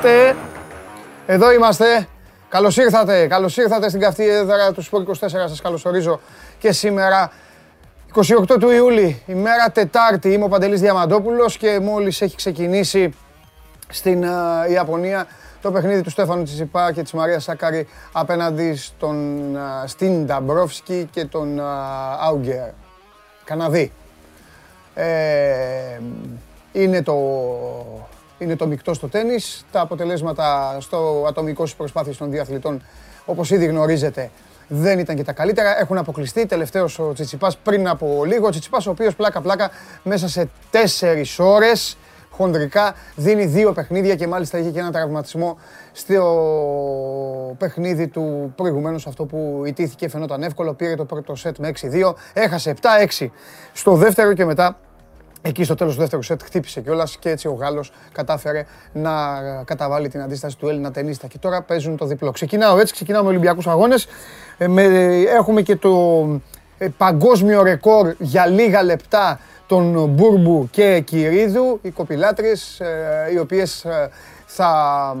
Χαίρετε. 0.00 0.36
Εδώ 1.26 1.52
είμαστε. 1.52 2.08
Καλώς 2.48 2.76
ήρθατε. 2.76 3.26
Καλώς 3.26 3.56
ήρθατε 3.56 3.88
στην 3.88 4.00
καυτή 4.00 4.28
έδρα 4.28 4.72
του 4.72 4.82
Σπορ 4.82 5.02
24. 5.02 5.14
Σας 5.20 5.60
καλωσορίζω 5.62 6.20
και 6.58 6.72
σήμερα. 6.72 7.32
28 8.14 8.56
του 8.60 8.70
Ιούλη, 8.70 9.22
ημέρα 9.26 9.70
Τετάρτη. 9.70 10.32
Είμαι 10.32 10.44
ο 10.44 10.48
Παντελής 10.48 10.80
Διαμαντόπουλος 10.80 11.56
και 11.56 11.80
μόλις 11.80 12.22
έχει 12.22 12.36
ξεκινήσει 12.36 13.14
στην 13.88 14.24
uh, 14.24 14.70
Ιαπωνία 14.70 15.26
το 15.62 15.70
παιχνίδι 15.70 16.02
του 16.02 16.10
Στέφανου 16.10 16.42
Τσιτσιπά 16.42 16.92
και 16.92 17.02
της 17.02 17.12
Μαρίας 17.12 17.42
Σάκαρη 17.42 17.88
απέναντι 18.12 18.76
στον 18.76 19.48
uh, 19.56 19.58
Στίν 19.86 20.26
Νταμπρόφσκι 20.26 21.08
και 21.12 21.24
τον 21.24 21.58
uh, 21.58 21.62
Άουγκερ. 22.20 22.68
Καναδί. 23.44 23.92
Ε, 24.94 26.00
είναι 26.72 27.02
το 27.02 27.14
είναι 28.38 28.56
το 28.56 28.66
μεικτό 28.66 28.94
στο 28.94 29.08
τέννις. 29.08 29.64
Τα 29.72 29.80
αποτελέσματα 29.80 30.76
στο 30.80 31.24
ατομικό 31.28 31.66
στις 31.66 31.76
προσπάθειες 31.76 32.16
των 32.16 32.30
διαθλητών, 32.30 32.82
όπως 33.24 33.50
ήδη 33.50 33.66
γνωρίζετε, 33.66 34.30
δεν 34.68 34.98
ήταν 34.98 35.16
και 35.16 35.24
τα 35.24 35.32
καλύτερα. 35.32 35.80
Έχουν 35.80 35.98
αποκλειστεί. 35.98 36.46
Τελευταίος 36.46 36.98
ο 36.98 37.12
Τσιτσιπάς 37.12 37.56
πριν 37.56 37.88
από 37.88 38.24
λίγο. 38.24 38.46
Ο 38.46 38.50
Τσιτσιπάς 38.50 38.86
ο 38.86 38.90
οποίος 38.90 39.14
πλάκα-πλάκα 39.16 39.70
μέσα 40.02 40.28
σε 40.28 40.48
τέσσερις 40.70 41.38
ώρες 41.38 41.96
χονδρικά 42.30 42.94
δίνει 43.16 43.46
δύο 43.46 43.72
παιχνίδια 43.72 44.14
και 44.14 44.26
μάλιστα 44.26 44.58
είχε 44.58 44.70
και 44.70 44.78
ένα 44.78 44.92
τραυματισμό 44.92 45.58
στο 45.92 47.56
παιχνίδι 47.58 48.08
του 48.08 48.52
προηγουμένως 48.56 49.06
αυτό 49.06 49.24
που 49.24 49.62
ιτήθηκε 49.66 50.08
φαινόταν 50.08 50.42
εύκολο. 50.42 50.74
Πήρε 50.74 50.94
το 50.94 51.04
πρώτο 51.04 51.34
σετ 51.34 51.58
με 51.58 51.72
6-2, 51.80 52.14
έχασε 52.32 52.74
7-6 53.18 53.30
στο 53.72 53.94
δεύτερο 53.94 54.32
και 54.32 54.44
μετά 54.44 54.78
Εκεί 55.46 55.64
στο 55.64 55.74
τέλος 55.74 55.94
του 55.94 56.00
δεύτερου 56.00 56.22
σετ 56.22 56.42
χτύπησε 56.42 56.80
κιόλας 56.80 57.16
και 57.16 57.30
έτσι 57.30 57.48
ο 57.48 57.52
Γάλλος 57.52 57.92
κατάφερε 58.12 58.66
να 58.92 59.12
καταβάλει 59.64 60.08
την 60.08 60.20
αντίσταση 60.20 60.56
του 60.58 60.68
Έλληνα 60.68 60.90
ταινίστα. 60.90 61.26
Και 61.26 61.38
τώρα 61.38 61.62
παίζουν 61.62 61.96
το 61.96 62.06
διπλό. 62.06 62.30
Ξεκινάω 62.30 62.78
έτσι, 62.78 62.92
ξεκινάω 62.92 63.22
με 63.22 63.28
Ολυμπιακούς 63.28 63.66
Αγώνες. 63.66 64.06
Ε, 64.58 64.66
έχουμε 65.36 65.62
και 65.62 65.76
το 65.76 66.24
ε, 66.78 66.88
παγκόσμιο 66.96 67.62
ρεκόρ 67.62 68.14
για 68.18 68.46
λίγα 68.46 68.82
λεπτά 68.82 69.40
των 69.66 70.08
Μπούρμπου 70.08 70.68
και 70.70 71.00
Κυρίδου, 71.00 71.78
οι 71.82 71.90
κοπηλάτρες, 71.90 72.80
ε, 72.80 73.30
οι 73.32 73.38
οποίες 73.38 73.86
θα 74.46 75.16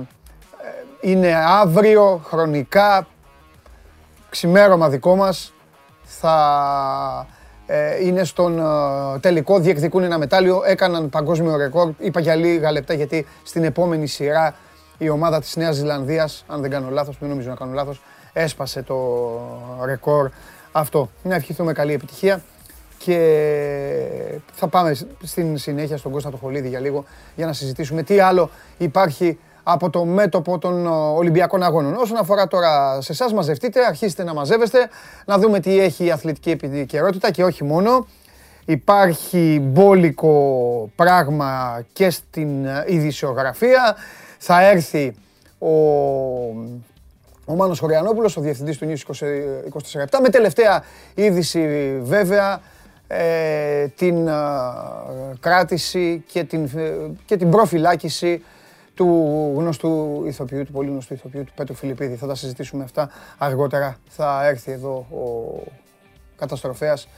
είναι 1.00 1.34
αύριο 1.46 2.20
χρονικά, 2.24 3.06
ξημέρωμα 4.30 4.88
δικό 4.88 5.16
μας, 5.16 5.52
θα 6.02 7.26
ε, 7.30 7.33
είναι 8.02 8.24
στον 8.24 8.58
ε, 8.58 9.18
τελικό, 9.20 9.58
διεκδικούν 9.58 10.02
ένα 10.02 10.18
μετάλλιο, 10.18 10.62
έκαναν 10.66 11.08
παγκόσμιο 11.08 11.56
ρεκόρ. 11.56 11.90
Είπα 11.98 12.20
για 12.20 12.34
λίγα 12.34 12.72
λεπτά 12.72 12.94
γιατί 12.94 13.26
στην 13.42 13.64
επόμενη 13.64 14.06
σειρά 14.06 14.54
η 14.98 15.08
ομάδα 15.08 15.40
της 15.40 15.56
Νέας 15.56 15.74
Ζηλανδίας, 15.76 16.44
αν 16.48 16.60
δεν 16.60 16.70
κάνω 16.70 16.90
λάθος, 16.90 17.18
μην 17.18 17.30
νομίζω 17.30 17.48
να 17.48 17.54
κάνω 17.54 17.72
λάθος, 17.72 18.02
έσπασε 18.32 18.82
το 18.82 18.96
ρεκόρ 19.84 20.30
αυτό. 20.72 21.10
Να 21.22 21.34
ευχηθούμε 21.34 21.72
καλή 21.72 21.92
επιτυχία 21.92 22.42
και 22.98 24.40
θα 24.52 24.68
πάμε 24.68 24.96
στην 25.22 25.58
συνέχεια 25.58 25.96
στον 25.96 26.12
Κώστα 26.12 26.30
το 26.30 26.36
Χολίδη 26.36 26.68
για 26.68 26.80
λίγο 26.80 27.04
για 27.36 27.46
να 27.46 27.52
συζητήσουμε 27.52 28.02
τι 28.02 28.20
άλλο 28.20 28.50
υπάρχει 28.78 29.38
από 29.64 29.90
το 29.90 30.04
μέτωπο 30.04 30.58
των 30.58 30.86
ε, 30.86 30.88
Ολυμπιακών 30.88 31.62
Αγώνων. 31.62 31.94
Όσον 31.94 32.16
αφορά 32.16 32.46
τώρα 32.46 33.00
σε 33.00 33.12
εσάς, 33.12 33.32
μαζευτείτε, 33.32 33.84
αρχίστε 33.84 34.24
να 34.24 34.34
μαζεύεστε, 34.34 34.88
να 35.24 35.38
δούμε 35.38 35.60
τι 35.60 35.80
έχει 35.80 36.04
η 36.04 36.10
αθλητική 36.10 36.50
επικαιρότητα 36.50 37.30
και 37.30 37.44
όχι 37.44 37.64
μόνο. 37.64 38.06
Υπάρχει 38.64 39.60
μπόλικο 39.62 40.90
πράγμα 40.96 41.82
και 41.92 42.10
στην 42.10 42.66
ε, 42.66 42.84
ειδησιογραφία. 42.86 43.96
Θα 44.38 44.62
έρθει 44.68 45.14
ο, 45.58 45.68
ο 47.44 47.54
Μάνος 47.54 47.78
Χωριανόπουλος, 47.78 48.36
ο 48.36 48.40
διευθυντής 48.40 48.78
του 48.78 48.86
News 48.86 49.14
24 50.02 50.20
με 50.22 50.28
τελευταία 50.28 50.84
είδηση 51.14 51.94
βέβαια 52.02 52.60
ε, 53.06 53.86
την 53.96 54.28
κράτηση 55.40 56.24
και 56.26 56.44
την, 56.44 56.70
και 57.26 57.36
την 57.36 57.50
προφυλάκηση 57.50 58.42
του 58.94 59.06
γνωστού 59.56 60.22
ηθοποιού, 60.26 60.64
του 60.64 60.72
πολύ 60.72 60.90
γνωστού 60.90 61.14
ηθοποιού, 61.14 61.44
του 61.44 61.52
Πέτρου 61.54 61.74
Φιλιππίδη. 61.74 62.14
Θα 62.14 62.26
τα 62.26 62.34
συζητήσουμε 62.34 62.84
αυτά 62.84 63.10
αργότερα. 63.38 63.96
Θα 64.08 64.46
έρθει 64.46 64.72
εδώ 64.72 65.06
ο 65.10 65.62
καταστροφέας 66.36 67.08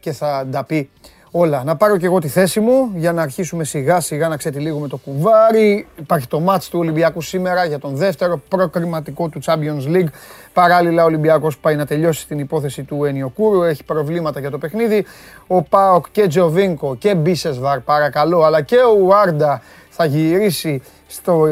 και 0.00 0.12
θα 0.12 0.46
τα 0.50 0.64
πει 0.64 0.90
όλα. 1.36 1.64
Να 1.64 1.76
πάρω 1.76 1.96
και 1.96 2.06
εγώ 2.06 2.18
τη 2.18 2.28
θέση 2.28 2.60
μου 2.60 2.90
για 2.94 3.12
να 3.12 3.22
αρχίσουμε 3.22 3.64
σιγά 3.64 4.00
σιγά 4.00 4.28
να 4.28 4.36
ξετυλίγουμε 4.36 4.88
το 4.88 4.96
κουβάρι. 4.96 5.86
Υπάρχει 5.98 6.26
το 6.26 6.40
μάτς 6.40 6.68
του 6.68 6.78
Ολυμπιακού 6.78 7.20
σήμερα 7.20 7.64
για 7.64 7.78
τον 7.78 7.94
δεύτερο 7.94 8.40
προκριματικό 8.48 9.28
του 9.28 9.40
Champions 9.44 9.86
League. 9.86 10.08
Παράλληλα 10.52 11.02
ο 11.02 11.06
Ολυμπιακός 11.06 11.58
πάει 11.58 11.76
να 11.76 11.86
τελειώσει 11.86 12.26
την 12.26 12.38
υπόθεση 12.38 12.82
του 12.82 13.04
Ενιοκούρου. 13.04 13.62
Έχει 13.62 13.84
προβλήματα 13.84 14.40
για 14.40 14.50
το 14.50 14.58
παιχνίδι. 14.58 15.04
Ο 15.46 15.62
Πάοκ 15.62 16.06
και 16.12 16.26
Τζοβίνκο 16.26 16.96
και 16.96 17.14
Μπίσεσβαρ 17.14 17.80
παρακαλώ 17.80 18.42
αλλά 18.42 18.62
και 18.62 18.76
ο 18.76 18.98
Ουάρντα 19.02 19.62
θα 19.96 20.04
γυρίσει 20.04 20.82
στο, 21.06 21.46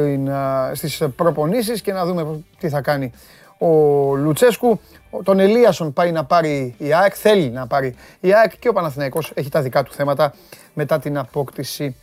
στις 0.72 1.02
προπονήσεις 1.16 1.80
και 1.80 1.92
να 1.92 2.04
δούμε 2.04 2.44
τι 2.58 2.68
θα 2.68 2.80
κάνει 2.80 3.12
ο 3.58 3.68
Λουτσέσκου. 4.16 4.80
Τον 5.22 5.38
Ελίασον 5.38 5.92
πάει 5.92 6.12
να 6.12 6.24
πάρει 6.24 6.74
η 6.78 6.94
ΑΕΚ, 6.94 7.14
θέλει 7.16 7.50
να 7.50 7.66
πάρει 7.66 7.94
η 8.20 8.34
ΑΕΚ 8.34 8.58
και 8.58 8.68
ο 8.68 8.72
Παναθηναϊκός 8.72 9.32
έχει 9.34 9.48
τα 9.48 9.62
δικά 9.62 9.82
του 9.82 9.92
θέματα 9.92 10.34
μετά 10.74 10.98
την 10.98 11.18
απόκτηση 11.18 11.96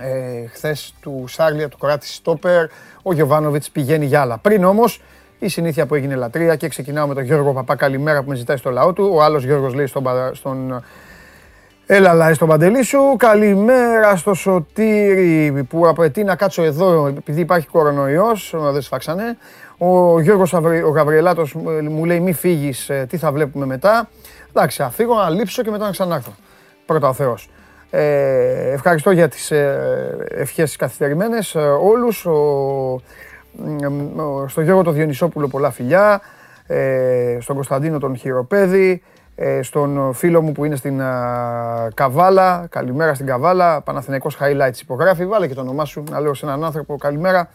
ε, 0.00 0.46
χθες 0.46 0.94
του 1.00 1.24
Σάρλια, 1.28 1.68
του 1.68 1.78
Κοράτη 1.78 2.06
Στόπερ. 2.06 2.66
Ο 3.02 3.12
Γιωβάνοβιτς 3.12 3.70
πηγαίνει 3.70 4.06
για 4.06 4.20
άλλα. 4.20 4.38
Πριν 4.38 4.64
όμως 4.64 5.02
η 5.38 5.48
συνήθεια 5.48 5.86
που 5.86 5.94
έγινε 5.94 6.14
λατρεία 6.14 6.56
και 6.56 6.68
ξεκινάω 6.68 7.06
με 7.06 7.14
τον 7.14 7.22
Γιώργο 7.22 7.52
Παπά 7.52 7.76
καλημέρα 7.76 8.22
που 8.22 8.28
με 8.28 8.34
ζητάει 8.34 8.56
στο 8.56 8.70
λαό 8.70 8.92
του. 8.92 9.10
Ο 9.12 9.22
άλλος 9.22 9.44
Γιώργος 9.44 9.74
λέει 9.74 9.86
στον, 9.86 10.04
στον 10.32 10.82
Έλα 11.90 12.12
λάι 12.12 12.34
στον 12.34 12.48
Παντελή 12.48 12.82
σου, 12.82 13.16
καλημέρα 13.18 14.16
στο 14.16 14.34
Σωτήρι 14.34 15.66
που 15.68 15.88
απαιτεί 15.88 16.24
να 16.24 16.36
κάτσω 16.36 16.62
εδώ 16.62 17.06
επειδή 17.06 17.40
υπάρχει 17.40 17.66
κορονοϊός, 17.66 18.54
δεν 18.72 18.82
σφάξανε. 18.82 19.36
Ο 19.78 20.20
Γιώργος 20.20 20.52
ο 20.52 20.90
Γαβριελάτος 20.94 21.54
μου 21.88 22.04
λέει 22.04 22.20
μη 22.20 22.32
φύγεις, 22.32 22.88
ε, 22.88 23.06
τι 23.08 23.16
θα 23.16 23.32
βλέπουμε 23.32 23.66
μετά. 23.66 24.08
Εντάξει, 24.48 24.82
θα 24.82 24.90
φύγω 24.90 25.14
να 25.14 25.30
λείψω 25.30 25.62
και 25.62 25.70
μετά 25.70 25.84
να 25.84 25.90
ξανάρθω. 25.90 26.34
Πρώτα 26.86 27.08
ο 27.08 27.12
Θεός. 27.12 27.50
Ε, 27.90 28.72
ευχαριστώ 28.72 29.10
για 29.10 29.28
τις 29.28 29.50
ε, 29.50 30.16
ευχές 30.30 30.76
καθυστερημένες 30.76 31.54
ε, 31.54 31.58
όλους. 31.60 32.26
Ο, 32.26 33.00
στο 34.46 34.60
Γιώργο 34.60 34.82
το 34.82 34.90
Διονυσόπουλο 34.90 35.48
πολλά 35.48 35.70
φιλιά. 35.70 36.20
Ε, 36.66 37.38
στον 37.40 37.54
Κωνσταντίνο 37.54 37.98
τον 37.98 38.16
Χειροπέδη. 38.16 39.02
Ε, 39.40 39.62
στον 39.62 40.12
φίλο 40.12 40.42
μου 40.42 40.52
που 40.52 40.64
είναι 40.64 40.76
στην 40.76 41.02
Καβάλα. 41.94 42.66
Καλημέρα 42.70 43.14
στην 43.14 43.26
Καβάλα. 43.26 43.80
Παναθηναϊκός 43.80 44.38
Highlights 44.40 44.80
υπογράφει. 44.80 45.26
Βάλε 45.26 45.46
και 45.46 45.54
το 45.54 45.60
όνομά 45.60 45.84
σου 45.84 46.04
να 46.10 46.20
λέω 46.20 46.34
σε 46.34 46.46
έναν 46.46 46.64
άνθρωπο 46.64 46.96
καλημέρα. 46.96 47.48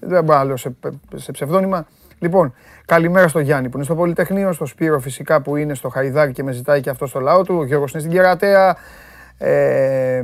Δεν 0.00 0.24
μπορώ 0.24 0.38
να 0.38 0.44
λέω 0.44 0.56
σε, 0.56 0.76
σε 1.14 1.32
ψευδόνυμα. 1.32 1.86
Λοιπόν, 2.18 2.54
καλημέρα 2.86 3.28
στο 3.28 3.38
Γιάννη 3.38 3.68
που 3.68 3.76
είναι 3.76 3.84
στο 3.84 3.94
Πολυτεχνείο, 3.94 4.52
στο 4.52 4.66
Σπύρο 4.66 4.98
φυσικά 4.98 5.42
που 5.42 5.56
είναι 5.56 5.74
στο 5.74 5.88
Χαϊδάρι 5.88 6.32
και 6.32 6.42
με 6.42 6.52
ζητάει 6.52 6.80
και 6.80 6.90
αυτό 6.90 7.06
στο 7.06 7.20
λαό 7.20 7.42
του. 7.42 7.56
Ο 7.58 7.64
Γιώργος 7.64 7.92
είναι 7.92 8.00
στην 8.00 8.12
Κερατέα. 8.12 8.76
Ε, 9.38 10.16
ε, 10.16 10.22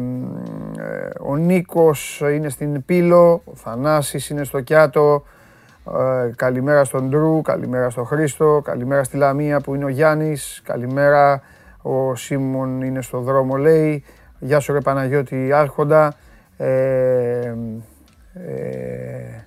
ο 1.20 1.36
Νίκος 1.36 2.22
είναι 2.34 2.48
στην 2.48 2.84
Πύλο. 2.84 3.42
Ο 3.44 3.52
Θανάσης 3.54 4.28
είναι 4.28 4.44
στο 4.44 4.60
Κιάτο. 4.60 5.22
Ε, 5.86 6.30
καλημέρα 6.36 6.84
στον 6.84 7.08
Ντρού, 7.08 7.40
καλημέρα 7.40 7.90
στον 7.90 8.06
Χρήστο, 8.06 8.60
καλημέρα 8.64 9.04
στη 9.04 9.16
Λαμία 9.16 9.60
που 9.60 9.74
είναι 9.74 9.84
ο 9.84 9.88
Γιάννης, 9.88 10.60
καλημέρα 10.64 11.42
ο 11.82 12.14
Σίμων 12.14 12.82
είναι 12.82 13.02
στο 13.02 13.20
δρόμο 13.20 13.56
λέει, 13.56 14.04
γεια 14.38 14.60
σου 14.60 14.72
ρε 14.72 14.80
Παναγιώτη 14.80 15.52
Άρχοντα. 15.52 16.14
Ε, 16.56 17.54
ε, 18.34 19.44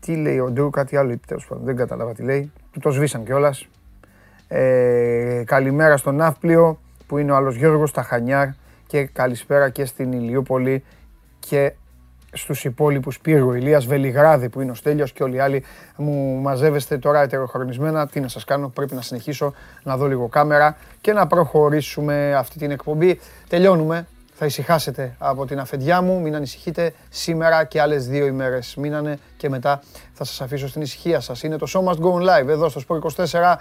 τι 0.00 0.16
λέει 0.16 0.38
ο 0.38 0.50
Ντρού, 0.50 0.70
κάτι 0.70 0.96
άλλο 0.96 1.12
είπε 1.12 1.36
πάντων, 1.48 1.64
δεν 1.64 1.76
κατάλαβα 1.76 2.12
τι 2.12 2.22
λέει, 2.22 2.52
του 2.72 2.80
το 2.80 2.90
σβήσαν 2.90 3.24
κιόλας. 3.24 3.68
Ε, 4.48 5.42
καλημέρα 5.46 5.96
στον 5.96 6.14
Ναύπλιο 6.14 6.78
που 7.06 7.18
είναι 7.18 7.32
ο 7.32 7.36
άλλος 7.36 7.56
Γιώργος 7.56 7.92
Ταχανιάρ 7.92 8.48
και 8.86 9.04
καλησπέρα 9.04 9.68
και 9.68 9.84
στην 9.84 10.12
Ηλιούπολη 10.12 10.84
και 11.38 11.72
στους 12.36 12.64
υπόλοιπους 12.64 13.20
Πύργο, 13.20 13.54
Ηλίας 13.54 13.86
Βελιγράδη 13.86 14.48
που 14.48 14.60
είναι 14.60 14.70
ο 14.70 14.74
Στέλιος 14.74 15.12
και 15.12 15.22
όλοι 15.22 15.36
οι 15.36 15.40
άλλοι 15.40 15.64
μου 15.96 16.40
μαζεύεστε 16.40 16.98
τώρα 16.98 17.22
ετεροχρονισμένα. 17.22 18.06
Τι 18.08 18.20
να 18.20 18.28
σας 18.28 18.44
κάνω, 18.44 18.68
πρέπει 18.68 18.94
να 18.94 19.00
συνεχίσω 19.00 19.52
να 19.82 19.96
δω 19.96 20.06
λίγο 20.06 20.28
κάμερα 20.28 20.76
και 21.00 21.12
να 21.12 21.26
προχωρήσουμε 21.26 22.34
αυτή 22.34 22.58
την 22.58 22.70
εκπομπή. 22.70 23.20
Τελειώνουμε, 23.48 24.06
θα 24.34 24.46
ησυχάσετε 24.46 25.14
από 25.18 25.46
την 25.46 25.58
αφεντιά 25.58 26.00
μου, 26.00 26.20
μην 26.20 26.34
ανησυχείτε. 26.34 26.92
Σήμερα 27.08 27.64
και 27.64 27.80
άλλες 27.80 28.06
δύο 28.06 28.26
ημέρες 28.26 28.74
μείνανε 28.76 29.18
και 29.36 29.48
μετά 29.48 29.82
θα 30.12 30.24
σας 30.24 30.40
αφήσω 30.40 30.68
στην 30.68 30.82
ησυχία 30.82 31.20
σας. 31.20 31.42
Είναι 31.42 31.56
το 31.56 31.66
Show 31.68 31.92
Must 31.92 31.98
Go 31.98 32.42
Live 32.42 32.48
εδώ 32.48 32.68
στο 32.68 32.80
Sport 32.88 32.98
24 32.98 33.56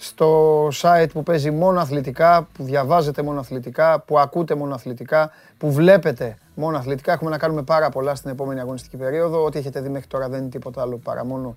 στο 0.00 0.66
site 0.72 1.08
που 1.12 1.22
παίζει 1.22 1.50
μόνο 1.50 1.80
αθλητικά, 1.80 2.48
που 2.52 2.64
διαβάζετε 2.64 3.22
μόνο 3.22 3.40
αθλητικά, 3.40 4.00
που 4.00 4.18
ακούτε 4.18 4.54
μόνο 4.54 4.74
αθλητικά, 4.74 5.30
που 5.58 5.72
βλέπετε 5.72 6.36
μόνο 6.54 6.76
αθλητικά. 6.76 7.12
Έχουμε 7.12 7.30
να 7.30 7.38
κάνουμε 7.38 7.62
πάρα 7.62 7.88
πολλά 7.88 8.14
στην 8.14 8.30
επόμενη 8.30 8.60
αγωνιστική 8.60 8.96
περίοδο. 8.96 9.44
Ό,τι 9.44 9.58
έχετε 9.58 9.80
δει 9.80 9.88
μέχρι 9.88 10.08
τώρα 10.08 10.28
δεν 10.28 10.40
είναι 10.40 10.48
τίποτα 10.48 10.80
άλλο 10.80 10.96
παρά 10.96 11.24
μόνο 11.24 11.54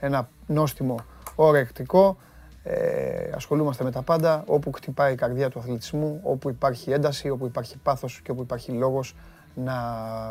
ένα 0.00 0.28
νόστιμο 0.46 0.96
ορεκτικό. 1.34 2.16
Ε, 2.62 3.30
ασχολούμαστε 3.34 3.84
με 3.84 3.90
τα 3.90 4.02
πάντα, 4.02 4.42
όπου 4.46 4.72
χτυπάει 4.72 5.12
η 5.12 5.16
καρδιά 5.16 5.50
του 5.50 5.58
αθλητισμού, 5.58 6.20
όπου 6.22 6.48
υπάρχει 6.48 6.90
ένταση, 6.90 7.30
όπου 7.30 7.46
υπάρχει 7.46 7.76
πάθος 7.82 8.20
και 8.24 8.30
όπου 8.30 8.42
υπάρχει 8.42 8.72
λόγος 8.72 9.14
να 9.54 9.74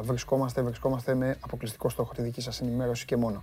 βρισκόμαστε, 0.04 0.62
βρισκόμαστε 0.62 1.16
με 1.16 1.38
αποκλειστικό 1.40 1.90
στόχο 1.90 2.14
τη 2.14 2.22
δική 2.22 2.42
σας 2.42 2.62
ενημέρωση 2.62 3.06
και 3.06 3.18
μόνο. 3.18 3.42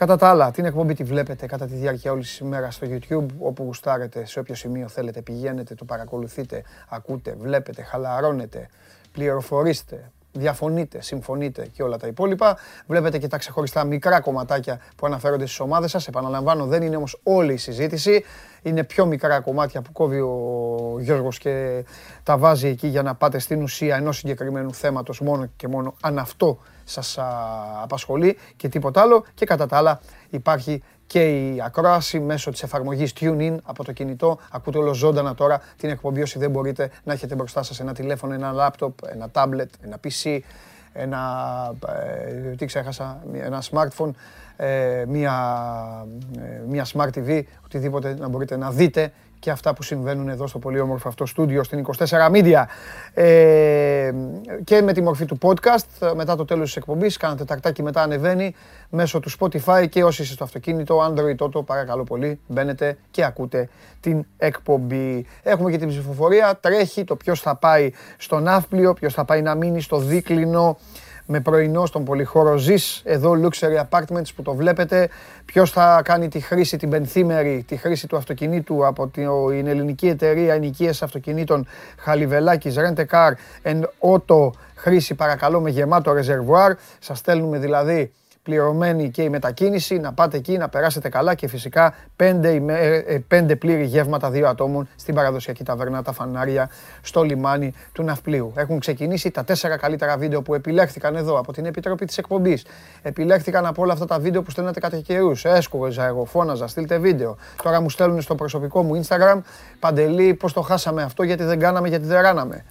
Κατά 0.00 0.16
τα 0.16 0.28
άλλα, 0.28 0.50
την 0.50 0.64
εκπομπή 0.64 0.94
τη 0.94 1.04
βλέπετε 1.04 1.46
κατά 1.46 1.66
τη 1.66 1.74
διάρκεια 1.74 2.12
όλης 2.12 2.26
της 2.26 2.38
ημέρας 2.38 2.74
στο 2.74 2.86
YouTube, 2.90 3.26
όπου 3.38 3.62
γουστάρετε, 3.62 4.26
σε 4.26 4.38
όποιο 4.38 4.54
σημείο 4.54 4.88
θέλετε, 4.88 5.22
πηγαίνετε, 5.22 5.74
το 5.74 5.84
παρακολουθείτε, 5.84 6.62
ακούτε, 6.88 7.34
βλέπετε, 7.38 7.82
χαλαρώνετε, 7.82 8.68
πληροφορήστε, 9.12 10.10
διαφωνείτε, 10.32 11.02
συμφωνείτε 11.02 11.66
και 11.72 11.82
όλα 11.82 11.96
τα 11.96 12.06
υπόλοιπα. 12.06 12.56
Βλέπετε 12.86 13.18
και 13.18 13.28
τα 13.28 13.38
ξεχωριστά 13.38 13.84
μικρά 13.84 14.20
κομματάκια 14.20 14.80
που 14.96 15.06
αναφέρονται 15.06 15.46
στις 15.46 15.60
ομάδες 15.60 15.90
σας. 15.90 16.08
Επαναλαμβάνω, 16.08 16.66
δεν 16.66 16.82
είναι 16.82 16.96
όμως 16.96 17.20
όλη 17.22 17.52
η 17.52 17.56
συζήτηση. 17.56 18.24
Είναι 18.62 18.84
πιο 18.84 19.06
μικρά 19.06 19.40
κομμάτια 19.40 19.82
που 19.82 19.92
κόβει 19.92 20.20
ο 20.20 20.96
Γιώργος 21.00 21.38
και 21.38 21.84
τα 22.22 22.38
βάζει 22.38 22.68
εκεί 22.68 22.86
για 22.86 23.02
να 23.02 23.14
πάτε 23.14 23.38
στην 23.38 23.62
ουσία 23.62 23.96
ενός 23.96 24.16
συγκεκριμένου 24.16 24.74
θέματος 24.74 25.20
μόνο 25.20 25.46
και 25.56 25.68
μόνο 25.68 25.94
αν 26.00 26.18
αυτό 26.18 26.58
σας 26.90 27.18
απασχολεί 27.82 28.38
και 28.56 28.68
τίποτα 28.68 29.00
άλλο. 29.00 29.24
Και 29.34 29.44
κατά 29.46 29.66
τα 29.66 29.76
άλλα 29.76 30.00
υπάρχει 30.30 30.82
και 31.06 31.22
η 31.22 31.62
ακρόαση 31.64 32.20
μέσω 32.20 32.50
της 32.50 32.62
εφαρμογής 32.62 33.12
TuneIn 33.20 33.56
από 33.62 33.84
το 33.84 33.92
κινητό. 33.92 34.38
Ακούτε 34.50 34.78
όλο 34.78 34.94
ζωντανα 34.94 35.34
τώρα 35.34 35.62
την 35.76 35.90
εκπομπή 35.90 36.22
όσοι 36.22 36.38
δεν 36.38 36.50
μπορείτε 36.50 36.90
να 37.04 37.12
έχετε 37.12 37.34
μπροστά 37.34 37.62
σας 37.62 37.80
ένα 37.80 37.94
τηλέφωνο, 37.94 38.34
ένα 38.34 38.52
λάπτοπ, 38.52 38.98
ένα 39.06 39.30
τάμπλετ, 39.30 39.70
ένα 39.80 39.96
PC, 40.04 40.38
ένα, 40.92 41.20
ε, 41.88 42.54
τι 42.54 42.66
ξέχασα, 42.66 43.22
ένα 43.32 43.62
smartphone, 43.70 44.10
ε, 44.56 45.04
μια, 45.08 45.36
ε, 46.38 46.62
μια 46.68 46.86
smart 46.92 47.10
TV, 47.14 47.42
οτιδήποτε 47.64 48.14
να 48.18 48.28
μπορείτε 48.28 48.56
να 48.56 48.70
δείτε 48.70 49.12
και 49.40 49.50
αυτά 49.50 49.74
που 49.74 49.82
συμβαίνουν 49.82 50.28
εδώ 50.28 50.46
στο 50.46 50.58
πολύ 50.58 50.80
όμορφο 50.80 51.08
αυτό 51.08 51.26
στούντιο 51.26 51.62
στην 51.62 51.84
24 51.96 52.06
Media. 52.32 52.64
Ε, 53.14 54.12
και 54.64 54.82
με 54.82 54.92
τη 54.92 55.02
μορφή 55.02 55.24
του 55.24 55.38
podcast 55.42 56.12
μετά 56.16 56.36
το 56.36 56.44
τέλος 56.44 56.66
της 56.66 56.76
εκπομπής 56.76 57.16
κάνετε 57.16 57.44
τακτάκι 57.44 57.82
μετά 57.82 58.02
ανεβαίνει 58.02 58.54
μέσω 58.88 59.20
του 59.20 59.30
Spotify 59.38 59.88
και 59.88 60.04
όσοι 60.04 60.22
είστε 60.22 60.34
στο 60.34 60.44
αυτοκίνητο 60.44 61.06
Android 61.06 61.44
Toto 61.44 61.64
παρακαλώ 61.66 62.04
πολύ 62.04 62.40
μπαίνετε 62.46 62.96
και 63.10 63.24
ακούτε 63.24 63.68
την 64.00 64.24
εκπομπή. 64.36 65.26
Έχουμε 65.42 65.70
και 65.70 65.78
την 65.78 65.88
ψηφοφορία. 65.88 66.58
Τρέχει 66.60 67.04
το 67.04 67.16
ποιος 67.16 67.40
θα 67.40 67.56
πάει 67.56 67.90
στο 68.16 68.40
ναύπλιο 68.40 68.92
ποιος 68.92 69.14
θα 69.14 69.24
πάει 69.24 69.42
να 69.42 69.54
μείνει 69.54 69.80
στο 69.80 69.98
δίκλινο 69.98 70.78
με 71.32 71.40
πρωινό 71.40 71.86
στον 71.86 72.04
πολυχώρο 72.04 72.56
Ζης, 72.56 73.02
εδώ 73.04 73.32
Luxury 73.42 73.88
Apartments 73.88 74.34
που 74.36 74.42
το 74.42 74.54
βλέπετε. 74.54 75.08
Ποιος 75.44 75.70
θα 75.70 76.00
κάνει 76.04 76.28
τη 76.28 76.40
χρήση, 76.40 76.76
την 76.76 76.90
πενθήμερη, 76.90 77.64
τη 77.68 77.76
χρήση 77.76 78.06
του 78.06 78.16
αυτοκινήτου 78.16 78.86
από 78.86 79.06
την 79.06 79.66
ελληνική 79.66 80.08
εταιρεία 80.08 80.54
ενοικίες 80.54 81.02
αυτοκινήτων 81.02 81.66
Χαλιβελάκης 81.98 82.74
Rent 82.78 82.98
a 82.98 83.04
Car 83.10 83.32
and 83.62 83.82
Auto 83.82 84.50
χρήση 84.74 85.14
παρακαλώ 85.14 85.60
με 85.60 85.70
γεμάτο 85.70 86.12
ρεζερβουάρ. 86.12 86.74
Σας 86.98 87.18
στέλνουμε 87.18 87.58
δηλαδή 87.58 88.12
πληρωμένη 88.42 89.10
και 89.10 89.22
η 89.22 89.28
μετακίνηση, 89.28 89.98
να 89.98 90.12
πάτε 90.12 90.36
εκεί, 90.36 90.56
να 90.56 90.68
περάσετε 90.68 91.08
καλά 91.08 91.34
και 91.34 91.48
φυσικά 91.48 91.94
πέντε, 92.16 92.62
ε, 92.68 92.96
ε, 92.96 93.18
πέντε 93.28 93.56
πλήρη 93.56 93.84
γεύματα 93.84 94.30
δύο 94.30 94.48
ατόμων 94.48 94.88
στην 94.96 95.14
παραδοσιακή 95.14 95.64
ταβέρνα 95.64 96.02
Τα 96.02 96.12
Φανάρια 96.12 96.70
στο 97.02 97.22
λιμάνι 97.22 97.72
του 97.92 98.02
Ναυπλίου. 98.02 98.52
Έχουν 98.56 98.78
ξεκινήσει 98.78 99.30
τα 99.30 99.44
τέσσερα 99.44 99.76
καλύτερα 99.76 100.16
βίντεο 100.16 100.42
που 100.42 100.54
επιλέχθηκαν 100.54 101.16
εδώ 101.16 101.38
από 101.38 101.52
την 101.52 101.64
Επιτροπή 101.64 102.04
της 102.04 102.18
Εκπομπής. 102.18 102.66
Επιλέχθηκαν 103.02 103.66
από 103.66 103.82
όλα 103.82 103.92
αυτά 103.92 104.06
τα 104.06 104.18
βίντεο 104.18 104.42
που 104.42 104.50
στέλνετε 104.50 104.80
κατά 104.80 104.96
καιρούς. 104.96 105.44
Έσκογεζα 105.44 106.06
εγώ, 106.06 106.24
φώναζα, 106.24 106.66
στείλτε 106.66 106.98
βίντεο. 106.98 107.36
Τώρα 107.62 107.80
μου 107.80 107.90
στέλνουν 107.90 108.20
στο 108.20 108.34
προσωπικό 108.34 108.82
μου 108.82 109.02
Instagram, 109.02 109.40
Παντελή, 109.80 110.34
πώς 110.34 110.52
το 110.52 110.60
χάσαμε 110.60 111.02
αυτό, 111.02 111.22
γιατί 111.22 111.44
δεν 111.44 111.58
κάναμε, 111.58 111.88
γιατί 111.88 112.06
δεν 112.06 112.20
ράναμε. 112.20 112.64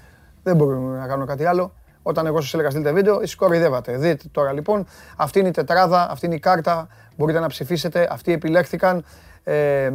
Δεν 0.44 0.56
μπορούμε 0.56 0.98
να 0.98 1.08
κάνω 1.08 1.26
κάτι 1.26 1.46
άλλο. 1.46 1.72
Όταν 2.02 2.26
εγώ 2.26 2.42
σας 2.42 2.54
έλεγα 2.54 2.70
στείλτε 2.70 2.92
βίντεο, 2.92 3.22
εσείς 3.22 3.36
κοροϊδεύατε. 3.36 3.98
Δείτε 3.98 4.24
τώρα 4.32 4.54
λοιπόν, 4.54 4.86
αυτή 5.16 5.40
είναι 5.40 5.48
η 5.48 5.52
τετράδα, 5.52 6.12
αυτή 6.12 6.26
είναι 6.26 6.36
η 6.36 6.40
κάρτα. 6.40 6.88
Μπορείτε 7.18 7.40
να 7.40 7.48
ψηφίσετε. 7.48 8.08
Αυτοί 8.12 8.32
επιλέχθηκαν. 8.32 9.04
Ε, 9.44 9.90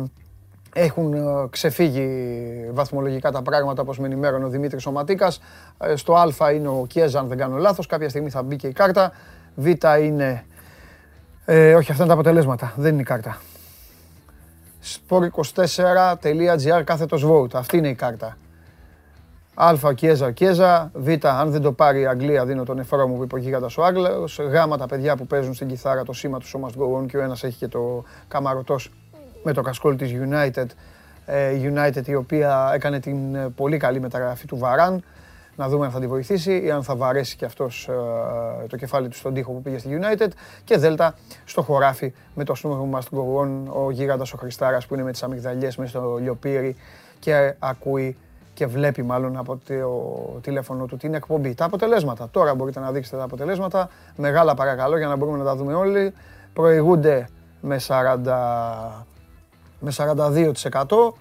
έχουν 0.74 1.14
ε, 1.14 1.20
ξεφύγει 1.50 2.08
βαθμολογικά 2.72 3.30
τα 3.30 3.42
πράγματα 3.42 3.82
όπως 3.82 3.98
με 3.98 4.06
ενημέρωνε 4.06 4.44
ο 4.44 4.48
Δημήτρης 4.48 4.82
Σωματίκας. 4.82 5.40
Ε, 5.78 5.96
στο 5.96 6.14
Α 6.14 6.52
είναι 6.54 6.68
ο 6.68 6.84
Κιέζα, 6.88 7.18
αν 7.18 7.28
δεν 7.28 7.38
κάνω 7.38 7.56
λάθος. 7.56 7.86
Κάποια 7.86 8.08
στιγμή 8.08 8.30
θα 8.30 8.42
μπει 8.42 8.56
και 8.56 8.66
η 8.66 8.72
κάρτα. 8.72 9.12
Β 9.54 9.66
είναι... 10.00 10.44
Ε, 11.44 11.74
όχι, 11.74 11.90
αυτά 11.90 12.04
είναι 12.04 12.12
τα 12.12 12.18
αποτελέσματα. 12.18 12.72
Δεν 12.76 12.92
είναι 12.92 13.00
η 13.00 13.04
κάρτα. 13.04 13.38
sport24.gr 14.82 16.82
κάθετος 16.84 17.26
vote. 17.26 17.54
Αυτή 17.54 17.76
είναι 17.76 17.88
η 17.88 17.94
κάρτα. 17.94 18.36
Α, 19.54 19.74
ο 19.82 19.92
Κιέζα, 19.92 20.26
ο 20.26 20.30
Κιέζα. 20.30 20.90
Β, 20.94 21.08
αν 21.22 21.50
δεν 21.50 21.62
το 21.62 21.72
πάρει 21.72 22.00
η 22.00 22.06
Αγγλία, 22.06 22.44
δίνω 22.44 22.64
τον 22.64 22.78
εφρό 22.78 23.08
μου 23.08 23.16
που 23.16 23.22
είπε 23.22 23.34
ο 23.34 23.38
Γίγαντας 23.38 23.76
ο 23.76 23.84
Άγγλος. 23.84 24.38
Γ, 24.38 24.76
τα 24.78 24.86
παιδιά 24.86 25.16
που 25.16 25.26
παίζουν 25.26 25.54
στην 25.54 25.68
κιθάρα 25.68 26.02
το 26.04 26.12
σήμα 26.12 26.38
του 26.38 26.46
So 26.46 26.60
Must 26.60 26.82
Go 26.82 27.00
On 27.00 27.06
και 27.06 27.16
ο 27.16 27.20
ένας 27.20 27.44
έχει 27.44 27.56
και 27.56 27.68
το 27.68 28.04
καμαρωτός 28.28 28.90
με 29.42 29.52
το 29.52 29.62
κασκόλ 29.62 29.96
της 29.96 30.12
United. 30.12 30.66
Ε, 31.26 31.72
United 31.72 32.06
η 32.06 32.14
οποία 32.14 32.70
έκανε 32.74 33.00
την 33.00 33.34
ε, 33.34 33.48
πολύ 33.56 33.76
καλή 33.76 34.00
μεταγραφή 34.00 34.46
του 34.46 34.56
Βαράν. 34.56 35.04
Να 35.56 35.68
δούμε 35.68 35.86
αν 35.86 35.92
θα 35.92 36.00
τη 36.00 36.06
βοηθήσει 36.06 36.62
ή 36.64 36.70
αν 36.70 36.82
θα 36.82 36.96
βαρέσει 36.96 37.36
και 37.36 37.44
αυτός 37.44 37.88
ε, 37.88 38.66
το 38.66 38.76
κεφάλι 38.76 39.08
του 39.08 39.16
στον 39.16 39.34
τοίχο 39.34 39.52
που 39.52 39.62
πήγε 39.62 39.78
στη 39.78 39.98
United. 40.00 40.28
Και 40.64 40.78
Δέλτα 40.78 41.14
στο 41.44 41.62
χωράφι 41.62 42.12
με 42.34 42.44
το 42.44 42.54
So 42.62 42.98
Must 42.98 43.18
Go 43.18 43.42
On 43.42 43.48
ο 43.84 43.90
Γίγαντας 43.90 44.32
ο 44.32 44.36
Χριστάρας 44.36 44.86
που 44.86 44.94
είναι 44.94 45.02
με 45.02 45.10
τις 45.10 45.22
αμυγδαλιές 45.22 45.76
μέσα 45.76 45.90
στο 45.90 46.16
λιοπύρι 46.20 46.76
και 47.18 47.54
ακούει 47.58 48.16
και 48.54 48.66
βλέπει 48.66 49.02
μάλλον 49.02 49.36
από 49.36 49.58
το 49.66 50.40
τηλέφωνο 50.40 50.86
του 50.86 50.96
την 50.96 51.14
εκπομπή. 51.14 51.54
Τα 51.54 51.64
αποτελέσματα. 51.64 52.28
Τώρα 52.30 52.54
μπορείτε 52.54 52.80
να 52.80 52.92
δείξετε 52.92 53.16
τα 53.16 53.24
αποτελέσματα. 53.24 53.88
Μεγάλα 54.16 54.54
παρακαλώ 54.54 54.98
για 54.98 55.06
να 55.06 55.16
μπορούμε 55.16 55.38
να 55.38 55.44
τα 55.44 55.56
δούμε 55.56 55.74
όλοι. 55.74 56.12
Προηγούνται 56.52 57.28
με, 57.60 57.80
40, 57.86 59.04
με 59.80 59.92
42%. 59.96 61.14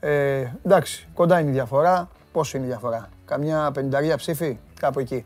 Ε, 0.00 0.46
εντάξει, 0.64 1.08
κοντά 1.14 1.40
είναι 1.40 1.50
η 1.50 1.52
διαφορά. 1.52 2.08
Πόσο 2.32 2.56
είναι 2.56 2.66
η 2.66 2.68
διαφορά; 2.68 3.08
Καμιά 3.24 3.70
πενταρία 3.74 4.16
ψήφι, 4.16 4.58
κάπου 4.80 5.00
εκεί. 5.00 5.24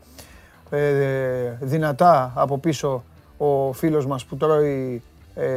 Ε, 0.69 1.57
δυνατά 1.59 2.31
από 2.35 2.57
πίσω 2.57 3.03
ο 3.37 3.73
φίλος 3.73 4.05
μας 4.05 4.25
που 4.25 4.37
τρώει 4.37 5.03
ε, 5.35 5.47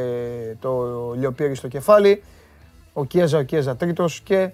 το 0.59 0.85
λιοπύρι 1.17 1.55
στο 1.55 1.67
κεφάλι. 1.67 2.23
Ο 2.93 3.05
Κιέζα, 3.05 3.37
ο 3.37 3.41
Κιέζα 3.41 3.75
τρίτος 3.75 4.21
και 4.21 4.51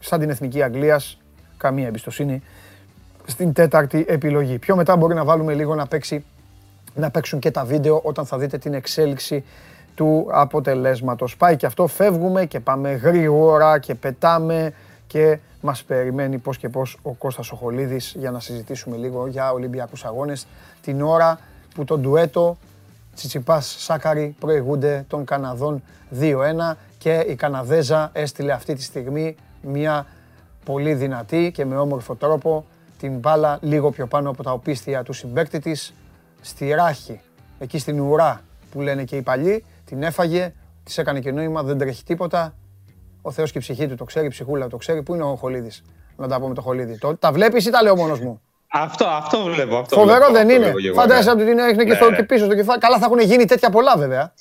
σαν 0.00 0.20
την 0.20 0.30
Εθνική 0.30 0.62
Αγγλίας, 0.62 1.18
καμία 1.56 1.86
εμπιστοσύνη 1.86 2.42
στην 3.26 3.52
τέταρτη 3.52 4.04
επιλογή. 4.08 4.58
Πιο 4.58 4.76
μετά 4.76 4.96
μπορεί 4.96 5.14
να 5.14 5.24
βάλουμε 5.24 5.54
λίγο 5.54 5.74
να, 5.74 5.86
παίξει, 5.86 6.24
να 6.94 7.10
παίξουν 7.10 7.38
και 7.38 7.50
τα 7.50 7.64
βίντεο 7.64 8.00
όταν 8.04 8.26
θα 8.26 8.38
δείτε 8.38 8.58
την 8.58 8.74
εξέλιξη 8.74 9.44
του 9.94 10.28
αποτελέσματος. 10.30 11.36
Πάει 11.36 11.56
και 11.56 11.66
αυτό, 11.66 11.86
φεύγουμε 11.86 12.46
και 12.46 12.60
πάμε 12.60 12.92
γρήγορα 12.92 13.78
και 13.78 13.94
πετάμε 13.94 14.72
και 15.06 15.38
μας 15.60 15.84
περιμένει 15.84 16.38
πώς 16.38 16.58
και 16.58 16.68
πώς 16.68 16.98
ο 17.02 17.12
Κώστας 17.12 17.50
Οχολίδης 17.50 18.14
για 18.18 18.30
να 18.30 18.40
συζητήσουμε 18.40 18.96
λίγο 18.96 19.26
για 19.26 19.52
Ολυμπιακούς 19.52 20.04
Αγώνες 20.04 20.46
την 20.82 21.02
ώρα 21.02 21.38
που 21.74 21.84
το 21.84 21.98
ντουέτο 21.98 22.56
Τσιτσιπάς 23.14 23.76
Σάκαρη 23.78 24.36
προηγούνται 24.38 25.04
των 25.08 25.24
Καναδών 25.24 25.82
2-1 26.20 26.34
και 26.98 27.24
η 27.28 27.34
Καναδέζα 27.34 28.10
έστειλε 28.12 28.52
αυτή 28.52 28.74
τη 28.74 28.82
στιγμή 28.82 29.36
μια 29.62 30.06
πολύ 30.64 30.94
δυνατή 30.94 31.50
και 31.54 31.64
με 31.64 31.76
όμορφο 31.76 32.14
τρόπο 32.14 32.64
την 32.98 33.18
μπάλα 33.18 33.58
λίγο 33.62 33.90
πιο 33.90 34.06
πάνω 34.06 34.30
από 34.30 34.42
τα 34.42 34.52
οπίστια 34.52 35.02
του 35.02 35.12
συμπέκτη 35.12 35.58
της 35.58 35.94
στη 36.40 36.68
ράχη, 36.70 37.20
εκεί 37.58 37.78
στην 37.78 38.00
ουρά 38.00 38.40
που 38.70 38.80
λένε 38.80 39.04
και 39.04 39.16
οι 39.16 39.22
παλιοί, 39.22 39.64
την 39.84 40.02
έφαγε, 40.02 40.52
της 40.84 40.98
έκανε 40.98 41.20
και 41.20 41.32
νόημα, 41.32 41.62
δεν 41.62 41.78
τρέχει 41.78 42.04
τίποτα. 42.04 42.54
Ο 43.22 43.30
Θεός 43.30 43.52
και 43.52 43.58
η 43.58 43.60
ψυχή 43.60 43.88
του 43.88 43.94
το 43.94 44.04
ξέρει, 44.04 44.26
η 44.26 44.28
ψυχούλα 44.28 44.68
το 44.68 44.76
ξέρει. 44.76 45.02
Πού 45.02 45.14
είναι 45.14 45.22
ο 45.22 45.36
Χολίδης, 45.36 45.82
να 46.16 46.28
τα 46.28 46.40
πούμε 46.40 46.54
το 46.54 46.60
Χολίδη. 46.60 46.98
Το, 46.98 47.16
τα 47.16 47.32
βλέπεις 47.32 47.66
ή 47.66 47.70
τα 47.70 47.82
λέω 47.82 47.96
μόνος 47.96 48.20
μου; 48.20 48.40
Αυτό, 48.68 49.06
αυτό 49.06 49.42
βλέπω. 49.42 49.76
Αυτό 49.76 49.96
Φοβερό 49.96 50.30
δεν 50.32 50.48
είναι. 50.48 50.72
Φαντάζεσαι 50.94 51.30
ότι 51.30 51.44
την 51.44 51.58
έχνε 51.58 51.84
και, 51.84 51.94
στο, 51.94 52.10
ναι. 52.10 52.16
και 52.16 52.22
πίσω 52.22 52.44
στο 52.44 52.54
κεφάλι. 52.54 52.80
Καλά 52.80 52.98
θα 52.98 53.04
έχουν 53.04 53.18
γίνει 53.18 53.44
τέτοια 53.44 53.70
πολλά 53.70 53.96
βέβαια. 53.96 54.32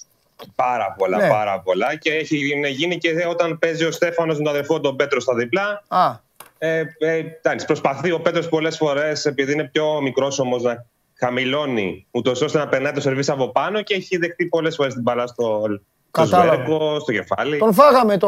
Πάρα 0.56 0.96
πολλά, 0.98 1.18
ναι. 1.18 1.30
πάρα 1.30 1.60
πολλά. 1.60 1.96
Και 1.96 2.12
έχει 2.12 2.38
γίνει 2.70 2.98
και 2.98 3.26
όταν 3.30 3.60
παίζει 3.60 3.86
ο 3.86 3.92
Στέφανος 3.92 4.38
με 4.38 4.44
τον 4.44 4.54
αδερφό 4.54 4.80
τον 4.80 4.96
Πέτρο 4.96 5.20
στα 5.20 5.36
διπλά. 5.36 5.84
Α. 5.88 6.24
Ε, 6.58 6.84
ε, 6.98 7.24
προσπαθεί 7.66 8.12
ο 8.12 8.20
Πέτρος 8.20 8.50
πολλές 8.50 8.78
φορές, 8.78 9.26
επειδή 9.26 9.54
είναι 9.54 9.64
πιο 9.64 10.02
μικρός 10.02 10.40
όμως, 10.40 10.64
να 10.64 10.86
χαμηλώνει, 11.20 12.08
ούτως 12.12 12.42
ώστε 12.42 12.58
να 12.58 12.68
περνάει 12.68 12.92
το 12.92 13.02
σερβίς 13.02 13.30
από 13.30 13.52
πάνω 13.52 13.82
και 13.82 13.94
έχει 13.94 14.18
δεχτεί 14.18 14.46
πολλές 14.46 14.76
φορές 14.76 14.94
την 14.94 15.02
μπαλά 15.02 15.28
στο, 15.28 15.64
Στο 16.12 16.26
σβέρκο, 16.26 17.00
στο 17.00 17.12
κεφάλι. 17.12 17.58
Τον 17.58 17.74
φάγαμε 17.74 18.18
το. 18.18 18.28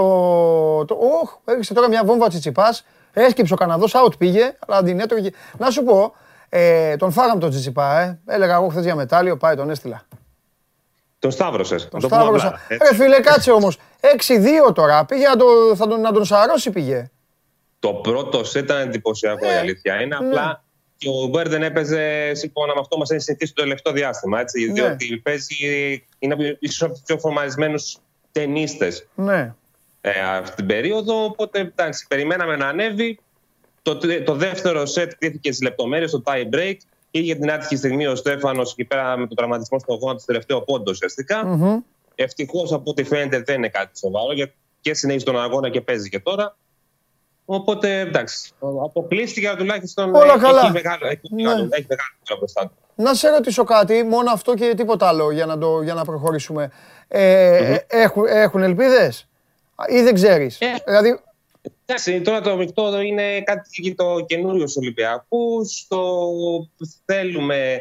το... 0.86 0.97
Όχ, 1.21 1.38
έριξε 1.45 1.74
τώρα 1.74 1.88
μια 1.88 2.03
βόμβα 2.05 2.27
τσιτσιπάς. 2.27 2.86
Έσκυψε 3.13 3.53
ο 3.53 3.57
Καναδός, 3.57 3.93
out 3.95 4.17
πήγε, 4.17 4.55
αλλά 4.67 4.83
την 4.83 5.00
έτρωγε. 5.00 5.29
Να 5.57 5.69
σου 5.69 5.83
πω, 5.83 6.13
ε, 6.50 6.95
τον 6.95 7.12
φάγαμε 7.12 7.39
τον 7.39 7.50
Τσιτσιπά, 7.50 8.00
ε. 8.00 8.19
Έλεγα 8.25 8.55
εγώ 8.55 8.67
χθες 8.67 8.83
για 8.83 8.95
μετάλλιο, 8.95 9.38
πάει 9.38 9.55
τον 9.55 9.69
έστειλα. 9.69 10.05
Τον 11.19 11.31
Σταύρωσες. 11.31 11.88
Τον 11.88 12.01
Σταύρωσα. 12.01 12.59
Ρε 12.69 12.95
φίλε, 12.95 13.19
κάτσε 13.19 13.51
όμως. 13.51 13.77
6-2 14.67 14.74
τώρα. 14.74 15.05
Πήγε 15.05 15.27
να, 15.27 15.36
το, 15.36 15.45
θα 15.75 15.88
τον, 15.88 16.01
να 16.01 16.12
τον 16.12 16.25
σαρώσει 16.25 16.71
πήγε. 16.71 17.09
Το 17.79 17.93
πρώτο 17.93 18.41
ήταν 18.55 18.77
εντυπωσιακό 18.81 19.45
η 19.45 19.50
ε, 19.50 19.57
αλήθεια. 19.57 20.01
Είναι 20.01 20.19
ναι. 20.19 20.27
απλά 20.27 20.63
και 20.97 21.09
ο 21.09 21.27
Μπέρ 21.27 21.50
δεν 21.50 21.63
έπαιζε 21.63 22.33
σύμφωνα 22.33 22.74
με 22.74 22.79
αυτό 22.79 22.97
μας 22.97 23.09
έχει 23.09 23.21
συνηθίσει 23.21 23.53
το 23.53 23.62
τελευταίο 23.62 23.93
διάστημα. 23.93 24.39
Έτσι, 24.39 24.65
ναι. 24.65 24.74
Διότι 24.74 25.17
παίζει, 25.17 25.55
είναι 26.19 26.57
ίσως 26.59 26.81
από 26.81 26.93
του 26.93 27.01
πιο 27.05 27.17
φορμαρισμένου 27.17 27.75
ταινίστε 28.31 28.91
ναι. 29.15 29.53
ε, 30.01 30.12
αυτή 30.21 30.55
την 30.55 30.65
περίοδο. 30.65 31.24
Οπότε 31.24 31.59
εντάξει, 31.59 32.05
περιμέναμε 32.07 32.55
να 32.55 32.67
ανέβει. 32.67 33.19
Το, 33.81 33.97
το 34.24 34.33
δεύτερο 34.33 34.86
σετ 34.86 35.12
κρίθηκε 35.17 35.51
στις 35.51 35.63
λεπτομέρειες, 35.67 36.12
το 36.12 36.24
tie 36.25 36.55
break. 36.55 36.75
Είχε 37.17 37.36
την 37.36 37.51
άτυχη 37.51 37.75
στιγμή 37.75 38.07
ο 38.07 38.15
Στέφανος 38.15 38.71
εκεί 38.71 38.86
πέρα 38.86 39.17
με 39.17 39.27
τον 39.27 39.36
τραυματισμό 39.36 39.79
στο 39.79 39.93
γόνατο, 39.93 40.19
το 40.19 40.25
τελευταίο 40.25 40.62
πόντο 40.62 40.91
ουσιαστικά. 40.91 41.43
Mm-hmm. 41.45 41.83
Ευτυχώς 42.15 42.74
από 42.74 42.89
ό,τι 42.89 43.03
φαίνεται 43.03 43.39
δεν 43.39 43.55
είναι 43.55 43.69
κάτι 43.69 43.97
σοβαρό 44.00 44.33
γιατί 44.33 44.53
και 44.81 44.93
συνέχισε 44.93 45.25
τον 45.25 45.41
αγώνα 45.41 45.69
και 45.69 45.81
παίζει 45.81 46.09
και 46.09 46.19
τώρα. 46.19 46.55
Οπότε 47.45 48.00
εντάξει, 48.00 48.51
αποκλείστηκε 48.83 49.53
τουλάχιστον. 49.57 50.15
Όλα 50.15 50.33
έχει, 50.33 50.39
καλά. 50.43 50.62
Έχει 50.62 50.71
μεγάλο, 50.71 51.07
έχει, 51.07 51.19
ναι. 51.29 51.43
μεγάλο, 51.43 51.69
έχει 51.71 51.88
μεγάλο 51.89 52.38
μπροστά 52.38 52.62
του. 52.62 52.71
Να 52.95 53.13
σε 53.13 53.29
ρωτήσω 53.29 53.63
κάτι, 53.63 54.03
μόνο 54.03 54.31
αυτό 54.31 54.53
και 54.53 54.74
τίποτα 54.77 55.07
άλλο 55.07 55.31
για 55.31 55.45
να, 55.45 55.57
το, 55.57 55.81
για 55.81 55.93
να 55.93 56.05
προχωρήσουμε. 56.05 56.71
Ε, 57.07 57.75
mm-hmm. 57.75 57.83
έχουν, 57.88 58.25
έχουν 58.25 58.63
ελπίδες 58.63 59.27
ή 59.88 60.01
δεν 60.01 60.13
ξέρεις; 60.13 60.62
Ε, 60.62 60.74
δηλαδή... 60.86 61.19
Εντάξει, 61.89 62.22
τώρα 62.22 62.41
το 62.41 62.56
μεικτό 62.56 63.01
είναι 63.01 63.41
κάτι 63.41 63.96
το 63.96 64.25
καινούριο 64.27 64.62
στους 64.67 64.75
Ολυμπιακούς. 64.75 65.86
Το 65.88 66.08
θέλουμε, 67.06 67.79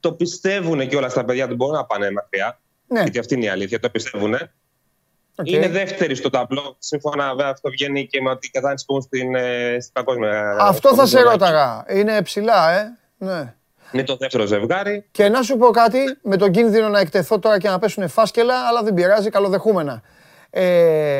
το 0.00 0.12
πιστεύουν 0.12 0.88
και 0.88 0.96
όλα 0.96 1.08
στα 1.08 1.24
παιδιά 1.24 1.48
του 1.48 1.54
μπορούν 1.54 1.74
να 1.74 1.84
πάνε 1.84 2.10
μακριά. 2.10 2.60
Ναι. 2.86 3.02
Γιατί 3.02 3.18
αυτή 3.18 3.34
είναι 3.34 3.44
η 3.44 3.48
αλήθεια, 3.48 3.80
το 3.80 3.90
πιστεύουν. 3.90 4.34
Okay. 4.34 5.46
Είναι 5.48 5.68
δεύτερη 5.68 6.14
στο 6.14 6.30
ταμπλό. 6.30 6.76
Σύμφωνα 6.78 7.34
με 7.34 7.44
αυτό 7.44 7.70
βγαίνει 7.70 8.06
και 8.06 8.20
με 8.20 8.30
ότι 8.30 8.50
κατάνηση 8.50 8.84
που 8.84 9.00
στην, 9.00 9.34
ε, 9.34 9.76
στην 9.80 9.92
παγκόσμια. 9.92 10.56
Αυτό 10.60 10.94
θα 10.94 11.06
σε 11.06 11.20
ρώταγα. 11.20 11.84
Είναι 11.88 12.22
ψηλά, 12.22 12.72
ε. 12.72 12.98
Ναι. 13.18 13.54
Είναι 13.92 14.04
το 14.04 14.16
δεύτερο 14.16 14.46
ζευγάρι. 14.46 15.06
Και 15.10 15.28
να 15.28 15.42
σου 15.42 15.56
πω 15.56 15.70
κάτι, 15.70 15.98
με 16.22 16.36
τον 16.36 16.50
κίνδυνο 16.50 16.88
να 16.88 17.00
εκτεθώ 17.00 17.38
τώρα 17.38 17.58
και 17.58 17.68
να 17.68 17.78
πέσουν 17.78 18.08
φάσκελα, 18.08 18.54
αλλά 18.68 18.82
δεν 18.82 18.94
πειράζει, 18.94 19.30
καλοδεχούμενα. 19.30 20.02
Ε, 20.50 21.18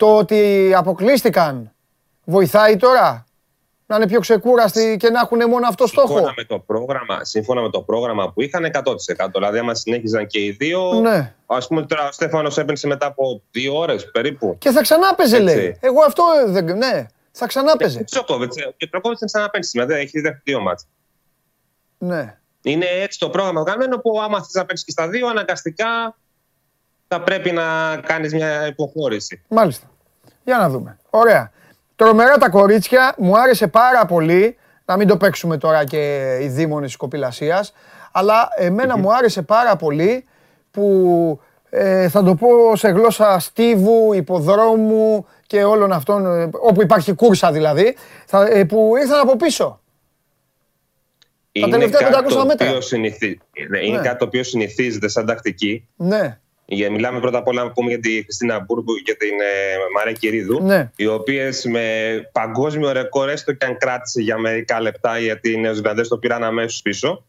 το 0.00 0.16
ότι 0.16 0.72
αποκλείστηκαν 0.76 1.72
βοηθάει 2.24 2.76
τώρα 2.76 3.24
να 3.86 3.96
είναι 3.96 4.06
πιο 4.06 4.20
ξεκούραστοι 4.20 4.96
και 4.98 5.10
να 5.10 5.20
έχουν 5.20 5.48
μόνο 5.48 5.66
αυτό 5.68 5.86
στόχο; 5.86 6.06
Σύμφωνα 6.06 6.32
με 6.36 6.44
το 6.44 6.58
πρόγραμμα, 6.58 7.24
σύμφωνα 7.24 7.60
με 7.60 7.70
το 7.70 7.82
πρόγραμμα 7.82 8.32
που 8.32 8.42
είχαν 8.42 8.64
100%. 8.64 9.30
Δηλαδή, 9.34 9.58
άμα 9.58 9.74
συνέχιζαν 9.74 10.26
και 10.26 10.44
οι 10.44 10.50
δύο. 10.50 10.92
Ναι. 10.92 11.34
Α 11.46 11.58
πούμε 11.58 11.82
τώρα 11.86 12.08
ο 12.08 12.12
Στέφανος 12.12 12.58
έπαινε 12.58 12.78
μετά 12.84 13.06
από 13.06 13.42
δύο 13.50 13.78
ώρες 13.78 14.10
περίπου. 14.10 14.56
Και 14.58 14.70
θα 14.70 14.80
ξανά 14.80 15.14
παίζε, 15.14 15.38
λέει. 15.38 15.78
Εγώ 15.80 16.02
αυτό 16.02 16.24
δεν. 16.46 16.64
Ναι, 16.64 17.06
θα 17.30 17.46
ξανά 17.46 17.76
παίζε. 17.76 18.02
Και 18.02 18.18
ο 18.18 18.88
Τροκόβιτ 18.90 19.18
δεν 19.18 19.28
ξαναπέζει. 19.28 19.70
Δηλαδή 19.70 19.94
έχει 19.94 20.20
δεύτερο 20.20 20.40
δύο 20.44 20.60
μάτς. 20.60 20.86
Ναι. 21.98 22.38
Είναι 22.62 22.86
έτσι 22.86 23.18
το 23.18 23.30
πρόγραμμα 23.30 23.62
γραμμένο 23.62 23.98
που 23.98 24.20
άμα 24.20 24.42
θες 24.42 24.52
να 24.54 24.64
παίξεις 24.64 24.86
και 24.86 24.92
στα 24.92 25.08
δύο, 25.08 25.26
αναγκαστικά 25.26 26.16
θα 27.08 27.22
πρέπει 27.22 27.52
να 27.52 27.96
κάνεις 27.96 28.34
μια 28.34 28.66
υποχώρηση. 28.66 29.42
Μάλιστα. 29.48 29.89
Για 30.50 30.58
να 30.58 30.68
δούμε. 30.68 30.98
Ωραία. 31.10 31.50
Τρομερά 31.96 32.36
τα 32.36 32.48
κορίτσια, 32.48 33.14
μου 33.18 33.38
άρεσε 33.38 33.66
πάρα 33.66 34.04
πολύ, 34.04 34.56
να 34.84 34.96
μην 34.96 35.08
το 35.08 35.16
παίξουμε 35.16 35.56
τώρα 35.56 35.84
και 35.84 36.36
οι 36.42 36.46
δήμονες 36.46 36.88
της 36.88 36.96
κοπηλασίας, 36.96 37.72
αλλά 38.12 38.48
μου 38.98 39.14
άρεσε 39.14 39.42
πάρα 39.42 39.76
πολύ 39.76 40.24
που 40.70 41.40
ε, 41.70 42.08
θα 42.08 42.22
το 42.22 42.34
πω 42.34 42.76
σε 42.76 42.88
γλώσσα 42.88 43.38
στίβου, 43.38 44.12
υποδρόμου 44.12 45.26
και 45.46 45.64
όλων 45.64 45.92
αυτών, 45.92 46.26
ε, 46.26 46.48
όπου 46.52 46.82
υπάρχει 46.82 47.12
κούρσα 47.12 47.52
δηλαδή, 47.52 47.96
θα, 48.26 48.46
ε, 48.46 48.64
που 48.64 48.92
ήρθαν 49.00 49.20
από 49.20 49.36
πίσω. 49.36 49.80
Είναι 51.52 51.66
τα 51.66 51.78
τελευταία 51.78 52.24
500 52.42 52.44
μέτρα. 52.46 52.80
Συνηθι... 52.80 53.40
Είναι 53.82 53.96
ναι. 53.96 54.02
κάτι 54.02 54.18
το 54.18 54.24
οποίο 54.24 54.42
συνηθίζεται 54.42 55.08
σαν 55.08 55.26
τακτική. 55.26 55.88
Ναι. 55.96 56.38
Για, 56.72 56.90
μιλάμε 56.90 57.20
πρώτα 57.20 57.38
απ' 57.38 57.46
όλα 57.46 57.62
να 57.64 57.70
πούμε 57.72 57.88
για 57.88 58.00
τη 58.00 58.22
Χριστίνα 58.22 58.60
Μπούρμπου 58.60 58.94
και 58.94 59.14
την 59.14 59.40
ε, 59.40 59.76
Μαρία 59.96 60.12
Κυρίδου. 60.12 60.62
Ναι. 60.62 60.90
Οι 60.96 61.06
οποίες 61.06 61.64
με 61.64 61.84
παγκόσμιο 62.32 62.92
ρεκόρ, 62.92 63.28
έστω 63.28 63.52
και 63.52 63.66
αν 63.66 63.76
κράτησε 63.78 64.20
για 64.20 64.38
μερικά 64.38 64.80
λεπτά, 64.80 65.18
γιατί 65.18 65.52
οι 65.52 65.56
Νεοζηλανδέ 65.56 66.02
το 66.02 66.18
πήραν 66.18 66.44
αμέσως 66.44 66.82
πίσω. 66.82 67.24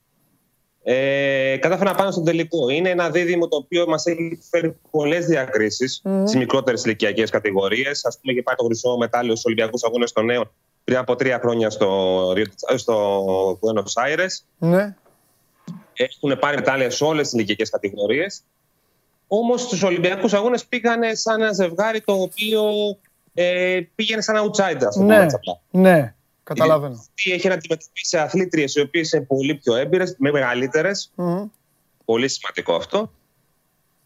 Ε, 0.83 1.57
κατάφεραν 1.59 1.93
να 1.93 1.97
πάνε 1.99 2.11
στο 2.11 2.21
τελικό. 2.21 2.69
Είναι 2.69 2.89
ένα 2.89 3.09
δίδυμο 3.09 3.47
το 3.47 3.57
οποίο 3.57 3.87
μας 3.87 4.05
έχει 4.05 4.39
φέρει 4.49 4.75
πολλές 4.91 5.25
διακρίσεις 5.25 6.01
mm. 6.05 6.21
στις 6.21 6.35
μικρότερες 6.35 6.83
ηλικιακές 6.83 7.29
κατηγορίες. 7.29 8.05
Α 8.05 8.19
πούμε, 8.21 8.33
και 8.33 8.41
πάει 8.41 8.55
το 8.55 8.63
χρυσό 8.63 8.97
μετάλλιο 8.97 9.31
στους 9.31 9.45
Ολυμπιακούς 9.45 9.83
Αγώνες 9.83 10.11
των 10.11 10.25
Νέων 10.25 10.51
πριν 10.83 10.97
από 10.97 11.15
τρία 11.15 11.39
χρόνια 11.39 11.69
στο, 11.69 12.33
στο 12.75 13.59
Buenos 13.61 14.03
Aires. 14.05 14.43
Ναι. 14.57 14.95
Έχουν 15.93 16.39
πάρει 16.39 16.55
μετάλλια 16.55 16.89
σε 16.89 17.03
όλες 17.03 17.23
τις 17.23 17.33
ηλικιακές 17.33 17.69
κατηγορίες. 17.69 18.43
Όμως 19.33 19.61
στους 19.61 19.83
Ολυμπιακούς 19.83 20.33
Αγώνες 20.33 20.65
πήγανε 20.65 21.15
σαν 21.15 21.41
ένα 21.41 21.53
ζευγάρι 21.53 22.01
το 22.01 22.13
οποίο 22.13 22.63
ε, 23.33 23.81
πήγαινε 23.95 24.21
σαν 24.21 24.35
outsider, 24.35 24.83
ας 24.87 24.95
πούμε. 24.95 25.17
Ναι, 25.17 25.25
ναι, 25.71 26.15
καταλαβαίνω. 26.43 27.05
Τι 27.13 27.31
έχει 27.31 27.47
να 27.47 27.53
αντιμετωπίσει 27.53 28.17
αθλήτριες 28.17 28.75
οι 28.75 28.81
οποίες 28.81 29.11
είναι 29.11 29.23
πολύ 29.23 29.55
πιο 29.55 29.75
έμπειρες, 29.75 30.15
με 30.17 30.31
μεγαλύτερες. 30.31 31.11
Mm. 31.15 31.49
Πολύ 32.05 32.27
σημαντικό 32.27 32.75
αυτό. 32.75 33.11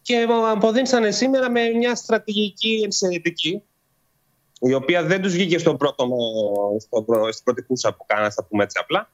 Και 0.02 0.28
αποδείξανε 0.52 1.12
σήμερα 1.12 1.52
με 1.52 1.70
μια 1.70 1.96
στρατηγική 1.96 2.82
εξαιρετική, 2.86 3.62
η 4.60 4.74
οποία 4.74 5.04
δεν 5.04 5.22
τους 5.22 5.34
βγήκε 5.34 5.58
στο 5.58 5.76
πρώτο, 5.76 6.08
στο, 6.80 7.06
στην 7.32 7.44
πρώτη 7.44 7.62
κούρσα 7.62 7.94
που 7.94 8.06
κάνανε, 8.06 8.30
θα 8.30 8.44
πούμε 8.44 8.64
έτσι 8.64 8.78
απλά. 8.82 9.12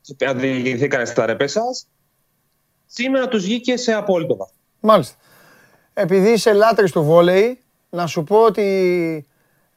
Και 0.00 0.32
διηγηθήκανε 0.32 1.04
στα 1.04 1.26
ρεπέσας. 1.26 1.86
Σήμερα 2.86 3.28
τους 3.28 3.44
βγήκε 3.44 3.76
σε 3.76 3.92
απόλυτο 3.92 4.36
βαθμό. 4.36 4.56
Μάλιστα. 4.80 5.14
Επειδή 5.94 6.30
είσαι 6.30 6.52
λάτρης 6.52 6.92
του 6.92 7.02
βόλεϊ, 7.02 7.60
να 7.90 8.06
σου 8.06 8.24
πω 8.24 8.36
ότι 8.36 9.26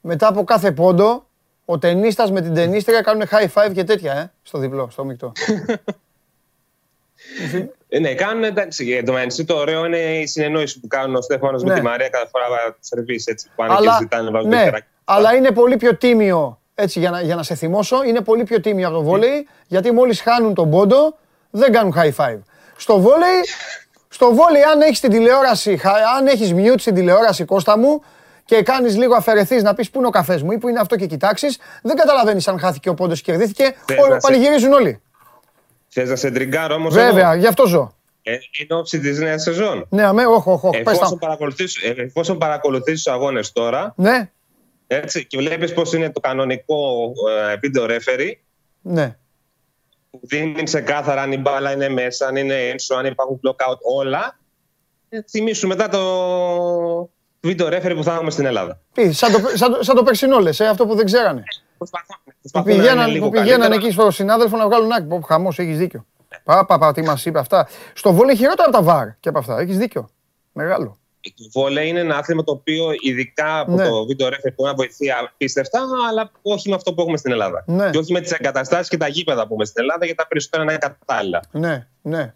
μετά 0.01 0.27
από 0.27 0.43
κάθε 0.43 0.71
πόντο, 0.71 1.25
ο 1.65 1.77
ταινίστας 1.77 2.31
με 2.31 2.41
την 2.41 2.53
ταινίστρια 2.53 3.01
κάνουν 3.01 3.23
high 3.31 3.47
five 3.53 3.71
και 3.73 3.83
τέτοια, 3.83 4.13
ε, 4.13 4.31
στο 4.43 4.57
διπλό, 4.57 4.89
στο 4.89 5.05
μεικτό. 5.05 5.31
Ε, 7.93 7.99
ναι, 7.99 8.13
κάνουν 8.13 8.43
εντάξει. 8.43 8.89
Εν 8.91 9.05
τω 9.05 9.13
μεταξύ, 9.13 9.45
το 9.45 9.55
ωραίο 9.55 9.85
είναι 9.85 9.97
η 9.97 10.25
συνεννόηση 10.27 10.79
που 10.79 10.87
κάνουν 10.87 11.15
ο 11.15 11.21
Στέφανος 11.21 11.63
ναι. 11.63 11.69
με 11.69 11.75
τη 11.75 11.81
Μαρία 11.81 12.09
κάθε 12.09 12.27
φορά 12.31 12.45
σερβίς 12.79 13.25
έτσι. 13.25 13.47
Που 13.47 13.53
πάνε 13.55 13.73
αλλά, 13.73 13.91
και 13.91 13.97
ζητάνε 14.01 14.29
βάζουν 14.29 14.49
ναι, 14.49 14.69
αλλά 15.03 15.33
είναι 15.33 15.51
πολύ 15.51 15.77
πιο 15.77 15.95
τίμιο, 15.95 16.59
έτσι 16.75 16.99
για 16.99 17.09
να, 17.09 17.21
για 17.21 17.35
να 17.35 17.43
σε 17.43 17.55
θυμώσω, 17.55 18.03
είναι 18.03 18.21
πολύ 18.21 18.43
πιο 18.43 18.61
τίμιο 18.61 18.87
από 18.87 18.97
το 18.97 19.03
βόλεϊ, 19.03 19.47
γιατί 19.67 19.91
μόλις 19.91 20.21
χάνουν 20.21 20.53
τον 20.53 20.69
πόντο, 20.69 21.17
δεν 21.49 21.71
κάνουν 21.71 21.93
high 21.97 22.15
five. 22.15 22.39
Στο 22.75 22.99
βόλεϊ 22.99 23.39
στο 24.13 24.33
βόλι, 24.33 24.63
αν 24.63 24.81
έχεις 24.81 24.99
την 24.99 25.09
τηλεόραση, 25.09 25.79
αν 26.17 26.27
έχεις 26.27 26.53
mute 26.55 26.79
στην 26.79 26.93
τηλεόραση, 26.93 27.45
Κώστα 27.45 27.77
μου, 27.77 28.01
και 28.45 28.61
κάνεις 28.61 28.97
λίγο 28.97 29.15
αφαιρεθείς 29.15 29.63
να 29.63 29.73
πεις 29.73 29.89
πού 29.89 29.97
είναι 29.97 30.07
ο 30.07 30.09
καφές 30.09 30.41
μου 30.41 30.51
ή 30.51 30.57
πού 30.57 30.67
είναι 30.69 30.79
αυτό 30.79 30.95
και 30.95 31.05
κοιτάξεις, 31.05 31.57
δεν 31.81 31.95
καταλαβαίνεις 31.95 32.47
αν 32.47 32.59
χάθηκε 32.59 32.89
ο 32.89 32.93
πόντος 32.93 33.21
και 33.21 33.31
κερδίθηκε. 33.31 33.75
Όλοι 34.01 34.17
πανηγυρίζουν 34.21 34.73
όλοι. 34.73 35.01
Θες 35.87 36.09
να 36.09 36.15
σε 36.15 36.31
τριγκάρω 36.31 36.75
όμως. 36.75 36.93
Βέβαια, 36.93 37.35
γι' 37.35 37.47
αυτό 37.47 37.65
ζω. 37.65 37.95
Ε, 38.21 38.31
είναι 38.31 38.79
όψη 38.79 38.99
της 38.99 39.19
νέας 39.19 39.41
σεζόν. 39.41 39.85
Ναι, 39.89 40.03
αμέ, 40.03 40.25
όχι, 40.25 40.49
όχι. 40.49 40.67
όχι. 40.67 40.83
Εφόσον 41.95 42.37
παρακολουθήσει 42.37 43.03
τους 43.03 43.07
αγώνες 43.07 43.51
τώρα. 43.51 43.93
Ναι. 43.97 44.29
Έτσι, 44.87 45.25
και 45.25 45.37
βλέπεις 45.37 45.73
πώς 45.73 45.93
είναι 45.93 46.09
το 46.09 46.19
κανονικό 46.19 47.11
ε, 47.51 47.59
video 47.61 47.89
referee. 47.89 48.33
Ναι 48.81 49.05
που 49.05 49.20
δίνει 50.19 50.63
ξεκάθαρα 50.63 51.21
αν 51.21 51.31
η 51.31 51.37
μπάλα 51.37 51.71
είναι 51.71 51.89
μέσα, 51.89 52.27
αν 52.27 52.35
είναι 52.35 52.67
ένσω, 52.69 52.95
αν 52.95 53.05
υπάρχουν 53.05 53.39
blockout, 53.43 53.77
όλα. 53.95 54.39
Ε, 55.09 55.21
θυμίσου 55.29 55.67
μετά 55.67 55.89
το 55.89 55.99
βίντεο 57.39 57.69
ρέφερ 57.69 57.95
που 57.95 58.03
θα 58.03 58.13
έχουμε 58.13 58.31
στην 58.31 58.45
Ελλάδα. 58.45 58.79
Τι, 58.93 59.11
σαν, 59.11 59.31
το, 59.31 59.39
σαν, 59.53 59.71
το, 59.71 59.83
σαν 59.83 59.95
το 59.95 60.03
περσινό 60.03 60.39
λες, 60.39 60.59
ε, 60.59 60.67
αυτό 60.67 60.85
που 60.85 60.95
δεν 60.95 61.05
ξέρανε. 61.05 61.43
Που 62.51 62.63
πηγαίναν, 62.63 63.19
που 63.19 63.29
πηγαίναν 63.29 63.71
εκεί 63.71 63.91
στο 63.91 64.11
συνάδελφο 64.11 64.57
να 64.57 64.67
βγάλουν 64.67 64.91
άκρη. 64.91 65.07
Πω, 65.07 65.21
χαμός, 65.21 65.59
έχεις 65.59 65.77
δίκιο. 65.77 66.05
Πα, 66.43 66.65
πα, 66.65 66.77
πα, 66.77 66.93
τι 66.93 67.01
μας 67.01 67.25
είπε 67.25 67.39
αυτά. 67.39 67.67
Στο 67.93 68.13
βόλιο 68.13 68.35
χειρότερα 68.35 68.67
από 68.67 68.77
τα 68.77 68.83
βάρ 68.83 69.07
και 69.19 69.29
από 69.29 69.39
αυτά. 69.39 69.59
Έχεις 69.59 69.77
δίκιο. 69.77 70.09
Μεγάλο. 70.51 70.97
Το 71.21 71.59
βόλεϊ 71.59 71.87
είναι 71.87 71.99
ένα 71.99 72.17
άθλημα 72.17 72.43
το 72.43 72.51
οποίο 72.51 72.85
ειδικά 72.99 73.59
από 73.59 73.71
ναι. 73.71 73.87
το 73.87 74.05
βίντεο 74.05 74.29
ρέφερ 74.29 74.53
μπορεί 74.53 74.69
να 74.69 74.75
βοηθεί 74.75 75.11
απίστευτα, 75.11 75.79
αλλά 76.09 76.31
όχι 76.41 76.69
με 76.69 76.75
αυτό 76.75 76.93
που 76.93 77.01
έχουμε 77.01 77.17
στην 77.17 77.31
Ελλάδα. 77.31 77.63
Ναι. 77.67 77.89
Και 77.89 77.97
όχι 77.97 78.13
με 78.13 78.21
τις 78.21 78.31
εγκαταστάσεις 78.31 78.87
και 78.87 78.97
τα 78.97 79.07
γήπεδα 79.07 79.41
που 79.41 79.47
έχουμε 79.47 79.65
στην 79.65 79.81
Ελλάδα, 79.81 80.05
γιατί 80.05 80.19
τα 80.19 80.27
περισσότερα 80.27 80.63
είναι 80.63 80.77
κατάλληλα. 80.77 81.41
Ναι, 81.51 81.87
ναι. 82.01 82.33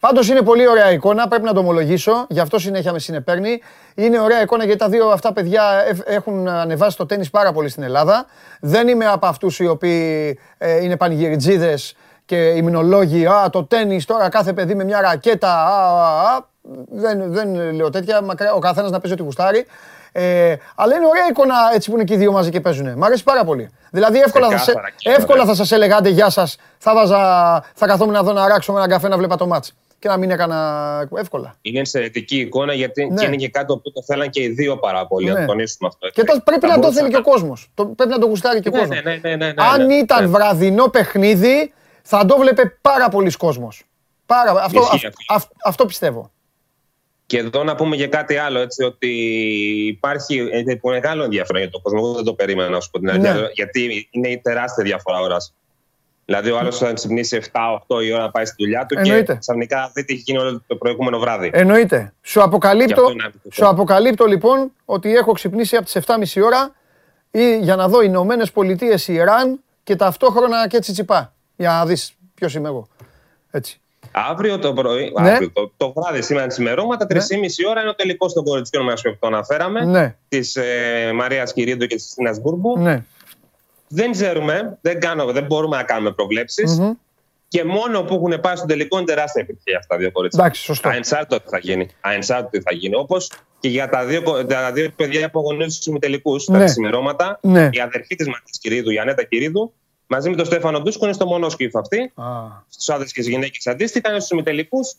Πάντως 0.00 0.28
είναι 0.28 0.42
πολύ 0.42 0.68
ωραία 0.68 0.92
εικόνα, 0.92 1.28
πρέπει 1.28 1.44
να 1.44 1.52
το 1.52 1.60
ομολογήσω. 1.60 2.26
Γι' 2.28 2.40
αυτό 2.40 2.58
συνέχεια 2.58 2.92
με 2.92 2.98
συνεπέρνει. 2.98 3.60
Είναι 3.94 4.20
ωραία 4.20 4.42
εικόνα 4.42 4.64
γιατί 4.64 4.78
τα 4.78 4.88
δύο 4.88 5.08
αυτά 5.08 5.32
παιδιά 5.32 5.62
έχουν 6.04 6.48
ανεβάσει 6.48 6.96
το 6.96 7.06
τέννη 7.06 7.28
πάρα 7.28 7.52
πολύ 7.52 7.68
στην 7.68 7.82
Ελλάδα. 7.82 8.26
Δεν 8.60 8.88
είμαι 8.88 9.06
από 9.06 9.26
αυτούς 9.26 9.58
οι 9.58 9.66
οποίοι 9.66 10.38
ε, 10.58 10.84
είναι 10.84 10.96
πανηγυριτζίδε 10.96 11.78
και 12.24 12.36
υμνολόγοι. 12.36 13.26
Α, 13.26 13.50
το 13.50 13.64
τέννη 13.64 14.02
τώρα 14.02 14.28
κάθε 14.28 14.52
παιδί 14.52 14.74
με 14.74 14.84
μια 14.84 15.00
ρακέτα. 15.00 15.52
Α, 15.52 16.02
α, 16.02 16.36
α. 16.36 16.46
Δεν, 16.88 17.32
δεν 17.32 17.72
λέω 17.72 17.90
τέτοια. 17.90 18.22
Ο 18.54 18.58
καθένας 18.58 18.90
να 18.90 19.00
παίζει 19.00 19.12
ό,τι 19.12 19.22
γουστάρει. 19.22 19.66
Ε, 20.12 20.56
αλλά 20.74 20.96
είναι 20.96 21.06
ωραία 21.06 21.26
εικόνα 21.30 21.54
έτσι 21.74 21.90
που 21.90 21.96
είναι 21.96 22.04
και 22.04 22.14
οι 22.14 22.16
δύο 22.16 22.32
μαζί 22.32 22.50
και 22.50 22.60
παίζουν. 22.60 22.98
Μ' 22.98 23.04
αρέσει 23.04 23.22
πάρα 23.22 23.44
πολύ. 23.44 23.70
Δηλαδή 23.90 24.18
εύκολα, 24.18 24.50
θα, 24.50 24.58
σε, 24.58 24.72
εύκολα 25.02 25.44
θα 25.44 25.54
σας 25.54 25.72
έλεγα 25.72 25.96
άντε 25.96 26.08
γεια 26.08 26.30
σας, 26.30 26.56
θα, 26.78 26.94
βάζα, 26.94 27.18
θα 27.74 27.86
καθόμουν 27.86 28.14
εδώ 28.14 28.32
να 28.32 28.48
ράξω 28.48 28.72
με 28.72 28.78
έναν 28.78 28.90
καφέ 28.90 29.08
να 29.08 29.16
βλέπα 29.16 29.36
το 29.36 29.46
μάτς 29.46 29.74
και 29.98 30.08
να 30.08 30.16
μην 30.16 30.30
έκανα 30.30 31.08
εύκολα. 31.16 31.56
Είναι 31.62 31.78
εξαιρετική 31.78 32.38
εικόνα 32.38 32.72
γιατί 32.72 33.06
ναι. 33.06 33.24
είναι 33.24 33.36
και 33.36 33.48
κάτι 33.48 33.66
που 33.66 33.92
το 33.92 34.02
θέλαν 34.02 34.30
και 34.30 34.42
οι 34.42 34.48
δύο 34.48 34.76
πάρα 34.78 35.06
πολύ. 35.06 35.32
Ναι. 35.32 35.40
Να 35.40 35.46
τονίσουμε 35.46 35.88
αυτό. 35.88 36.08
Και 36.08 36.24
το, 36.24 36.40
πρέπει 36.44 36.66
να 36.66 36.78
το 36.78 36.92
θέλει 36.92 37.10
και 37.10 37.16
ο 37.16 37.22
κόσμος. 37.22 37.70
Πρέπει 37.74 38.10
να 38.10 38.18
το 38.18 38.26
γουστάρει 38.26 38.60
και 38.60 38.68
ο 38.68 38.72
ναι, 38.72 38.78
κόσμος. 38.78 39.02
Ναι, 39.02 39.16
ναι, 39.22 39.36
ναι, 39.36 39.54
Αν 39.56 39.90
ήταν 39.90 40.30
βραδινό 40.30 40.88
παιχνίδι, 40.88 41.72
θα 42.02 42.24
το 42.24 42.36
βλέπε 42.38 42.78
πάρα 42.80 43.08
πολλοί 43.08 43.30
κόσμος. 43.30 43.82
Αυτό, 45.26 45.48
αυτό 45.64 45.86
πιστεύω. 45.86 46.30
Και 47.28 47.38
εδώ 47.38 47.64
να 47.64 47.74
πούμε 47.74 47.96
για 47.96 48.06
κάτι 48.06 48.36
άλλο, 48.36 48.58
έτσι, 48.58 48.84
ότι 48.84 49.08
υπάρχει 49.86 50.48
μεγάλο 50.82 51.24
ενδιαφέρον 51.24 51.62
για 51.62 51.70
τον 51.70 51.82
κόσμο. 51.82 51.98
Εγώ 52.02 52.12
δεν 52.12 52.24
το 52.24 52.34
περίμενα 52.34 52.68
να 52.68 52.80
σου 52.80 52.90
πω 52.90 52.98
την 52.98 53.10
αλήθεια, 53.10 53.34
ναι. 53.34 53.48
γιατί 53.52 54.08
είναι 54.10 54.28
η 54.28 54.38
τεράστια 54.38 54.84
διαφορά 54.84 55.20
ώρας. 55.20 55.54
Δηλαδή, 56.24 56.50
ο 56.50 56.58
άλλος 56.58 56.78
θα 56.78 56.92
ξυπνήσει 56.92 57.40
7-8 57.88 58.02
η 58.04 58.12
ώρα 58.12 58.22
να 58.22 58.30
πάει 58.30 58.44
στη 58.44 58.54
δουλειά 58.58 58.86
του 58.86 58.98
Εννοείται. 58.98 59.32
και 59.32 59.38
ξαφνικά 59.38 59.90
δεν 59.94 60.04
τι 60.04 60.12
έχει 60.12 60.22
γίνει 60.26 60.38
όλο 60.38 60.62
το 60.66 60.76
προηγούμενο 60.76 61.18
βράδυ. 61.18 61.50
Εννοείται. 61.52 62.12
Σου 62.22 62.42
αποκαλύπτω, 62.42 63.12
σου 63.52 63.66
αποκαλύπτω 63.66 64.24
λοιπόν 64.26 64.72
ότι 64.84 65.14
έχω 65.14 65.32
ξυπνήσει 65.32 65.76
από 65.76 65.84
τις 65.84 65.96
7.30 66.36 66.42
ώρα 66.44 66.74
ή 67.30 67.58
για 67.58 67.76
να 67.76 67.88
δω 67.88 68.02
Ηνωμένες 68.02 68.52
Πολιτείες, 68.52 69.08
Ιράν 69.08 69.60
και 69.84 69.96
ταυτόχρονα 69.96 70.68
και 70.68 70.78
τσιπά. 70.78 71.32
Για 71.56 71.70
να 71.70 71.86
δεις 71.86 72.12
ποιος 72.34 72.54
είμαι 72.54 72.68
εγώ. 72.68 72.88
Έτσι. 73.50 73.80
Αύριο 74.30 74.58
το 74.58 74.72
πρωί, 74.72 75.12
ναι. 75.20 75.30
αύριο, 75.30 75.50
το, 75.52 75.72
το 75.76 75.92
βράδυ 75.96 76.22
σήμερα 76.22 76.46
ξημερώματα, 76.46 77.06
ναι. 77.12 77.20
3,5 77.20 77.24
ώρα 77.68 77.80
είναι 77.80 77.90
ο 77.90 77.94
τελικός 77.94 78.32
των 78.32 78.44
κοριτσιών 78.44 78.84
μας 78.84 79.02
που 79.02 79.16
το 79.20 79.26
αναφέραμε. 79.26 79.84
Ναι. 79.84 80.16
Της 80.28 80.56
ε, 80.56 81.12
Μαρίας 81.14 81.52
Κυρίντο 81.52 81.86
και 81.86 81.94
της 81.94 82.04
Χριστίνας 82.04 82.40
Μπούρμπου. 82.40 82.78
Ναι. 82.78 83.04
Δεν 83.88 84.12
ξέρουμε, 84.12 84.78
δεν, 84.80 85.00
κάνω, 85.00 85.32
δεν 85.32 85.44
μπορούμε 85.44 85.76
να 85.76 85.82
κάνουμε 85.82 86.14
Και 87.48 87.64
μόνο 87.64 88.02
που 88.02 88.14
έχουν 88.14 88.40
πάει 88.40 88.56
στον 88.56 88.68
τελικό 88.68 88.96
είναι 88.96 89.06
τεράστια 89.06 89.42
επιτυχία 89.42 89.78
αυτά 89.78 89.94
τα 89.94 90.00
δύο 90.00 90.12
κορίτσια. 90.12 90.42
Εντάξει, 90.42 90.62
σωστό. 90.62 90.88
Αενσάρτητο 90.88 91.40
τι 91.40 91.48
θα 91.48 91.58
γίνει. 91.58 91.88
Αενσάρτητο 92.00 92.50
τι 92.50 92.60
θα 92.60 92.74
γίνει. 92.74 92.94
Όπως 92.94 93.30
και 93.60 93.68
για 93.68 93.88
τα 93.88 94.04
δύο, 94.04 94.46
τα 94.46 94.72
δύο 94.72 94.90
παιδιά 94.96 95.30
που 95.30 95.38
αγωνίζουν 95.38 95.70
στους 95.70 95.86
ημιτελικούς, 95.86 96.48
ναι. 96.48 96.58
τα 96.58 96.64
ξημερώματα, 96.64 97.38
ναι. 97.42 97.68
η 97.72 97.80
αδερφή 97.80 98.14
της 98.14 98.26
Μαρίας 98.26 98.58
Κυρίδου, 98.60 98.90
η 98.90 98.98
Ανέτα 98.98 99.24
Κυρίδου, 99.24 99.72
μαζί 100.08 100.30
με 100.30 100.36
τον 100.36 100.44
Στέφανο 100.44 100.80
Ντούσκο 100.80 101.04
είναι 101.04 101.14
στο 101.14 101.26
μονόσκυφο 101.26 101.78
αυτή. 101.78 102.12
Στους 102.68 102.88
άντρε 102.88 103.04
και 103.04 103.10
στις 103.10 103.28
γυναίκες 103.28 103.66
αντίστοιχα, 103.66 104.08
είναι 104.10 104.18
στους 104.18 104.30
ημιτελικούς. 104.30 104.94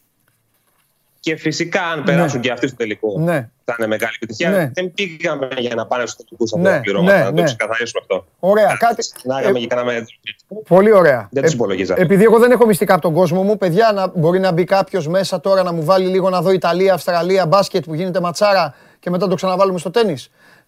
Και 1.21 1.35
φυσικά, 1.35 1.81
αν 1.81 1.99
ναι. 1.99 2.05
περάσουν 2.05 2.41
και 2.41 2.51
αυτοί 2.51 2.67
στο 2.67 2.75
τελικό, 2.75 3.19
ναι. 3.19 3.49
θα 3.65 3.75
είναι 3.77 3.87
μεγάλη 3.87 4.13
επιτυχία. 4.15 4.49
Ναι. 4.49 4.71
Δεν 4.73 4.93
πήγαμε 4.93 5.47
για 5.57 5.75
να 5.75 5.85
πάνε 5.85 6.05
στους 6.05 6.25
τελικούς 6.25 6.53
αυτά 6.53 6.69
τα 6.69 6.79
πληρώματα. 6.79 7.17
Ναι, 7.17 7.23
να 7.23 7.33
το 7.33 7.43
ξεκαθαρίσουμε 7.43 8.01
αυτό. 8.01 8.25
Ωραία. 8.39 8.75
Κάτι... 8.79 9.03
Συνάγαμε 9.03 9.57
ε... 9.57 9.61
και 9.61 9.67
κάναμε. 9.67 10.05
Πολύ 10.67 10.91
ωραία. 10.91 11.27
Δεν 11.31 11.43
τους 11.43 11.53
υπολογίζα. 11.53 11.93
Ε, 11.97 12.01
επειδή 12.01 12.23
εγώ 12.23 12.39
δεν 12.39 12.51
έχω 12.51 12.65
μυστικά 12.65 12.93
από 12.93 13.01
τον 13.01 13.13
κόσμο 13.13 13.43
μου, 13.43 13.57
παιδιά, 13.57 13.91
να, 13.91 14.07
μπορεί 14.07 14.39
να 14.39 14.51
μπει 14.51 14.63
κάποιος 14.63 15.07
μέσα 15.07 15.39
τώρα 15.39 15.63
να 15.63 15.73
μου 15.73 15.83
βάλει 15.83 16.07
λίγο 16.07 16.29
να 16.29 16.41
δω 16.41 16.51
Ιταλία, 16.51 16.93
Αυστραλία, 16.93 17.45
μπάσκετ 17.45 17.83
που 17.83 17.93
γίνεται 17.93 18.19
ματσάρα 18.19 18.75
και 18.99 19.09
μετά 19.09 19.27
το 19.27 19.35
ξαναβάλουμε 19.35 19.79
στο 19.79 19.91
τέννη. 19.91 20.15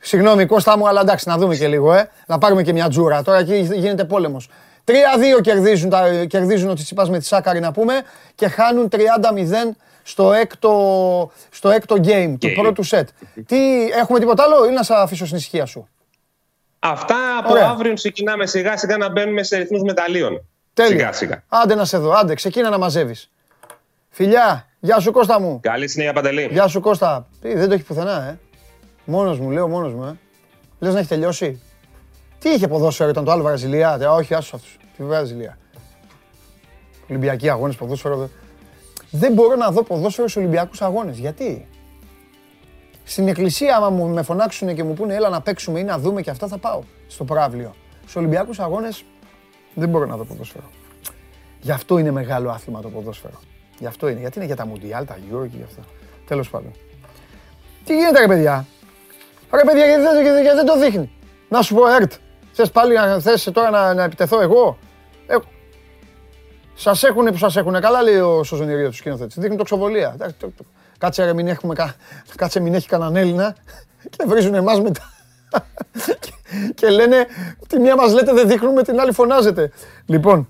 Συγγνώμη 0.01 0.45
Κώστα 0.45 0.77
μου, 0.77 0.87
αλλά 0.87 1.01
εντάξει, 1.01 1.29
να 1.29 1.37
δούμε 1.37 1.55
και 1.55 1.67
λίγο, 1.67 1.93
ε. 1.93 2.09
Να 2.27 2.37
πάρουμε 2.37 2.63
και 2.63 2.73
μια 2.73 2.89
τζούρα. 2.89 3.23
Τώρα 3.23 3.37
εκεί 3.37 3.55
γίνεται 3.73 4.03
πόλεμος. 4.05 4.49
3-2 4.85 5.41
κερδίζουν, 5.41 5.89
τα, 5.89 6.25
κερδίζουν 6.25 6.69
ότι 6.69 6.83
τσιπάς 6.83 7.09
με 7.09 7.19
τη 7.19 7.25
Σάκαρη 7.25 7.59
να 7.59 7.71
πούμε 7.71 7.93
και 8.35 8.47
χάνουν 8.47 8.89
30-0 8.91 8.97
στο 10.03 10.33
έκτο, 10.33 11.31
στο 11.49 11.69
έκτο 11.69 11.95
game 12.03 12.35
του 12.39 12.53
πρώτου 12.53 12.83
σετ. 12.83 13.09
Τι, 13.45 13.89
έχουμε 13.89 14.19
τίποτα 14.19 14.43
άλλο 14.43 14.65
ή 14.69 14.71
να 14.71 14.83
σε 14.83 14.93
αφήσω 14.93 15.25
στην 15.25 15.37
ησυχία 15.37 15.65
σου; 15.65 15.87
Αυτά 16.79 17.15
από 17.39 17.51
Ωραία. 17.51 17.69
αύριο 17.69 17.93
ξεκινάμε 17.93 18.45
σιγά 18.45 18.77
σιγά 18.77 18.97
να 18.97 19.09
μπαίνουμε 19.09 19.43
σε 19.43 19.57
ρυθμούς 19.57 19.81
μεταλλίων. 19.81 20.45
Τέλεια. 20.73 20.97
Σιγά 20.97 21.11
σιγά. 21.13 21.43
Άντε 21.47 21.75
να 21.75 21.85
σε 21.85 21.97
δω, 21.97 22.11
άντε 22.11 22.33
ξεκίνα 22.33 22.69
να 22.69 22.77
μαζεύεις. 22.77 23.29
Φιλιά, 24.09 24.67
γεια 24.79 24.99
σου 24.99 25.11
Κώστα 25.11 25.39
μου. 25.39 25.59
Καλή 25.61 25.87
συνέχεια 25.87 26.13
Παντελή. 26.13 26.47
Γεια 26.51 26.67
σου 26.67 26.79
Κώστα. 26.79 27.27
δεν 27.41 27.67
το 27.67 27.73
έχει 27.73 27.83
πουθενά, 27.83 28.23
ε. 28.23 28.39
Μόνος 29.05 29.39
μου, 29.39 29.49
λέω 29.49 29.67
μόνος 29.67 29.93
μου, 29.93 30.03
ε. 30.03 30.17
Λες 30.79 30.93
να 30.93 30.99
έχει 30.99 31.07
τελειώσει. 31.07 31.61
Τι 32.39 32.49
είχε 32.49 32.67
ποδόσφαιρο, 32.67 33.09
ήταν 33.09 33.23
το 33.23 33.31
άλλο 33.31 33.43
Βραζιλία. 33.43 33.97
Ε, 34.01 34.05
όχι, 34.05 34.33
άσου 34.33 34.55
αυτούς. 34.55 34.77
Τη 34.97 35.03
Βραζιλία. 35.03 35.57
Ολυμπιακοί 37.09 37.49
αγώνες 37.49 37.75
ποδόσφαιρο. 37.75 38.29
Δεν 39.11 39.33
μπορώ 39.33 39.55
να 39.55 39.71
δω 39.71 39.83
ποδόσφαιρο 39.83 40.27
σε 40.27 40.39
Ολυμπιακούς 40.39 40.81
αγώνες. 40.81 41.17
Γιατί; 41.17 41.67
Στην 43.03 43.27
εκκλησία, 43.27 43.75
άμα 43.75 43.89
μου 43.89 44.07
με 44.07 44.21
φωνάξουν 44.21 44.75
και 44.75 44.83
μου 44.83 44.93
πούνε 44.93 45.15
έλα 45.15 45.29
να 45.29 45.41
παίξουμε 45.41 45.79
ή 45.79 45.83
να 45.83 45.99
δούμε 45.99 46.21
και 46.21 46.29
αυτά, 46.29 46.47
θα 46.47 46.57
πάω 46.57 46.81
στο 47.07 47.23
πράβλιο. 47.23 47.75
Στους 48.01 48.15
Ολυμπιακούς 48.15 48.59
αγώνες 48.59 49.03
δεν 49.73 49.89
μπορώ 49.89 50.05
να 50.05 50.15
δω 50.17 50.23
ποδόσφαιρο. 50.23 50.69
Γι' 51.61 51.71
αυτό 51.71 51.97
είναι 51.97 52.11
μεγάλο 52.11 52.49
άθλημα 52.49 52.81
το 52.81 52.89
ποδόσφαιρο. 52.89 53.39
Γι' 53.79 53.85
αυτό 53.85 54.07
είναι. 54.07 54.19
Γιατί 54.19 54.37
είναι 54.37 54.45
για 54.45 54.55
τα 54.55 54.65
Μουντιάλ, 54.65 55.05
τα 55.05 55.15
Euro 55.15 55.47
και 55.49 55.57
γι' 55.57 55.63
αυτό. 55.63 55.81
Τέλος 56.27 56.49
πάντων. 56.49 56.71
Τι 57.85 57.95
γίνεται 57.95 58.19
ρε 58.19 58.27
παιδιά; 58.27 58.65
Ρε 59.53 59.61
παιδιά 59.65 59.85
γιατί 59.85 60.01
δεν, 60.01 60.41
γιατί 60.41 60.55
δεν 60.55 60.65
το 60.65 60.79
δείχνει. 60.79 61.11
Να 61.49 61.61
σου 61.61 61.75
πω 61.75 61.87
Ερτ. 61.87 62.11
Θες 62.51 62.71
πάλι 62.71 62.95
να 62.95 63.19
θες 63.19 63.49
τώρα 63.53 63.69
να, 63.69 63.93
να 63.93 64.03
επιτεθώ 64.03 64.41
εγώ; 64.41 64.77
Ε, 65.27 65.35
σας 66.73 67.03
έχουνε 67.03 67.31
που 67.31 67.37
σας 67.37 67.55
έχουνε. 67.55 67.79
Καλά 67.79 68.01
λέει 68.01 68.17
ο 68.17 68.43
Σοζονηρίο 68.43 68.89
του 68.89 68.95
σκηνοθέτης. 68.95 69.35
Δείχνει 69.39 69.55
τοξοβολία. 69.55 70.15
Κάτσε 70.97 71.25
ρε 71.25 71.33
μην, 71.33 71.47
έχουμε, 71.47 71.75
κάτσε 72.35 72.59
μην 72.59 72.73
έχει 72.73 72.87
κανέναν 72.87 73.15
Έλληνα 73.15 73.55
και 74.17 74.23
βρίζουν 74.27 74.53
εμάς 74.53 74.81
μετά. 74.81 75.09
και, 76.19 76.31
και 76.75 76.89
λένε 76.89 77.25
τη 77.67 77.79
μία 77.79 77.95
μας 77.95 78.13
λέτε 78.13 78.33
δεν 78.33 78.47
δείχνουμε, 78.47 78.83
την 78.83 78.99
άλλη 78.99 79.11
φωνάζετε. 79.11 79.71
Λοιπόν, 80.05 80.47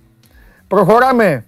προχωράμε. 0.67 1.45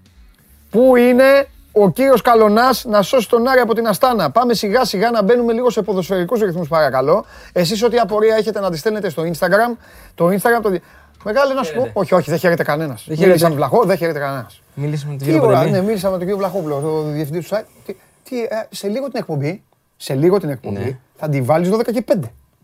Πού 0.70 0.96
είναι 0.96 1.48
ο 1.76 1.90
κύριος 1.90 2.22
Καλονάς 2.22 2.86
να 2.86 3.02
σώσει 3.02 3.30
τον 3.30 3.48
Άρη 3.48 3.60
από 3.60 3.74
την 3.74 3.88
Αστάνα. 3.88 4.32
Πάμε 4.32 4.54
σιγά 4.54 4.86
σιγά 4.86 5.12
να 5.12 5.24
μπαίνουμε 5.24 5.54
λίγο 5.54 5.70
σε 5.70 5.82
ποδοσφαιρικούς 5.82 6.42
ρυθμούς, 6.42 6.68
παρακαλώ. 6.68 7.26
Εσείς, 7.54 7.84
ό,τι 7.84 7.98
απορία 7.98 8.36
έχετε 8.36 8.60
να 8.60 8.72
τη 8.72 8.78
στέλνετε 8.78 9.10
στο 9.10 9.24
Instagram. 9.24 9.78
Το 10.16 10.28
Instagram 10.28 10.62
το. 10.62 10.80
Μεγάλη 11.24 11.54
να 11.54 11.64
σου 11.64 11.74
πω. 11.74 11.90
Όχι, 11.94 12.14
όχι, 12.14 12.30
δεν 12.30 12.40
χαίρεται 12.40 12.64
κανένας. 12.64 13.06
Μίλησα 13.08 13.50
με 13.50 13.56
Βλαχό, 13.56 13.84
δεν 13.84 13.98
χαίρεται 13.98 14.20
κανένας. 14.20 14.62
Μίλησα 14.74 15.08
με 15.08 15.16
τον 15.16 15.28
κύριο 15.28 15.48
Βλαχό. 15.48 15.70
Ναι, 15.70 15.82
μίλησα 15.82 16.06
με 16.08 16.12
τον 16.12 16.22
κύριο 16.22 16.38
Βλαχόπουλο, 16.38 16.80
το 16.80 17.02
διευθυντή 17.02 17.40
του 17.40 17.56
site. 17.56 17.94
Τι, 18.24 18.42
ε, 18.42 18.48
σε 18.70 18.88
λίγο 18.88 19.06
την 19.06 19.20
εκπομπή, 19.20 19.64
σε 19.98 20.14
λίγο 20.14 20.40
την 20.40 20.50
εκπομπή, 20.50 20.80
ναι. 20.80 21.00
θα 21.16 21.30
τη 21.30 21.42
βάλεις 21.42 21.70
12 21.70 21.92
και 21.94 22.04
5. 22.14 22.20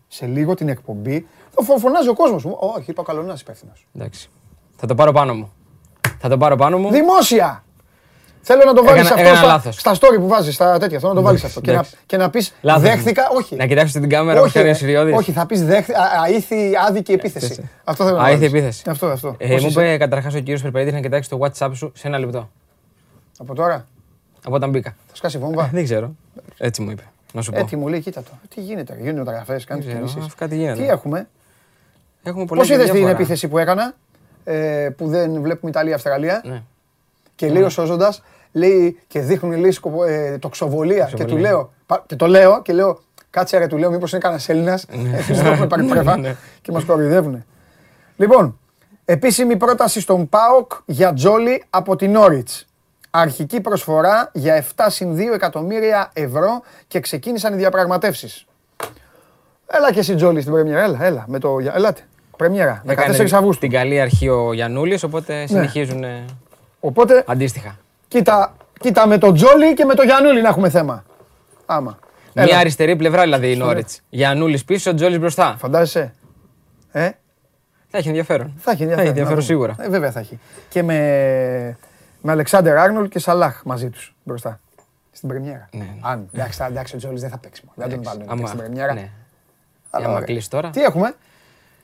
Σε 0.08 0.26
λίγο 0.26 0.54
την 0.54 0.68
εκπομπή 0.68 1.26
θα 1.50 1.78
φωνάζει 1.78 2.08
ο 2.08 2.14
κόσμος 2.14 2.44
μου. 2.44 2.56
Όχι, 2.58 2.90
είπα 2.90 3.02
Καλονάς 3.02 3.40
υπεύθυνος. 3.40 3.86
Εντάξει. 3.94 4.30
Θα 4.76 4.86
το 4.86 4.94
πάρω 4.94 5.12
πάνω 5.12 5.34
μου. 5.34 5.52
Θα 6.18 6.28
το 6.28 6.38
πάρω 6.38 6.56
πάνω 6.56 6.78
μου. 6.78 6.90
Δημόσια! 6.90 7.64
Θέλω 8.42 8.62
να 8.64 8.74
το 8.74 8.84
βάλεις 8.84 9.10
αυτό 9.10 9.34
στα, 9.34 9.72
στα 9.72 9.94
story 9.94 10.16
που 10.16 10.28
βάζεις, 10.28 10.54
στα 10.54 10.78
τέτοια. 10.78 10.98
Θέλω 10.98 11.12
να 11.12 11.18
το 11.18 11.24
βάλεις 11.24 11.44
αυτό. 11.44 11.60
Και 11.60 11.72
να, 11.72 11.84
και 12.06 12.16
να 12.16 12.30
πεις 12.30 12.52
δέχθηκα. 12.78 13.28
Όχι. 13.36 13.56
Να 13.56 13.66
κοιτάξεις 13.66 14.00
την 14.00 14.08
κάμερα 14.08 14.42
που 14.42 14.50
κάνει 14.52 14.96
ο 14.96 15.16
Όχι, 15.16 15.32
θα 15.32 15.46
πεις 15.46 15.64
αήθη 16.24 16.72
άδικη 16.88 17.12
επίθεση. 17.12 17.70
Αυτό 17.84 18.04
θέλω 18.04 18.16
να 18.16 18.22
Αήθη 18.22 18.44
επίθεση. 18.44 18.82
Αυτό, 18.86 19.06
αυτό. 19.06 19.34
Ε, 19.38 19.60
μου 19.60 19.66
είπε 19.70 19.96
καταρχάς 19.96 20.34
ο 20.34 20.38
κύριος 20.38 20.62
Περπερίδης 20.62 20.92
να 20.92 21.00
κοιτάξει 21.00 21.28
το 21.28 21.38
WhatsApp 21.40 21.70
σου 21.74 21.92
σε 21.94 22.08
ένα 22.08 22.18
λεπτό. 22.18 22.50
Από 23.38 23.54
τώρα; 23.54 23.86
Από 24.44 24.54
όταν 24.54 24.70
μπήκα. 24.70 24.96
Θα 25.06 25.16
σκάσει 25.16 25.38
βόμβα; 25.38 25.70
Δεν 25.72 25.84
ξέρω. 25.84 26.14
Έτσι 26.58 26.82
μου 26.82 26.90
είπε. 26.90 27.02
Να 27.32 27.42
σου 27.42 27.52
πω. 27.52 27.58
Έτσι 27.58 27.76
μου 27.76 27.88
λέει, 27.88 28.00
κοίτα 28.00 28.22
το. 28.22 28.30
Τι 28.54 28.60
γίνεται, 28.60 28.96
γίνονται 29.00 29.18
μεταγραφέ, 29.18 29.60
κάνεις 29.66 29.86
κινήσεις. 29.86 30.34
Τι 30.76 30.88
έχουμε; 30.88 31.28
Πώς 32.46 32.70
είδες 32.70 32.90
την 32.90 33.08
επίθεση 33.08 33.48
που 33.48 33.58
έκανα 33.58 33.94
ε, 34.44 34.88
που 34.96 35.08
δεν 35.08 35.42
βλέπουμε 35.42 35.70
Ιταλία-Αυστραλία. 35.70 36.64
Ναι. 37.40 37.48
Και 37.48 37.58
λέει 37.58 37.62
ο 37.62 37.68
Σόζοντας, 37.68 38.22
λέει 38.52 38.98
και 39.06 39.20
δείχνουν 39.20 39.58
λέει 39.58 39.78
ε, 40.06 40.38
τοξοβολία. 40.38 41.10
Και 41.14 41.24
του 41.24 41.36
λέω, 41.36 41.72
και 42.06 42.16
το 42.16 42.26
λέω 42.26 42.62
και 42.62 42.72
λέω, 42.72 42.98
κάτσε 43.30 43.58
ρε, 43.58 43.66
του 43.66 43.76
λέω, 43.76 43.90
μήπως 43.90 44.10
είναι 44.10 44.20
κανένας 44.20 44.48
Έλληνας. 44.48 44.86
Ναι. 44.90 44.96
Εμεί 44.96 45.22
δεν 45.38 45.46
έχουμε 45.46 45.66
πάρει 45.66 45.84
πρέβα 45.84 46.16
ναι. 46.16 46.36
και 46.62 46.72
μας 46.72 46.84
κοροϊδεύουν. 46.84 47.44
Λοιπόν, 48.16 48.58
επίσημη 49.04 49.56
πρόταση 49.56 50.00
στον 50.00 50.28
ΠΑΟΚ 50.28 50.72
για 50.84 51.12
Τζόλι 51.12 51.64
από 51.70 51.96
την 51.96 52.16
Όριτ. 52.16 52.48
Αρχική 53.10 53.60
προσφορά 53.60 54.30
για 54.32 54.64
7 54.76 54.86
συν 54.88 55.16
2 55.16 55.18
εκατομμύρια 55.34 56.10
ευρώ 56.12 56.62
και 56.88 57.00
ξεκίνησαν 57.00 57.52
οι 57.52 57.56
διαπραγματεύσεις. 57.56 58.46
Έλα 59.66 59.92
και 59.92 59.98
εσύ 59.98 60.14
Τζόλι 60.14 60.40
στην 60.40 60.52
Πρεμιέρα, 60.52 60.82
έλα, 60.82 60.98
έλα, 61.04 61.24
με 61.28 61.38
το, 61.38 61.56
ελάτε. 61.74 62.00
Πρεμιέρα, 62.36 62.82
14 62.86 62.94
Αυγούστου. 63.32 63.60
Την 63.60 63.70
καλή 63.70 64.00
αρχή 64.00 64.28
ο 64.28 64.52
Γιαννούλης, 64.52 65.02
οπότε 65.02 65.34
ναι. 65.34 65.46
συνεχίζουν 65.46 66.04
οπότε, 66.80 67.24
αντίστοιχα. 67.26 67.78
Κοίτα, 68.08 68.54
Κοίτα 68.80 69.06
με 69.06 69.18
τον 69.18 69.34
Τζόλι 69.34 69.74
και 69.74 69.84
με 69.84 69.94
τον 69.94 70.04
Γιανούλη 70.04 70.42
να 70.42 70.48
έχουμε 70.48 70.70
θέμα. 70.70 71.04
Άμα. 71.66 71.98
Μια 72.34 72.58
αριστερή 72.58 72.96
πλευρά 72.96 73.22
δηλαδή 73.22 73.52
η 73.52 73.56
Νόριτς. 73.56 74.00
Γιανούλης 74.08 74.64
πίσω, 74.64 74.94
Τζόλις 74.94 75.18
μπροστά. 75.18 75.56
Φαντάζεσαι. 75.58 76.14
Ε; 76.92 77.10
Θα 77.88 77.98
έχει 77.98 78.08
ενδιαφέρον. 78.08 78.54
Θα 78.58 78.70
έχει 78.70 78.82
ενδιαφέρον, 78.82 79.26
θα 79.26 79.32
έχει 79.32 79.42
σίγουρα. 79.42 79.76
Ε, 79.78 79.88
βέβαια 79.88 80.10
θα 80.10 80.20
έχει. 80.20 80.38
Και 80.68 80.82
με, 80.82 80.96
με 82.20 82.32
Αλεξάνδερ 82.32 82.76
Άρνολ 82.76 83.08
και 83.08 83.18
Σαλάχ 83.18 83.62
μαζί 83.64 83.90
τους 83.90 84.14
μπροστά. 84.22 84.60
Στην 85.12 85.28
Πρεμιέρα. 85.28 85.68
Ναι, 85.72 85.78
ναι. 85.78 85.98
Αν 86.00 86.28
εντάξει, 86.34 86.64
εντάξει, 86.68 86.94
ο 86.94 86.98
Τζόλις 86.98 87.20
δεν 87.20 87.30
θα 87.30 87.38
παίξει. 87.38 87.62
Δεν 87.74 87.90
τον 87.90 88.02
βάλουμε 88.02 88.46
στην 88.46 88.58
Πρεμιέρα. 88.58 88.92
Ναι. 88.92 89.10
Αλλά, 89.90 90.22
κλείσει 90.22 90.50
τώρα. 90.50 90.70
Τι 90.70 90.82
έχουμε; 90.82 91.14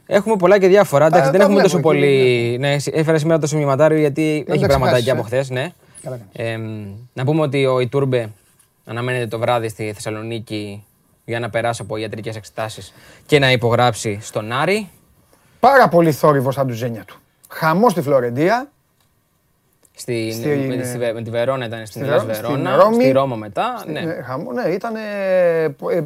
Έχουμε 0.07 0.37
πολλά 0.37 0.59
και 0.59 0.69
διάφορα. 0.69 1.07
Εντάξει, 1.07 1.31
δεν 1.31 1.41
έχουμε 1.41 1.63
τόσο 1.63 1.81
πολύ. 1.81 2.57
Ναι, 2.61 2.77
έφερα 2.93 3.19
σήμερα 3.19 3.39
τόσο 3.39 3.57
μηματάριο 3.57 3.99
γιατί 3.99 4.45
έχει 4.49 4.67
πραγματάκια 4.67 5.13
από 5.13 5.23
ε. 5.23 5.25
χθες. 5.25 5.51
Ναι. 5.51 5.73
να 7.13 7.25
πούμε 7.25 7.41
ότι 7.41 7.67
ο 7.67 7.81
Ιτούρμπε 7.81 8.29
αναμένεται 8.85 9.27
το 9.27 9.39
βράδυ 9.39 9.69
στη 9.69 9.93
Θεσσαλονίκη 9.93 10.85
για 11.25 11.41
να 11.41 11.51
περάσει 11.51 11.83
από 11.83 11.97
ιατρικές 11.97 12.37
εξετάσεις 12.37 12.95
και 13.27 13.39
να 13.39 13.53
υπογράψει 13.53 14.19
στον 14.21 14.53
Άρη. 14.53 14.91
Πάρα 15.61 15.89
πολύ 15.89 16.13
θόρυβος 16.13 16.55
σαν 16.55 16.67
τους 16.67 16.77
ζένια 16.77 17.05
του. 17.05 17.21
Χαμός 17.49 17.93
στη 17.93 18.03
Φλωρεντία. 18.03 18.71
Στη, 19.99 20.33
στη, 20.33 20.49
με, 20.49 20.85
στη, 20.85 20.99
με 20.99 21.23
τη 21.23 21.31
Βερόνα 21.31 21.67
ήταν 21.67 21.87
στην 21.87 22.05
Βερόνα, 22.05 22.25
Βερόνα 22.25 22.77
Ρώμη, 22.77 22.95
στη 22.95 23.11
Ρώμο 23.11 23.37
μετά. 23.37 23.77
Στη, 23.79 23.93
ναι. 23.93 24.01
ναι, 24.01 24.23
χαμός, 24.23 24.55
ναι, 24.55 24.71
ήταν. 24.71 24.97
Ε, 24.97 25.65
ε, 25.65 26.05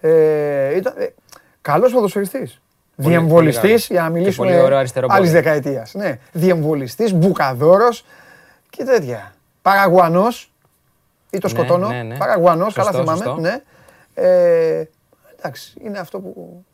ε, 0.00 0.76
ήταν 0.76 0.94
ε, 0.98 1.12
Καλός 1.60 1.92
ποδοσφαιριστής. 1.92 2.60
Διεμβολιστής, 3.08 3.86
για 3.86 4.02
να 4.02 4.08
μιλήσουμε 4.08 4.82
άλλης 5.06 5.32
δεκαετίας. 5.32 5.94
Ναι. 5.94 6.18
Διεμβολιστής, 6.32 7.12
μπουκαδόρος 7.12 8.04
και 8.70 8.84
τέτοια. 8.84 9.32
Παραγουανός. 9.62 10.52
Ή 11.30 11.38
το 11.38 11.48
ναι, 11.48 11.54
σκοτώνω. 11.54 11.88
Ναι, 11.88 12.02
ναι. 12.02 12.16
Παραγουανός, 12.16 12.74
καλά 12.74 12.90
θυμάμαι. 12.90 13.34
Ναι. 13.38 13.60
Ε, 14.14 14.88
εντάξει, 15.36 15.74
είναι 15.84 15.98
αυτό 15.98 16.18
που 16.20 16.64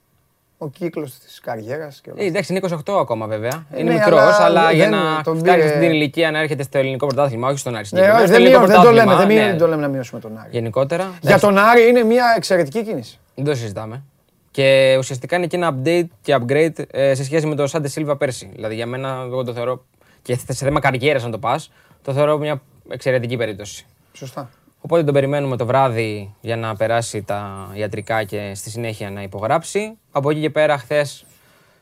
ο 0.58 0.68
κύκλος 0.68 1.18
της 1.18 1.40
καριέρας. 1.40 2.00
Ε, 2.16 2.24
εντάξει, 2.24 2.52
είναι 2.52 2.68
28 2.86 2.92
ακόμα 3.00 3.26
βέβαια. 3.26 3.66
Ε, 3.70 3.80
είναι 3.80 3.92
ναι, 3.92 3.98
μικρός, 3.98 4.20
αλλά, 4.20 4.44
αλλά 4.44 4.72
για 4.72 4.88
να 4.88 5.22
φτάσει 5.34 5.68
στην 5.68 5.82
ηλικία 5.82 6.30
να 6.30 6.38
έρχεται 6.38 6.62
στο 6.62 6.78
ελληνικό 6.78 7.06
πρωτάθλημα, 7.06 7.48
όχι 7.48 7.58
στον 7.58 7.76
Άρη. 7.76 7.86
Ναι, 7.90 8.10
όχι, 8.10 8.26
δεν, 8.26 8.66
δεν, 8.66 8.82
το 8.82 8.90
λέμε, 8.90 9.14
ναι. 9.14 9.34
δεν, 9.34 9.58
το 9.58 9.66
λέμε 9.66 9.82
να 9.82 9.88
μειώσουμε 9.88 10.20
τον 10.20 10.38
Άρη. 10.38 10.48
Γενικότερα. 10.50 11.10
Για 11.20 11.38
τον 11.38 11.58
Άρη 11.58 11.88
είναι 11.88 12.02
μια 12.02 12.34
εξαιρετική 12.36 12.84
κίνηση. 12.84 13.18
Δεν 13.34 13.44
το 13.44 13.54
συζητάμε. 13.54 14.02
Και 14.50 14.96
ουσιαστικά 14.98 15.36
είναι 15.36 15.46
και 15.46 15.56
ένα 15.56 15.74
update 15.74 16.06
και 16.22 16.38
upgrade 16.40 16.84
ε, 16.90 17.14
σε 17.14 17.24
σχέση 17.24 17.46
με 17.46 17.54
το 17.54 17.66
Σάντε 17.66 17.88
Σίλβα 17.88 18.16
πέρσι. 18.16 18.50
Δηλαδή 18.54 18.74
για 18.74 18.86
μένα, 18.86 19.22
εγώ 19.26 19.44
το 19.44 19.52
θεωρώ. 19.52 19.84
και 20.22 20.34
σε 20.34 20.64
θέμα 20.64 20.80
καριέρας, 20.80 21.24
αν 21.24 21.30
το 21.30 21.38
πας, 21.38 21.70
το 22.02 22.12
θεωρώ 22.12 22.38
μια 22.38 22.62
εξαιρετική 22.88 23.36
περίπτωση. 23.36 23.86
Σωστά. 24.12 24.50
Οπότε 24.80 25.04
τον 25.04 25.14
περιμένουμε 25.14 25.56
το 25.56 25.66
βράδυ 25.66 26.34
για 26.40 26.56
να 26.56 26.76
περάσει 26.76 27.22
τα 27.22 27.70
ιατρικά 27.74 28.24
και 28.24 28.52
στη 28.54 28.70
συνέχεια 28.70 29.10
να 29.10 29.22
υπογράψει. 29.22 29.98
Από 30.10 30.30
εκεί 30.30 30.40
και 30.40 30.50
πέρα, 30.50 30.78
χθες 30.78 31.24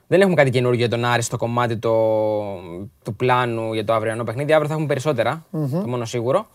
δεν 0.07 0.21
έχουμε 0.21 0.35
κάτι 0.35 0.51
καινούργιο 0.51 0.79
για 0.79 0.89
τον 0.89 1.05
Άρη 1.05 1.23
στο 1.23 1.37
κομμάτι 1.37 1.77
το, 1.77 1.93
του 3.05 3.15
πλάνου 3.17 3.73
για 3.73 3.85
το 3.85 3.93
αυριανό 3.93 4.25
παιχνίδι. 4.25 4.53
Αύριο 4.53 4.69
θα 4.69 4.75
έχουμε 4.75 4.95
το 5.83 5.89
μόνο 5.89 6.05
σίγουρο. 6.05 6.47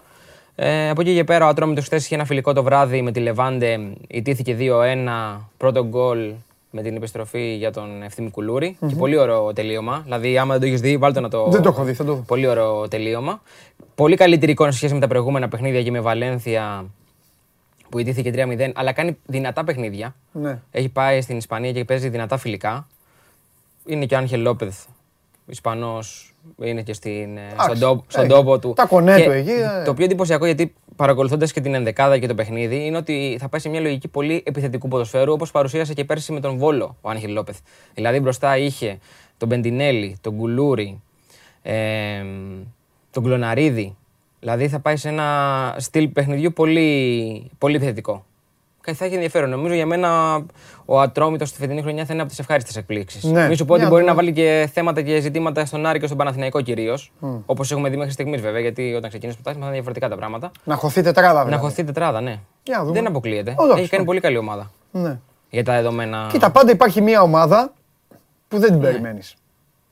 Ε, 0.56 0.90
από 0.90 1.02
εκεί 1.02 1.16
και 1.16 1.24
πέρα, 1.24 1.46
ο 1.46 1.48
Ατρόμητος 1.48 1.86
χθες 1.86 2.06
είχε 2.06 2.16
ένα 2.16 2.26
φιλικό 2.26 2.54
το 2.54 2.64
βράδυ 2.64 3.02
με 3.02 3.12
τη 3.12 3.20
Λεβάντε. 3.20 3.80
Ιτήθηκε 4.08 4.56
2-1. 4.60 5.40
Πρώτο 5.58 5.86
γκολ 5.86 6.34
με 6.72 6.82
την 6.82 6.96
επιστροφή 6.96 7.56
για 7.56 7.72
τον 7.72 8.04
Ευθύμη 8.04 8.30
Κουλούρη. 8.30 8.78
Και 8.88 8.96
πολύ 8.96 9.18
ωραίο 9.18 9.54
τελείωμα. 9.54 10.02
Δηλαδή, 10.04 10.38
άμα 10.38 10.52
δεν 10.52 10.62
το 10.62 10.68
έχεις 10.68 10.82
δει, 10.82 10.98
βάλτε 10.98 11.20
να 11.20 11.30
το. 11.30 11.48
Δεν 11.50 11.62
το 11.62 11.70
έχω 11.70 11.84
δει, 11.84 11.94
θα 11.94 12.04
το 12.04 12.14
δω. 12.14 12.24
Πολύ 12.28 12.48
ωραίο 12.48 12.88
τελείωμα. 12.88 13.42
Πολύ 13.96 14.16
καλύτερη 14.16 14.52
εικόνα 14.52 14.72
σε 14.72 14.78
σχέση 14.78 14.94
με 14.94 15.00
τα 15.00 15.08
προηγούμενα 15.08 15.48
παιχνίδια 15.48 15.84
και 15.84 15.92
με 15.92 16.00
Βαλένθια 16.00 16.86
που 17.90 18.00
ιτήθηκε 18.00 18.32
3-0, 18.36 18.72
αλλά 18.74 18.92
κάνει 18.92 19.18
δυνατά 19.26 19.64
παιχνίδια. 19.64 20.16
Ναι. 20.32 20.60
Έχει 20.72 20.90
πάει 20.90 21.22
στην 21.22 21.38
Ισπανία 21.38 21.72
και 21.72 21.86
παίζει 21.86 22.10
δυνατά 22.10 22.38
φιλικά. 22.38 22.88
Είναι 23.86 24.06
και 24.06 24.16
ο 24.16 24.18
Άγχελ 24.18 24.42
Λόπεθ, 24.42 24.86
Ισπανός, 25.46 26.31
είναι 26.62 26.82
και 26.82 26.94
στην, 26.94 27.38
ε, 27.38 27.42
στον, 27.60 27.80
τόπο, 27.80 28.04
στον 28.08 28.28
τόπο 28.28 28.60
του. 28.60 28.74
Τα 28.76 28.86
κονέ 28.86 29.24
του 29.24 29.32
εκεί. 29.32 29.50
Ε. 29.50 29.84
Το 29.86 29.94
πιο 29.94 30.06
εντυπωσιακό 30.06 30.46
γιατί 30.46 30.74
παρακολουθώντας 30.96 31.52
και 31.52 31.62
την 31.62 31.74
ενδεκάδα 31.74 32.18
και 32.18 32.28
το 32.28 32.36
παιχνίδι 32.36 32.86
είναι 32.86 32.98
ότι 32.98 33.38
θα 33.40 33.50
πάει 33.50 33.62
σε 33.62 33.70
μια 33.70 33.80
λογική 33.80 34.08
πολύ 34.08 34.44
επιθετικού 34.46 34.88
ποδοσφαίρου 34.88 35.34
όπως 35.34 35.52
παρουσίασε 35.52 35.94
και 35.94 36.06
πέρσι 36.06 36.32
με 36.32 36.40
τον 36.40 36.58
Βόλο 36.58 36.98
ο 37.02 37.10
Άγχελ 37.10 37.32
Λόπεθ. 37.32 37.58
Δηλαδή 37.94 38.20
μπροστά 38.20 38.58
είχε 38.58 38.98
τον 39.38 39.48
Μπεντινέλη, 39.48 40.18
τον 40.22 40.38
Κουλούρι, 40.38 41.02
ε, 41.62 42.24
τον 43.12 43.24
Κλωναρίδη. 43.24 43.96
Δηλαδή 44.40 44.68
θα 44.68 44.80
πάει 44.80 44.96
σε 44.96 45.10
ένα 45.10 45.76
στυλ 45.78 46.08
παιχνιδιού 46.08 46.54
πολύ, 46.54 47.52
πολύ 47.58 47.76
επιθετικό. 47.76 48.26
Και 48.84 48.94
θα 48.94 49.06
έχει 49.06 49.14
ενδιαφέρον. 49.14 49.50
Νομίζω 49.50 49.74
για 49.74 49.86
μένα 49.86 50.42
ο 50.86 51.00
Ατρόμητος 51.00 51.50
στη 51.50 51.60
φετινή 51.60 51.82
χρονιά 51.82 52.06
θα 52.06 52.14
είναι 52.14 52.22
από 52.22 52.32
τις 52.32 52.40
ευχάριστες 52.40 52.76
εκπλήξεις. 52.76 53.24
Ναι. 53.24 53.48
Μην 53.48 53.58
σου 53.58 53.66
πω 53.66 53.74
ότι 53.74 53.86
μπορεί 53.86 54.04
να 54.04 54.14
βάλει 54.14 54.34
και 54.34 54.70
θέματα 54.74 55.02
και 55.02 55.20
ζητήματα 55.20 55.66
στον 55.66 55.86
Άρη 55.86 56.00
και 56.00 56.06
στον 56.06 56.18
Παναθηναϊκό 56.18 56.62
κυρίως. 56.62 57.12
Mm. 57.22 57.40
Όπως 57.46 57.72
έχουμε 57.72 57.90
δει 57.90 57.98
μέχρι 57.98 58.12
στιγμής 58.12 58.42
βέβαια, 58.42 58.62
γιατί 58.62 58.94
όταν 58.94 59.10
ξεκινήσει 59.10 59.38
το 59.38 59.44
πρωτάθλημα 59.44 59.60
θα 59.60 59.66
είναι 59.66 59.74
διαφορετικά 59.74 60.10
τα 60.10 60.16
πράγματα. 60.16 60.52
Να 60.64 60.76
χωθεί 60.76 61.02
τετράδα, 61.02 61.44
βέβαια. 61.44 61.58
Να 61.58 61.64
χωθεί 61.64 61.84
τετράδα, 61.84 62.22
ναι. 62.22 62.40
Δεν 62.92 63.08
αποκλείεται. 63.08 63.56
Έχει 63.78 63.90
κάνει 63.90 64.06
πολύ 64.06 64.20
καλή 64.20 64.38
ομάδα. 64.38 64.72
Ναι. 64.92 65.20
Για 65.50 65.64
τα 65.64 65.74
δεδομένα. 65.74 66.28
Κοίτα, 66.32 66.52
πάντα 66.52 66.72
υπάρχει 66.72 67.02
μια 67.02 67.22
ομάδα 67.22 67.74
που 68.48 68.60
δεν 68.60 68.70
την 68.70 68.80
ναι. 68.80 68.86
περιμένεις. 68.86 69.36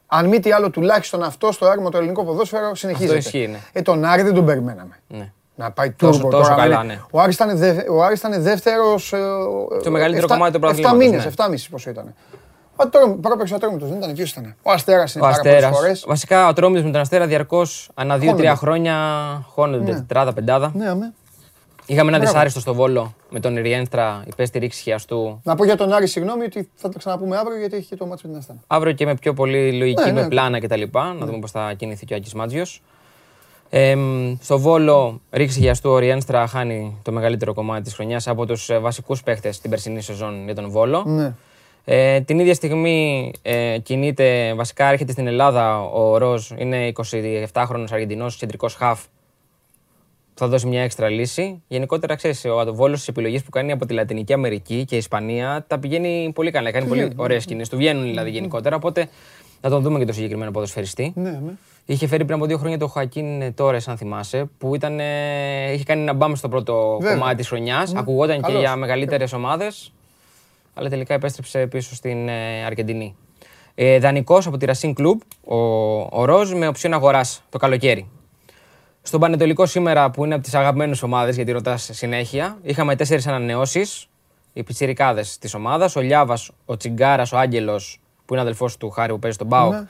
Αν 0.08 0.28
μη 0.28 0.40
τι 0.40 0.52
άλλο, 0.52 0.70
τουλάχιστον 0.70 1.24
αυτό 1.24 1.52
στο 1.52 1.66
άγμα 1.66 1.90
το 1.90 1.98
ελληνικό 1.98 2.24
ποδόσφαιρο 2.26 2.76
συνεχίζεται. 2.76 3.18
Αυτό 3.18 3.28
ισχύει, 3.28 3.48
ναι. 3.48 3.60
Ε, 3.72 3.82
τον 3.82 4.06
Άρη 4.06 4.22
δεν 4.22 4.34
τον 4.34 4.46
περιμέναμε. 4.46 5.00
Ναι. 5.08 5.32
Να 5.60 5.72
πάει 5.72 5.92
τόσο, 5.92 6.28
τόσο 6.28 6.56
καλά, 6.56 6.84
ναι. 6.84 7.00
Ο 7.12 7.22
Άρης 7.22 7.36
ήταν, 7.36 7.58
δε, 7.58 7.84
ο 7.90 8.04
Άρης 8.04 8.20
ήταν 8.20 8.42
δεύτερος... 8.42 9.14
Ε, 9.14 9.18
το 9.84 9.92
μεγαλύτερο 9.92 10.28
κομμάτι 10.28 10.54
του 10.54 10.60
πρωταθλήματος. 10.60 11.00
7 11.00 11.04
μήνες, 11.04 11.26
ναι. 11.26 11.32
7 11.36 11.50
μισή 11.50 11.70
πόσο 11.70 11.90
ήταν. 11.90 12.14
Πρώτα 13.22 13.38
παίξε 13.38 13.54
ο 13.54 13.56
Ατρόμητος, 13.56 13.90
δεν 13.90 13.98
ήταν, 13.98 14.14
ποιος 14.14 14.32
ήταν. 14.32 14.56
Ο 14.62 14.72
Αστέρας 14.72 15.16
είναι 15.16 15.26
ο 15.26 15.30
πάρα 15.30 15.42
πολλές 15.42 15.70
φορές. 15.70 16.04
Βασικά 16.08 16.46
ο 16.46 16.48
Ατρόμητος 16.48 16.84
με 16.84 16.92
τον 16.92 17.02
Αστέρα 17.02 17.26
διαρκώς 17.26 17.90
ανά 17.94 18.18
2-3 18.22 18.54
χρόνια 18.56 18.96
χώνονται 19.48 19.92
ναι. 19.92 19.98
τετράδα, 19.98 20.34
πεντάδα. 20.34 20.72
Ναι, 20.76 20.90
αμέ. 20.90 21.14
Είχαμε 21.86 22.16
ένα 22.16 22.20
δυσάρεστο 22.20 22.60
στο 22.60 22.74
Βόλο 22.74 23.16
με 23.30 23.40
τον 23.40 23.56
Ριέντρα, 23.56 24.24
υπέστη 24.28 24.60
ρήξη 24.60 24.82
χιαστού. 24.82 25.40
Να 25.44 25.56
πω 25.56 25.66
για 25.66 25.76
τον 25.76 25.94
Άρη, 25.94 26.08
συγγνώμη, 26.08 26.44
ότι 26.44 26.70
θα 26.76 26.90
τα 26.90 26.98
ξαναπούμε 26.98 27.38
αύριο 27.38 27.60
γιατί 27.60 27.76
έχει 27.76 27.88
και 27.88 27.96
το 27.96 28.06
μάτσο 28.06 28.28
με 28.28 28.32
την 28.32 28.42
Αστέρα. 28.42 28.60
Αύριο 28.68 28.94
και 28.94 29.06
με 29.06 29.16
πιο 29.16 29.34
πολύ 29.34 29.78
λογική, 29.78 30.04
ναι, 30.04 30.12
με 30.12 30.22
ναι. 30.22 30.28
πλάνα 30.28 30.60
κτλ. 30.60 30.82
Να 30.92 31.26
δούμε 31.26 31.40
πώς 31.40 31.52
θα 31.52 31.74
κινηθεί 31.74 32.06
και 32.06 32.14
ο 32.14 32.18
Άκης 32.18 32.34
Μάτζιος. 32.34 32.82
Ε, 33.70 33.96
στο 34.42 34.60
Βόλο, 34.60 35.22
ρίξη 35.32 35.60
γιαστού, 35.60 35.90
ο 35.90 35.98
Ριένστρα 35.98 36.48
χάνει 36.48 36.98
το 37.02 37.12
μεγαλύτερο 37.12 37.54
κομμάτι 37.54 37.84
της 37.84 37.94
χρονιάς 37.94 38.28
από 38.28 38.46
τους 38.46 38.70
ε, 38.70 38.78
βασικούς 38.78 39.24
παίχτε 39.24 39.54
την 39.62 39.70
περσινή 39.70 40.02
σεζόν 40.02 40.44
για 40.46 40.56
τον 40.56 40.70
Βόλο. 40.70 41.04
Ναι. 41.06 41.34
Ε, 41.86 42.22
την 42.22 42.40
ίδια 42.40 42.54
στιγμή 42.54 43.32
ε, 43.42 43.78
κινείται, 43.84 44.54
βασικά 44.54 44.86
έρχεται 44.86 45.12
στην 45.12 45.28
Ελλάδα 45.28 45.82
ο 45.82 46.18
Ροζ, 46.18 46.50
είναι 46.58 46.92
27χρονο 47.54 47.86
Αργεντινός, 47.92 48.36
κεντρικός 48.36 48.76
χαφ. 48.76 49.04
Θα 50.34 50.48
δώσει 50.48 50.68
μια 50.68 50.82
έξτρα 50.82 51.10
λύση. 51.10 51.62
Γενικότερα, 51.68 52.16
ξέρεις, 52.16 52.46
ο 52.46 52.74
Βόλος 52.74 52.98
στις 52.98 53.08
επιλογές 53.08 53.44
που 53.44 53.50
κάνει 53.50 53.72
από 53.72 53.86
τη 53.86 53.94
Λατινική 53.94 54.34
Αμερική 54.34 54.86
και 54.86 54.96
η 54.96 54.98
Ισπανία 54.98 55.66
τα 55.68 55.80
πηγαίνει 55.80 56.32
πολύ 56.36 56.52
καλά. 56.52 56.72
Κάνει 56.72 56.88
πολύ 56.88 57.12
ωραίες 57.16 57.46
κινήσει. 57.46 57.70
Του 57.70 57.78
βγαίνουν 57.78 58.04
δηλαδή 58.04 58.30
γενικότερα. 58.30 58.76
Οπότε 58.76 59.10
να 59.62 59.70
τον 59.70 59.82
δούμε 59.82 60.00
και 60.00 60.06
το 60.06 60.14
συγκεκριμένο 60.14 60.52
ποδοσφαιριστή. 60.52 61.14
Ναι, 61.16 61.30
ναι. 61.30 61.52
Είχε 61.90 62.08
φέρει 62.08 62.26
πριν 62.26 62.38
από 62.38 62.46
δύο 62.46 62.58
χρόνια 62.58 62.78
το 62.78 62.88
Χακίν 62.88 63.54
Τόρες, 63.54 63.88
αν 63.88 63.98
θυμάσαι, 63.98 64.50
που 64.58 64.76
ήταν, 64.76 65.00
είχε 65.74 65.84
κάνει 65.84 66.02
ένα 66.02 66.14
μπάμ 66.14 66.34
στο 66.34 66.50
πρώτο 66.50 66.98
Βέβαια. 67.02 67.18
κομμάτι 67.18 67.36
της 67.36 67.48
χρονιάς. 67.48 67.92
Ναι. 67.92 68.00
Ακουγόταν 68.00 68.42
και 68.42 68.52
για 68.52 68.76
μεγαλύτερες 68.76 69.34
ομάδες. 69.34 69.94
Αλλά 70.74 70.90
τελικά 70.90 71.14
επέστρεψε 71.14 71.68
πίσω 71.68 71.96
στην 71.96 72.28
ε, 72.28 72.66
Αργεντινή. 72.66 73.16
Ε, 73.76 74.00
Δανεικός 74.00 74.48
από 74.48 74.58
τη 74.58 74.66
Racing 74.70 74.94
Club, 74.94 75.18
ο, 75.44 75.58
ο 76.22 76.26
Ροζ, 76.26 76.54
με 76.54 76.68
οψιόν 76.68 76.94
αγοράς 76.94 77.44
το 77.50 77.58
καλοκαίρι. 77.58 78.10
Στον 79.02 79.20
Πανετολικό 79.20 79.66
σήμερα, 79.66 80.12
που 80.12 80.26
είναι 80.26 80.34
από 80.34 80.44
τις 80.44 80.54
αγαπημένες 80.54 81.04
ομάδες, 81.04 81.36
γιατί 81.36 81.52
ρωτάς 81.52 81.90
συνέχεια, 81.94 82.58
είχαμε 82.62 82.96
τέσσερις 82.96 83.28
ανανεώσεις. 83.28 84.08
Οι 84.54 84.64
πιτσιρικάδες 84.64 85.38
της 85.38 85.54
ομάδας, 85.54 85.96
ο 85.96 86.02
Λιάβας, 86.02 86.52
ο 86.66 86.78
Τσιγκάρας, 86.78 87.32
ο 87.32 87.38
Άγγελος, 87.38 88.00
που 88.26 88.34
είναι 88.34 88.42
αδελφός 88.42 88.78
του 88.78 88.90
Χάρη 88.90 89.12
που 89.12 89.20
παίζει 89.20 89.36
στον 89.36 89.48
Μπάουκ, 89.48 89.74
ναι. 89.74 89.88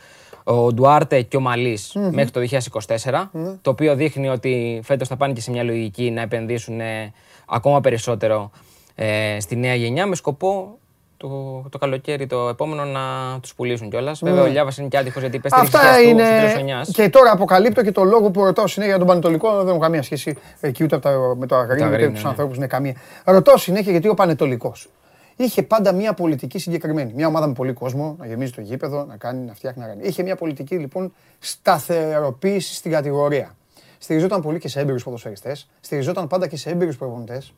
Ο 0.49 0.73
Ντουάρτε 0.73 1.21
και 1.21 1.37
ο 1.37 1.39
μαλη 1.39 1.79
μέχρι 2.11 2.31
το 2.31 2.59
2024. 3.03 3.27
Ναι. 3.31 3.55
Το 3.61 3.69
οποίο 3.69 3.95
δείχνει 3.95 4.29
ότι 4.29 4.81
φέτος 4.83 5.07
θα 5.07 5.15
πάνε 5.15 5.33
και 5.33 5.41
σε 5.41 5.51
μια 5.51 5.63
λογική 5.63 6.11
να 6.11 6.21
επενδύσουν 6.21 6.79
ε, 6.79 7.13
ακόμα 7.45 7.81
περισσότερο 7.81 8.51
ε, 8.95 9.37
στη 9.39 9.55
νέα 9.55 9.75
γενιά 9.75 10.05
με 10.05 10.15
σκοπό 10.15 10.77
το, 11.17 11.27
το 11.69 11.77
καλοκαίρι 11.77 12.27
το 12.27 12.47
επόμενο 12.47 12.85
να 12.85 12.99
τους 13.41 13.55
πουλήσουν 13.55 13.89
κιόλας. 13.89 14.19
Mm. 14.19 14.27
Βέβαια, 14.27 14.43
ο 14.43 14.45
Λιάβας 14.45 14.77
είναι 14.77 14.87
και 14.87 14.97
άτυχος 14.97 15.21
γιατί 15.21 15.39
πέφτει 15.39 15.59
Αυτά 15.59 16.01
είναι. 16.01 16.23
Και 16.91 17.09
τώρα 17.09 17.31
αποκαλύπτω 17.31 17.83
και 17.83 17.91
το 17.91 18.03
λόγο 18.03 18.29
που 18.31 18.43
ρωτάω 18.43 18.67
συνέχεια 18.67 18.95
για 18.95 19.05
τον 19.05 19.07
Πανετολικό. 19.07 19.57
Δεν 19.57 19.67
έχω 19.67 19.77
καμία 19.77 20.03
σχέση 20.03 20.37
εκεί 20.59 20.83
ούτε 20.83 20.99
με 21.37 21.45
το 21.45 21.55
Αγρίνο 21.55 21.87
ούτε 21.87 21.97
με 21.97 22.11
τους 22.11 22.23
ναι. 22.23 22.29
ανθρώπους. 22.29 22.57
Είναι 22.57 22.67
καμία. 22.67 22.95
Ρωτάω 23.23 23.57
συνέχεια 23.57 23.91
γιατί 23.91 24.07
ο 24.07 24.13
Πανετολικός 24.13 24.89
είχε 25.43 25.63
πάντα 25.63 25.91
μια 25.91 26.13
πολιτική 26.13 26.59
συγκεκριμένη. 26.59 27.13
Μια 27.15 27.27
ομάδα 27.27 27.47
με 27.47 27.53
πολύ 27.53 27.73
κόσμο, 27.73 28.15
να 28.19 28.25
γεμίζει 28.25 28.51
το 28.51 28.61
γήπεδο, 28.61 29.05
να 29.05 29.17
κάνει, 29.17 29.45
να 29.45 29.53
φτιάχνει, 29.53 29.81
να 29.81 29.87
κάνει. 29.87 30.03
Είχε 30.03 30.23
μια 30.23 30.35
πολιτική 30.35 30.75
λοιπόν 30.75 31.13
σταθεροποίηση 31.39 32.73
στην 32.75 32.91
κατηγορία. 32.91 33.55
στηριζόταν 33.97 34.41
πολύ 34.41 34.59
και 34.59 34.67
σε 34.67 34.79
έμπειρους 34.79 35.03
ποδοσφαιριστές. 35.03 35.69
Στηριζόταν 35.81 36.27
πάντα 36.27 36.47
και 36.47 36.57
σε 36.57 36.69
έμπειρους 36.69 36.97
προπονητές. 36.97 37.53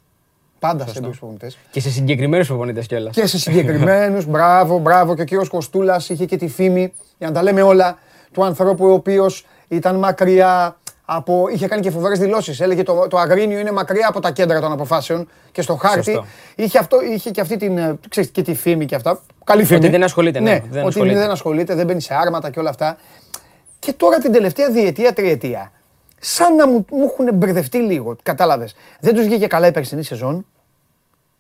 Πάντα 0.60 0.88
σε 0.88 0.98
έμπειρους 0.98 1.18
προπονητές. 1.18 1.58
Και 1.72 1.80
σε 1.80 1.90
συγκεκριμένους 1.90 2.48
προπονητές 2.48 2.88
κιόλας. 2.88 3.16
Και 3.16 3.26
σε 3.26 3.38
συγκεκριμένους, 3.40 4.26
μπράβο, 4.26 4.78
μπράβο. 4.80 5.16
Και 5.16 5.22
ο 5.22 5.26
κύριος 5.26 5.50
Κοστούλας 5.50 6.10
είχε 6.10 6.26
και 6.26 6.38
τη 6.38 6.48
φήμη, 6.48 6.94
για 7.18 7.28
να 7.28 7.34
τα 7.34 7.44
λέμε 7.44 7.62
όλα, 7.62 7.98
του 8.32 8.44
ανθρώπου 8.44 8.86
ο 8.86 8.94
οποίος 8.94 9.46
ήταν 9.68 9.96
μακριά 9.96 10.78
από, 11.16 11.48
είχε 11.52 11.68
κάνει 11.68 11.82
και 11.82 11.92
φοβερές 11.92 12.20
δηλώσεις. 12.20 12.60
Έλεγε 12.60 12.84
το, 12.84 13.08
το 13.08 13.18
Αγρίνιο 13.18 13.60
είναι 13.60 13.72
μακριά 13.72 14.08
από 14.08 14.20
τα 14.20 14.32
κέντρα 14.32 14.60
των 14.60 14.72
αποφάσεων 14.72 15.28
και 15.52 15.62
στο 15.62 15.76
χάρτη. 15.76 16.24
Είχε, 16.56 16.78
αυτό, 16.78 17.02
είχε 17.02 17.30
και 17.30 17.42
αυτή 17.42 17.58
την, 17.58 17.78
ε, 17.78 18.00
ξέρεις, 18.10 18.30
και 18.30 18.42
τη 18.42 18.56
φήμη 18.56 18.86
και 18.86 18.96
αυτά. 18.96 19.20
Καλή 19.44 19.64
φήμη. 19.64 19.80
Ότι 19.80 19.90
δεν 19.90 20.04
ασχολείται. 20.04 20.40
Ναι, 20.40 20.52
ναι 20.52 20.64
δεν 20.70 20.80
ότι 20.80 20.88
ασχολείται. 20.88 21.20
δεν 21.20 21.30
ασχολείται, 21.30 21.76
δεν 21.76 21.86
μπαίνει 21.86 22.02
σε 22.02 22.14
άρματα 22.14 22.50
και 22.50 22.60
όλα 22.60 22.70
αυτά. 22.70 22.98
Και 23.80 23.94
τώρα 23.94 24.18
την 24.18 24.32
τελευταία 24.32 24.70
διετία, 24.70 25.14
τριετία, 25.14 25.72
σαν 26.20 26.56
να 26.56 26.68
μου, 26.68 26.86
μου 26.92 27.04
έχουν 27.04 27.36
μπερδευτεί 27.36 27.78
λίγο. 27.78 28.16
Κατάλαβες. 28.24 28.76
Δεν 29.00 29.16
τους 29.16 29.26
βγήκε 29.26 29.48
καλά 29.48 29.68
η 29.68 29.72
περσινή 29.72 30.04
σεζόν. 30.04 30.46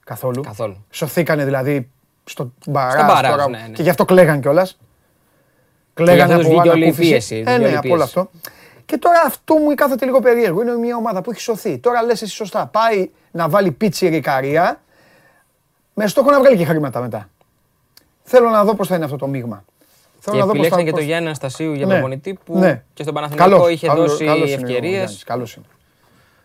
Καθόλου. 0.03 0.41
Καθόλου. 0.41 0.86
Σωθήκανε 0.89 1.45
δηλαδή 1.45 1.89
στο 2.23 2.51
μπαράζ. 2.65 3.45
Ναι, 3.49 3.57
ναι. 3.57 3.73
Και 3.73 3.81
γι' 3.81 3.89
αυτό 3.89 4.05
κλαίγαν 4.05 4.41
κιόλας. 4.41 4.79
Κλαίγανε 5.93 6.34
από 6.34 6.71
όλη 6.71 6.88
η 6.88 6.93
πίεση. 6.93 7.43
Ε, 7.47 7.57
ναι, 7.57 7.75
από 7.75 7.93
όλο 7.93 8.03
αυτό. 8.03 8.29
Και 8.91 8.97
τώρα 8.97 9.21
αυτό 9.25 9.56
μου 9.56 9.73
κάθεται 9.75 10.06
λίγο 10.06 10.19
περίεργο. 10.19 10.62
Είναι 10.62 10.75
μια 10.75 10.95
ομάδα 10.95 11.21
που 11.21 11.32
έχει 11.32 11.39
σωθεί. 11.39 11.77
Τώρα 11.77 12.04
λες 12.04 12.21
εσύ 12.21 12.36
σωστά. 12.36 12.65
Πάει 12.65 13.10
να 13.32 13.49
βάλει 13.49 13.71
πίτσι 13.71 14.08
ρικαρία 14.08 14.82
με 15.93 16.08
στόχο 16.08 16.32
να 16.32 16.39
βγάλει 16.39 16.58
και 16.58 16.65
χρήματα 16.65 17.01
μετά. 17.01 17.30
Θέλω 18.23 18.49
να 18.49 18.63
δω 18.63 18.75
πώς 18.75 18.88
θα 18.88 18.95
είναι 18.95 19.04
αυτό 19.04 19.17
το 19.17 19.27
μείγμα. 19.27 19.63
Θέλω 20.19 20.36
και 20.36 20.41
να 20.41 20.47
δω 20.47 20.60
πώς 20.60 20.67
θα... 20.67 20.84
και 20.84 20.91
το 20.91 20.99
Γιάννη 20.99 21.25
Αναστασίου 21.25 21.73
για 21.73 21.86
ναι. 21.86 21.93
προπονητή 21.93 22.39
που 22.45 22.58
ναι. 22.58 22.84
και 22.93 23.04
στον 23.04 23.13
Παναθηναϊκό 23.13 23.67
είχε 23.67 23.88
δώσει 23.88 24.25
ευκαιρίες. 24.25 25.23
Καλός 25.25 25.56
είναι. 25.56 25.65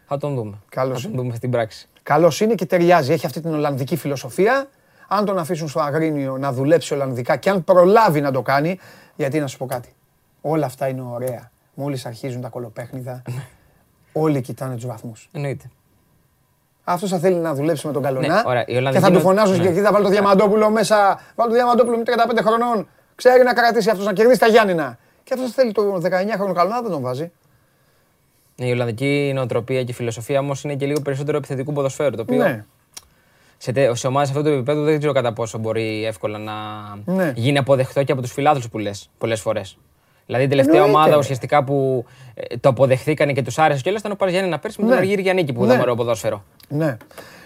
Θα 0.06 0.18
τον 0.18 0.34
δούμε. 0.34 0.58
Καλώς 0.68 1.02
θα 1.02 1.08
τον 1.08 1.16
δούμε 1.16 1.34
στην 1.34 1.50
πράξη. 1.50 1.88
Καλός 2.02 2.40
είναι 2.40 2.54
και 2.54 2.66
ταιριάζει. 2.66 3.12
Έχει 3.12 3.26
αυτή 3.26 3.40
την 3.40 3.54
Ολλανδική 3.54 3.96
φιλοσοφία. 3.96 4.68
Αν 5.08 5.24
τον 5.24 5.38
αφήσουν 5.38 5.68
στο 5.68 5.80
Αγρίνιο 5.80 6.38
να 6.38 6.52
δουλέψει 6.52 6.94
Ολλανδικά 6.94 7.36
και 7.36 7.50
αν 7.50 7.64
προλάβει 7.64 8.20
να 8.20 8.30
το 8.30 8.42
κάνει, 8.42 8.78
γιατί 9.16 9.40
να 9.40 9.46
σου 9.46 9.56
πω 9.56 9.66
κάτι. 9.66 9.94
Όλα 10.40 10.66
αυτά 10.66 10.88
είναι 10.88 11.02
ωραία. 11.12 11.50
Μόλις 11.78 12.06
αρχίζουν 12.06 12.40
τα 12.40 12.48
κολοπέχνιδα, 12.48 13.22
ναι. 13.28 13.46
όλοι 14.12 14.40
κοιτάνε 14.40 14.74
τους 14.74 14.86
βαθμούς. 14.86 15.28
Εννοείται. 15.32 15.70
Αυτός 16.84 17.10
θα 17.10 17.18
θέλει 17.18 17.36
να 17.36 17.54
δουλέψει 17.54 17.86
με 17.86 17.92
τον 17.92 18.02
Καλονά 18.02 18.64
ναι, 18.66 18.90
και 18.90 18.98
θα 18.98 19.10
του 19.10 19.20
φωνάζουν 19.20 19.60
και 19.60 19.68
εκεί 19.68 19.80
θα 19.80 19.92
βάλει 19.92 20.04
το 20.04 20.10
Διαμαντόπουλο 20.10 20.70
μέσα. 20.70 21.20
Βάλει 21.34 21.50
το 21.50 21.56
Διαμαντόπουλο 21.56 21.96
με 21.96 22.02
35 22.06 22.38
χρονών. 22.42 22.88
Ξέρει 23.14 23.42
να 23.42 23.52
κρατήσει 23.52 23.90
αυτός, 23.90 24.04
να 24.04 24.12
κερδίσει 24.12 24.38
τα 24.38 24.46
Γιάννηνα. 24.46 24.98
Και 25.24 25.34
αυτός 25.34 25.50
θέλει 25.50 25.72
το 25.72 26.00
19χρονο 26.02 26.52
Καλονά, 26.54 26.80
δεν 26.82 26.90
τον 26.90 27.00
βάζει. 27.00 27.32
Η 28.54 28.70
Ολλανδική 28.70 29.32
νοοτροπία 29.34 29.84
και 29.84 29.90
η 29.90 29.94
φιλοσοφία 29.94 30.38
όμως 30.38 30.64
είναι 30.64 30.74
και 30.74 30.86
λίγο 30.86 31.00
περισσότερο 31.00 31.36
επιθετικού 31.36 31.72
ποδοσφαίρου. 31.72 32.16
Το 32.16 32.22
οποίο 32.22 32.36
ναι. 32.36 32.64
σε, 33.56 33.94
σε 33.94 34.06
ομάδες 34.06 34.28
αυτού 34.28 34.42
του 34.42 34.48
επίπεδου 34.48 34.84
δεν 34.84 34.98
ξέρω 34.98 35.12
κατά 35.12 35.32
πόσο 35.32 35.58
μπορεί 35.58 36.04
εύκολα 36.04 36.38
να 36.38 36.54
ναι. 37.04 37.32
γίνει 37.36 37.58
αποδεκτό 37.58 38.02
και 38.02 38.12
από 38.12 38.22
τους 38.22 38.32
φιλάθλους 38.32 38.68
που 38.68 38.78
λες 38.78 39.10
πολλές 39.18 39.40
φορές. 39.40 39.78
Δηλαδή 40.26 40.44
η 40.44 40.48
τελευταία 40.48 40.82
ομάδα 40.82 41.16
ουσιαστικά 41.16 41.64
που 41.64 42.04
ε, 42.34 42.56
το 42.56 42.68
αποδεχθήκανε 42.68 43.32
και 43.32 43.42
τους 43.42 43.58
άρεσε 43.58 43.82
κιόλας 43.82 44.00
ήταν 44.00 44.12
ο 44.12 44.16
Παριζιάννη 44.16 44.50
να 44.50 44.58
πέρσει 44.58 44.82
με 44.82 44.88
τον 44.88 44.96
Αργύρι 44.96 45.22
Γιάννη 45.22 45.52
που 45.52 45.64
ήταν 45.64 45.80
ωραίο 45.80 45.94
ποδόσφαιρο. 45.94 46.44
Ναι. 46.68 46.96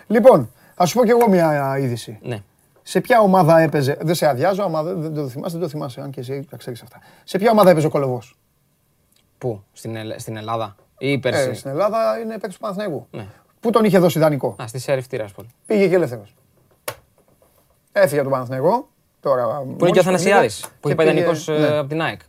Λοιπόν, 0.07 0.53
ας 0.75 0.89
σου 0.89 0.99
πω 0.99 1.05
κι 1.05 1.11
εγώ 1.11 1.29
μια 1.29 1.79
είδηση. 1.79 2.19
Ναι. 2.23 2.43
Σε 2.83 3.01
ποια 3.01 3.21
ομάδα 3.21 3.61
έπαιζε. 3.61 3.97
Δεν 4.01 4.15
σε 4.15 4.27
αδειάζω, 4.27 4.63
άμα 4.63 4.83
δεν, 4.83 5.15
το 5.15 5.29
θυμάσαι, 5.29 5.53
δεν 5.53 5.61
το 5.61 5.69
θυμάσαι, 5.69 6.01
αν 6.01 6.11
και 6.11 6.21
εσύ 6.21 6.47
τα 6.51 6.57
ξέρεις 6.57 6.83
αυτά. 6.83 6.99
Σε 7.25 7.39
ποια 7.39 7.51
ομάδα 7.51 7.71
έπαιζε 7.71 7.87
ο 7.87 7.91
Κολοβός; 7.91 8.37
Πού, 9.39 9.63
στην, 9.73 9.97
στην 10.17 10.37
Ελλάδα 10.37 10.77
ή 10.99 11.19
πέρσι; 11.19 11.49
Ε, 11.49 11.55
στην 11.55 11.71
Ελλάδα 11.71 12.19
είναι 12.23 12.33
παίκτης 12.33 12.55
του 12.55 12.61
Παναθηναϊκού. 12.61 13.07
Ναι. 13.11 13.27
Πού 13.61 13.71
τον 13.71 13.85
είχε 13.85 13.99
δώσει 13.99 14.19
δανεικό. 14.19 14.57
Α, 14.63 14.67
στη 14.67 14.79
Σέριφ 14.79 15.07
Τiraspol. 15.11 15.45
Πήγε 15.67 15.89
και 15.89 15.95
ελεύθερος. 15.95 16.35
Έφυγε 17.93 18.21
από 18.21 18.29
τον 18.29 18.33
Παναθηναϊκό. 18.33 18.89
Τώρα, 19.21 19.63
που 19.79 19.85
είναι 19.85 19.91
και 19.91 19.99
ο 19.99 20.03
Θανασιάδη. 20.03 20.49
Που 20.81 20.89
είχε 20.89 20.95
πάει 20.95 21.07
δανεικό 21.07 21.53
ε, 21.53 21.59
ναι. 21.59 21.79
από 21.79 21.89
την 21.89 22.03
ΑΕΚ. 22.03 22.21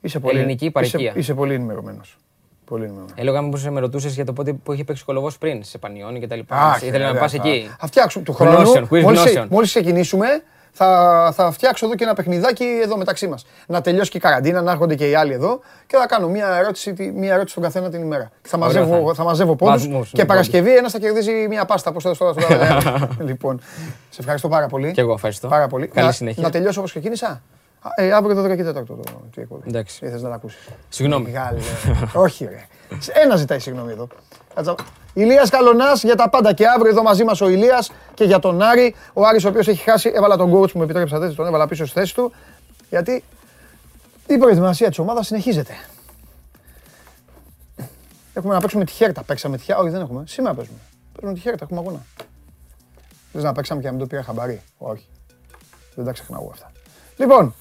Είσαι 0.00 0.18
πολύ, 0.18 0.38
Ελληνική 0.38 0.70
παροικία. 0.70 1.00
Είσαι, 1.10 1.18
είσαι 1.18 1.34
πολύ 1.34 1.54
ενημερωμένος. 1.54 2.16
Πολύ 2.64 2.82
ενημερωμένος. 2.84 3.18
Έλεγα 3.20 3.42
μου 3.42 3.72
με 3.72 3.80
ρωτούσες 3.80 4.14
για 4.14 4.24
το 4.24 4.32
πότε 4.32 4.52
που 4.52 4.72
είχε 4.72 4.84
παίξει 4.84 5.04
κολοβός 5.04 5.38
πριν 5.38 5.64
σε 5.64 5.78
Πανιόνι 5.78 6.20
και 6.20 6.26
τα 6.26 6.36
λοιπά. 6.36 6.78
Ήθελα 6.82 7.12
να 7.12 7.18
πας 7.18 7.34
εκεί. 7.34 7.70
Θα 7.78 7.86
φτιάξουμε 7.86 8.24
του 8.24 8.32
χρόνου. 8.32 8.88
Μόλις 9.48 9.68
ξεκινήσουμε, 9.68 10.26
θα, 10.72 11.32
θα 11.34 11.50
φτιάξω 11.50 11.86
εδώ 11.86 11.94
και 11.94 12.04
ένα 12.04 12.14
παιχνιδάκι 12.14 12.64
εδώ 12.82 12.96
μεταξύ 12.96 13.26
μας. 13.26 13.46
Να 13.66 13.80
τελειώσει 13.80 14.10
και 14.10 14.16
η 14.16 14.20
καραντίνα, 14.20 14.62
να 14.62 14.70
έρχονται 14.70 14.94
και 14.94 15.08
οι 15.08 15.14
άλλοι 15.14 15.32
εδώ 15.32 15.60
και 15.86 15.96
θα 15.96 16.06
κάνω 16.06 16.28
μια 16.28 16.56
ερώτηση, 16.56 17.12
μια 17.14 17.32
ερώτηση 17.32 17.50
στον 17.50 17.62
καθένα 17.62 17.90
την 17.90 18.00
ημέρα. 18.00 18.30
Θα 18.42 18.56
μαζεύω, 18.56 19.14
θα 19.14 19.24
μαζεύω 19.24 19.56
πόντους 19.56 20.10
και 20.12 20.24
Παρασκευή 20.24 20.76
ένας 20.76 20.92
θα 20.92 20.98
κερδίζει 20.98 21.32
μια 21.48 21.64
πάστα. 21.64 21.92
Πώ 21.92 22.00
θα 22.00 22.14
το 22.14 22.34
Λοιπόν, 23.18 23.60
σε 24.10 24.20
ευχαριστώ 24.20 24.48
πάρα 24.48 24.66
πολύ. 24.66 24.92
Και 24.92 25.00
εγώ 25.00 25.12
ευχαριστώ. 25.12 25.48
Πάρα 25.48 25.66
πολύ. 25.66 25.86
Καλή 25.86 26.12
συνέχεια. 26.12 26.42
Να 26.42 26.50
τελειώσω 26.50 26.78
όπως 26.78 26.90
ξεκίνησα; 26.90 27.42
Ε, 27.94 28.12
αύριο 28.12 28.34
το 28.34 28.44
12 28.44 28.56
και 28.56 28.64
4 28.68 28.72
το 28.72 29.40
εκπομπή. 29.40 29.62
Εντάξει. 29.68 30.04
Ήθελες 30.04 30.22
να 30.22 30.28
τα 30.28 30.34
ακούσεις. 30.34 30.68
Συγγνώμη. 30.88 31.24
Μεγάλη. 31.24 31.60
Όχι 32.14 32.44
ρε. 32.44 32.66
Ένα 33.22 33.36
ζητάει 33.36 33.58
συγγνώμη 33.58 33.92
εδώ. 33.92 34.08
Ηλίας 35.12 35.50
Καλονάς 35.50 36.02
για 36.02 36.14
τα 36.14 36.28
πάντα 36.28 36.52
και 36.52 36.66
αύριο 36.68 36.90
εδώ 36.90 37.02
μαζί 37.02 37.24
μας 37.24 37.40
ο 37.40 37.48
Ηλίας 37.48 37.90
και 38.14 38.24
για 38.24 38.38
τον 38.38 38.62
Άρη. 38.62 38.94
Ο 39.12 39.26
Άρης 39.26 39.44
ο 39.44 39.48
οποίος 39.48 39.68
έχει 39.68 39.82
χάσει, 39.82 40.12
έβαλα 40.14 40.36
τον 40.36 40.52
coach 40.52 40.70
που 40.72 40.78
με 40.78 40.84
επιτρέψατε 40.84 41.24
έτσι, 41.24 41.36
τον 41.36 41.46
έβαλα 41.46 41.68
πίσω 41.68 41.86
στη 41.86 41.98
θέση 41.98 42.14
του. 42.14 42.32
Γιατί 42.90 43.24
η 44.26 44.38
προετοιμασία 44.38 44.88
της 44.88 44.98
ομάδας 44.98 45.26
συνεχίζεται. 45.26 45.72
Έχουμε 48.32 48.54
να 48.54 48.60
παίξουμε 48.60 48.84
τη 48.84 48.92
χέρτα. 48.92 49.22
Παίξαμε 49.22 49.56
τη 49.56 49.62
χέρτα. 49.62 49.82
Όχι, 49.82 49.90
δεν 49.90 50.00
έχουμε. 50.00 50.22
Σήμερα 50.26 50.54
παίζουμε. 50.54 50.78
Παίζουμε 51.12 51.34
τη 51.34 51.40
χέρτα, 51.40 51.64
έχουμε 51.64 51.80
αγώνα. 51.80 52.04
Θες 53.32 53.42
να 53.42 53.52
παίξαμε 53.52 53.80
και 53.80 53.86
να 53.86 53.92
μην 53.92 54.00
το 54.00 54.06
πήρα 54.06 54.22
χαμπαρί. 54.22 54.62
Όχι. 54.78 55.06
Δεν 55.94 56.04
τα 56.04 56.12
ξεχνάω 56.12 56.48
αυτά. 56.50 56.72
Λοιπόν, 57.16 57.54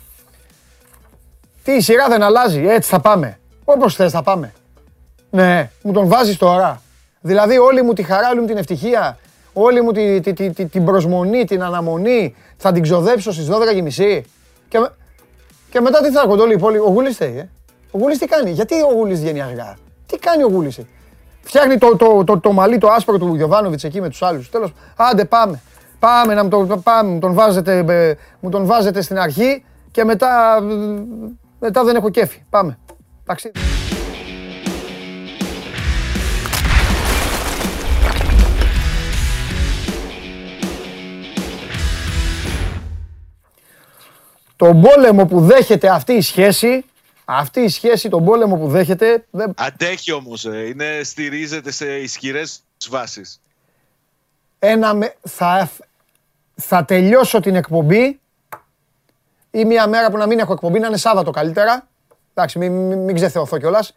τι 1.67 1.73
η 1.73 1.82
σειρά 1.82 2.08
δεν 2.08 2.23
αλλάζει, 2.23 2.65
έτσι 2.67 2.89
θα 2.89 2.99
πάμε. 2.99 3.39
Όπως 3.65 3.95
θες 3.95 4.12
θα 4.12 4.23
πάμε. 4.23 4.53
Ναι, 5.30 5.69
μου 5.82 5.91
τον 5.91 6.08
βάζεις 6.08 6.38
τώρα. 6.38 6.82
Δηλαδή 7.21 7.58
όλη 7.58 7.82
μου 7.82 7.93
τη 7.93 8.03
χαρά, 8.03 8.30
όλη 8.30 8.39
μου 8.39 8.45
την 8.45 8.58
ευτυχία, 8.58 9.17
όλη 9.53 9.82
μου 9.82 9.91
τη, 9.91 10.19
τη, 10.19 10.34
τη, 10.34 10.65
την 10.65 10.86
προσμονή, 10.86 11.45
την 11.45 11.63
αναμονή 11.63 12.36
θα 12.58 12.71
την 12.71 12.82
ξοδέψω 12.82 13.32
στις 13.32 13.47
12.30 13.49 14.21
και, 14.67 14.89
και 15.69 15.82
μετά 15.82 16.01
τι 16.01 16.12
θα 16.12 16.21
έρχονται 16.21 16.41
όλοι 16.41 16.51
οι 16.51 16.56
υπόλοιποι; 16.56 16.84
Ο 16.84 16.89
Γούλης 16.89 17.15
θέλει, 17.15 17.38
ε. 17.38 17.49
Ο 17.91 17.97
Γούλης 17.97 18.17
τι 18.17 18.25
κάνει, 18.25 18.51
γιατί 18.51 18.75
ο 18.75 18.93
Γούλης 18.93 19.19
βγαίνει 19.19 19.41
αργά; 19.41 19.77
Τι 20.06 20.17
κάνει 20.17 20.43
ο 20.43 20.47
Γούλης; 20.47 20.77
Ε; 20.77 20.86
Φτιάχνει 21.41 21.77
το, 21.77 21.95
το, 21.95 22.23
το, 22.23 22.39
το, 22.39 22.51
μαλλί 22.51 22.77
το 22.77 22.88
άσπρο 22.88 23.17
του 23.17 23.36
Γιωβάνοβιτς 23.36 23.84
εκεί 23.84 24.01
με 24.01 24.10
τους 24.10 24.21
άλλους. 24.21 24.49
Τέλος, 24.49 24.73
άντε 24.95 25.25
πάμε. 25.25 25.62
Πάμε 25.99 26.34
να 26.34 26.43
μου 26.43 26.49
τον, 26.49 26.84
πάμε, 26.84 27.19
τον 27.19 27.34
βάζετε, 27.34 27.77
ε, 27.88 28.13
μου 28.39 28.49
τον 28.49 28.65
βάζετε 28.65 29.01
στην 29.01 29.19
αρχή 29.19 29.63
και 29.91 30.03
μετά, 30.03 30.62
μετά 31.60 31.84
δεν 31.84 31.96
έχω 31.96 32.10
κέφι. 32.10 32.43
Πάμε. 32.50 32.78
Ταξίδι. 33.26 33.60
Τον 44.56 44.82
πόλεμο 44.82 45.26
που 45.26 45.39
δέχεται 45.39 45.89
αυτή 45.89 46.13
η 46.13 46.22
σχέση, 46.22 46.86
αυτή 47.26 47.60
η 47.60 47.70
σχέση, 47.70 48.10
τον 48.10 48.26
πόλεμο 48.26 48.58
που 48.58 48.67
δέχεται... 48.67 49.26
Δεν... 49.32 49.54
Αντέχει 49.58 50.12
όμως, 50.12 50.46
ε. 50.46 50.67
είναι, 50.67 51.02
στηρίζεται 51.04 51.72
σε 51.72 51.96
ισχυρές 51.96 52.63
βάσεις. 52.89 53.41
Ένα, 54.60 55.13
θα, 55.22 55.72
θα 56.56 56.86
τελειώσω 56.86 57.39
την 57.39 57.56
εκπομπή 57.56 58.20
ή 59.60 59.65
μια 59.65 59.88
μέρα 59.88 60.12
που 60.12 60.17
να 60.17 60.26
μην 60.26 60.39
έχω 60.39 60.54
εκπομπή, 60.54 60.80
να 60.80 60.88
είναι 60.88 60.98
Σάββατο 60.98 61.32
καλύτερα. 61.32 61.88
Εντάξει, 62.34 62.60
μην, 62.60 62.72
μην, 62.72 63.00
μην 63.00 63.15
ξεθεωθώ 63.15 63.58
κιόλας. 63.58 63.96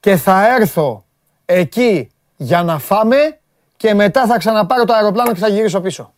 Και 0.00 0.16
θα 0.16 0.54
έρθω 0.54 1.04
εκεί 1.44 2.10
για 2.36 2.62
να 2.62 2.78
φάμε 2.78 3.38
και 3.76 3.94
μετά 3.94 4.26
θα 4.26 4.38
ξαναπάρω 4.38 4.84
το 4.84 4.92
αεροπλάνο 4.92 5.32
και 5.32 5.38
θα 5.38 5.48
γυρίσω 5.48 5.80
πίσω. 5.80 6.14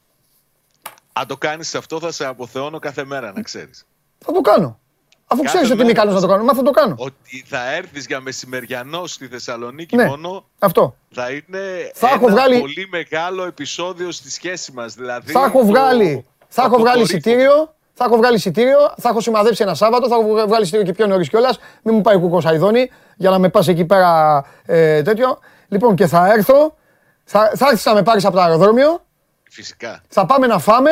Αν 1.13 1.27
το 1.27 1.37
κάνεις 1.37 1.75
αυτό 1.75 2.01
θα 2.01 2.13
σε 2.13 2.27
αποθεώνω 2.27 2.79
κάθε 2.79 3.05
μέρα, 3.05 3.33
να 3.33 3.43
ξέρεις. 3.43 3.87
Θα 4.19 4.33
το 4.33 4.41
κάνω. 4.41 4.79
Αφού 5.27 5.43
ξέρεις 5.43 5.71
ότι 5.71 5.83
είμαι 5.83 5.91
ικανός 5.91 6.15
να 6.15 6.21
το 6.21 6.27
κάνω, 6.27 6.45
μα 6.45 6.55
θα 6.55 6.63
το 6.63 6.71
κάνω. 6.71 6.95
Ότι 6.99 7.45
θα 7.49 7.73
έρθεις 7.73 8.07
για 8.07 8.21
μεσημεριανό 8.21 9.07
στη 9.07 9.27
Θεσσαλονίκη 9.27 9.97
ναι, 9.97 10.05
μόνο. 10.07 10.45
Αυτό. 10.59 10.97
Θα 11.11 11.31
είναι 11.31 11.91
θα 11.95 12.09
ένα 12.09 12.19
βγάλει... 12.19 12.61
πολύ 12.61 12.89
μεγάλο 12.91 13.45
επεισόδιο 13.45 14.11
στη 14.11 14.31
σχέση 14.31 14.73
μας. 14.73 14.95
Δηλαδή, 14.95 15.33
θα 15.33 15.45
έχω 15.45 15.65
βγάλει, 15.65 16.27
θα 16.49 16.63
έχω 16.63 16.79
βγάλει 16.79 17.03
εισιτήριο. 17.03 17.75
Θα 17.95 18.05
έχω 18.05 18.17
βγάλει 18.17 18.37
εισιτήριο, 18.37 18.95
θα 18.97 19.09
έχω 19.09 19.21
σημαδέψει 19.21 19.63
ένα 19.63 19.75
Σάββατο, 19.75 20.09
θα 20.09 20.15
έχω 20.15 20.47
βγάλει 20.47 20.63
εισιτήριο 20.63 20.87
και 20.87 20.93
πιο 20.93 21.07
νωρίς 21.07 21.29
κιόλας. 21.29 21.59
Μην 21.83 21.95
μου 21.95 22.01
πάει 22.01 22.19
κουκός 22.19 22.43
Σαϊδόνι 22.43 22.91
για 23.17 23.31
να 23.31 23.39
με 23.39 23.49
πας 23.49 23.69
εκεί 23.69 23.85
πέρα 23.85 24.45
ε, 24.67 25.03
τέτοιο. 25.03 25.39
Λοιπόν, 25.69 25.95
και 25.95 26.07
θα 26.07 26.33
έρθω, 26.33 26.77
θα, 27.25 27.53
θα 27.55 27.67
έρθεις 27.67 27.85
να 27.85 27.95
με 27.95 28.03
πάρεις 28.03 28.25
από 28.25 28.35
το 28.35 28.41
αεροδρόμιο. 28.41 29.05
Φυσικά. 29.51 30.03
Θα 30.09 30.27
πάμε 30.27 30.47
να 30.47 30.59
φάμε 30.59 30.91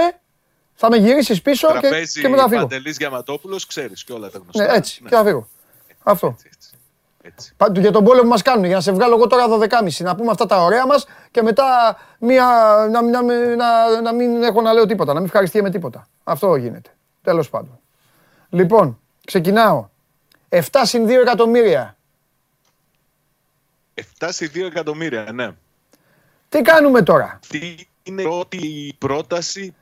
θα 0.82 0.90
με 0.90 0.96
γυρίσεις 0.96 1.42
πίσω 1.42 1.68
και, 1.80 2.20
και 2.20 2.28
μετά 2.28 2.48
φύγω. 2.48 2.60
Παντελής 2.60 2.96
Γιαματόπουλος, 2.96 3.66
ξέρεις 3.66 4.04
και 4.04 4.12
όλα 4.12 4.30
τα 4.30 4.38
γνωστά. 4.38 4.64
Ναι, 4.64 4.72
έτσι, 4.72 5.02
ναι. 5.02 5.08
και 5.08 5.14
θα 5.14 5.24
φύγω. 5.24 5.48
Αυτό. 6.02 6.26
Έτσι, 6.26 6.49
έτσι. 7.22 7.52
Έτσι. 7.58 7.80
Για 7.80 7.92
τον 7.92 8.04
πόλεμο 8.04 8.22
που 8.22 8.28
μας 8.28 8.42
κάνουν, 8.42 8.64
για 8.64 8.74
να 8.74 8.80
σε 8.80 8.92
βγάλω 8.92 9.14
εγώ 9.14 9.26
τώρα 9.26 9.46
12.30 9.48 9.96
να 9.98 10.14
πούμε 10.14 10.30
αυτά 10.30 10.46
τα 10.46 10.64
ωραία 10.64 10.86
μας 10.86 11.06
και 11.30 11.42
μετά 11.42 11.96
μία, 12.18 12.46
να, 12.90 13.02
να, 13.02 13.22
να, 13.56 14.00
να, 14.00 14.12
μην 14.12 14.42
έχω 14.42 14.60
να 14.60 14.72
λέω 14.72 14.86
τίποτα, 14.86 15.12
να 15.12 15.18
μην 15.18 15.28
ευχαριστεί 15.28 15.62
με 15.62 15.70
τίποτα. 15.70 16.08
Αυτό 16.24 16.56
γίνεται. 16.56 16.90
Τέλος 17.22 17.50
πάντων. 17.50 17.80
Λοιπόν, 18.48 19.00
ξεκινάω. 19.24 19.88
7 20.48 20.60
συν 20.82 21.06
2 21.06 21.10
εκατομμύρια. 21.10 21.96
7 24.18 24.28
συν 24.30 24.50
2 24.54 24.64
εκατομμύρια, 24.66 25.28
ναι. 25.32 25.50
Τι 26.48 26.62
κάνουμε 26.62 27.02
τώρα; 27.02 27.38
Τι 27.48 27.76
είναι 28.02 28.22
η 28.22 28.24
πρώτη 28.24 28.94
πρόταση, 28.98 29.74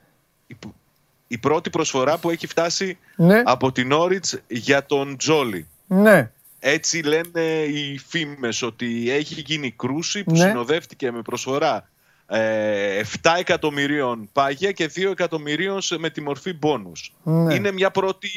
η 1.27 1.37
πρώτη 1.37 1.69
προσφορά 1.69 2.17
που 2.17 2.29
έχει 2.29 2.47
φτάσει 2.47 2.97
ναι. 3.15 3.41
από 3.45 3.71
την 3.71 3.91
Όριτς 3.91 4.39
για 4.47 4.85
τον 4.85 5.17
Τζόλι; 5.17 5.67
Ναι. 5.87 6.31
Έτσι 6.59 7.01
λένε 7.01 7.41
οι 7.63 7.97
φήμες 8.07 8.61
ότι 8.61 9.11
έχει 9.11 9.43
γίνει 9.45 9.71
κρούση 9.71 10.23
που 10.23 10.31
ναι. 10.31 10.37
συνοδεύτηκε 10.37 11.11
με 11.11 11.21
προσφορά 11.21 11.89
7 12.27 12.35
ε, 12.35 13.03
εκατομμυρίων 13.37 14.29
πάγια 14.31 14.71
και 14.71 14.91
2 14.95 15.11
εκατομμυρίων 15.11 15.79
με 15.97 16.09
τη 16.09 16.21
μορφή 16.21 16.53
μπόνους. 16.53 17.13
Ναι. 17.23 17.53
Είναι 17.53 17.71
μια 17.71 17.91
πρώτη, 17.91 18.29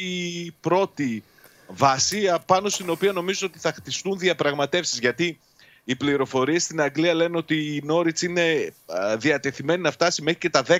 πρώτη 0.59 1.23
βάση 1.67 2.29
πάνω 2.45 2.69
στην 2.69 2.89
οποία 2.89 3.11
νομίζω 3.11 3.47
ότι 3.47 3.59
θα 3.59 3.73
χτιστούν 3.73 4.17
διαπραγματεύσεις 4.17 4.99
γιατί 4.99 5.39
οι 5.83 5.95
πληροφορίες 5.95 6.63
στην 6.63 6.81
Αγγλία 6.81 7.13
λένε 7.13 7.37
ότι 7.37 7.75
η 7.75 7.81
Νόριτς 7.85 8.21
είναι 8.21 8.73
διατεθειμένη 9.17 9.81
να 9.81 9.91
φτάσει 9.91 10.21
μέχρι 10.21 10.39
και 10.39 10.49
τα 10.49 10.63
10, 10.67 10.77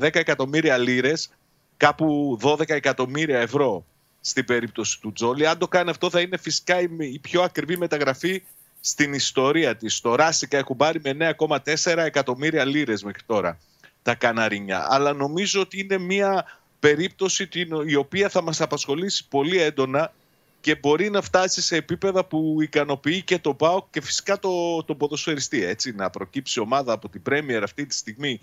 10 0.00 0.14
εκατομμύρια 0.14 0.78
λίρες, 0.78 1.30
κάπου 1.76 2.38
12 2.42 2.68
εκατομμύρια 2.68 3.38
ευρώ 3.38 3.84
στην 4.24 4.44
περίπτωση 4.44 5.00
του 5.00 5.12
Τζόλι. 5.12 5.46
Αν 5.46 5.58
το 5.58 5.68
κάνει 5.68 5.90
αυτό 5.90 6.10
θα 6.10 6.20
είναι 6.20 6.36
φυσικά 6.36 6.80
η 6.80 7.18
πιο 7.18 7.42
ακριβή 7.42 7.76
μεταγραφή 7.76 8.42
στην 8.80 9.12
ιστορία 9.12 9.76
της. 9.76 10.00
Το 10.00 10.14
Ράσικα 10.14 10.58
έχουν 10.58 10.76
πάρει 10.76 11.00
με 11.04 11.34
9,4 11.38 11.96
εκατομμύρια 11.96 12.64
λίρες 12.64 13.02
μέχρι 13.02 13.22
τώρα 13.26 13.58
τα 14.02 14.14
Καναρίνια. 14.14 14.86
Αλλά 14.88 15.12
νομίζω 15.12 15.60
ότι 15.60 15.80
είναι 15.80 15.98
μια 15.98 16.44
περίπτωση 16.80 17.48
η 17.86 17.94
οποία 17.94 18.28
θα 18.28 18.42
μας 18.42 18.60
απασχολήσει 18.60 19.28
πολύ 19.28 19.60
έντονα 19.60 20.12
και 20.60 20.74
μπορεί 20.74 21.10
να 21.10 21.22
φτάσει 21.22 21.62
σε 21.62 21.76
επίπεδα 21.76 22.24
που 22.24 22.56
ικανοποιεί 22.60 23.22
και 23.22 23.38
το 23.38 23.54
ΠΑΟΚ 23.54 23.86
και 23.90 24.00
φυσικά 24.00 24.38
το, 24.38 24.82
το 24.84 24.94
ποδοσφαιριστή. 24.94 25.64
Έτσι, 25.64 25.92
να 25.92 26.10
προκύψει 26.10 26.60
ομάδα 26.60 26.92
από 26.92 27.08
την 27.08 27.22
Πρέμιερ 27.22 27.62
αυτή 27.62 27.86
τη 27.86 27.94
στιγμή 27.94 28.40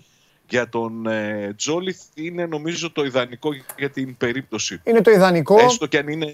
για 0.50 0.68
τον 0.68 1.06
ε, 1.06 1.54
Τζόλιθ 1.56 2.00
είναι 2.14 2.46
νομίζω 2.46 2.92
το 2.92 3.04
ιδανικό 3.04 3.50
για 3.78 3.90
την 3.90 4.16
περίπτωση. 4.16 4.80
Είναι 4.84 5.00
το 5.00 5.10
ιδανικό. 5.10 5.58
Έστω 5.58 5.86
και 5.86 5.98
αν 5.98 6.08
είναι... 6.08 6.32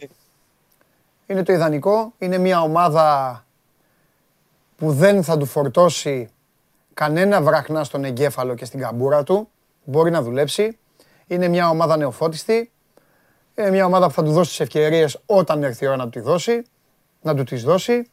Είναι 1.27 1.43
το 1.43 1.53
ιδανικό. 1.53 2.13
Είναι 2.19 2.39
μια 2.39 2.61
ομάδα 2.61 3.45
που 4.77 4.93
δεν 4.93 5.23
θα 5.23 5.37
του 5.37 5.47
φορτώσει 5.47 6.29
κανένα 6.95 7.43
βραχνά 7.43 7.85
στον 7.85 8.05
εγκέφαλο 8.05 8.55
και 8.55 8.65
στην 8.65 8.81
καμπούρα 8.81 9.23
του. 9.23 9.49
Μπορεί 9.85 10.11
να 10.11 10.23
δουλέψει. 10.23 10.79
Είναι 11.27 11.49
μια 11.49 11.69
ομάδα 11.69 11.97
νεοφώτιστη. 11.97 12.71
Είναι 13.55 13.71
μια 13.71 13.85
ομάδα 13.85 14.07
που 14.07 14.13
θα 14.13 14.23
του 14.23 14.33
δώσει 14.33 14.51
τις 14.51 14.61
ευκαιρίες 14.61 15.21
όταν 15.27 15.63
έρθει 15.63 15.85
η 15.85 15.89
ώρα 15.89 15.97
να 15.97 16.05
του 16.05 16.11
τη 16.11 16.21
δώσει. 16.21 16.63
Να 17.23 17.35
του 17.35 17.45
τις 17.45 17.63
δώσει. 17.63 18.11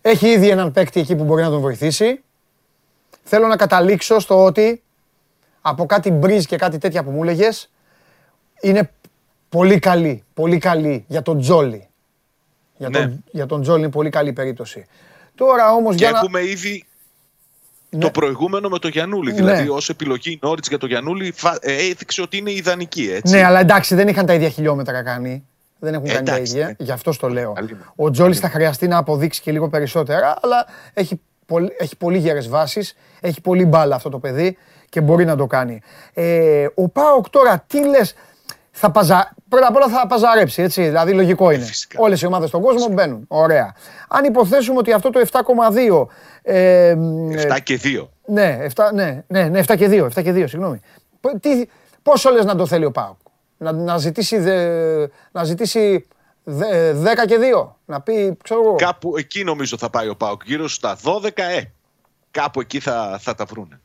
Έχει 0.00 0.28
ήδη 0.28 0.48
έναν 0.48 0.72
παίκτη 0.72 1.00
εκεί 1.00 1.16
που 1.16 1.24
μπορεί 1.24 1.42
να 1.42 1.50
τον 1.50 1.60
βοηθήσει. 1.60 2.24
Θέλω 3.28 3.46
να 3.46 3.56
καταλήξω 3.56 4.18
στο 4.18 4.44
ότι 4.44 4.82
από 5.60 5.86
κάτι 5.86 6.10
μπριζ 6.10 6.44
και 6.44 6.56
κάτι 6.56 6.78
τέτοια 6.78 7.04
που 7.04 7.10
μου 7.10 7.22
έλεγες, 7.22 7.70
είναι 8.60 8.90
πολύ 9.48 9.78
καλή. 9.78 10.24
Πολύ 10.34 10.58
καλή 10.58 11.04
για 11.08 11.22
τον 11.22 11.40
Τζόλι. 11.40 11.88
Για, 12.76 12.90
τον, 12.90 13.02
ναι. 13.02 13.16
για 13.30 13.46
τον 13.46 13.62
Τζόλι 13.62 13.80
είναι 13.80 13.90
πολύ 13.90 14.10
καλή 14.10 14.32
περίπτωση. 14.32 14.86
Τώρα 15.34 15.72
όμως 15.72 15.96
και 15.96 16.04
για 16.04 16.12
έχουμε 16.14 16.42
ήδη 16.42 16.84
ναι. 17.90 18.00
το 18.00 18.10
προηγούμενο 18.10 18.68
με 18.68 18.78
το 18.78 18.88
Γιανούλη. 18.88 19.30
Ναι. 19.30 19.36
Δηλαδή, 19.36 19.68
ως 19.68 19.88
επιλογή 19.88 20.38
Νόριτς 20.42 20.68
για 20.68 20.78
το 20.78 20.86
Γιανούλη 20.86 21.34
ε, 21.60 21.72
έδειξε 21.88 22.22
ότι 22.22 22.36
είναι 22.36 22.50
ιδανική. 22.50 23.10
Έτσι. 23.10 23.34
Ναι, 23.34 23.44
αλλά 23.44 23.60
εντάξει, 23.60 23.94
δεν 23.94 24.08
είχαν 24.08 24.26
τα 24.26 24.34
ίδια 24.34 24.48
χιλιόμετρα 24.48 25.02
κάνει. 25.02 25.46
Δεν 25.78 25.94
έχουν 25.94 26.08
κάνει 26.08 26.26
τα 26.26 26.38
ίδια. 26.38 26.66
Ναι. 26.66 26.74
Γι' 26.78 26.92
αυτό 26.92 27.16
το 27.18 27.28
λέω. 27.28 27.54
Ο 27.96 28.10
Τζόλις 28.10 28.40
θα 28.40 28.48
χρειαστεί 28.48 28.88
να 28.88 28.96
αποδείξει 28.96 29.42
και 29.42 29.52
λίγο 29.52 29.68
περισσότερα, 29.68 30.38
αλλά 30.42 30.66
έχει 30.94 31.14
πολύ, 31.14 31.20
έχει 31.78 31.96
πολύ 31.96 32.18
γερές 32.18 32.48
βάσεις, 32.48 32.96
έχει 33.20 33.40
πολύ 33.40 33.64
μπάλα 33.64 33.94
αυτό 33.94 34.08
το 34.08 34.18
παιδί 34.18 34.56
και 34.88 35.00
μπορεί 35.00 35.24
να 35.24 35.36
το 35.36 35.46
κάνει. 35.46 35.80
Ε, 36.14 36.66
ο 36.74 36.88
Πάοκ 36.88 37.28
τώρα 37.28 37.64
τι 37.66 37.86
λες, 37.88 38.14
θα 38.70 38.90
παζα... 38.90 39.34
πρώτα 39.48 39.66
απ' 39.66 39.76
όλα 39.76 39.88
θα 39.88 40.06
παζαρέψει, 40.06 40.62
έτσι, 40.62 40.82
δηλαδή 40.82 41.12
λογικό 41.12 41.50
είναι. 41.50 41.64
Φυσικά. 41.64 41.98
Όλες 42.00 42.20
οι 42.20 42.26
ομάδες 42.26 42.48
στον 42.48 42.60
κόσμο 42.62 42.88
μπαίνουν, 42.88 43.24
ωραία. 43.28 43.74
Αν 44.08 44.24
υποθέσουμε 44.24 44.78
ότι 44.78 44.92
αυτό 44.92 45.10
το 45.10 45.20
7,2... 45.32 46.06
Ε, 46.42 46.96
7 47.50 47.58
και 47.62 47.80
2. 47.84 48.06
Ναι, 48.26 48.58
7, 48.74 48.84
ναι, 48.94 49.24
ναι, 49.26 49.42
ναι, 49.42 49.60
7 49.66 49.76
και 49.76 49.88
2, 49.90 50.04
7 50.04 50.22
και 50.22 50.30
2, 50.30 50.44
συγγνώμη. 50.48 50.80
Τι, 51.40 51.68
πόσο 52.02 52.30
λες 52.30 52.44
να 52.44 52.54
το 52.56 52.66
θέλει 52.66 52.84
ο 52.84 52.90
Πάοκ, 52.90 53.16
να, 53.56 53.72
να 53.72 53.98
ζητήσει, 53.98 54.38
να 55.32 55.44
ζητήσει 55.44 56.06
10 56.46 57.26
και 57.26 57.38
2. 57.54 57.68
Να 57.84 58.00
πει, 58.00 58.36
ξέρω 58.42 58.62
εγώ. 58.62 58.74
Κάπου 58.74 59.16
εκεί 59.16 59.44
νομίζω 59.44 59.76
θα 59.76 59.90
πάει 59.90 60.08
ο 60.08 60.16
Πάοκ. 60.16 60.42
Γύρω 60.44 60.68
στα 60.68 60.98
12, 61.04 61.28
ε. 61.34 61.62
Κάπου 62.30 62.60
εκεί 62.60 62.80
θα, 62.80 63.18
θα 63.20 63.34
τα 63.34 63.44
βρούνε. 63.44 63.80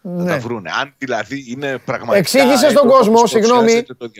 Ναι. 0.00 0.24
Θα 0.24 0.28
τα 0.28 0.38
βρούνε. 0.38 0.70
Αν 0.80 0.94
δηλαδή 0.98 1.44
είναι 1.48 1.78
πραγματικά. 1.78 2.16
Εξήγησες 2.16 2.72
στον 2.72 2.88
κόσμο, 2.88 3.26
συγγνώμη. 3.26 3.82
Το 3.82 4.10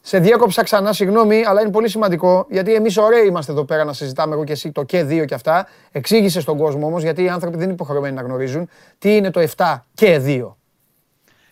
Σε 0.00 0.18
διέκοψα 0.18 0.62
ξανά, 0.62 0.92
συγγνώμη, 0.92 1.44
αλλά 1.46 1.60
είναι 1.60 1.70
πολύ 1.70 1.88
σημαντικό 1.88 2.46
γιατί 2.50 2.74
εμείς 2.74 2.96
ωραίοι 2.96 3.26
είμαστε 3.26 3.52
εδώ 3.52 3.64
πέρα 3.64 3.84
να 3.84 3.92
συζητάμε 3.92 4.34
εγώ 4.34 4.44
και 4.44 4.52
εσύ 4.52 4.72
το 4.72 4.82
και 4.82 5.06
2 5.08 5.24
και 5.24 5.34
αυτά. 5.34 5.66
Εξήγησες 5.92 6.42
στον 6.42 6.56
κόσμο 6.56 6.86
όμως, 6.86 7.02
γιατί 7.02 7.22
οι 7.22 7.28
άνθρωποι 7.28 7.56
δεν 7.56 7.64
είναι 7.64 7.72
υποχρεωμένοι 7.72 8.14
να 8.14 8.22
γνωρίζουν 8.22 8.68
τι 8.98 9.16
είναι 9.16 9.30
το 9.30 9.48
7 9.56 9.76
και 9.94 10.20
2. 10.24 10.54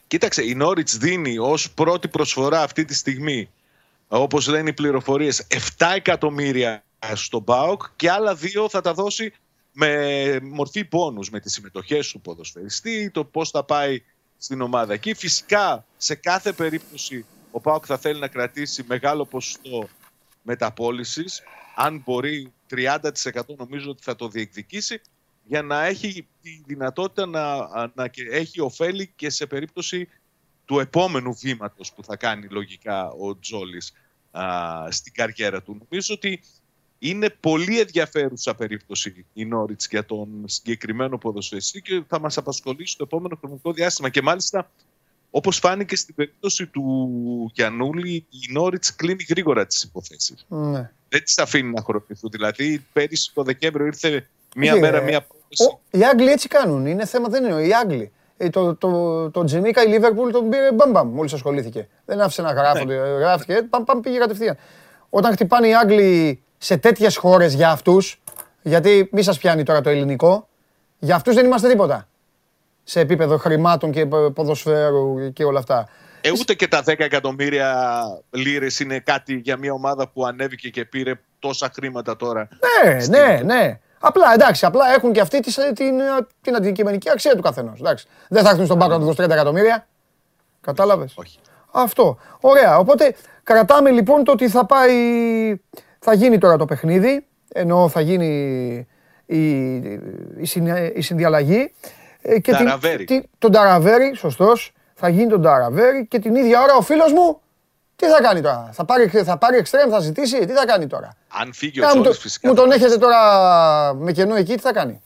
Κοίταξε, 0.06 0.42
η 0.42 0.54
Νόριτ 0.54 0.88
δίνει 0.98 1.38
ως 1.38 1.70
πρώτη 1.70 2.08
προσφορά 2.08 2.62
αυτή 2.62 2.84
τη 2.84 2.94
στιγμή 2.94 3.50
όπως 4.08 4.46
λένε 4.46 4.68
οι 4.68 4.72
πληροφορίες, 4.72 5.46
7 5.78 5.92
εκατομμύρια 5.94 6.84
στον 7.14 7.44
ΠΑΟΚ 7.44 7.82
και 7.96 8.10
άλλα 8.10 8.34
δύο 8.34 8.68
θα 8.68 8.80
τα 8.80 8.94
δώσει 8.94 9.32
με 9.72 10.40
μορφή 10.42 10.84
πόνους, 10.84 11.30
με 11.30 11.40
τις 11.40 11.52
συμμετοχές 11.52 12.10
του 12.10 12.20
ποδοσφαιριστή, 12.20 13.10
το 13.10 13.24
πώς 13.24 13.50
θα 13.50 13.64
πάει 13.64 14.02
στην 14.38 14.60
ομάδα 14.60 14.92
εκεί. 14.92 15.14
Φυσικά, 15.14 15.86
σε 15.96 16.14
κάθε 16.14 16.52
περίπτωση, 16.52 17.24
ο 17.50 17.60
ΠΑΟΚ 17.60 17.84
θα 17.86 17.98
θέλει 17.98 18.20
να 18.20 18.28
κρατήσει 18.28 18.84
μεγάλο 18.88 19.24
ποσοστό 19.24 19.88
μεταπόλησης. 20.42 21.42
Αν 21.76 22.02
μπορεί 22.04 22.52
30% 22.70 22.96
νομίζω 23.56 23.90
ότι 23.90 24.02
θα 24.02 24.16
το 24.16 24.28
διεκδικήσει 24.28 25.00
για 25.44 25.62
να 25.62 25.84
έχει 25.84 26.26
τη 26.42 26.62
δυνατότητα 26.66 27.26
να, 27.26 27.56
να 27.94 28.10
έχει 28.30 28.60
ωφέλη 28.60 29.12
και 29.16 29.30
σε 29.30 29.46
περίπτωση 29.46 30.08
του 30.68 30.78
επόμενου 30.78 31.34
βήματος 31.34 31.92
που 31.92 32.04
θα 32.04 32.16
κάνει 32.16 32.46
λογικά 32.50 33.10
ο 33.10 33.38
Τζόλης 33.38 33.92
α, 34.30 34.44
στην 34.90 35.12
καριέρα 35.12 35.62
του. 35.62 35.76
Νομίζω 35.88 36.14
ότι 36.14 36.40
είναι 36.98 37.30
πολύ 37.40 37.80
ενδιαφέρουσα 37.80 38.54
περίπτωση 38.54 39.24
η 39.32 39.44
Νόριτς 39.44 39.86
για 39.90 40.04
τον 40.04 40.28
συγκεκριμένο 40.46 41.18
ποδοσφαιριστή 41.18 41.82
και 41.82 42.02
θα 42.08 42.20
μας 42.20 42.36
απασχολήσει 42.36 42.96
το 42.96 43.04
επόμενο 43.04 43.36
χρονικό 43.40 43.72
διάστημα. 43.72 44.08
Και 44.08 44.22
μάλιστα, 44.22 44.70
όπως 45.30 45.58
φάνηκε 45.58 45.96
στην 45.96 46.14
περίπτωση 46.14 46.66
του 46.66 47.50
Γιαννούλη, 47.54 48.26
η 48.30 48.52
Νόριτς 48.52 48.94
κλείνει 48.94 49.24
γρήγορα 49.28 49.66
τις 49.66 49.82
υποθέσεις. 49.82 50.46
Ναι. 50.48 50.90
Δεν 51.08 51.24
τις 51.24 51.38
αφήνει 51.38 51.72
να 51.72 51.82
χοροπηθούν. 51.82 52.30
Δηλαδή, 52.30 52.84
πέρυσι 52.92 53.30
το 53.34 53.42
Δεκέμβριο 53.42 53.86
ήρθε 53.86 54.28
μία 54.56 54.76
μέρα, 54.76 55.00
μία 55.00 55.20
πρόταση. 55.20 55.78
Οι 55.90 56.04
Άγγλοι 56.04 56.30
έτσι 56.30 56.48
κάνουν. 56.48 56.86
Είναι 56.86 57.06
θέμα, 57.06 57.28
δεν 57.28 57.44
είναι 57.44 57.62
οι 57.62 57.74
Άγγλοι. 57.74 58.12
Ε, 58.40 58.48
το, 58.48 58.74
το, 58.74 59.30
το 59.30 59.44
Τζιμίκα 59.44 59.82
η 59.82 59.86
Λίβερπουλ 59.86 60.30
τον 60.30 60.48
πήρε 60.48 60.72
μπαμπαμ 60.72 61.08
μόλις 61.08 61.32
ασχολήθηκε. 61.32 61.88
Δεν 62.04 62.20
άφησε 62.20 62.42
να 62.42 62.52
γράφονται. 62.52 62.94
Ναι. 62.94 63.08
Γράφτηκε, 63.08 63.62
παμ, 63.70 63.84
παμ, 63.84 64.00
πήγε 64.00 64.18
κατευθείαν. 64.18 64.56
Όταν 65.10 65.32
χτυπάνε 65.32 65.68
οι 65.68 65.74
Άγγλοι 65.74 66.42
σε 66.58 66.76
τέτοιες 66.76 67.16
χώρες 67.16 67.54
για 67.54 67.70
αυτούς, 67.70 68.20
γιατί 68.62 69.08
μη 69.12 69.22
σας 69.22 69.38
πιάνει 69.38 69.62
τώρα 69.62 69.80
το 69.80 69.88
ελληνικό, 69.88 70.48
για 70.98 71.14
αυτούς 71.14 71.34
δεν 71.34 71.44
είμαστε 71.44 71.68
τίποτα. 71.68 72.08
Σε 72.84 73.00
επίπεδο 73.00 73.36
χρημάτων 73.36 73.90
και 73.90 74.06
ποδοσφαίρου 74.06 75.32
και 75.32 75.44
όλα 75.44 75.58
αυτά. 75.58 75.88
Ε, 76.20 76.30
ούτε 76.30 76.54
και 76.54 76.68
τα 76.68 76.82
10 76.86 76.94
εκατομμύρια 76.98 78.02
λίρες 78.30 78.80
είναι 78.80 78.98
κάτι 78.98 79.34
για 79.34 79.56
μια 79.56 79.72
ομάδα 79.72 80.08
που 80.08 80.26
ανέβηκε 80.26 80.68
και 80.68 80.84
πήρε 80.84 81.20
τόσα 81.38 81.70
χρήματα 81.74 82.16
τώρα. 82.16 82.48
Ναι, 82.84 83.06
ναι, 83.06 83.40
ναι. 83.44 83.78
Απλά 84.00 84.32
εντάξει, 84.32 84.66
απλά 84.66 84.94
έχουν 84.94 85.12
και 85.12 85.20
αυτοί 85.20 85.40
την, 85.40 85.52
την, 85.74 86.00
την 86.40 86.56
αντικειμενική 86.56 87.10
αξία 87.10 87.36
του 87.36 87.42
καθενός. 87.42 87.80
Δεν 88.28 88.42
θα 88.42 88.50
έρθουν 88.50 88.64
στον 88.64 88.78
πάγκο 88.78 88.92
να 88.92 88.98
τους 88.98 89.06
δώσουν 89.06 89.24
30 89.24 89.30
εκατομμύρια. 89.30 89.86
Κατάλαβες; 90.60 91.12
Όχι. 91.16 91.38
Αυτό. 91.72 92.18
Ωραία. 92.40 92.78
Οπότε 92.78 93.14
κρατάμε 93.42 93.90
λοιπόν 93.90 94.24
το 94.24 94.32
ότι 94.32 94.48
θα 94.48 94.66
πάει. 94.66 94.94
Θα 95.98 96.12
γίνει 96.12 96.38
τώρα 96.38 96.56
το 96.56 96.64
παιχνίδι. 96.64 97.26
Ενώ 97.52 97.88
θα 97.88 98.00
γίνει 98.00 98.26
η, 99.26 99.74
η, 99.74 100.00
η 100.94 101.00
συνδιαλλαγή. 101.00 101.72
Ε, 102.22 102.38
και 102.38 102.52
την, 103.04 103.24
τον 103.38 103.52
Ταραβέρι, 103.52 104.14
σωστός. 104.14 104.72
Θα 104.94 105.08
γίνει 105.08 105.26
τον 105.26 105.42
Ταραβέρι 105.42 106.06
και 106.06 106.18
την 106.18 106.34
ίδια 106.34 106.62
ώρα 106.62 106.74
ο 106.74 106.80
φίλος 106.80 107.12
μου 107.12 107.40
Τι 107.98 108.06
θα 108.06 108.20
κάνει 108.22 108.40
τώρα, 108.40 108.70
θα 108.72 108.84
πάρει, 108.84 109.08
θα 109.08 109.36
πάρει 109.38 109.56
εξτρέμ, 109.56 109.90
θα 109.90 110.00
ζητήσει, 110.00 110.46
τι 110.46 110.52
θα 110.52 110.66
κάνει 110.66 110.86
τώρα; 110.86 111.16
Αν 111.28 111.52
φύγει 111.52 111.80
ο 111.80 111.86
Τζόλης 111.88 112.18
φυσικά. 112.18 112.48
Μου 112.48 112.54
τον 112.54 112.70
έχετε 112.70 112.98
τώρα 112.98 113.94
με 113.94 114.12
κενό 114.12 114.34
εκεί, 114.34 114.54
τι 114.54 114.60
θα 114.60 114.72
κάνει; 114.72 115.02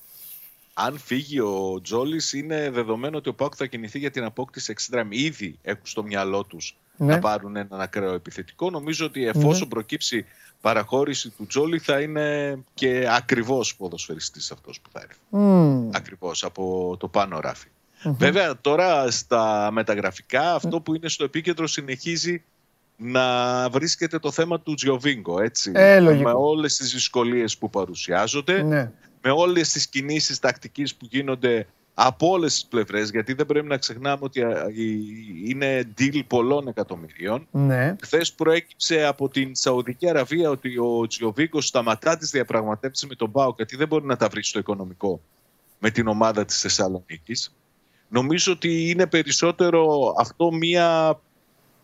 Αν 0.75 0.99
φύγει 0.99 1.41
ο 1.41 1.81
Τζόλη, 1.83 2.21
είναι 2.35 2.71
δεδομένο 2.71 3.17
ότι 3.17 3.29
ο 3.29 3.35
Πάουκ 3.35 3.53
θα 3.57 3.67
κινηθεί 3.67 3.99
για 3.99 4.11
την 4.11 4.25
απόκτηση 4.25 4.71
εξτρέμ. 4.71 5.13
Ήδη 5.13 5.59
έχουν 5.63 5.87
στο 5.87 6.03
μυαλό 6.03 6.45
τους 6.45 6.77
ναι. 6.97 7.15
να 7.15 7.19
πάρουν 7.19 7.57
έναν 7.57 7.81
ακραίο 7.81 8.13
επιθετικό. 8.13 8.71
Νομίζω 8.71 9.07
ότι 9.07 9.27
εφόσον 9.27 9.63
ναι. 9.63 9.69
προκύψει 9.69 10.27
παραχώρηση 10.61 11.31
του 11.31 11.47
Τζόλι 11.47 11.79
θα 11.79 12.01
είναι 12.01 12.59
και 12.75 13.09
ακριβώς 13.11 13.77
ποδοσφαιριστής 13.77 14.51
αυτός 14.51 14.81
που 14.81 14.91
θα 14.93 15.01
έρθει. 15.01 15.21
Mm. 15.33 15.97
Ακριβώς 15.97 16.45
από 16.45 16.97
το 16.99 17.09
πάνω 17.09 17.41
Βέβαια 18.05 18.61
τώρα 18.61 19.11
στα 19.11 19.69
μεταγραφικά 19.73 20.55
αυτό 20.55 20.81
που 20.81 20.95
είναι 20.95 21.09
στο 21.09 21.25
επίκεντρο 21.25 21.67
συνεχίζει 21.67 22.43
να 23.03 23.69
βρίσκεται 23.71 24.19
το 24.19 24.31
θέμα 24.31 24.61
του 24.61 24.75
Τζιοβίνκο, 24.75 25.41
έτσι. 25.41 25.73
Ε, 25.75 26.01
με 26.01 26.33
όλες 26.35 26.77
τις 26.77 26.93
δυσκολίες 26.93 27.59
που 27.59 27.71
παρουσιάζονται, 27.71 28.63
ναι. 28.63 28.91
με 29.23 29.31
όλες 29.31 29.73
τις 29.73 29.89
κινήσεις 29.89 30.39
τακτικής 30.39 30.95
που 30.95 31.07
γίνονται 31.11 31.67
από 31.95 32.29
όλες 32.29 32.53
τις 32.53 32.67
πλευρές, 32.67 33.11
γιατί 33.11 33.33
δεν 33.33 33.47
πρέπει 33.47 33.67
να 33.67 33.77
ξεχνάμε 33.77 34.21
ότι 34.21 34.43
είναι 35.45 35.93
deal 35.99 36.21
πολλών 36.27 36.69
εκατομμυρίων. 36.69 37.47
Ναι. 37.51 37.97
Χθες 38.03 38.33
προέκυψε 38.33 39.05
από 39.05 39.29
την 39.29 39.55
Σαουδική 39.55 40.09
Αραβία 40.09 40.51
ότι 40.51 40.79
ο 40.79 41.07
Τζιοβίκο 41.07 41.61
σταματά 41.61 42.17
τις 42.17 42.31
διαπραγματεύσεις 42.31 43.09
με 43.09 43.15
τον 43.15 43.31
Μπάουκ, 43.31 43.57
γιατί 43.57 43.77
δεν 43.77 43.89
μπορεί 43.89 44.05
να 44.05 44.17
τα 44.17 44.29
βρει 44.29 44.45
στο 44.45 44.59
οικονομικό 44.59 45.21
με 45.79 45.91
την 45.91 46.09
ομάδα 46.09 46.45
της 46.45 46.61
Θεσσαλονίκης. 46.61 47.55
Νομίζω 48.09 48.53
ότι 48.53 48.91
είναι 48.91 49.07
περισσότερο 49.07 50.15
αυτό 50.19 50.53
μία 50.53 51.21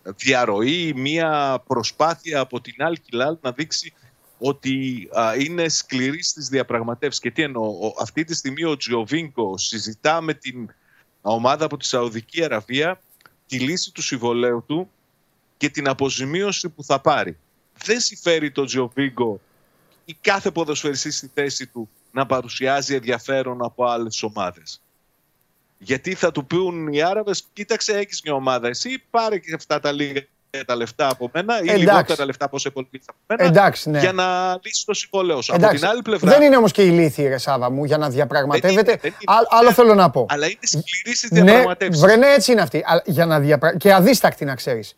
διαρροή, 0.03 0.93
μία 0.97 1.63
προσπάθεια 1.67 2.41
από 2.41 2.61
την 2.61 2.75
Al 2.79 3.37
να 3.41 3.53
δείξει 3.53 3.93
ότι 4.39 5.09
είναι 5.39 5.69
σκληρή 5.69 6.23
στις 6.23 6.49
διαπραγματεύσεις. 6.49 7.21
Και 7.21 7.31
τι 7.31 7.43
εννοώ, 7.43 7.93
αυτή 8.01 8.25
τη 8.25 8.35
στιγμή 8.35 8.65
ο 8.65 8.77
Τζιοβίνκο 8.77 9.59
συζητά 9.59 10.21
με 10.21 10.35
την 10.35 10.71
ομάδα 11.21 11.65
από 11.65 11.77
τη 11.77 11.87
Σαουδική 11.87 12.45
Αραβία 12.45 13.01
τη 13.47 13.59
λύση 13.59 13.93
του 13.93 14.03
συμβολέου 14.03 14.65
του 14.67 14.91
και 15.57 15.69
την 15.69 15.89
αποζημίωση 15.89 16.69
που 16.69 16.85
θα 16.85 17.01
πάρει. 17.01 17.39
Δεν 17.85 18.01
συμφέρει 18.01 18.51
το 18.51 18.65
Τζιοβίνκο 18.65 19.41
ή 20.05 20.17
κάθε 20.21 20.51
ποδοσφαιριστή 20.51 21.11
στη 21.11 21.31
θέση 21.35 21.67
του 21.67 21.89
να 22.13 22.27
παρουσιάζει 22.27 22.95
ενδιαφέρον 22.95 23.65
από 23.65 23.85
άλλες 23.85 24.23
ομάδες. 24.23 24.83
Γιατί 25.79 26.15
θα 26.15 26.31
του 26.31 26.47
πούν 26.47 26.89
οι 26.89 27.03
Άραβες, 27.03 27.45
κοίταξε 27.53 27.93
έχεις 27.93 28.21
μια 28.25 28.35
ομάδα 28.35 28.69
εσύ, 28.69 29.03
πάρε 29.11 29.39
και 29.39 29.55
αυτά 29.55 29.81
τα 29.81 29.93
λίγα 29.93 30.21
τα 30.67 30.77
λεφτά 30.77 31.09
από 31.09 31.31
μένα 31.33 31.61
ή 31.63 31.67
λιγότερα 31.67 32.25
λεφτά 32.25 32.45
από 32.45 32.57
όσο 32.57 32.69
από 32.69 32.87
μένα 33.27 33.45
Εντάξει, 33.45 33.91
ναι. 33.91 33.99
για 33.99 34.13
να 34.13 34.59
λύσεις 34.63 34.85
το 34.85 34.95
συμβολέο 34.95 35.43
σου. 35.43 35.55
Από 35.55 35.69
την 35.69 35.87
άλλη 35.87 36.03
πλευρά. 36.03 36.31
Δεν 36.31 36.43
είναι 36.43 36.57
όμως 36.57 36.73
και 36.73 36.83
ηλίθιοι, 36.83 37.27
ρε 37.29 37.39
Σάβα 37.39 37.71
μου, 37.71 37.85
για 37.85 37.99
να 37.99 38.09
διαπραγματεύεται. 38.11 38.99
Άλλο 39.49 39.73
θέλω 39.73 39.95
να 39.95 40.11
πω. 40.11 40.27
Αλλά 40.29 40.47
είναι 40.47 40.59
σκληρής 40.61 41.19
στις 41.19 41.31
διαπραγματεύσεις. 41.31 42.03
Ναι, 42.03 42.07
βρε, 42.07 42.17
ναι, 42.17 42.27
έτσι 42.27 42.53
είναι 42.53 42.61
αυτή. 42.61 42.85
Για 43.05 43.27
να 43.27 43.41
διαπρα... 43.41 43.77
Και 43.77 43.93
αδίστακτη 43.93 44.45
να 44.45 44.55
ξέρεις. 44.55 44.97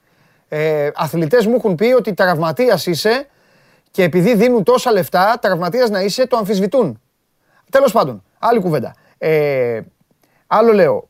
Ε, 0.48 0.90
Αθλητές 0.94 1.46
μου 1.46 1.54
έχουν 1.54 1.74
πει 1.74 1.84
ότι 1.84 2.14
τραυματίας 2.14 2.86
είσαι 2.86 3.26
και 3.90 4.02
επειδή 4.02 4.34
δίνουν 4.34 4.64
τόσα 4.64 4.92
λεφτά, 4.92 5.38
τραυματίας 5.40 5.90
να 5.90 6.00
είσαι, 6.00 6.26
το 6.26 6.36
αμφισβητούν. 6.36 7.00
Τέλος 7.70 7.92
πάντων, 7.92 8.22
άλλη 8.38 8.60
κουβέντα. 8.60 8.94
Ε, 9.18 9.80
άλλο 10.52 10.72
λέω, 10.72 11.08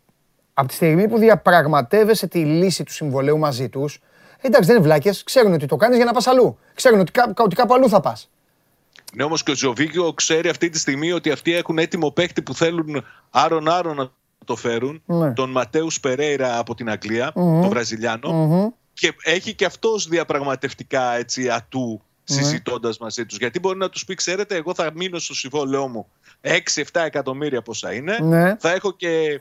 από 0.55 0.68
τη 0.68 0.74
στιγμή 0.74 1.09
που 1.09 1.18
διαπραγματεύεσαι 1.18 2.26
τη 2.26 2.38
λύση 2.45 2.84
του 2.84 2.93
συμβολέου 2.93 3.38
μαζί 3.38 3.68
τους, 3.68 4.01
Εντάξει, 4.41 4.66
δεν 4.66 4.76
είναι 4.76 4.84
βλάκες. 4.84 5.22
Ξέρουν 5.24 5.53
ότι 5.53 5.66
το 5.66 5.76
κάνεις 5.76 5.97
για 5.97 6.05
να 6.05 6.12
πας 6.12 6.26
αλλού. 6.26 6.59
Ξέρουν 6.74 7.01
ότι, 7.01 7.12
κά, 7.12 7.32
ότι 7.36 7.55
κάπου 7.55 7.74
αλλού 7.74 7.88
θα 7.88 8.01
πας. 8.01 8.30
Ναι, 9.14 9.22
όμως 9.24 9.43
και 9.43 9.51
ο 9.51 9.55
Ζοβίκιο 9.55 10.12
ξέρει 10.12 10.49
αυτή 10.49 10.68
τη 10.68 10.78
στιγμή 10.78 11.12
ότι 11.12 11.30
αυτοί 11.30 11.55
έχουν 11.55 11.78
έτοιμο 11.78 12.11
παίχτη 12.11 12.43
που 12.43 12.55
θέλουν 12.55 13.05
άρον-άρον 13.30 13.97
να 13.97 14.11
το 14.45 14.57
φέρουν. 14.57 15.03
Ναι. 15.07 15.32
Τον 15.32 15.51
Ματέους 15.51 16.01
Περέιρα 16.01 16.59
από 16.59 16.74
την 16.74 16.91
Αγγλία, 16.91 17.28
mm-hmm. 17.28 17.32
τον 17.34 17.68
βραζιλιανο 17.68 18.74
Και 18.93 19.14
έχει 19.22 19.55
και 19.55 19.64
αυτός 19.64 20.09
διαπραγματευτικά 20.09 21.16
έτσι, 21.16 21.49
ατού 21.49 21.88
ναι. 21.91 21.99
Συζητώντας 22.25 22.99
μαζί 22.99 23.27
τους. 23.27 23.39
Γιατί 23.39 23.59
μπορεί 23.59 23.79
να 23.79 23.89
τους 23.89 24.05
πει, 24.05 24.14
ξέρετε, 24.14 24.57
εγώ 24.57 24.75
θα 24.75 24.91
μείνω 24.95 25.18
στο 25.18 25.35
συμβόλαιό 25.35 25.89
μου 25.89 26.07
6-7 26.43 26.83
εκατομμύρια 26.93 27.62
πόσα 27.62 27.93
είναι. 27.93 28.18
Ναι. 28.18 28.57
Θα 28.57 28.71
έχω 28.71 28.93
και, 28.93 29.41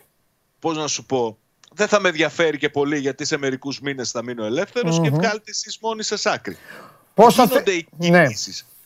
πώς 0.60 0.78
να 0.78 0.88
σου 0.88 1.06
πω, 1.06 1.38
δεν 1.74 1.88
θα 1.88 2.00
με 2.00 2.10
ενδιαφέρει 2.10 2.58
και 2.58 2.70
πολύ 2.70 2.98
γιατί 2.98 3.26
σε 3.26 3.38
μερικούς 3.38 3.80
μήνες 3.80 4.12
θα 4.12 4.24
μείνω 4.24 4.46
ελεύθερος 4.46 5.00
mm-hmm. 5.00 5.04
και 5.04 5.10
βγάλετε 5.10 5.52
εσεί 5.52 5.78
μόνοι 5.82 6.04
σα 6.04 6.32
άκρη. 6.32 6.58
Πόσα, 7.14 7.48
θε... 7.48 7.62
ναι. 7.98 8.24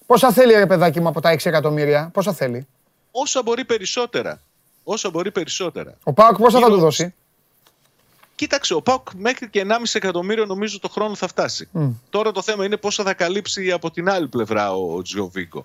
Πόσα 0.05 0.31
θέλει 0.31 0.53
ρε 0.53 0.65
παιδάκι 0.65 0.99
μου 0.99 1.07
από 1.07 1.21
τα 1.21 1.33
6 1.33 1.45
εκατομμύρια, 1.45 2.09
πόσα 2.13 2.33
θέλει; 2.33 2.67
Όσα 3.11 3.41
μπορεί 3.41 3.65
περισσότερα. 3.65 4.41
Όσα 4.83 5.09
μπορεί 5.09 5.31
περισσότερα. 5.31 5.97
Ο 6.03 6.13
Πάοκ 6.13 6.37
πόσα 6.37 6.59
θα 6.59 6.67
του 6.67 6.77
δώσει; 6.77 7.13
Κοίταξε, 8.35 8.73
ο 8.73 8.81
Πάοκ 8.81 9.07
μέχρι 9.17 9.49
και 9.49 9.65
1,5 9.67 9.75
εκατομμύριο 9.93 10.45
νομίζω 10.45 10.79
το 10.79 10.87
χρόνο 10.87 11.15
θα 11.15 11.27
φτάσει. 11.27 11.69
Τώρα 12.09 12.31
το 12.31 12.41
θέμα 12.41 12.65
είναι 12.65 12.77
πόσα 12.77 13.03
θα 13.03 13.13
καλύψει 13.13 13.71
από 13.71 13.91
την 13.91 14.09
άλλη 14.09 14.27
πλευρά 14.27 14.73
ο 14.75 15.01
Τζιοβίκο. 15.01 15.63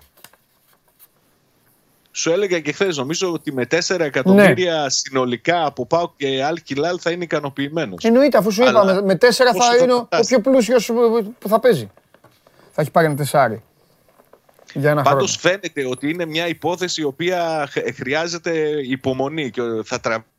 Σου 2.11 2.31
έλεγα 2.31 2.59
και 2.59 2.71
χθες, 2.71 2.97
νομίζω 2.97 3.31
ότι 3.31 3.53
με 3.53 3.67
4 3.87 3.99
εκατομμύρια 3.99 4.81
ναι. 4.81 4.89
συνολικά 4.89 5.65
από 5.65 5.85
Πάο 5.85 6.11
και 6.17 6.43
Αλ 6.43 6.61
Κιλάλ 6.63 6.97
θα 7.01 7.11
είναι 7.11 7.23
ικανοποιημένος. 7.23 8.03
Εννοείται, 8.03 8.37
αφού 8.37 8.51
σου 8.51 8.61
είπα, 8.61 8.85
με, 8.85 9.01
με 9.01 9.13
4 9.13 9.17
θα 9.17 9.77
είναι 9.81 9.93
ο 9.93 10.07
πιο 10.27 10.39
πλούσιος 10.39 10.85
που 11.39 11.47
θα 11.47 11.59
παίζει. 11.59 11.91
Θα 12.71 12.81
έχει 12.81 12.91
πάρει 12.91 13.05
ένα 13.05 13.15
τεσάρι. 13.15 13.63
Για 14.73 14.89
ένα 14.89 15.01
Πάντως 15.01 15.35
φαίνεται 15.35 15.85
ότι 15.85 16.09
είναι 16.09 16.25
μια 16.25 16.47
υπόθεση 16.47 17.01
η 17.01 17.03
οποία 17.03 17.69
χρειάζεται 17.95 18.51
υπομονή 18.83 19.49
και 19.49 19.61
θα 19.83 19.99
τραβήξει 19.99 20.29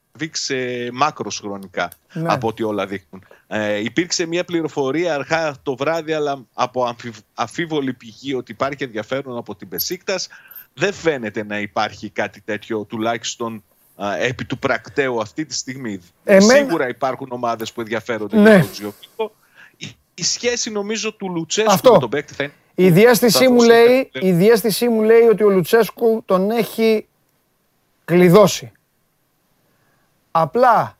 μάκρος 0.93 1.39
χρονικά 1.39 1.91
ναι. 2.13 2.33
από 2.33 2.49
ό,τι 2.49 2.63
όλα 2.63 2.87
δείχνουν. 2.87 3.25
Ε, 3.47 3.77
υπήρξε 3.77 4.27
μια 4.27 4.45
πληροφορία 4.45 5.15
αρχά 5.15 5.57
το 5.63 5.77
βράδυ 5.77 6.13
αλλά 6.13 6.47
από 6.55 6.97
αφίβολη 7.35 7.93
πηγή 7.93 8.35
ότι 8.35 8.53
υπάρχει 8.53 8.85
ενδιαφέρον 8.85 9.37
από 9.37 9.55
την 9.55 9.69
Πεσίκτας 9.69 10.29
δεν 10.75 10.93
φαίνεται 10.93 11.45
να 11.45 11.61
υπάρχει 11.61 12.11
κάτι 12.11 12.41
τέτοιο 12.41 12.85
τουλάχιστον 12.85 13.63
α, 13.97 14.17
επί 14.17 14.45
του 14.45 14.59
πρακτέου 14.59 15.21
αυτή 15.21 15.45
τη 15.45 15.55
στιγμή. 15.55 16.01
Σίγουρα 16.39 16.89
υπάρχουν 16.89 17.29
ομάδες 17.31 17.73
που 17.73 17.81
ενδιαφέρονται 17.81 18.37
ναι. 18.37 18.51
για 18.51 18.61
τον 18.61 18.71
Τζιοπίκο. 18.71 19.33
Η, 19.77 19.95
η, 20.15 20.23
σχέση 20.25 20.71
νομίζω 20.71 21.15
του 21.15 21.31
Λουτσέσκου 21.31 21.93
με 21.93 21.99
τον 21.99 22.11
παίκτη 22.11 22.35
θα 22.35 22.43
είναι... 22.45 22.53
Η 22.75 22.91
διέστησή, 22.91 23.49
μου 23.49 23.63
λέει, 23.63 24.11
η 24.13 24.33
διέστησή 24.33 24.89
μου 24.89 25.03
λέει 25.03 25.23
ότι 25.23 25.45
ο 25.45 25.49
Λουτσέσκου 25.49 26.23
τον 26.27 26.51
έχει 26.51 27.07
κλειδώσει. 28.05 28.73
Απλά 30.31 30.97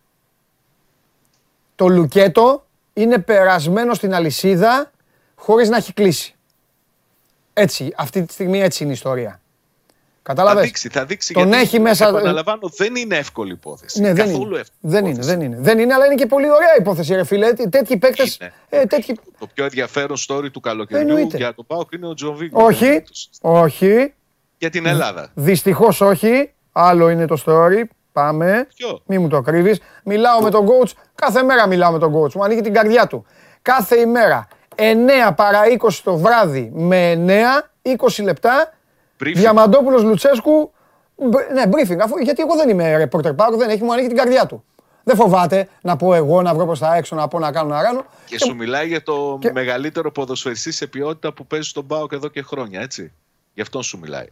το 1.75 1.89
Λουκέτο 1.89 2.67
είναι 2.93 3.19
περασμένο 3.19 3.95
στην 3.95 4.15
αλυσίδα 4.15 4.91
χωρίς 5.35 5.69
να 5.69 5.77
έχει 5.77 5.93
κλείσει. 5.93 6.35
Έτσι, 7.53 7.93
αυτή 7.97 8.23
τη 8.23 8.33
στιγμή 8.33 8.61
έτσι 8.61 8.83
είναι 8.83 8.93
η 8.93 8.95
ιστορία. 8.95 9.41
Κατάλαβες; 10.23 10.61
Θα 10.61 10.67
δείξει, 10.67 10.89
θα 10.89 11.05
δείξει. 11.05 11.33
Τον 11.33 11.47
γιατί, 11.47 11.63
έχει 11.63 11.81
μέσα. 11.81 12.09
Επαναλαμβάνω, 12.09 12.69
δεν 12.77 12.97
είναι 12.97 13.17
εύκολη 13.17 13.53
υπόθεση. 13.53 14.01
Ναι, 14.01 14.13
δεν 14.13 14.27
Καθόλου 14.27 14.51
είναι. 14.51 14.61
εύκολη. 14.61 14.93
Δεν 14.93 15.07
είναι, 15.07 15.25
δεν 15.25 15.41
είναι. 15.41 15.57
Δεν 15.61 15.79
είναι, 15.79 15.95
αλλά 15.95 16.07
είναι 16.07 16.15
και 16.15 16.27
πολύ 16.27 16.51
ωραία 16.51 16.77
υπόθεση, 16.79 17.15
ρε 17.15 17.25
φίλε. 17.25 17.53
Τέτοιοι 17.53 17.97
παίκτε. 17.97 18.23
Ε, 18.69 18.87
τέτοιοι... 18.87 19.19
Το 19.39 19.47
πιο 19.55 19.65
ενδιαφέρον 19.65 20.17
story 20.29 20.51
του 20.53 20.61
καλοκαιριού 20.61 21.19
για 21.19 21.55
τον 21.55 21.67
Πάοκ 21.67 21.93
είναι 21.93 22.07
ο 22.07 22.15
Τζοβίγκο. 22.15 22.65
Όχι. 22.65 23.03
Όχι. 23.41 24.15
Για 24.59 24.71
την 24.71 24.87
Ελλάδα. 24.87 25.31
Δυστυχώς 25.35 26.01
όχι. 26.01 26.53
Άλλο 26.73 27.09
είναι 27.09 27.27
το 27.27 27.43
story. 27.47 27.83
Πάμε. 28.21 28.67
Ποιο; 28.75 29.03
Μη 29.07 29.19
μου 29.19 29.29
το 29.29 29.41
κρύβεις. 29.41 29.81
Μιλάω 30.05 30.41
με 30.41 30.51
τον 30.51 30.67
coach. 30.67 30.91
Κάθε 31.15 31.43
μέρα 31.43 31.67
μιλάω 31.67 31.93
με 31.93 31.99
τον 31.99 32.15
coach. 32.15 32.33
Μου 32.33 32.45
ανοίγει 32.45 32.61
την 32.61 32.73
καρδιά 32.73 33.07
του. 33.07 33.27
Κάθε 33.63 34.01
ημέρα. 34.01 34.49
9 34.77 34.83
παρά 35.37 35.61
20 35.79 35.89
το 36.05 36.17
βράδυ 36.17 36.71
με 36.75 37.13
9, 37.83 37.89
20 37.97 38.23
λεπτά. 38.23 38.73
Διαμαντόπουλος 39.17 40.03
Λουτσέσκου 40.03 40.73
ναι, 41.53 41.63
briefing. 41.67 41.99
Αφού, 42.03 42.19
γιατί 42.19 42.43
εγώ 42.43 42.57
δεν 42.57 42.69
είμαι 42.69 43.03
reporter 43.05 43.37
πάρκο, 43.37 43.57
δεν 43.57 43.69
έχει 43.69 43.83
μου 43.83 43.93
ανοίγει 43.93 44.09
την 44.09 44.17
καρδιά 44.17 44.47
του. 44.47 44.65
Δεν 45.05 45.17
φοβάται 45.17 45.69
να 45.81 45.97
πω 45.97 46.15
εγώ, 46.15 46.43
να 46.43 46.55
βρω 46.55 46.65
προς 46.65 46.79
τα 46.79 46.95
έξω, 46.95 47.17
να 47.17 47.29
πω 47.29 47.39
να 47.39 47.53
κάνω 47.53 47.69
να 47.69 47.83
ράνω. 47.83 48.05
Και, 48.27 48.37
και, 48.37 48.45
σου 48.45 48.55
μιλάει 48.55 48.89
για 48.89 49.03
το 49.03 49.39
και... 49.41 49.53
μεγαλύτερο 49.53 50.13
ποδοσφαιριστή 50.13 50.73
σε 50.73 50.87
ποιότητα 50.87 51.33
που 51.33 51.47
παίζει 51.47 51.69
στον 51.69 51.87
Πάοκ 51.87 52.13
εδώ 52.13 52.29
και 52.29 52.43
χρόνια, 52.43 52.81
έτσι. 52.81 53.13
Γι' 53.55 53.61
αυτόν 53.61 53.83
σου 53.83 53.99
μιλάει. 53.99 54.27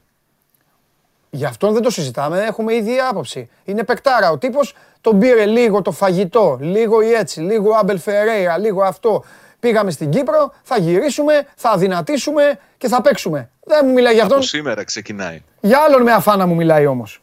Γι' 1.30 1.44
αυτόν 1.44 1.72
δεν 1.72 1.82
το 1.82 1.90
συζητάμε, 1.90 2.42
έχουμε 2.42 2.74
ήδη 2.74 2.98
άποψη. 2.98 3.48
Είναι 3.64 3.84
πεκτάρα. 3.84 4.30
Ο 4.30 4.38
τύπος 4.38 4.74
τον 5.00 5.18
πήρε 5.18 5.46
λίγο 5.46 5.82
το 5.82 5.90
φαγητό, 5.90 6.58
λίγο 6.60 7.00
η 7.00 7.12
έτσι, 7.12 7.40
λίγο 7.40 7.72
Άμπελ 7.74 7.98
Φερέιρα, 7.98 8.58
λίγο 8.58 8.82
αυτό. 8.82 9.24
Πήγαμε 9.60 9.90
στην 9.90 10.10
Κύπρο, 10.10 10.52
θα 10.62 10.78
γυρίσουμε, 10.78 11.46
θα 11.56 11.70
αδυνατήσουμε 11.70 12.58
και 12.78 12.88
θα 12.88 13.00
παίξουμε. 13.00 13.50
Δεν 13.64 13.86
μου 13.86 13.92
μιλάει 13.92 14.14
για 14.14 14.22
αυτόν. 14.22 14.38
Από 14.38 14.46
σήμερα 14.46 14.84
ξεκινάει. 14.84 15.42
Για 15.60 15.78
άλλον 15.78 16.02
με 16.02 16.12
αφάνα 16.12 16.46
μου 16.46 16.54
μιλάει 16.54 16.86
όμως. 16.86 17.22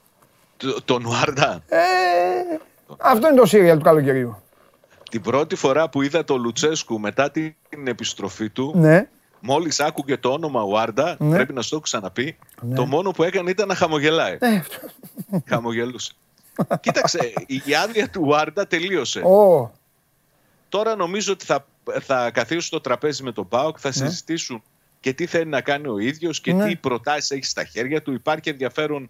Το, 0.58 0.82
το 0.86 0.99
Νουάρντα. 0.99 1.62
Ε, 1.68 1.80
αυτό 2.97 3.28
είναι 3.28 3.39
το 3.39 3.45
σύριαλ 3.45 3.78
του 3.78 3.84
καλοκαιριού. 3.84 4.41
την 5.10 5.22
πρώτη 5.22 5.56
φορά 5.56 5.89
που 5.89 6.01
είδα 6.01 6.24
το 6.24 6.38
Λουτσέσκου 6.38 6.99
μετά 6.99 7.32
την 7.32 7.53
επιστροφή 7.84 8.49
του, 8.49 8.74
ναι. 8.76 9.08
Μόλις 9.40 9.80
άκουγε 9.80 10.18
το 10.18 10.30
όνομα 10.30 10.64
Ουάρντα, 10.64 11.16
ναι. 11.20 11.36
πρέπει 11.36 11.54
να 11.54 11.62
σου 11.62 11.70
το 11.70 11.80
ξαναπεί, 11.80 12.38
ναι. 12.62 12.76
το 12.76 12.86
μόνο 12.86 13.12
που 13.12 13.24
έκανε 13.24 13.50
ήταν 13.50 13.68
να 13.68 13.76
χαμογελάει. 13.76 14.38
Ναι. 14.40 14.64
Χαμογελούσε. 15.46 16.14
Κοίταξε, 16.80 17.34
η 17.48 17.76
άδεια 17.84 18.10
του 18.10 18.22
Ουάρντα 18.26 18.68
τελείωσε. 18.68 19.22
Oh. 19.26 19.70
Τώρα 20.70 20.96
νομίζω 20.96 21.34
ότι 21.34 21.46
θα, 21.46 21.66
θα 22.02 22.32
καθίσουν 22.32 22.62
στο 22.62 22.82
τραπέζι 22.82 23.24
με 23.24 23.32
τον 23.32 23.48
Πάοκ, 23.48 23.78
θα 23.80 23.88
ναι. 23.88 23.94
συζητήσουν 23.94 24.64
και 25.00 25.14
τι 25.14 25.26
θέλει 25.26 25.50
να 25.50 25.62
κάνει 25.62 25.88
ο 25.88 25.98
ίδιος 25.98 26.42
και 26.42 26.54
ναι. 26.54 26.68
τι 26.68 26.76
προτάσεις 26.76 27.32
έχει 27.32 27.46
στα 27.46 27.64
χέρια 27.64 28.02
του. 28.02 28.14
Υπάρχει 28.14 28.50
ενδιαφέρον 28.50 29.10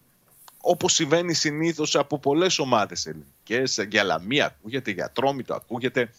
όπως 0.68 0.94
συμβαίνει 0.94 1.34
συνήθως 1.34 1.96
από 1.96 2.20
πολλές 2.20 2.60
ομάδες 2.60 3.06
ελληνικές, 3.06 3.86
για 3.90 4.04
Λαμία 4.04 4.46
ακούγεται, 4.46 4.92
για 4.92 5.12
Τρόμητο 5.14 5.54
ακούγεται, 5.54 6.10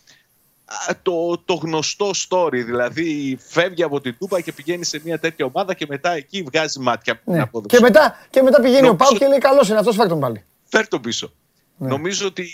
το, 1.03 1.39
το 1.45 1.55
γνωστό 1.55 2.11
story, 2.29 2.63
δηλαδή 2.65 3.39
φεύγει 3.41 3.83
από 3.83 4.01
την 4.01 4.17
Τούπα 4.19 4.41
και 4.41 4.53
πηγαίνει 4.53 4.85
σε 4.85 5.01
μια 5.05 5.19
τέτοια 5.19 5.45
ομάδα 5.45 5.75
και 5.75 5.87
μετά 5.89 6.13
εκεί 6.13 6.43
βγάζει 6.43 6.81
μάτια. 6.81 7.21
Ναι. 7.25 7.45
Και, 7.67 7.79
μετά, 7.81 8.17
και 8.31 8.43
μετά 8.43 8.61
πηγαίνει 8.61 8.81
Νομίζω... 8.81 8.93
ο 8.93 8.97
Πάου 8.97 9.19
και 9.19 9.27
λέει 9.27 9.39
καλώς 9.39 9.69
είναι 9.69 9.79
αυτός, 9.79 9.97
φέρ 9.97 10.09
τον 10.09 10.21
πάλι. 10.21 10.45
Φέρ 10.65 10.89
τον 10.89 11.01
πίσω. 11.01 11.33
Ναι. 11.77 11.89
Νομίζω 11.89 12.27
ότι 12.27 12.49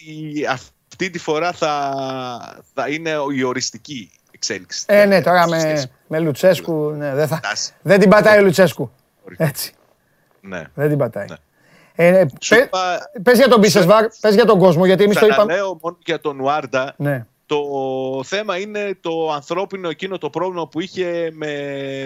αυτή 0.51 1.11
τη 1.11 1.19
φορά 1.19 1.53
θα, 1.53 2.65
θα 2.75 2.89
είναι 2.89 3.11
η 3.35 3.43
οριστική 3.43 4.11
εξέλιξη. 4.31 4.85
Ε, 4.89 5.05
ναι, 5.05 5.23
τώρα 5.23 5.49
με, 5.49 5.91
με 6.07 6.19
Λουτσέσκου, 6.19 6.91
ναι, 6.91 7.15
δεν, 7.15 7.29
θα, 7.29 7.41
δεν 7.83 8.01
την 8.01 8.11
πατάει 8.11 8.39
ο 8.39 8.43
Λουτσέσκου. 8.43 8.91
Έτσι. 9.37 9.73
Ναι. 10.41 10.63
Δεν 10.75 10.89
την 10.89 10.99
πατάει. 10.99 11.27
Ναι. 11.29 11.37
Ε, 11.95 12.27
πε, 12.49 12.69
πες 13.23 13.39
για 13.39 13.49
τον 13.49 13.59
Μπίσεσβαρ, 13.59 14.07
πες 14.21 14.35
για 14.35 14.45
τον 14.45 14.59
κόσμο, 14.59 14.87
γιατί 14.87 15.05
εμείς 15.05 15.19
το 15.19 15.27
είπαμε. 15.27 15.55
λέω 15.55 15.79
μόνο 15.83 15.99
για 16.05 16.21
τον 16.21 16.41
Ουάρντα. 16.41 16.95
Ναι. 16.97 17.27
Το 17.53 18.23
θέμα 18.25 18.59
είναι 18.59 18.97
το 19.01 19.33
ανθρώπινο 19.33 19.89
εκείνο 19.89 20.19
το 20.19 20.31
πρόβλημα 20.31 20.69
που 20.69 20.81
είχε 20.81 21.31
με 21.33 21.53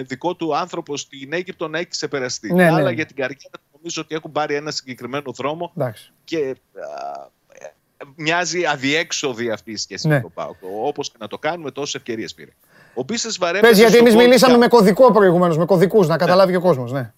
δικό 0.07 0.35
του 0.35 0.55
άνθρωπο 0.55 0.97
στην 0.97 1.33
Αίγυπτο 1.33 1.67
να 1.67 1.77
έχει 1.77 1.87
ξεπεραστεί. 1.87 2.53
Ναι, 2.53 2.65
Αλλά 2.65 2.81
ναι. 2.81 2.91
για 2.91 3.05
την 3.05 3.15
καριέρα 3.15 3.57
νομίζω 3.75 4.01
ότι 4.01 4.15
έχουν 4.15 4.31
πάρει 4.31 4.55
ένα 4.55 4.71
συγκεκριμένο 4.71 5.31
δρόμο 5.31 5.71
Εντάξει. 5.77 6.11
και 6.23 6.55
α, 6.75 7.27
μοιάζει 8.15 8.65
αδιέξοδη 8.65 9.49
αυτή 9.49 9.71
η 9.71 9.77
σχέση 9.77 10.07
ναι. 10.07 10.13
με 10.13 10.21
τον 10.21 10.31
Πάοκ. 10.33 10.55
Όπως 10.83 11.09
και 11.09 11.17
να 11.19 11.27
το 11.27 11.37
κάνουμε, 11.37 11.71
τόσες 11.71 11.95
ευκαιρίες 11.95 12.33
πήρε. 12.33 12.51
Ο 12.93 13.05
Πες 13.05 13.77
γιατί 13.77 13.97
εμείς 13.97 14.15
μιλήσαμε 14.15 14.57
με 14.57 14.67
κωδικό 14.67 15.11
προηγουμένως, 15.11 15.57
με 15.57 15.65
κωδικούς, 15.65 16.07
να 16.07 16.17
καταλάβει 16.17 16.51
και 16.51 16.57
ο 16.57 16.61
κόσμος. 16.61 16.91
Ναι 16.91 17.11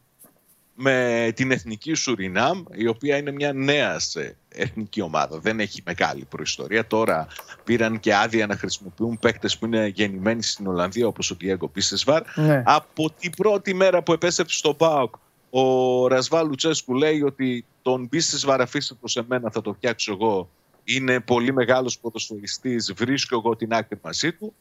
με 0.81 1.31
την 1.35 1.51
εθνική 1.51 1.93
Σουρινάμ, 1.93 2.63
η 2.71 2.87
οποία 2.87 3.17
είναι 3.17 3.31
μια 3.31 3.53
νέα 3.53 3.97
εθνική 4.49 5.01
ομάδα. 5.01 5.39
Δεν 5.39 5.59
έχει 5.59 5.81
μεγάλη 5.85 6.25
προϊστορία. 6.25 6.87
Τώρα 6.87 7.27
πήραν 7.63 7.99
και 7.99 8.15
άδεια 8.15 8.47
να 8.47 8.55
χρησιμοποιούν 8.55 9.19
παίκτες 9.19 9.57
που 9.57 9.65
είναι 9.65 9.87
γεννημένοι 9.87 10.43
στην 10.43 10.67
Ολλανδία, 10.67 11.07
όπως 11.07 11.31
ο 11.31 11.35
Διέγκο 11.35 11.67
Πίσεσβαρ. 11.67 12.23
Ναι. 12.35 12.63
Από 12.65 13.11
την 13.11 13.31
πρώτη 13.31 13.73
μέρα 13.73 14.03
που 14.03 14.13
επέστρεψε 14.13 14.57
στο 14.57 14.73
ΠΑΟΚ, 14.73 15.15
ο 15.49 16.07
Ρασβά 16.07 16.43
Λουτσέσκου 16.43 16.93
λέει 16.93 17.21
ότι 17.21 17.65
τον 17.81 18.09
Πίσεσβαρ 18.09 18.61
αφήστε 18.61 18.95
το 19.01 19.07
σε 19.07 19.23
μένα, 19.27 19.51
θα 19.51 19.61
το 19.61 19.73
φτιάξω 19.73 20.11
εγώ. 20.11 20.49
Είναι 20.83 21.19
πολύ 21.19 21.53
μεγάλος 21.53 21.99
ποδοσφαιριστής, 21.99 22.93
βρίσκω 22.95 23.35
εγώ 23.35 23.55
την 23.55 23.73
άκρη 23.73 23.99
μαζί 24.01 24.31
του. 24.31 24.53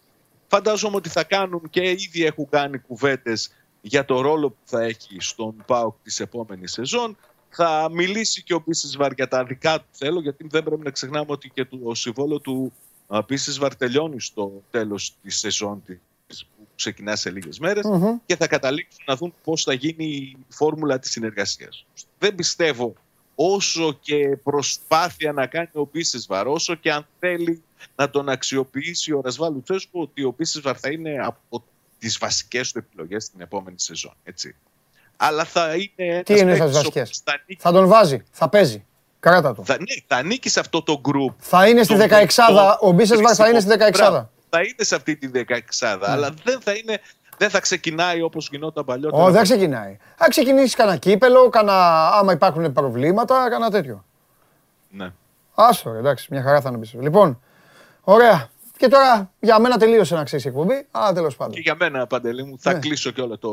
Φαντάζομαι 0.47 0.97
ότι 0.97 1.09
θα 1.09 1.25
κάνουν 1.25 1.63
και 1.71 1.91
ήδη 1.91 2.25
έχουν 2.25 2.49
κάνει 2.49 2.79
κουβέντες 2.79 3.51
για 3.81 4.05
το 4.05 4.21
ρόλο 4.21 4.51
που 4.51 4.63
θα 4.65 4.83
έχει 4.83 5.17
στον 5.19 5.65
ΠΑΟΚ 5.67 5.97
της 6.03 6.21
επόμενης 6.21 6.73
σεζόν. 6.73 7.17
Θα 7.51 7.89
μιλήσει 7.93 8.43
και 8.43 8.55
ο 8.55 8.63
Πίσεσβαρ 8.63 9.13
για 9.13 9.29
τα 9.29 9.45
δικά 9.45 9.79
του 9.79 9.87
θέλω, 9.91 10.21
γιατί 10.21 10.47
δεν 10.51 10.63
πρέπει 10.63 10.85
να 10.85 10.91
ξεχνάμε 10.91 11.27
ότι 11.29 11.51
και 11.51 11.65
το 11.65 11.95
συμβόλο 11.95 12.41
του 12.41 12.73
Πίσεσβαρ 13.27 13.77
τελειώνει 13.77 14.21
στο 14.21 14.63
τέλος 14.71 15.15
της 15.23 15.39
σεζόν 15.39 15.83
της 16.27 16.45
που 16.57 16.67
ξεκινά 16.75 17.17
σε 17.17 17.31
λίγες 17.31 17.61
και 18.27 18.37
θα 18.37 18.47
καταλήξουν 18.47 19.05
να 19.07 19.17
δουν 19.17 19.35
πώς 19.45 19.63
θα 19.63 19.73
γίνει 19.73 20.05
η 20.07 20.37
φόρμουλα 20.49 20.99
της 20.99 21.11
συνεργασίας. 21.11 21.87
Δεν 22.19 22.35
πιστεύω 22.35 22.95
όσο 23.35 23.93
και 24.01 24.37
προσπάθεια 24.43 25.33
να 25.33 25.47
κάνει 25.47 25.69
ο 25.73 25.87
Πίσεσβαρ, 25.87 26.47
όσο 26.47 26.75
και 26.75 26.93
αν 26.93 27.07
θέλει 27.19 27.63
να 27.97 28.11
τον 28.11 28.29
αξιοποιήσει 28.29 29.13
ο 29.13 29.21
Ρασβάλου 29.21 29.63
Τσέσκο, 29.63 30.01
ότι 30.01 30.23
ο 30.23 30.33
Πίσεσβαρ 30.33 30.77
θα 30.81 30.91
είναι 30.91 31.17
από 31.21 31.65
τις 31.99 32.19
βασικές 32.19 32.73
του 32.73 32.79
επιλογές 32.79 33.25
στην 33.25 33.41
επόμενη 33.41 33.81
σεζόν. 33.81 34.13
Έτσι. 34.25 34.57
Αλλά 35.17 35.45
θα 35.45 35.75
είναι. 35.75 36.23
Τι 36.23 36.39
είναι 36.39 36.53
τι 36.53 36.59
βασικές; 36.59 37.23
Θα, 37.25 37.33
θα 37.59 37.73
τον 37.73 37.87
βάζει, 37.87 38.25
θα 38.31 38.49
παίζει. 38.49 38.85
Κράτα 39.21 39.55
το. 39.55 39.65
Θα, 39.65 39.75
ναι, 39.75 40.03
θα 40.07 40.17
ανήκει 40.17 40.49
σε 40.49 40.61
αυτό 40.61 40.83
το 40.83 41.01
group. 41.05 41.35
Θα 41.39 41.69
είναι 41.69 41.83
στη 41.83 41.97
16 41.99 42.27
Ο 42.81 42.91
Μπίσεσβαρ 42.91 43.35
θα 43.37 43.49
είναι 43.49 43.61
στη 43.61 43.71
16 43.79 44.27
Θα 44.49 44.61
είναι 44.61 44.85
σε 44.85 44.95
αυτή 44.95 45.17
τη 45.17 45.31
16 45.35 45.49
ναι. 45.81 45.97
αλλά 46.01 46.35
δεν 46.45 46.61
θα 46.61 46.73
είναι. 46.73 47.01
Δεν 47.39 47.51
θα 47.51 47.61
ξεκινάει 47.61 48.23
όπως 48.23 48.49
γινόταν 48.51 48.85
παλιότερα. 48.85 49.23
Όχι, 49.23 49.33
δεν 49.33 49.43
ξεκινάει. 49.43 49.97
Θα 50.17 50.29
ξεκινήσει 50.29 50.77
κανένα 50.77 50.97
κύπελο, 50.97 51.49
κανένα, 51.49 52.09
άμα 52.09 52.33
υπάρχουν 52.33 52.73
προβλήματα, 52.73 53.49
κανένα 53.51 53.71
τέτοιο. 53.71 54.05
Ναι. 54.91 55.13
Άσο, 55.55 55.95
εντάξει, 55.95 56.27
μια 56.31 56.43
χαρά 56.43 56.61
θα 56.61 56.71
είναι 56.75 56.87
Λοιπόν, 57.01 57.41
ωραία. 58.01 58.51
Και 58.79 58.89
τώρα 58.89 59.31
για 59.41 59.59
μένα 59.59 59.77
τελείωσε 59.77 60.15
να 60.15 60.25
ξέρεις 60.25 60.45
η 60.45 60.49
εκπομπή, 60.49 60.87
αλλά 60.91 61.13
τέλος 61.13 61.37
πάντων. 61.37 61.55
Και 61.55 61.61
για 61.61 61.75
μένα, 61.75 62.07
Παντελή 62.07 62.45
μου, 62.45 62.57
θα 62.59 62.73
ναι. 62.73 62.79
κλείσω 62.79 63.11
και 63.11 63.21
όλο 63.21 63.39
το. 63.39 63.51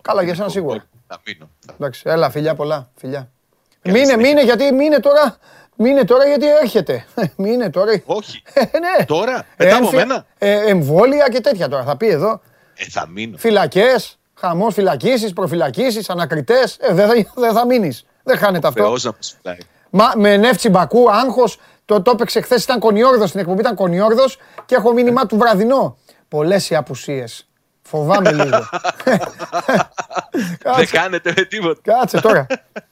Καλά, 0.00 0.22
για 0.22 0.34
σένα 0.34 0.48
σίγουρα. 0.48 0.84
Θα 1.06 1.20
μείνω. 1.26 1.50
Εντάξει, 1.72 2.02
έλα, 2.04 2.30
φιλιά 2.30 2.54
πολλά. 2.54 2.90
Φιλιά. 2.96 3.30
Μείνε, 3.82 4.16
μείνε, 4.16 4.42
γιατί 4.42 4.72
μείνε 4.72 4.98
τώρα. 4.98 5.36
Μείνε 5.76 6.04
τώρα 6.04 6.24
γιατί 6.26 6.46
έρχεται. 6.62 7.06
Μείνε 7.36 7.70
τώρα. 7.70 8.02
Όχι. 8.04 8.42
Ε, 8.52 8.60
ναι. 8.60 9.04
Τώρα, 9.04 9.46
μετά 9.56 9.76
από 9.76 9.90
μένα. 9.92 10.26
Ε, 10.38 10.70
εμβόλια 10.70 11.28
και 11.28 11.40
τέτοια 11.40 11.68
τώρα. 11.68 11.84
Θα 11.84 11.96
πει 11.96 12.06
εδώ. 12.06 12.40
Ε, 12.74 12.84
θα 12.88 13.06
μείνω. 13.08 13.36
Φυλακές, 13.36 14.18
χαμός, 14.34 14.74
φυλακίσεις, 14.74 15.32
προφυλακίσεις, 15.32 16.10
ανακριτές. 16.10 16.76
Ε, 16.80 16.94
δεν 16.94 17.08
θα, 17.08 17.14
δε 17.34 17.52
θα 17.52 17.66
μείνεις. 17.66 18.06
Δεν 18.22 18.38
χάνεται 18.38 18.66
αυτό. 18.66 18.82
Θεός 18.82 19.04
να 19.42 19.56
Μα, 19.90 20.12
με 20.16 20.36
νεύτσι 20.36 20.68
μπακού, 20.68 21.10
άγχος, 21.10 21.58
το, 21.84 22.02
το 22.02 22.10
έπαιξε 22.10 22.40
χθες, 22.40 22.64
ήταν 22.64 22.78
κονιόρδος 22.78 23.28
στην 23.28 23.40
εκπομπή, 23.40 23.60
ήταν 23.60 23.74
κονιόρδος 23.74 24.38
και 24.66 24.74
έχω 24.74 24.92
μήνυμά 24.92 25.26
του 25.26 25.36
βραδινό. 25.36 25.96
Πολλές 26.28 26.70
οι 26.70 26.76
απουσίες. 26.76 27.46
Φοβάμαι 27.82 28.32
λίγο. 28.32 28.58
Δεν 30.76 30.88
κάνετε 30.90 31.32
με 31.36 31.42
τίποτα. 31.42 31.80
Κάτσε 31.82 32.20
τώρα. 32.20 32.46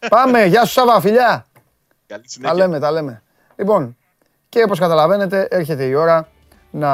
Πάμε. 0.08 0.44
Γεια 0.44 0.64
σου 0.64 0.72
Σάβα, 0.72 1.00
φιλιά. 1.00 1.46
Καλή 2.06 2.22
συνέχεια. 2.26 2.56
Τα 2.56 2.64
λέμε, 2.64 2.78
τα 2.78 2.90
λέμε. 2.90 3.22
Λοιπόν, 3.56 3.96
και 4.48 4.62
όπως 4.62 4.78
καταλαβαίνετε 4.78 5.48
έρχεται 5.50 5.84
η 5.84 5.94
ώρα 5.94 6.28
να 6.70 6.90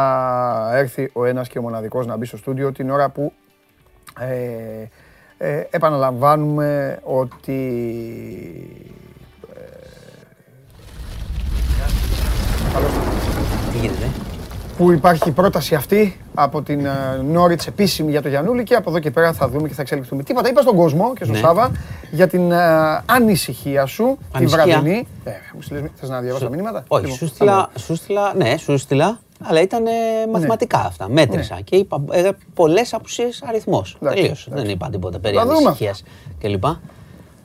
έρθει 0.73 1.11
ο 1.13 1.25
ένας 1.25 1.49
και 1.49 1.59
ο 1.59 1.63
μοναδικός 1.63 2.07
να 2.07 2.17
μπει 2.17 2.27
στο 2.27 2.37
στούντιο 2.37 2.73
την 2.73 2.91
ώρα 2.91 3.09
που 3.09 3.33
ε, 4.19 4.87
ε, 5.39 5.67
επαναλαμβάνουμε 5.71 6.99
ότι 7.03 7.57
Τι 13.73 13.79
γίνεται; 13.79 14.07
Που 14.77 14.93
υπάρχει 14.93 15.29
η 15.29 15.33
πρόταση 15.33 15.75
αυτή 15.75 16.21
από 16.35 16.63
την 16.63 16.87
Νόριτ 17.31 17.61
ε, 17.61 17.65
επίσημη 17.69 18.11
για 18.11 18.23
το 18.23 18.29
Γιανούλη 18.29 18.63
και 18.63 18.75
από 18.75 18.91
εδώ 18.91 18.99
και 18.99 19.11
πέρα 19.11 19.33
θα 19.33 19.49
δούμε 19.49 19.69
και 19.69 19.75
θα 19.75 19.83
εξελιχθούμε. 19.83 20.23
Τίποτα, 20.23 20.49
είπα 20.49 20.61
στον 20.61 20.77
κόσμο 20.77 21.13
και 21.15 21.25
στον 21.25 21.37
ναι. 21.37 21.43
Σάβα 21.43 21.71
για 22.11 22.29
την 22.29 22.53
ε, 22.53 22.57
ανησυχία 23.07 23.87
σου 23.87 24.19
τη 24.39 24.47
βραδινή. 24.47 25.07
Ε, 25.25 25.31
μου 25.55 25.91
θες 25.95 26.09
να 26.09 26.21
διαβάσω 26.21 26.45
τα 26.45 26.51
μηνύματα; 26.51 26.85
Όχι, 26.89 27.03
λοιπόν, 27.03 27.19
σου 27.19 27.27
στείλα, 27.27 27.71
σου 27.79 27.95
στείλα, 27.95 28.35
ναι, 28.35 28.57
σου 28.57 28.79
στείλα, 28.79 29.19
αλλά 29.43 29.61
ήταν 29.61 29.83
ναι. 29.83 29.91
μαθηματικά 30.33 30.79
αυτά. 30.79 31.09
Μέτρησα 31.09 31.55
ναι. 31.55 31.61
και 31.61 31.77
είπα 31.77 32.05
ε, 32.11 32.31
πολλές 32.55 32.95
απουσίες 32.95 33.43
αριθμός. 33.47 33.97
Τελείω. 34.01 34.35
Δεν 34.47 34.69
είπα 34.69 34.91
τίποτα 34.91 35.19
περί 35.19 35.37
ανησυχίας 35.37 36.03
κλπ. 36.41 36.65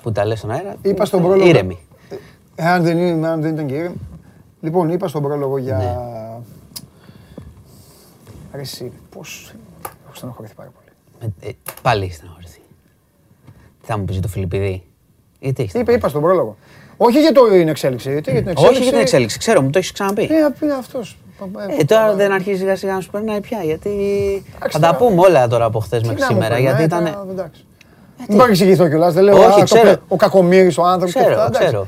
Που 0.01 0.11
τα 0.11 0.25
λες 0.25 0.37
στον 0.37 0.51
αέρα. 0.51 0.75
Είπα 0.81 1.05
στον 1.05 1.21
πρόλογο. 1.21 1.47
Ήρεμη. 1.47 1.79
Εάν 2.55 2.83
δεν 2.83 3.53
ήταν 3.53 3.65
και 3.65 3.73
ήρεμη. 3.73 3.95
Λοιπόν, 4.61 4.89
είπα 4.89 5.07
στον 5.07 5.21
πρόλογο 5.21 5.57
για. 5.57 5.77
Ναι. 5.77 5.97
Ρε 8.53 8.61
εσύ, 8.61 8.91
πώς... 9.09 9.53
Έχω 10.05 10.15
στενοχωρηθεί 10.15 10.53
πάρα 10.55 10.69
πολύ. 10.69 11.31
Ε, 11.41 11.49
ε, 11.49 11.53
πάλι 11.81 12.03
έχει 12.03 12.13
στενοχωρηθεί. 12.13 12.59
Τι 13.81 13.85
θα 13.87 13.97
μου 13.97 14.05
πεις 14.05 14.13
για 14.13 14.21
το 14.23 14.27
Φιλιππιδί. 14.27 14.83
Γιατί 15.39 15.63
έχει 15.63 15.79
Είπε, 15.79 15.93
είπα 15.93 16.09
στον 16.09 16.21
πρόλογο. 16.21 16.57
Όχι 16.97 17.19
για 17.19 17.31
το 17.31 17.55
είναι 17.55 17.71
εξέλιξη. 17.71 18.11
Για 18.11 18.21
την 18.21 18.35
εξέλιξη. 18.35 18.65
Όχι 18.65 18.81
για 18.81 18.91
την 18.91 19.01
εξέλιξη, 19.01 19.37
ξέρω, 19.37 19.61
μου 19.61 19.69
το 19.69 19.77
έχεις 19.77 19.91
ξαναπεί. 19.91 20.21
Ε, 20.21 20.27
είναι 20.63 20.73
αυτός. 20.73 21.17
Ε, 21.79 21.83
τώρα 21.83 22.13
δεν 22.13 22.31
αρχίζει 22.31 22.59
σιγά 22.59 22.75
σιγά 22.75 22.93
να 22.93 23.01
σου 23.01 23.09
περνάει 23.09 23.41
πια. 23.41 23.63
Γιατί. 23.63 23.89
Θα 24.69 24.79
τα 24.79 24.95
πούμε 24.95 25.21
όλα 25.21 25.47
τώρα 25.47 25.65
από 25.65 25.79
χθες 25.79 26.03
μέχρι 26.03 26.21
σήμερα. 26.21 26.59
Γιατί 26.59 26.83
ήταν. 26.83 27.17
Δεν 28.27 28.35
μπορώ 28.35 28.45
να 28.45 28.51
εξηγηθώ 28.51 28.87
κιόλας. 28.87 29.13
Δεν 29.13 29.23
λέω 29.23 29.37
Όχι, 29.37 29.63
ξέρω. 29.63 29.95
ο 30.07 30.15
κακομοίρης, 30.15 30.77
ο 30.77 30.83
άνθρωπος. 30.83 31.21
Ξέρω, 31.21 31.49
ξέρω. 31.51 31.87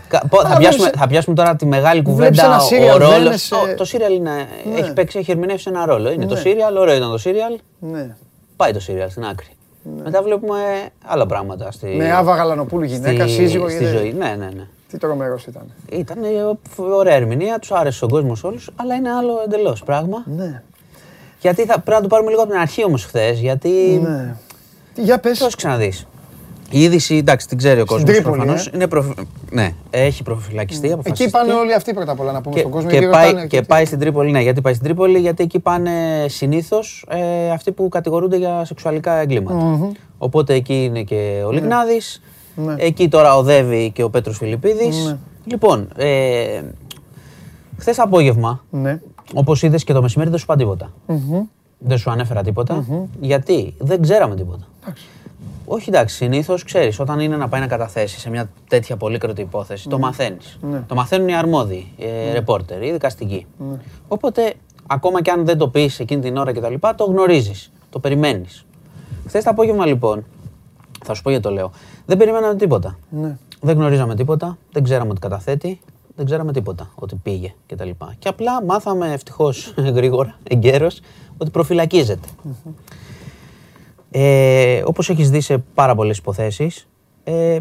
Θα 0.50 0.58
πιάσουμε, 0.58 0.90
θα 0.98 1.08
πιάσουμε 1.08 1.36
τώρα 1.36 1.56
τη 1.56 1.66
μεγάλη 1.66 2.02
κουβέντα. 2.02 2.60
Ο 2.94 2.98
ρόλος. 2.98 3.52
Το 3.78 3.86
σύριαλ 3.86 4.22
ναι. 4.22 4.48
έχει 4.78 4.94
παίξει, 4.94 5.20
έχει 5.20 5.32
ερμηνεύσει 5.32 5.70
ένα 5.70 5.86
ρόλο. 5.86 6.12
Είναι 6.12 6.26
το 6.26 6.36
σύριαλ, 6.36 6.78
ωραίο 6.78 6.96
ήταν 6.96 7.12
το 7.12 7.18
σύριαλ. 7.18 7.60
Ναι. 7.80 8.16
Πάει 8.56 8.74
το 8.74 8.80
σύριαλ 8.80 9.10
στην 9.10 9.26
άκρη. 9.26 9.48
Μετά 10.04 10.22
βλέπουμε 10.22 10.60
άλλα 11.06 11.26
πράγματα. 11.26 11.72
Στη... 11.72 11.88
Με 11.88 12.14
Άβα 12.14 12.36
Γαλανοπούλου 12.36 12.86
γυναίκα, 12.86 13.28
σύζυγο. 13.28 13.70
Στη 13.70 13.86
ζωή. 13.86 14.14
Ναι, 14.18 14.36
ναι, 14.40 14.50
ναι. 14.56 14.68
Τι 14.90 14.98
τρομερός 14.98 15.46
ήταν. 15.46 15.64
Ήταν 15.92 16.18
ωραία 16.78 17.16
ερμηνεία, 17.16 17.60
τους 17.60 17.72
άρεσε 17.72 18.06
ο 18.06 18.08
κόσμος 18.08 18.44
όλους, 18.44 18.70
αλλά 18.76 18.96
είναι 18.96 19.10
άλλο 19.10 19.34
εντελώς 19.46 19.84
πράγμα. 19.84 20.24
Ναι. 20.38 20.62
Γιατί 21.40 21.66
θα, 21.66 21.74
πρέπει 21.80 21.92
να 21.92 22.02
το 22.02 22.08
πάρουμε 22.08 22.30
λίγο 22.30 22.42
από 22.42 22.52
την 22.52 22.60
αρχή 22.60 22.84
όμως 22.84 23.06
χθες. 23.06 23.40
Γιατί. 23.40 24.00
Ναι. 24.04 24.36
Για 24.96 25.20
πες. 25.20 25.40
Πώ 25.40 25.48
ξαναδείς; 25.58 26.08
Η 26.70 26.82
είδηση, 26.82 27.16
εντάξει, 27.16 27.48
την 27.48 27.58
ξέρει 27.58 27.82
ο 27.82 27.86
κόσμος. 27.86 28.22
Προφανώς. 28.22 28.68
Ε; 28.68 28.86
Προφ... 28.86 29.06
Ναι, 29.52 29.74
έχει 29.90 30.24
προφυλακιστεί. 30.24 30.96
Mm. 30.98 31.00
Εκεί 31.04 31.30
πάνε 31.30 31.54
όλοι 31.54 31.74
αυτοί 31.74 31.94
πρώτα 31.94 32.12
απ' 32.12 32.20
όλα 32.20 32.32
να 32.32 32.42
πούμε 32.42 32.56
και, 32.56 32.60
στον 32.60 32.72
κόσμο. 32.72 32.90
Και, 32.90 33.08
πάει, 33.08 33.48
και 33.48 33.62
πάει 33.62 33.86
στην 33.86 34.00
Τρίπολη, 34.00 34.32
ναι, 34.32 34.42
γιατί 34.42 34.62
πάει 34.62 34.74
στην 34.74 34.86
Τρίπολη, 34.86 35.20
γιατί 35.20 35.44
εκεί 35.44 35.60
πάνε 35.60 35.92
συνήθως 36.28 37.06
ε, 37.10 37.52
αυτοί 37.52 37.72
που 37.72 37.90
κατηγορούνται 37.90 38.38
για 38.38 38.66
σεξουαλικά 38.66 39.14
εγκλήματα. 39.14 39.80
Mm-hmm. 39.80 39.96
Οπότε 40.18 40.54
εκεί 40.54 40.84
είναι 40.84 41.04
και 41.04 41.44
ο 41.46 41.52
Λιγνάδης. 41.52 42.22
Ναι. 42.56 42.76
Εκεί 42.78 43.08
τώρα 43.08 43.36
οδεύει 43.36 43.92
και 43.92 44.04
ο 44.04 44.10
Πέτρος 44.10 44.38
Φιλιππίδης. 44.38 45.06
Ναι. 45.06 45.18
Λοιπόν, 45.46 45.88
ε, 45.96 46.62
χθες 47.78 48.00
απόγευμα, 48.00 48.64
ναι. 48.70 49.00
όπως 49.34 49.64
είδες 49.64 49.84
και 49.84 49.94
το 49.94 50.02
μεσημέρι, 50.02 50.30
δεν 50.30 50.40
σου 50.40 50.46
είπα 50.48 50.58
τίποτα. 50.58 50.92
Mm-hmm. 51.08 51.48
Δεν 51.80 51.98
σου 51.98 52.12
ανέφερα 52.12 52.44
τίποτα. 52.44 52.86
Mm-hmm. 52.86 53.08
Γιατί 53.20 53.74
δεν 53.78 54.02
ξέραμε 54.02 54.36
τίποτα. 54.36 54.68
Εντάξει. 54.82 55.06
Όχι 55.66 55.90
εντάξει, 55.90 56.16
συνήθως 56.16 56.64
ξέρεις, 56.64 57.00
όταν 57.00 57.20
είναι 57.20 57.38
να 57.38 57.48
πάει 57.48 57.62
να 57.62 57.68
καταθέσει 57.68 58.20
σε 58.20 58.30
μια 58.30 58.50
τέτοια 58.68 58.98
πολύκροτη 58.98 59.42
υπόθεση, 59.42 59.90
το 59.90 60.00
μαθαίνεις. 60.00 60.60
Το 60.88 60.96
μαθαίνουν 60.96 61.28
οι 61.28 61.36
αρμόδιοι, 61.36 61.92
οι 61.98 62.32
ρεπόρτερ, 62.34 62.84
οι 62.84 62.92
δικαστικοί. 62.92 63.46
Οπότε, 64.08 64.54
ακόμα 64.88 65.22
και 65.22 65.32
αν 65.32 65.46
δεν 65.46 65.58
το 65.58 65.68
πεις 65.68 66.00
εκείνη 66.00 66.22
την 66.22 66.38
ώρα 66.38 66.52
κτλ., 66.54 66.74
το 66.96 67.04
γνωρίζεις, 67.04 67.72
το 67.90 68.00
περιμένεις. 68.00 68.66
Χθες 69.28 69.44
το 69.44 69.50
απόγευμα 69.50 69.86
λοιπόν, 69.86 70.26
θα 71.06 71.14
σου 71.14 71.22
πω 71.22 71.30
γιατί 71.30 71.46
το 71.46 71.52
λέω, 71.52 71.72
δεν 72.06 72.18
περιμέναμε 72.18 72.56
τίποτα. 72.56 72.98
Ναι. 73.10 73.38
Δεν 73.62 73.76
γνωρίζαμε 73.76 74.16
τίποτα, 74.16 74.58
δεν 74.72 74.84
ξέραμε 74.84 75.10
ότι 75.12 75.20
καταθέτει, 75.20 75.80
δεν 76.16 76.26
ξέραμε 76.26 76.52
τίποτα 76.52 76.92
ότι 76.96 77.16
πήγε 77.16 77.54
κτλ. 77.66 77.90
Και, 77.90 78.06
και 78.20 78.28
απλά 78.28 78.64
μάθαμε 78.64 79.14
ευτυχώς 79.14 79.74
γρήγορα, 79.96 80.36
εγκαίρως, 80.44 81.00
ότι 81.38 81.50
προφυλακίζεται. 81.52 82.28
Ε, 84.16 84.82
όπως 84.86 85.10
έχεις 85.10 85.30
δει 85.30 85.42
σε 85.42 85.58
πάρα 85.74 85.96
πολλές 85.96 86.18
υποθέσεις, 86.18 86.88
ε, 87.24 87.58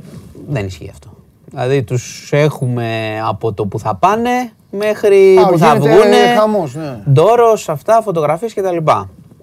δεν 0.49 0.67
ισχύει 0.67 0.89
αυτό. 0.91 1.11
Δηλαδή 1.45 1.83
τους 1.83 2.31
έχουμε 2.33 3.19
από 3.27 3.53
το 3.53 3.67
που 3.67 3.79
θα 3.79 3.95
πάνε 3.95 4.53
μέχρι 4.71 5.35
που 5.51 5.59
θα 5.59 5.77
βγούνε, 5.77 6.35
χαμός, 6.39 6.75
ναι. 6.75 7.03
ντόρος, 7.11 7.69
αυτά, 7.69 8.03
φωτογραφίες 8.03 8.55
κτλ. 8.55 8.77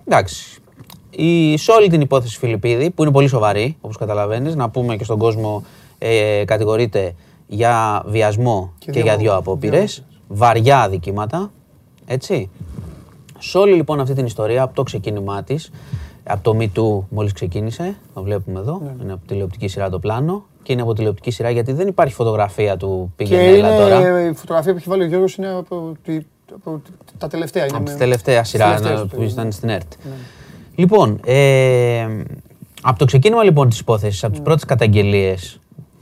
Εντάξει, 0.05 0.61
η, 1.09 1.57
σε 1.57 1.71
όλη 1.71 1.89
την 1.89 2.01
υπόθεση 2.01 2.37
Φιλιππίδη, 2.37 2.89
που 2.89 3.01
είναι 3.01 3.11
πολύ 3.11 3.27
σοβαρή, 3.27 3.77
όπως 3.81 3.97
καταλαβαίνεις, 3.97 4.55
να 4.55 4.69
πούμε 4.69 4.95
και 4.95 5.03
στον 5.03 5.17
κόσμο 5.17 5.63
ε, 5.97 6.43
κατηγορείται 6.45 7.15
για 7.47 8.03
βιασμό 8.05 8.73
και, 8.77 8.99
για 8.99 9.17
δύο 9.17 9.35
απόπειρες, 9.35 10.03
βαριά 10.27 10.81
αδικήματα, 10.81 11.51
έτσι. 12.05 12.49
Σε 13.39 13.57
όλη 13.57 13.73
λοιπόν 13.73 13.99
αυτή 13.99 14.13
την 14.13 14.25
ιστορία, 14.25 14.63
από 14.63 14.75
το 14.75 14.83
ξεκίνημά 14.83 15.43
της, 15.43 15.71
από 16.29 16.43
το 16.43 16.57
Me 16.59 17.03
μόλις 17.09 17.31
ξεκίνησε, 17.31 17.95
το 18.13 18.23
βλέπουμε 18.23 18.59
εδώ, 18.59 18.81
ναι. 18.83 19.03
είναι 19.03 19.13
από 19.13 19.27
τηλεοπτική 19.27 19.67
σειρά 19.67 19.89
το 19.89 19.99
πλάνο 19.99 20.45
και 20.63 20.73
είναι 20.73 20.81
από 20.81 20.93
τηλεοπτική 20.93 21.31
σειρά 21.31 21.49
γιατί 21.49 21.71
δεν 21.71 21.87
υπάρχει 21.87 22.13
φωτογραφία 22.13 22.77
του 22.77 23.13
πήγαινε 23.15 23.43
έλα 23.43 23.77
τώρα. 23.77 24.27
η 24.29 24.33
φωτογραφία 24.33 24.71
που 24.71 24.77
έχει 24.77 24.89
βάλει 24.89 25.03
ο 25.03 25.05
Γιώργος 25.05 25.35
είναι 25.35 25.49
από, 25.49 25.91
τη, 26.03 26.19
από 26.55 26.81
τα 27.17 27.27
τελευταία. 27.27 27.65
Είναι 27.65 27.77
από 27.77 27.85
τη 27.85 27.97
τελευταία 27.97 28.43
σειρά 28.43 28.79
που 29.09 29.21
ήταν 29.21 29.51
στην 29.51 29.69
ΕΡΤ. 29.69 29.93
Ναι. 30.03 30.11
Λοιπόν, 30.75 31.19
ε, 31.25 32.07
από 32.81 32.99
το 32.99 33.05
ξεκίνημα 33.05 33.43
λοιπόν 33.43 33.69
της 33.69 33.79
υπόθεσης, 33.79 34.23
από 34.23 34.31
τις 34.31 34.39
ναι. 34.39 34.45
πρώτες 34.45 34.65
καταγγελίες 34.65 35.59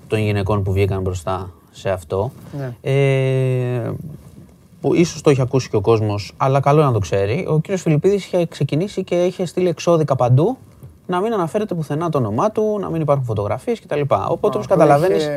των 0.08 0.20
γυναικών 0.20 0.64
που 0.64 0.72
βγήκαν 0.72 1.02
μπροστά 1.02 1.54
σε 1.72 1.90
αυτό, 1.90 2.32
ναι. 2.58 2.76
ε, 2.82 3.92
που 4.82 4.96
ίσως 4.96 5.22
το 5.22 5.30
έχει 5.30 5.42
ακούσει 5.42 5.70
και 5.70 5.76
ο 5.76 5.82
κόσμος, 5.82 6.34
αλλά 6.38 6.60
καλό 6.60 6.84
να 6.84 6.92
το 6.92 7.00
ξέρει. 7.00 7.46
Ο 7.50 7.60
κύριος 7.60 7.82
Φιλιππίδης 7.82 8.26
είχε 8.26 8.46
ξεκινήσει 8.46 9.04
και 9.04 9.24
είχε 9.24 9.46
στείλει 9.46 9.68
εξώδικα 9.68 10.16
παντού 10.16 10.58
να 11.08 11.20
μην 11.20 11.34
αναφέρεται 11.34 11.74
πουθενά 11.74 12.10
το 12.10 12.18
όνομά 12.18 12.52
του, 12.52 12.78
να 12.82 12.90
μην 12.90 13.02
υπάρχουν 13.02 13.26
φωτογραφίες 13.26 13.80
κτλ. 13.80 14.02
Οπότε 14.28 14.56
όπως 14.56 14.68
καταλαβαίνεις. 14.68 15.30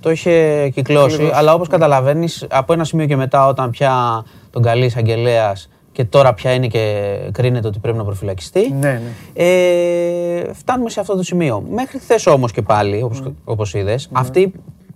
Το 0.00 0.10
είχε 0.10 0.68
κυκλώσει, 0.68 1.30
αλλά 1.34 1.54
όπως 1.54 1.68
καταλαβαίνεις, 1.68 2.46
από 2.50 2.72
ένα 2.72 2.84
σημείο 2.84 3.06
και 3.06 3.16
μετά, 3.16 3.46
όταν 3.46 3.70
πια 3.70 4.24
τον 4.50 4.62
καλεί 4.62 4.84
εισαγγελέα 4.84 5.56
και 5.92 6.04
τώρα 6.04 6.34
πια 6.34 6.52
είναι 6.52 6.66
και 6.66 7.16
κρίνεται 7.32 7.66
ότι 7.66 7.78
πρέπει 7.78 7.98
να 7.98 8.04
προφυλακιστεί. 8.04 8.72
Ναι, 8.72 8.78
ναι. 8.88 9.44
Ε, 9.44 10.52
φτάνουμε 10.52 10.90
σε 10.90 11.00
αυτό 11.00 11.16
το 11.16 11.22
σημείο. 11.22 11.64
Μέχρι 11.70 11.98
χθες 11.98 12.26
όμως 12.26 12.52
και 12.52 12.62
πάλι, 12.62 13.10
όπως 13.44 13.72
mm. 13.74 13.78
είδες, 13.78 14.08
mm. 14.08 14.10
αυτή 14.12 14.52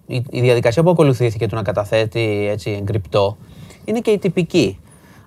η, 0.06 0.24
η, 0.30 0.40
διαδικασία 0.40 0.82
που 0.82 0.90
ακολουθήθηκε 0.90 1.46
του 1.46 1.54
να 1.54 1.62
καταθέτει 1.62 2.48
έτσι 2.50 2.70
εγκρυπτό 2.80 3.36
είναι 3.84 4.00
και 4.00 4.10
η 4.10 4.18
τυπική. 4.18 4.80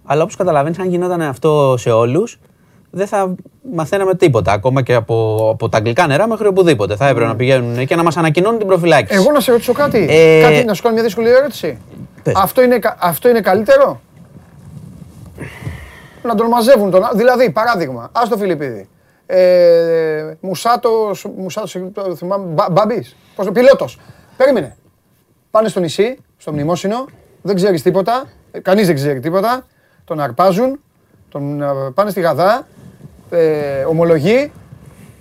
Αλλά 0.06 0.22
όπως 0.22 0.36
καταλαβαίνεις, 0.36 0.80
αν 0.80 0.90
γινόταν 0.90 1.22
αυτό 1.22 1.76
σε 1.78 1.92
όλους, 1.92 2.40
δεν 2.90 3.08
θα 3.08 3.36
μαθαίναμε 3.74 4.16
τίποτα. 4.16 4.52
Ακόμα 4.52 4.82
και 4.82 4.94
από, 4.94 5.50
από 5.54 5.70
τα 5.70 5.78
αγγλικά 5.78 6.08
νερά 6.08 6.28
μέχρι 6.28 6.48
οπουδήποτε. 6.48 6.96
Θα 6.96 7.08
έπρεπε 7.08 7.28
να 7.28 7.36
πηγαίνουν 7.36 7.86
και 7.86 7.96
να 7.96 8.04
μας 8.04 8.18
ανακοινώνουν 8.18 8.58
την 8.58 8.68
προφυλάκηση. 8.68 9.20
Εγώ 9.20 9.32
να 9.32 9.40
σε 9.40 9.52
ρωτήσω 9.52 9.74
κάτι. 9.74 10.08
Ε... 10.10 10.42
κάτι 10.42 10.66
να 10.66 10.74
σου 10.74 10.82
κάνω 10.82 10.94
μια 10.94 11.04
δύσκολη 11.04 11.30
ερώτηση. 11.30 11.78
Αυτό 12.36 12.62
είναι, 12.62 12.80
αυτό 13.00 13.30
είναι 13.30 13.42
καλύτερο; 13.42 14.02
Να 16.24 16.36
τον 16.36 16.48
μαζεύουν 16.48 16.92
τον. 16.92 17.02
Δηλαδή, 17.16 17.52
παράδειγμα, 17.52 18.10
ας 18.12 18.30
το 18.30 18.38
Φιλιππίδη. 18.38 18.90
Ε, 19.26 20.34
Μουσάτο, 20.40 21.12
Μουσάτος, 21.38 21.78
θυμάμαι, 22.16 22.54
Μπαμπής. 22.72 23.16
Πώς 23.36 23.46
το 23.46 23.52
πιλότος. 23.52 24.00
Περίμενε. 24.38 24.78
Πάνε 25.52 25.68
στο 25.68 25.80
νησί, 25.80 26.18
στο 26.38 26.52
μνημόσυνο, 26.52 27.06
δεν 27.42 27.56
ξέρεις 27.56 27.82
τίποτα. 27.82 28.24
Κανείς 28.62 28.86
δεν 28.86 28.96
ξέρει 28.96 29.20
τίποτα. 29.20 29.66
Τον 30.06 30.20
αρπάζουν, 30.20 30.80
τον 31.30 31.62
ε, 31.62 31.68
πάνε 31.94 32.10
στη 32.10 32.22
Γαδά, 32.22 32.68
ε, 33.30 33.84
ομολογεί, 33.84 34.52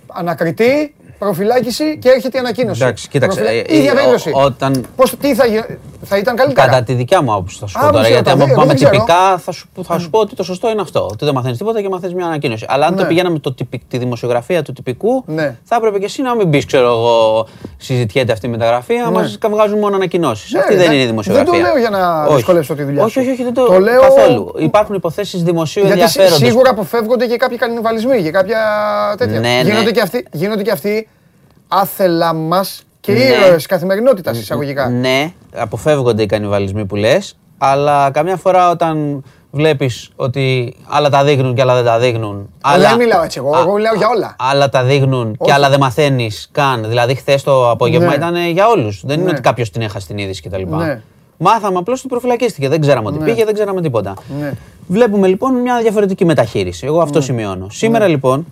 ανακριτή, 0.07 0.95
προφυλάκηση 1.17 1.97
και 1.97 2.09
έρχεται 2.09 2.37
η 2.37 2.39
ανακοίνωση. 2.39 2.81
Εντάξει, 2.83 3.07
κοίταξε. 3.07 3.39
Προφυλα... 3.39 3.63
Ε, 3.67 3.77
ίδια 3.77 3.93
περίπτωση. 3.93 4.31
Όταν... 4.33 4.85
Πώς, 4.95 5.15
τι 5.19 5.35
θα, 5.35 5.43
θα 6.01 6.17
ήταν 6.17 6.35
καλύτερα; 6.35 6.67
Κατά 6.67 6.83
τη 6.83 6.93
δικιά 6.93 7.21
μου 7.21 7.33
άποψη 7.33 7.57
θα 7.59 7.67
σου 7.67 7.79
πω 7.79 7.91
τώρα. 7.91 8.07
Γιατί 8.07 8.29
αν 8.29 8.51
πάμε 8.55 8.73
τυπικά 8.73 9.37
θα 9.37 9.51
σου, 9.51 9.69
θα 9.83 9.99
σου 9.99 10.09
πω 10.09 10.19
ότι 10.19 10.35
το 10.35 10.43
σωστό 10.43 10.69
είναι 10.69 10.81
αυτό. 10.81 11.07
Ότι 11.11 11.25
δεν 11.25 11.33
μαθαίνεις 11.33 11.57
τίποτα 11.57 11.81
και 11.81 11.89
μαθαίνεις 11.89 12.15
μια 12.15 12.25
ανακοίνωση. 12.25 12.65
Αλλά 12.67 12.85
αν 12.85 12.93
ναι. 12.93 13.01
το 13.01 13.07
πηγαίναμε 13.07 13.39
το, 13.39 13.55
τη 13.87 13.97
δημοσιογραφία 13.97 14.61
του 14.61 14.73
τυπικού, 14.73 15.23
ναι. 15.25 15.57
θα 15.63 15.75
έπρεπε 15.75 15.99
και 15.99 16.05
εσύ 16.05 16.21
να 16.21 16.35
μην 16.35 16.47
μπεις, 16.47 16.65
ξέρω 16.65 16.87
εγώ, 16.87 17.47
συζητιέται 17.77 18.31
αυτή 18.31 18.45
η 18.45 18.49
μεταγραφή, 18.49 18.93
ναι. 18.93 19.09
μα 19.11 19.49
βγάζουν 19.49 19.79
μόνο 19.79 19.95
ανακοινώσεις. 19.95 20.51
Ναι, 20.51 20.59
αυτή 20.59 20.75
δεν 20.75 20.91
είναι 20.91 21.01
η 21.01 21.05
δημοσιογραφία. 21.05 21.51
Δεν 21.51 21.61
το 21.61 21.67
λέω 21.67 21.77
για 21.79 21.89
να 21.89 22.27
δυσκολεύσω 22.35 22.75
τη 22.75 22.83
δουλειά. 22.83 23.03
Όχι, 23.03 23.19
όχι, 23.19 23.43
δεν 23.43 23.53
το 23.53 23.79
λέω 23.79 24.01
καθόλου. 24.01 24.53
Υπάρχουν 24.57 24.95
υποθέσεις 24.95 25.43
δημοσίου 25.43 25.83
ενδιαφέροντος. 25.85 26.37
Γιατί 26.37 26.51
σίγουρα 26.51 26.69
αποφεύγονται 26.69 27.27
και 27.27 27.37
κάποιοι 27.37 27.57
κανιβαλισμοί 27.57 28.23
και 28.23 28.31
κάποια 28.31 28.59
τέτοια. 29.17 29.41
Γίνονται 30.31 30.63
και 30.63 30.71
αυτοί 30.71 31.04
άθελα 31.79 32.33
μας 32.33 32.83
και 32.99 33.11
ναι. 33.11 33.19
ήρωες 33.19 33.65
καθημερινότητας 33.65 34.37
εισαγωγικά. 34.37 34.89
Ναι, 34.89 35.33
αποφεύγονται 35.55 36.21
οι 36.21 36.25
κανιβαλισμοί 36.25 36.85
που 36.85 36.95
λες, 36.95 37.37
αλλά 37.57 38.11
καμιά 38.11 38.35
φορά 38.35 38.69
όταν 38.69 39.23
βλέπεις 39.51 40.09
ότι 40.15 40.75
άλλα 40.87 41.09
τα 41.09 41.23
δείχνουν 41.23 41.55
και 41.55 41.61
άλλα 41.61 41.75
δεν 41.75 41.83
τα 41.83 41.99
δείχνουν. 41.99 42.49
Αλλά 42.61 42.89
δεν 42.89 42.97
μιλάω 42.97 43.23
έτσι 43.23 43.37
εγώ, 43.39 43.57
εγώ 43.57 43.73
μιλάω 43.73 43.95
για 43.95 44.07
όλα. 44.07 44.35
Άλλα 44.39 44.69
τα 44.69 44.83
δείχνουν 44.83 45.37
και 45.43 45.53
άλλα 45.53 45.69
δεν 45.69 45.79
μαθαίνεις 45.79 46.49
καν. 46.51 46.85
Δηλαδή, 46.87 47.15
χθες 47.15 47.43
το 47.43 47.69
απόγευμα 47.69 48.07
ναι. 48.07 48.15
ήταν 48.15 48.35
για 48.51 48.67
όλους. 48.67 49.03
Δεν 49.05 49.15
είναι 49.15 49.25
ναι. 49.25 49.31
ότι 49.31 49.41
κάποιος 49.41 49.69
την 49.69 49.81
έχασε 49.81 50.07
την 50.07 50.17
είδηση 50.17 50.41
κτλ. 50.41 50.61
Ναι. 50.67 51.01
Μάθαμε 51.37 51.77
απλώς 51.77 51.99
ότι 51.99 52.07
προφυλακίστηκε. 52.07 52.69
Δεν 52.69 52.81
ξέραμε 52.81 53.07
ότι 53.07 53.17
ναι. 53.17 53.25
πήγε, 53.25 53.45
δεν 53.45 53.53
ξέραμε 53.53 53.81
τίποτα. 53.81 54.13
Ναι. 54.39 54.53
Βλέπουμε 54.87 55.27
λοιπόν 55.27 55.53
μια 55.53 55.79
διαφορετική 55.81 56.25
μεταχείριση. 56.25 56.85
Εγώ 56.85 57.01
αυτό 57.01 57.21
σημειώνω. 57.21 57.69
Σήμερα 57.69 58.07
λοιπόν 58.07 58.45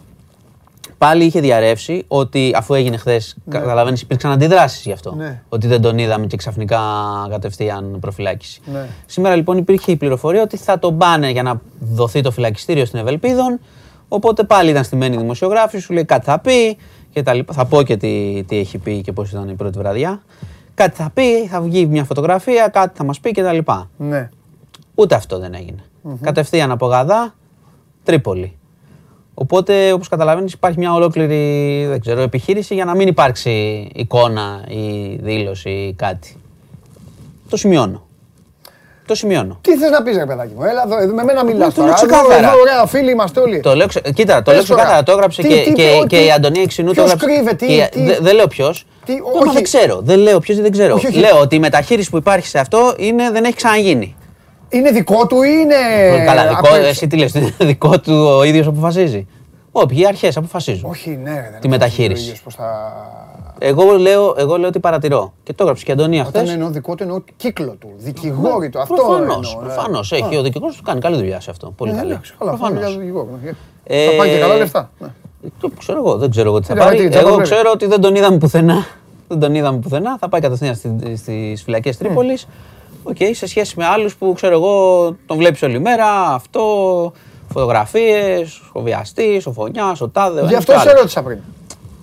πάλι 1.04 1.24
είχε 1.24 1.40
διαρρεύσει 1.40 2.04
ότι 2.08 2.54
αφού 2.56 2.74
έγινε 2.74 2.98
χθες, 2.98 3.36
ναι. 3.46 3.60
καταλαβαίνεις, 3.60 4.02
υπήρξαν 4.02 4.32
αντιδράσεις 4.32 4.86
γι' 4.86 4.92
αυτό. 4.92 5.16
Ναι. 5.16 5.42
Ότι 5.50 5.68
δεν 5.68 5.82
τον 5.82 5.98
είδαμε 5.98 6.26
και 6.26 6.38
ξαφνικά 6.38 6.80
κατευθείαν 7.30 7.98
προφυλάκηση. 8.00 8.62
Ναι. 8.66 8.88
Σήμερα 9.06 9.36
λοιπόν 9.36 9.58
υπήρχε 9.58 9.92
η 9.92 9.96
πληροφορία 9.96 10.42
ότι 10.42 10.58
θα 10.58 10.80
τον 10.80 10.98
πάνε 10.98 11.30
για 11.30 11.44
να 11.44 11.62
δοθεί 11.80 12.22
το 12.22 12.32
φυλακιστήριο 12.32 12.86
στην 12.86 13.00
Ευελπίδων. 13.00 13.60
Οπότε 14.08 14.44
πάλι 14.44 14.70
ήταν 14.70 14.84
στημένη 14.84 15.18
δημοσιογράφη, 15.18 15.80
σου 15.80 15.94
λέει 15.94 16.06
κάτι 16.06 16.26
θα 16.26 16.40
πει 16.40 16.78
και 17.12 17.24
τα 17.24 17.34
λοιπά. 17.34 17.54
Θα 17.54 17.66
πω 17.66 17.84
και 17.84 17.98
τι, 17.98 18.44
τι 18.48 18.58
έχει 18.58 18.78
πει 18.78 19.02
και 19.02 19.12
πώς 19.12 19.32
ήταν 19.32 19.50
η 19.50 19.54
πρώτη 19.54 19.78
βραδιά. 19.78 20.22
Κάτι 20.74 20.96
θα 20.96 21.10
πει, 21.14 21.48
θα 21.48 21.62
βγει 21.62 21.86
μια 21.86 22.04
φωτογραφία, 22.04 22.68
κάτι 22.68 22.98
θα 22.98 23.04
μας 23.04 23.20
πει 23.20 23.32
και 23.32 23.44
τα 23.44 23.54
λοιπά. 23.54 23.90
Ναι. 23.98 24.30
Ούτε 24.96 25.16
αυτό 25.16 25.40
δεν 25.40 25.54
έγινε. 25.54 25.84
Mm-hmm. 26.04 26.18
Κατευθείαν 26.22 26.72
από 26.72 26.86
Γαδά, 26.86 27.34
Τρίπολη. 28.04 28.58
Οπότε, 29.34 29.92
όπως 29.92 30.08
καταλαβαίνεις, 30.08 30.54
υπάρχει 30.54 30.80
μια 30.80 30.94
ολόκληρη 30.94 31.86
δεν 31.90 32.00
ξέρω, 32.00 32.22
επιχείρηση 32.22 32.74
για 32.74 32.86
να 32.86 32.96
μην 32.96 33.08
υπάρξει 33.08 33.88
εικόνα 33.96 34.66
ή 34.68 35.16
δήλωση 35.22 35.70
ή 35.70 35.94
κάτι. 35.94 36.38
Το 37.50 37.58
σημειώνω. 37.58 38.06
Το 39.06 39.16
σημειώνω. 39.16 39.58
Τι 39.62 39.78
θες 39.78 39.90
να 39.90 40.04
πεις, 40.04 40.18
ρε 40.18 40.26
παιδάκι 40.26 40.54
μου, 40.58 40.64
έλα 40.64 40.84
εδώ, 41.02 41.14
με 41.14 41.24
μένα 41.24 41.44
μιλάς 41.44 41.74
τώρα. 41.74 41.94
Το 41.94 42.06
λέω 42.06 42.38
Εδώ, 42.38 42.60
ωραία, 42.62 42.86
φίλοι 42.86 43.12
είμαστε 43.12 43.40
όλοι. 43.40 43.60
Το 43.60 43.76
λέω, 43.76 43.88
κοίτα, 44.14 44.42
το 44.42 44.52
λέω 44.52 44.64
ξεκάθαρα. 44.64 45.04
Το 45.04 45.12
έγραψε 45.12 45.42
και, 45.42 45.72
και, 45.76 46.04
και 46.08 46.18
η 46.18 46.32
Αντωνία 46.32 46.66
Ξινού. 46.66 46.92
Ποιος 46.92 47.16
κρύβεται, 47.16 47.90
Δεν 48.22 48.36
λέω 48.36 48.48
ποιος. 48.48 48.86
Όχι, 49.42 49.54
δεν 49.54 49.64
ξέρω. 49.64 50.00
Δεν 50.04 50.20
λέω 50.20 50.40
ποιος 50.40 50.58
δεν 50.58 50.72
ξέρω. 50.72 51.00
Λέω 51.14 51.40
ότι 51.40 51.56
η 51.56 51.60
μεταχείριση 51.60 52.10
που 52.10 52.18
υπάρχει 52.18 52.48
σε 52.48 52.60
αυτό 52.60 52.94
είναι, 52.98 53.32
δεν 53.32 53.44
έχει 53.44 53.56
ξαναγίνει. 53.56 54.16
Είναι 54.74 54.92
δικό 54.92 55.28
του 55.28 55.42
ή 55.42 55.50
είναι. 55.62 56.24
Καλά, 56.26 56.48
δικό, 56.48 56.76
εσύ 56.76 57.08
τι 57.08 57.18
λες, 57.18 57.34
είναι 57.34 57.54
δικό 57.60 58.00
του 58.00 58.14
ο 58.14 58.44
ίδιος 58.44 58.68
αποφασίζει. 58.68 59.28
Όχι, 59.72 60.00
οι 60.02 60.06
αρχές 60.06 60.38
αποφασίζουν. 60.38 60.90
Όχι, 60.90 61.10
ναι, 61.24 61.58
Τη 61.62 61.68
μεταχείριση. 61.68 62.42
Εγώ 63.60 63.98
λέω, 63.98 64.36
εγώ 64.38 64.58
λέω 64.58 64.68
ότι 64.68 64.80
παρατηρώ. 64.80 65.34
Και 65.44 65.54
το 65.54 65.64
έγραψε 65.64 65.84
και 65.84 65.92
η 65.92 65.94
Αντωνία 65.94 66.24
χθες. 66.24 66.42
Όταν 66.42 66.54
εννοώ 66.54 66.70
δικό 66.70 66.96
του, 66.96 67.04
εννοώ 67.04 67.22
κύκλο 67.36 67.76
του. 67.80 67.92
Δικηγόρη 67.98 68.70
του. 68.70 68.80
Αυτό 68.80 68.96
Προφανώς. 68.96 69.58
Προφανώς. 69.62 70.12
Έχει 70.12 70.38
ο 70.38 70.42
δικηγόρος 70.42 70.76
του 70.76 70.84
κάνει 70.84 71.00
καλή 71.00 71.16
δουλειά 71.16 71.40
σε 71.40 71.50
αυτό. 71.50 71.74
Πολύ 71.78 71.94
καλή. 71.94 72.20
Προφανώς. 72.38 72.98
Θα 73.84 74.16
πάει 74.18 74.30
και 74.30 74.40
καλά 74.40 74.56
λεφτά. 74.56 74.92
Το 75.60 75.70
ξέρω 75.80 75.98
εγώ, 75.98 76.18
δεν 76.18 76.30
ξέρω 76.30 76.50
εγώ 76.50 76.60
τι 76.60 76.66
θα 76.66 76.76
πάρει. 76.76 77.10
Εγώ 77.14 77.38
ξέρω 77.38 77.72
ότι 77.74 77.86
δεν 77.86 78.02
τον 78.02 78.16
είδαμε 78.16 78.38
πουθενά. 78.38 78.86
Δεν 79.28 79.40
τον 79.40 79.56
είδαμε 79.56 79.78
πουθενά. 79.78 80.18
Θα 80.18 80.30
πάει 80.30 80.42
κατευθείαν 80.42 80.76
στις 81.16 81.64
φυλακές 81.64 81.98
Τρίπολης. 81.98 82.48
Οκ, 83.04 83.18
σε 83.32 83.48
σχέση 83.48 83.74
με 83.78 83.86
άλλους 83.86 84.16
που 84.16 84.34
ξέρω 84.36 84.54
εγώ 84.54 85.06
τον 85.26 85.38
βλέπεις 85.38 85.62
όλη 85.62 85.80
μέρα. 85.80 86.34
Αυτό, 86.34 86.62
φωτογραφίες, 87.54 88.62
ο 88.72 88.82
βιαστής, 88.82 89.42
ο 89.46 89.52
φονιάς, 89.52 90.02
ο 90.02 90.10
τάδε. 90.10 90.46
Γι' 90.48 90.56
αυτό 90.56 90.80
σε 90.80 90.92
ρώτησα 90.92 91.24
πριν. 91.24 91.38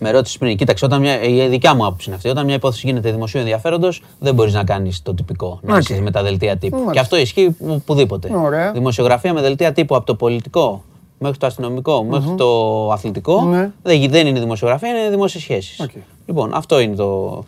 Με 0.03 0.11
ρώτησες 0.11 0.39
πριν. 0.39 0.57
Κοίταξε, 0.57 0.85
όταν 0.85 1.01
μια, 1.01 1.23
η 1.23 1.49
δικιά 1.49 1.75
μου 1.75 1.87
άποψη 1.87 2.05
είναι 2.07 2.17
αυτή. 2.17 2.29
Όταν 2.29 2.45
μια 2.45 2.55
υπόθεση 2.55 2.87
γίνεται 2.87 3.11
δημοσίου 3.11 3.41
ενδιαφέροντος, 3.41 4.03
δεν 4.19 4.35
μπορείς 4.35 4.55
να 4.55 4.65
κάνεις 4.65 5.03
το 5.03 5.15
τυπικό. 5.15 5.59
Να 5.63 5.79
okay. 5.79 5.99
με 6.01 6.11
τα 6.11 6.23
δελτία 6.23 6.57
τύπου. 6.57 6.91
Και 6.93 6.99
αυτό 6.99 7.17
ισχύει 7.17 7.57
οπουδήποτε. 7.69 8.31
Ωραία. 8.45 8.73
Δημοσιογραφία 8.73 9.33
με 9.33 9.41
δελτία 9.41 9.73
τύπου 9.73 9.97
από 9.97 10.07
το 10.07 10.15
πολιτικό 10.15 10.83
μέχρι 11.19 11.39
το 11.39 11.47
αστυνομικό, 11.47 12.05
μέχρι 12.05 12.35
το 12.35 12.91
αθλητικό. 12.93 13.43
Ναι. 13.43 13.71
Δεν, 13.83 14.27
είναι 14.27 14.41
δημοσιογραφία, 14.41 14.89
είναι 14.89 15.11
δημόσιες 15.11 15.43
σχέσεις. 15.43 15.81
Okay. 15.83 16.01
Λοιπόν, 16.27 16.55
αυτό 16.55 16.81
είναι 16.81 16.97
το. 16.97 17.45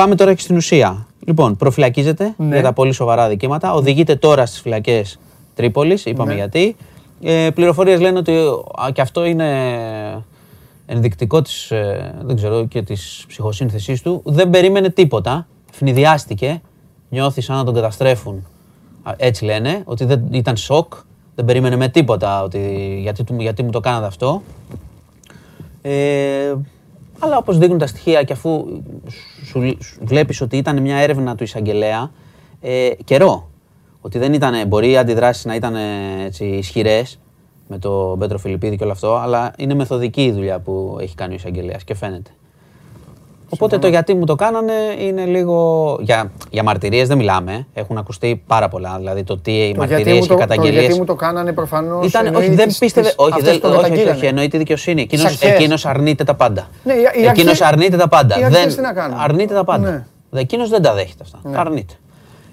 Πάμε 0.00 0.14
τώρα 0.14 0.34
και 0.34 0.40
στην 0.40 0.56
ουσία. 0.56 1.06
Λοιπόν, 1.26 1.56
προφυλακίζεται 1.56 2.34
ναι. 2.36 2.54
για 2.54 2.62
τα 2.62 2.72
πολύ 2.72 2.92
σοβαρά 2.92 3.28
δικήματα. 3.28 3.74
Οδηγείται 3.74 4.16
τώρα 4.16 4.46
στις 4.46 4.60
φυλακές 4.60 5.18
Τρίπολης, 5.54 6.04
είπαμε 6.04 6.30
ναι. 6.30 6.38
γιατί. 6.38 6.76
Ε, 7.22 7.50
Πληροφορίες 7.54 8.00
λένε 8.00 8.18
ότι 8.18 8.36
και 8.92 9.00
αυτό 9.00 9.24
είναι 9.24 10.24
ενδεικτικό 10.86 11.42
της, 11.42 11.70
ε, 11.70 12.14
δεν 12.22 12.36
ξέρω, 12.36 12.66
και 12.66 12.82
της 12.82 13.24
ψυχοσύνθεσής 13.28 14.02
του, 14.02 14.22
δεν 14.24 14.50
περίμενε 14.50 14.88
τίποτα, 14.88 15.46
φνηδιάστηκε, 15.70 16.62
νιώθεις 17.08 17.44
σαν 17.44 17.56
να 17.56 17.64
τον 17.64 17.74
καταστρέφουν. 17.74 18.46
Έτσι 19.16 19.44
λένε, 19.44 19.82
ότι 19.84 20.04
δεν 20.04 20.26
ήταν 20.30 20.56
σοκ, 20.56 20.94
δεν 21.34 21.44
περίμενε 21.44 21.76
με 21.76 21.88
τίποτα 21.88 22.42
ότι, 22.42 22.98
γιατί, 23.02 23.24
γιατί 23.38 23.62
μου 23.62 23.70
το 23.70 23.80
κάνατε 23.80 24.06
αυτό. 24.06 24.42
Ε, 25.82 26.54
αλλά 27.20 27.36
όπως 27.36 27.58
δείχνουν 27.58 27.78
τα 27.78 27.86
στοιχεία 27.86 28.22
και 28.22 28.32
αφού 28.32 28.82
σου, 29.44 29.76
βλέπεις 30.00 30.40
ότι 30.40 30.56
ήταν 30.56 30.80
μια 30.80 30.96
έρευνα 30.96 31.34
του 31.34 31.42
εισαγγελέα, 31.42 32.10
ε, 32.60 32.90
καιρό, 33.04 33.50
ότι 34.00 34.18
δεν 34.18 34.32
ήταν, 34.32 34.66
μπορεί 34.66 34.90
οι 34.90 34.96
αντιδράσεις 34.96 35.44
να 35.44 35.54
ήταν 35.54 35.74
έτσι, 36.24 36.44
ισχυρές, 36.44 37.18
με 37.68 37.78
τον 37.78 38.18
Πέτρο 38.18 38.38
Φιλιππίδη 38.38 38.76
και 38.76 38.82
όλο 38.82 38.92
αυτό, 38.92 39.14
αλλά 39.14 39.52
είναι 39.56 39.74
μεθοδική 39.74 40.24
η 40.24 40.32
δουλειά 40.32 40.60
που 40.60 40.96
έχει 41.00 41.14
κάνει 41.14 41.32
ο 41.32 41.36
εισαγγελέας 41.36 41.84
και 41.84 41.94
φαίνεται. 41.94 42.30
Οπότε 43.52 43.78
το 43.78 43.88
γιατί 43.88 44.14
μου 44.14 44.24
το 44.24 44.34
κάνανε 44.34 44.72
είναι 44.98 45.24
λίγο. 45.24 45.98
Για, 46.00 46.32
για 46.50 46.62
μαρτυρίες 46.62 47.08
δεν 47.08 47.16
μιλάμε. 47.16 47.66
Έχουν 47.74 47.98
ακουστεί 47.98 48.42
πάρα 48.46 48.68
πολλά. 48.68 48.96
Δηλαδή 48.98 49.22
το 49.22 49.38
τι 49.38 49.52
οι 49.52 49.74
μαρτυρίες 49.78 50.26
και 50.26 50.32
οι 50.32 50.36
καταγγελίε. 50.36 50.72
Το 50.72 50.80
γιατί 50.80 50.98
μου 50.98 51.04
το 51.04 51.14
κάνανε 51.14 51.52
προφανώς. 51.52 52.14
Όχι, 52.34 52.54
δεν 52.54 52.74
πίστευε. 52.78 53.12
Όχι, 53.16 53.42
δεν, 53.42 53.60
όχι, 53.64 53.92
όχι, 53.92 54.08
όχι, 54.08 54.26
εννοεί 54.26 54.48
τη 54.48 54.58
δικαιοσύνη. 54.58 55.08
Εκείνο 55.40 55.74
αρνείται 55.82 56.24
τα 56.24 56.34
πάντα. 56.34 56.68
Ναι, 56.82 56.94
Εκείνος 57.28 57.60
αρνείται 57.60 57.96
τα 57.96 58.08
πάντα. 58.08 58.36
Δεν, 58.48 58.68
τι 58.68 58.80
να 58.80 58.92
κάνουν; 58.92 59.18
Αρνείται 59.20 59.54
τα 59.54 59.64
πάντα. 59.64 59.90
Ναι. 60.30 60.40
Εκείνος 60.40 60.68
δεν 60.68 60.82
τα 60.82 60.94
δέχεται 60.94 61.22
αυτά. 61.22 61.38
Ναι. 61.42 61.58
Αρνείται. 61.58 61.94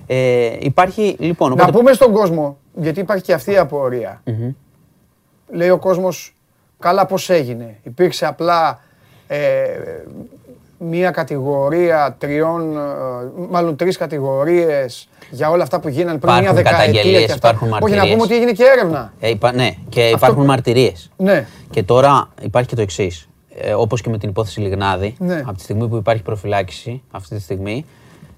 Ε, 0.07 0.49
υπάρχει 0.59 1.15
λοιπόν. 1.19 1.53
Να 1.55 1.71
πούμε 1.71 1.93
στον 1.93 2.11
κόσμο, 2.11 2.57
γιατί 2.73 2.99
υπάρχει 2.99 3.23
και 3.23 3.33
αυτή 3.33 3.51
η 3.51 3.57
απορία 3.57 4.21
λέει 5.47 5.69
ο 5.69 5.77
κόσμος, 5.77 6.35
καλά 6.79 7.05
πώς 7.05 7.29
έγινε. 7.29 7.79
Υπήρξε 7.83 8.25
απλά 8.25 8.79
ε, 9.27 9.37
μία 10.77 11.11
κατηγορία 11.11 12.15
τριών, 12.19 12.77
ε, 12.77 12.81
μάλλον 13.49 13.75
τρεις 13.75 13.97
κατηγορίες 13.97 15.07
για 15.29 15.49
όλα 15.49 15.63
αυτά 15.63 15.79
που 15.79 15.87
γίνανε 15.87 16.17
πριν 16.17 16.33
μία 16.33 16.53
δεκαετία. 16.53 17.01
Και 17.01 17.31
αυτά. 17.31 17.35
Υπάρχουν 17.35 17.67
μαρτυρίες. 17.67 17.99
Όχι, 18.01 18.07
να 18.07 18.11
πούμε 18.11 18.23
ότι 18.23 18.35
έγινε 18.35 18.51
και 18.51 18.63
έρευνα. 18.63 19.13
Ε, 19.19 19.29
υπά, 19.29 19.51
ναι, 19.51 19.69
και 19.89 20.01
Αυτό... 20.01 20.15
υπάρχουν 20.15 20.45
μαρτυρίες. 20.45 21.09
Ναι. 21.17 21.47
Και 21.69 21.83
τώρα 21.83 22.29
υπάρχει 22.41 22.69
και 22.69 22.75
το 22.75 22.81
εξής. 22.81 23.27
Ε, 23.59 23.73
όπως 23.73 24.01
και 24.01 24.09
με 24.09 24.17
την 24.17 24.29
υπόθεση 24.29 24.59
Λιγνάδη, 24.59 25.15
ναι. 25.19 25.43
από 25.45 25.57
τη 25.57 25.61
στιγμή 25.63 25.87
που 25.87 25.95
υπάρχει 25.95 26.23
προφυλάκηση, 26.23 27.01
αυτή 27.11 27.35
τη 27.35 27.41
στιγμή, 27.41 27.85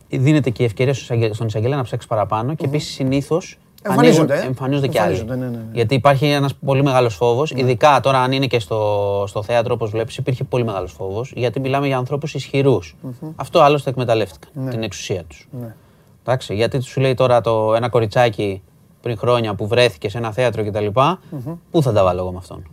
δίνεται 0.10 0.50
και 0.50 0.64
η 0.64 0.66
ευκαιρία 0.66 0.94
στον 1.32 1.48
εισαγγελέα 1.48 1.78
να 1.78 1.84
ψάξει 1.84 2.08
παραπάνω 2.08 2.56
και 2.56 2.66
επίσης 2.66 2.94
συνήθως 2.94 3.58
Εμφανίζονται. 3.84 4.34
Ανοίγουν, 4.34 4.48
εμφανίζονται 4.48 4.88
κι 4.88 5.00
άλλοι. 5.00 5.24
Ναι, 5.24 5.36
ναι, 5.36 5.48
ναι. 5.48 5.64
Γιατί 5.74 5.96
υπάρχει 5.96 6.26
ένας 6.26 6.56
πολύ 6.56 6.84
μεγάλος 6.84 7.16
φόβος, 7.16 7.52
ναι. 7.52 7.60
ειδικά 7.60 8.00
τώρα 8.00 8.20
αν 8.20 8.32
είναι 8.32 8.48
και 8.48 8.60
στο, 8.60 9.24
στο 9.28 9.44
θέατρο, 9.44 9.74
όπως 9.74 9.90
βλέπεις, 9.90 10.18
υπήρχε 10.18 10.44
πολύ 10.44 10.64
μεγάλος 10.64 10.92
φόβος, 10.92 11.32
γιατί 11.36 11.60
μιλάμε 11.60 11.88
για 11.88 11.98
ανθρώπους 11.98 12.34
ισχυρούς. 12.34 12.96
Mm-hmm. 13.04 13.30
Αυτό 13.36 13.60
άλλωστε 13.60 13.90
εκμεταλλεύτηκαν, 13.90 14.50
ναι. 14.54 14.70
την 14.70 14.84
εξουσία 14.84 15.24
τους. 15.24 15.48
Ναι. 15.60 15.76
Εντάξει, 16.22 16.56
γιατί 16.56 16.82
σου 16.82 17.00
λέει 17.00 17.14
τώρα 17.14 17.42
το 17.42 17.74
ένα 17.76 17.90
κοριτσάκι 17.90 18.62
πριν 19.02 19.18
χρόνια 19.18 19.56
που 19.56 19.68
βρέθηκε 19.68 20.10
σε 20.10 20.18
ένα 20.18 20.32
θέατρο 20.32 20.66
κτλ. 20.66 20.86
Mm-hmm. 20.96 21.56
Πού 21.72 21.82
θα 21.82 21.94
τα 21.94 22.04
βάλω 22.04 22.20
εγώ 22.20 22.32
με 22.32 22.38
αυτόν; 22.38 22.68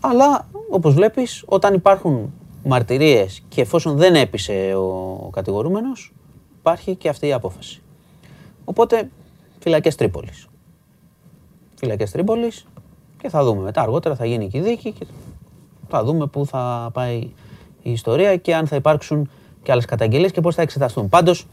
Αλλά 0.00 0.46
όπως 0.70 0.94
βλέπεις, 0.94 1.42
όταν 1.46 1.74
υπάρχουν 1.74 2.32
μαρτυρίες 2.64 3.42
και 3.48 3.60
εφόσον 3.60 3.96
δεν 3.96 4.14
έπεισε 4.14 4.74
ο 4.76 5.28
κατηγορούμενος, 5.32 6.12
υπάρχει 6.58 6.94
και 6.94 7.08
αυτή 7.08 7.26
η 7.26 7.32
απόφαση. 7.32 7.82
Οπότε 8.64 9.10
φυλακές 9.62 9.94
Τρίπολης. 9.94 10.46
Φυλακές 11.74 12.10
Τρίπολης 12.10 12.66
και 13.20 13.28
θα 13.28 13.44
δούμε 13.44 13.62
μετά 13.62 13.82
αργότερα 13.82 14.14
θα 14.14 14.26
γίνει 14.26 14.48
και 14.48 14.58
η 14.58 14.60
δίκη 14.60 14.92
και 14.92 15.06
θα 15.88 16.04
δούμε 16.04 16.26
πού 16.26 16.46
θα 16.46 16.90
πάει 16.92 17.16
η 17.82 17.92
ιστορία 17.92 18.36
και 18.36 18.54
αν 18.54 18.66
θα 18.66 18.76
υπάρξουν 18.76 19.30
και 19.62 19.72
άλλες 19.72 19.84
καταγγελίες 19.84 20.32
και 20.32 20.40
πώς 20.40 20.54
θα 20.54 20.62
εξεταστούν. 20.62 21.08
Πάντως, 21.08 21.46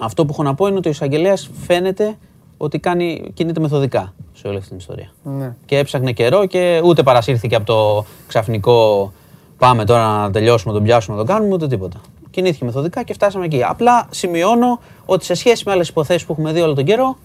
αυτό 0.00 0.24
που 0.24 0.32
έχω 0.32 0.42
να 0.42 0.54
πω 0.54 0.66
είναι 0.66 0.76
ότι 0.76 0.88
ο 0.88 0.90
εισαγγελέας 0.90 1.50
φαίνεται 1.66 2.16
ότι 2.56 2.78
κάνει, 2.78 3.30
κινείται 3.34 3.60
μεθοδικά 3.60 4.14
σε 4.32 4.48
όλη 4.48 4.56
αυτή 4.56 4.68
την 4.68 4.78
ιστορία. 4.78 5.10
Ναι. 5.22 5.54
Και 5.64 5.78
έψαχνε 5.78 6.12
καιρό 6.12 6.46
και 6.46 6.80
ούτε 6.84 7.02
παρασύρθηκε 7.02 7.54
από 7.54 7.66
το 7.66 8.04
ξαφνικό 8.26 9.12
πάμε 9.58 9.84
τώρα 9.84 10.20
να 10.20 10.30
τελειώσουμε, 10.30 10.72
να 10.72 10.78
τον 10.78 10.86
πιάσουμε, 10.86 11.16
να 11.16 11.24
τον 11.24 11.34
κάνουμε, 11.34 11.54
ούτε 11.54 11.66
τίποτα. 11.66 12.00
Κινήθηκε 12.30 12.64
μεθοδικά 12.64 13.02
και 13.02 13.12
φτάσαμε 13.12 13.44
εκεί. 13.44 13.62
Απλά 13.62 14.06
σημειώνω 14.10 14.80
ότι 15.06 15.24
σε 15.24 15.34
σχέση 15.34 15.62
με 15.66 15.72
άλλες 15.72 15.88
υποθέσεις 15.88 16.24
που 16.24 16.32
έχουμε 16.32 16.52
δει 16.52 16.60
όλο 16.60 16.74
τον 16.74 16.84
καιρό, 16.84 17.16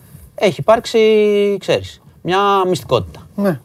έχει 0.42 0.60
υπάρξει, 0.60 1.00
ξέρεις, 1.60 2.02
μια 2.22 2.40
μυστικότητα. 2.68 3.28
Ναι. 3.36 3.60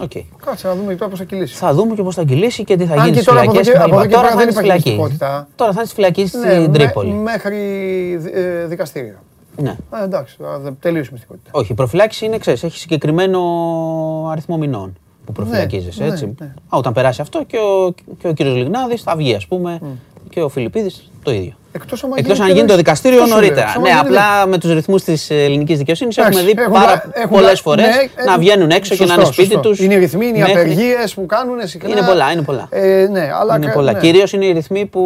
Okay. 0.00 0.22
Κάτσε 0.44 0.66
να 0.66 0.74
δούμε 0.74 0.94
πώς 0.94 1.18
θα 1.18 1.24
κυλήσει. 1.24 1.54
Θα 1.54 1.74
δούμε 1.74 1.94
και 1.94 2.02
πώς 2.02 2.14
θα 2.14 2.24
κυλήσει 2.24 2.64
και 2.64 2.76
τι 2.76 2.84
θα 2.84 2.94
γίνει 2.96 3.16
στις 3.16 3.28
φυλακές. 3.28 3.68
Τώρα 4.10 4.30
θα 4.30 4.42
είναι 4.42 4.52
φυλακή. 4.52 4.96
Τώρα 5.56 5.72
θα 5.72 5.76
είναι 5.76 5.84
στη 5.84 5.94
φυλακή 5.94 6.26
στην 6.26 6.40
ναι, 6.40 6.68
Τρίπολη. 6.68 7.12
Μέχρι 7.12 7.58
ε, 8.32 8.66
δικαστήριο. 8.66 9.18
Ναι. 9.56 9.76
Ε, 10.00 10.04
εντάξει, 10.04 10.36
τελείωσε 10.80 11.08
η 11.08 11.12
μυστικότητα. 11.12 11.50
Όχι, 11.52 11.72
η 11.72 11.74
προφυλάκηση 11.74 12.24
είναι, 12.24 12.38
ξέρεις, 12.38 12.62
έχει 12.62 12.78
συγκεκριμένο 12.78 13.40
αριθμό 14.30 14.56
μηνών 14.56 14.96
που 15.24 15.32
προφυλακίζεσαι. 15.32 16.04
Ναι, 16.04 16.10
έτσι. 16.10 16.26
Ναι, 16.26 16.32
ναι. 16.38 16.54
όταν 16.68 16.92
περάσει 16.92 17.20
αυτό 17.20 17.44
και 17.44 17.56
ο, 17.56 17.94
και 18.18 18.28
ο 18.28 18.32
κύριος 18.32 18.56
Λιγνάδης 18.56 19.02
θα 19.02 19.16
βγει, 19.16 19.34
ας 19.34 19.46
πούμε, 19.46 19.78
mm. 19.82 19.86
και 20.28 20.42
ο 20.42 20.48
Φιλιππίδης 20.48 21.10
το 21.22 21.32
ίδιο. 21.32 21.52
Εκτός 21.74 22.40
αν 22.40 22.50
γίνει 22.52 22.64
το 22.66 22.76
δικαστήριο 22.76 23.26
νωρίτερα. 23.26 23.74
Ναι, 23.80 23.90
απλά 24.00 24.46
με 24.46 24.58
τους 24.58 24.72
ρυθμούς 24.72 25.02
της 25.02 25.30
ελληνικής 25.30 25.78
δικαιοσύνης 25.78 26.16
έχουμε 26.16 26.42
δει 26.42 26.54
πάρα 26.72 27.02
πολλές 27.30 27.60
φορές 27.60 27.86
ναι, 27.86 28.24
να 28.24 28.38
βγαίνουν 28.38 28.70
έξω 28.70 28.94
και 28.94 29.04
να 29.04 29.14
είναι 29.14 29.24
σπίτι 29.24 29.58
τους. 29.58 29.78
Είναι 29.80 29.94
οι 29.94 29.98
ρυθμοί, 29.98 30.26
είναι 30.26 30.38
οι 30.38 30.42
απεργίες 30.42 31.14
που 31.14 31.26
κάνουν 31.26 31.66
συχνά. 31.66 31.88
Είναι 31.88 32.02
πολλά, 32.02 32.32
είναι 32.32 32.42
πολλά. 32.42 32.66
Ε, 32.70 33.06
ναι, 33.10 33.30
αλλά 33.40 33.56
είναι 33.56 33.72
πολλά. 33.72 33.94
Κυρίως 33.94 34.32
είναι 34.32 34.44
οι 34.44 34.52
ρυθμοί 34.52 34.86
που 34.86 35.02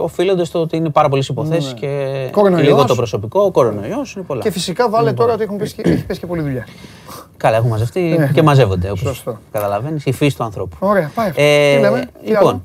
οφείλονται 0.00 0.44
στο 0.44 0.60
ότι 0.60 0.76
είναι 0.76 0.88
πάρα 0.88 1.08
πολλές 1.08 1.28
υποθέσεις 1.28 1.74
και 1.74 2.14
λίγο 2.60 2.84
το 2.84 2.94
προσωπικό. 2.94 3.40
Ο 3.40 3.50
κορονοϊός 3.50 4.14
είναι 4.14 4.24
πολλά. 4.24 4.42
Και 4.42 4.50
φυσικά 4.50 4.88
βάλε 4.88 5.12
τώρα 5.12 5.32
ότι 5.32 5.42
έχουν 5.42 5.56
πέσει 5.56 5.74
και 6.20 6.26
πολλή 6.26 6.42
δουλειά. 6.42 6.66
Καλά, 7.36 7.56
έχουν 7.56 7.68
μαζευτεί 7.68 8.30
και 8.34 8.42
μαζεύονται 8.42 8.90
όπως 8.90 9.24
καταλαβαίνεις. 9.52 10.04
Η 10.04 10.12
φύση 10.12 10.36
του 10.36 10.44
ανθρώπου. 10.44 10.76
Ωραία, 10.78 11.10
πάει. 11.14 11.30
Ε, 11.34 12.06
λοιπόν, 12.24 12.62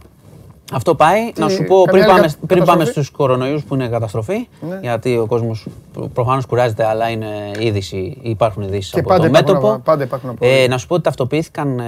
αυτό 0.72 0.96
πάει. 0.96 1.32
να 1.38 1.50
σου 1.50 1.64
πω 1.64 1.84
πριν 1.92 2.06
πάμε, 2.06 2.34
πριν 2.48 2.64
πάμε 2.64 2.86
στους 2.86 3.10
κορονοϊούς 3.10 3.64
που 3.64 3.74
είναι 3.74 3.88
καταστροφή. 3.88 4.48
Ναι. 4.70 4.80
Γιατί 4.82 5.18
ο 5.18 5.26
κόσμος 5.26 5.68
προφανώς 6.14 6.46
κουράζεται, 6.46 6.86
αλλά 6.86 7.10
είναι 7.10 7.28
είδηση, 7.60 8.18
υπάρχουν 8.22 8.64
ειδήσεις 8.64 8.96
από 8.96 9.22
το 9.22 9.30
μέτωπο. 9.30 9.82
Πάντα 9.84 10.04
υπάρχουν 10.04 10.38
ε, 10.40 10.68
να 10.68 10.78
σου 10.78 10.88
πω 10.88 10.94
ότι 10.94 11.04
ταυτοποιήθηκαν 11.04 11.80
ε, 11.80 11.84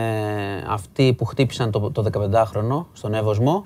αυτοί 0.70 1.14
που 1.14 1.26
χτύπησαν 1.26 1.72
το, 1.72 1.92
το 1.92 2.06
15χρονο 2.12 2.86
στον 2.94 3.14
Εύωσμο. 3.14 3.66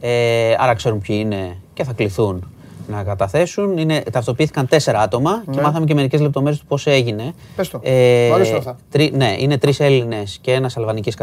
Ε, 0.00 0.54
άρα 0.58 0.74
ξέρουν 0.74 1.00
ποιοι 1.00 1.16
είναι 1.20 1.56
και 1.74 1.84
θα 1.84 1.92
κληθούν 1.92 2.44
να 2.88 3.02
καταθέσουν. 3.02 3.78
Είναι, 3.78 4.02
ταυτοποιήθηκαν 4.12 4.68
τέσσερα 4.68 5.00
άτομα 5.00 5.42
και 5.44 5.56
ναι. 5.56 5.62
μάθαμε 5.62 5.86
και 5.86 5.94
μερικές 5.94 6.20
λεπτομέρειες 6.20 6.60
του 6.60 6.66
πώς 6.66 6.86
έγινε. 6.86 7.32
Πες 7.56 7.68
το. 7.68 7.80
Ε, 7.82 8.30
αυτά. 8.56 8.76
Τρι, 8.90 9.12
ναι, 9.14 9.34
είναι 9.38 9.58
τρεις 9.58 9.80
Έλληνες 9.80 10.38
και 10.40 10.52
ένας 10.52 10.76
αλβανικής 10.76 11.14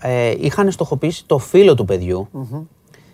Ε, 0.00 0.34
είχαν 0.40 0.70
στοχοποιήσει 0.70 1.24
το 1.26 1.38
φίλο 1.38 1.74
του 1.74 1.84
παιδιου 1.84 2.28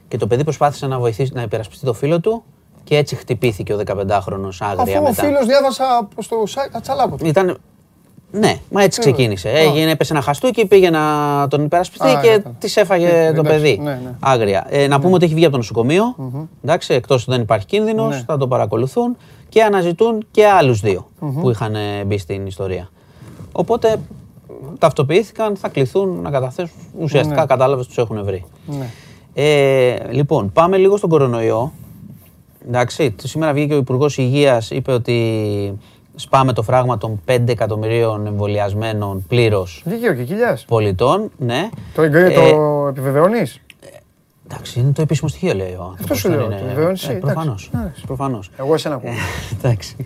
και 0.08 0.16
το 0.16 0.26
παιδί 0.26 0.44
προσπάθησε 0.44 0.86
να 0.86 0.98
βοηθήσει 0.98 1.32
να 1.34 1.42
υπερασπιστεί 1.42 1.84
το 1.84 1.92
φίλο 1.92 2.20
του 2.20 2.42
και 2.84 2.96
έτσι 2.96 3.14
χτυπήθηκε 3.14 3.74
ο 3.74 3.80
15χρονο 3.86 4.48
άγρια. 4.58 4.98
Αφού 4.98 5.02
μετά. 5.02 5.08
ο 5.08 5.12
φίλος 5.12 5.46
διάβασα 5.46 6.08
στο 6.18 6.42
τσαλάκο 6.80 7.16
του. 7.16 7.26
Ήταν 7.26 7.58
ναι, 8.32 8.56
μα 8.70 8.82
έτσι 8.82 9.00
ξεκίνησε. 9.00 9.48
Έγινε, 9.48 9.90
έπεσε 9.90 10.12
ένα 10.12 10.22
χαστούκι, 10.22 10.66
πήγε 10.66 10.90
να 10.90 11.00
τον 11.48 11.64
υπερασπιστεί 11.64 12.18
και 12.22 12.42
τη 12.58 12.72
έφαγε 12.76 13.32
το 13.36 13.42
παιδί. 13.42 13.80
Ναι, 13.82 13.90
ναι. 13.90 14.14
Άγρια. 14.20 14.66
Ε, 14.68 14.86
να 14.86 14.96
πούμε 14.96 15.08
ναι. 15.08 15.14
ότι 15.14 15.24
έχει 15.24 15.34
βγει 15.34 15.44
από 15.44 15.52
το 15.52 15.58
νοσοκομείο. 15.58 16.04
Εντάξει, 16.64 16.94
εκτός 16.94 17.22
ότι 17.22 17.30
δεν 17.30 17.40
υπάρχει 17.40 17.66
κίνδυνος, 17.66 18.22
θα 18.26 18.36
το 18.36 18.48
παρακολουθούν 18.48 19.16
και 19.48 19.62
αναζητούν 19.62 20.26
και 20.30 20.46
άλλους 20.46 20.80
δύο 20.80 21.06
που 21.40 21.50
είχαν 21.50 21.74
ε, 21.74 22.04
μπει 22.06 22.18
στην 22.18 22.46
ιστορία. 22.46 22.88
Οπότε 23.52 23.96
ταυτοποιήθηκαν, 24.78 25.56
θα 25.56 25.68
κληθούν 25.68 26.20
να 26.22 26.30
καταθέσουν. 26.30 26.76
Ουσιαστικά 27.00 27.46
κατάλαβες 27.46 27.86
τους 27.86 27.98
έχουν 27.98 28.24
βρει. 28.24 28.44
Ε, 29.34 29.96
λοιπόν, 30.10 30.52
πάμε 30.52 30.76
λίγο 30.76 30.96
στον 30.96 31.10
κορονοϊό. 31.10 31.72
Εντάξει, 32.68 33.14
σήμερα 33.22 33.52
βγήκε 33.52 33.74
ο 33.74 33.76
Υπουργός 33.76 34.18
Υγείας, 34.18 34.70
είπε 34.70 34.92
ότι 34.92 35.78
σπάμε 36.22 36.52
το 36.52 36.62
φράγμα 36.62 36.98
των 36.98 37.20
5 37.28 37.38
εκατομμυρίων 37.48 38.26
εμβολιασμένων 38.26 39.24
πλήρως 39.28 39.82
Δίκαιο 39.84 40.14
και 40.14 40.22
κοιλιάς. 40.24 40.64
πολιτών. 40.64 41.30
Ναι. 41.38 41.68
Το, 41.94 42.02
ε, 42.02 42.10
το 42.30 42.86
επιβεβαιώνεις; 42.88 43.60
Εντάξει, 44.50 44.80
είναι 44.80 44.92
το 44.92 45.02
επίσημο 45.02 45.28
στοιχείο, 45.28 45.54
λέει 45.54 45.72
ο 45.72 45.96
Αυτό 46.00 46.14
σου 46.14 46.28
λέω. 46.28 46.46
Το 46.46 46.54
επιβεβαιώνεις. 46.54 47.08
Ε, 47.08 47.12
Προφανώς. 47.12 47.70
Προφανώς. 48.06 48.50
Εγώ 48.56 48.74
εσένα 48.74 48.94
ακούω. 48.94 49.10
εντάξει. 49.58 49.96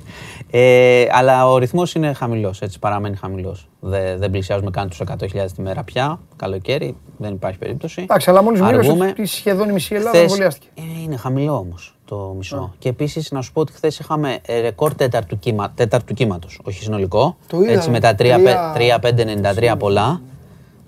Ε, 0.50 1.06
αλλά 1.10 1.50
ο 1.50 1.58
ρυθμός 1.58 1.94
είναι 1.94 2.12
χαμηλός, 2.12 2.60
έτσι 2.62 2.78
παραμένει 2.78 3.16
χαμηλός. 3.16 3.68
Δεν, 3.80 4.18
δεν 4.18 4.30
πλησιάζουμε 4.30 4.70
καν 4.70 4.88
τους 4.88 5.00
100.000 5.06 5.52
τη 5.54 5.62
μέρα 5.62 5.82
πια. 5.82 6.20
Καλοκαίρι, 6.36 6.96
δεν 7.16 7.32
υπάρχει 7.32 7.58
περίπτωση. 7.58 8.02
Εντάξει, 8.02 8.30
αλλά 8.30 8.42
μόλι 8.42 8.60
μίλησε 8.62 9.24
σχεδόν 9.24 9.68
η 9.68 9.72
μισή 9.72 9.94
Ελλάδα 9.94 10.18
εμβολιάστηκε. 10.18 10.66
Ε, 10.74 11.02
είναι 11.02 11.16
χαμηλό 11.16 11.56
όμως 11.58 11.95
το 12.06 12.34
μισό. 12.36 12.74
Και 12.78 12.88
επίσης 12.88 13.30
να 13.30 13.42
σου 13.42 13.52
πω 13.52 13.60
ότι 13.60 13.72
χθες 13.72 13.98
είχαμε 13.98 14.40
ρεκόρ 14.60 14.94
τέταρτου, 14.94 15.38
κύμα, 15.38 15.70
τέταρτου 15.74 16.14
κύματος. 16.14 16.60
Όχι 16.64 16.82
συνολικό. 16.82 17.36
Το 17.46 17.60
είδα, 17.60 17.72
έτσι 17.72 17.90
με 17.90 18.00
τα 18.00 18.14
3-5-93 18.18 19.76
πολλά. 19.78 20.20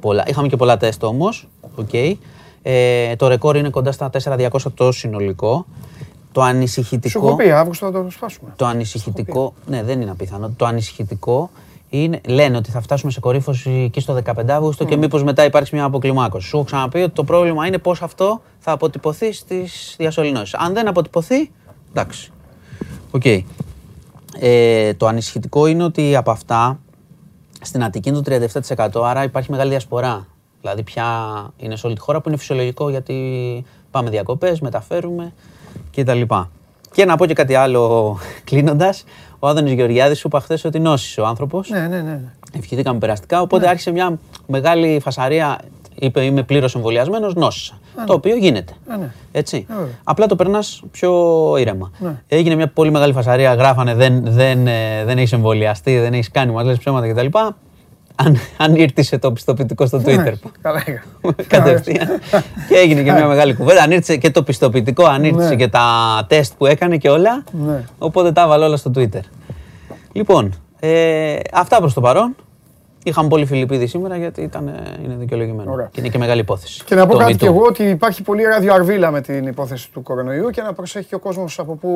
πολλά. 0.01 0.25
Είχαμε 0.27 0.49
και 0.49 0.57
πολλά 0.57 0.77
τεστ 0.77 1.05
όμως. 1.05 1.49
Okay. 1.81 2.15
Ε, 2.63 3.17
το 3.17 3.29
ρεκόρ 3.29 3.57
είναι 3.57 3.71
κοντά 3.71 3.93
στα 3.93 4.11
4-200 4.25 4.49
το 4.75 4.93
συνολικό. 4.93 5.67
Το 6.33 6.43
ανησυχητικό. 6.43 7.09
Σου 7.21 7.27
έχω 7.27 7.37
πει, 7.37 7.51
Αύγουστο 7.51 7.87
θα 7.87 7.93
το 7.93 8.11
σπάσουμε. 8.11 8.53
Το 8.57 8.67
ανησυχητικό. 8.67 9.55
Ναι, 9.67 9.83
δεν 9.83 10.01
είναι 10.01 10.11
απίθανο. 10.11 10.53
Το 10.57 10.67
ανησυχητικό 10.67 11.51
είναι, 11.89 12.21
λένε 12.27 12.57
ότι 12.57 12.71
θα 12.71 12.81
φτάσουμε 12.81 13.13
σε 13.13 13.21
κορύφωση 13.21 13.71
εκεί 13.71 14.01
στο 14.01 14.19
15 14.25 14.49
Αύγουστο 14.49 14.85
mm. 14.85 14.89
και 14.89 14.97
μήπως 14.97 15.25
μετά 15.25 15.45
υπάρξει 15.45 15.75
μια 15.75 15.85
αποκλιμάκωση. 15.85 16.49
Σου 16.49 16.57
έχω 16.57 16.65
ξαναπεί 16.65 17.03
ότι 17.03 17.13
το 17.13 17.25
πρόβλημα 17.25 17.67
είναι 17.67 17.79
πώς 17.79 18.03
αυτό 18.03 18.43
θα 18.59 18.73
αποτυπωθεί 18.73 19.33
στις 19.33 19.95
διασωληνώσεις. 19.99 20.55
Αν 20.55 20.75
δεν 20.75 20.89
αποτυπωθεί, 20.89 21.51
εντάξει. 21.91 22.33
OK. 23.11 23.23
Okay. 23.25 23.43
Ε, 24.41 24.95
το 24.95 25.07
ανησυχητικό 25.07 25.67
είναι 25.67 25.85
ότι 25.85 26.17
από 26.17 26.31
αυτά 26.31 26.81
στην 27.61 27.85
Αττική 27.85 28.09
είναι 28.09 28.21
το 28.21 28.49
37%, 28.99 29.03
άρα 29.05 29.23
υπάρχει 29.23 29.51
μεγάλη 29.51 29.71
διασπορά. 29.71 30.27
Δηλαδή 30.61 30.83
πια 30.83 31.07
είναι 31.57 31.77
σε 31.77 31.87
όλη 31.87 31.95
τη 31.95 32.01
χώρα 32.01 32.21
που 32.21 32.29
είναι 32.29 32.39
φυσιολογικό 32.39 32.91
γιατί 32.91 33.65
πάμε 33.91 34.11
διακοπές, 34.11 34.61
μεταφέρουμε 34.61 35.33
κτλ. 35.97 36.21
Και 36.93 37.05
να 37.05 37.17
πω 37.17 37.27
και 37.27 37.35
κάτι 37.35 37.55
άλλο 37.55 38.17
κλείνοντας. 38.45 39.05
Ο 39.39 39.49
Άδωνης 39.49 39.73
Γεωργιάδης 39.73 40.19
σου 40.19 40.27
είπα 40.27 40.41
χθες 40.41 40.65
ότι 40.65 40.79
νόσησε 40.79 41.21
ο 41.21 41.27
άνθρωπος. 41.27 41.71
Ναι, 41.71 41.87
ναι, 41.87 42.01
ναι. 42.01 42.21
Ευχηθήκαμε 42.53 42.99
περαστικά. 42.99 43.41
Οπότε 43.41 43.65
ναι. 43.65 43.71
άρχισε 43.71 43.91
μια 43.91 44.19
μεγάλη 44.47 45.01
φασαρία. 45.03 45.59
Είπε 46.01 46.25
είμαι 46.25 46.43
πλήρως 46.43 46.75
εμβολιασμένος, 46.75 47.35
νόσησα. 47.35 47.79
Ναι, 47.99 48.05
το 48.05 48.13
οποίο 48.13 48.37
γίνεται. 48.37 48.73
Ναι, 48.89 48.97
ναι. 48.97 49.13
Έτσι. 49.33 49.67
Απλά 50.05 50.27
το 50.27 50.37
περνάς 50.37 50.83
πιο 50.91 51.13
ήρεμα. 51.59 51.91
Έγινε 52.29 52.55
μια 52.55 52.69
πολύ 52.69 52.91
μεγάλη 52.91 53.13
φασαρία. 53.13 53.55
Γράφανε 53.55 53.95
δεν, 53.95 54.23
δεν, 54.25 54.67
ε, 54.67 55.05
δεν 55.05 55.19
έχεις 55.19 55.33
εμβολιαστεί, 55.33 55.99
δεν 55.99 56.13
έχεις 56.13 56.31
κάνει, 56.31 56.53
μας 56.53 56.65
λες 56.65 56.79
ψέματα 56.79 57.13
κτλ 57.13 57.27
αν, 58.25 58.37
αν 58.57 58.75
ήρθε 58.75 59.19
το 59.19 59.33
πιστοποιητικό 59.33 59.87
στο 59.87 59.99
ναι, 59.99 60.05
Twitter. 60.05 60.33
Καλά 60.61 60.83
Κατευθείαν. 61.47 62.09
και 62.69 62.75
έγινε 62.75 63.03
και 63.03 63.13
μια 63.13 63.27
μεγάλη 63.27 63.55
κουβέντα. 63.55 63.83
Αν 63.83 63.91
ήρθε 63.91 64.17
και 64.17 64.31
το 64.31 64.43
πιστοποιητικό, 64.43 65.05
αν 65.05 65.25
ήρθε 65.25 65.49
ναι. 65.49 65.57
και 65.57 65.69
τα 65.69 65.87
τεστ 66.29 66.53
που 66.59 66.67
έκανε 66.67 66.97
και 66.97 67.11
όλα. 67.11 67.45
Ναι. 67.51 67.85
Οπότε 67.99 68.33
τα 68.33 68.43
έβαλε 68.43 68.65
όλα 68.65 68.77
στο 68.77 68.91
Twitter. 68.95 69.21
Λοιπόν, 70.13 70.55
ε, 70.81 71.37
αυτά 71.53 71.79
προς 71.79 71.95
το 71.95 72.01
παρόν. 72.01 72.37
Είχαμε 73.09 73.29
πολύ 73.29 73.47
Φιλιππίδη 73.47 73.87
σήμερα 73.87 74.17
γιατί 74.17 74.43
ήταν, 74.43 74.75
είναι 75.05 75.15
δικαιολογημένο. 75.19 75.73
Ωραία. 75.73 75.89
Και 75.93 76.01
είναι 76.01 76.09
και 76.09 76.19
μεγάλη 76.19 76.41
υπόθεση. 76.41 76.85
Και 76.85 76.95
να 76.95 77.07
πω 77.07 77.17
κάτι 77.17 77.37
κι 77.37 77.45
εγώ 77.45 77.63
ότι 77.63 77.83
υπάρχει 77.83 78.23
πολύ 78.23 78.43
ραδιοαρβίλα 78.43 79.11
με 79.11 79.21
την 79.21 79.47
υπόθεση 79.47 79.91
του 79.93 80.03
κορονοϊού 80.03 80.51
και 80.51 80.63
να 80.63 80.73
προσέχει 80.73 81.15
ο 81.15 81.19
κόσμος 81.19 81.59
από 81.59 81.75
πού 81.75 81.91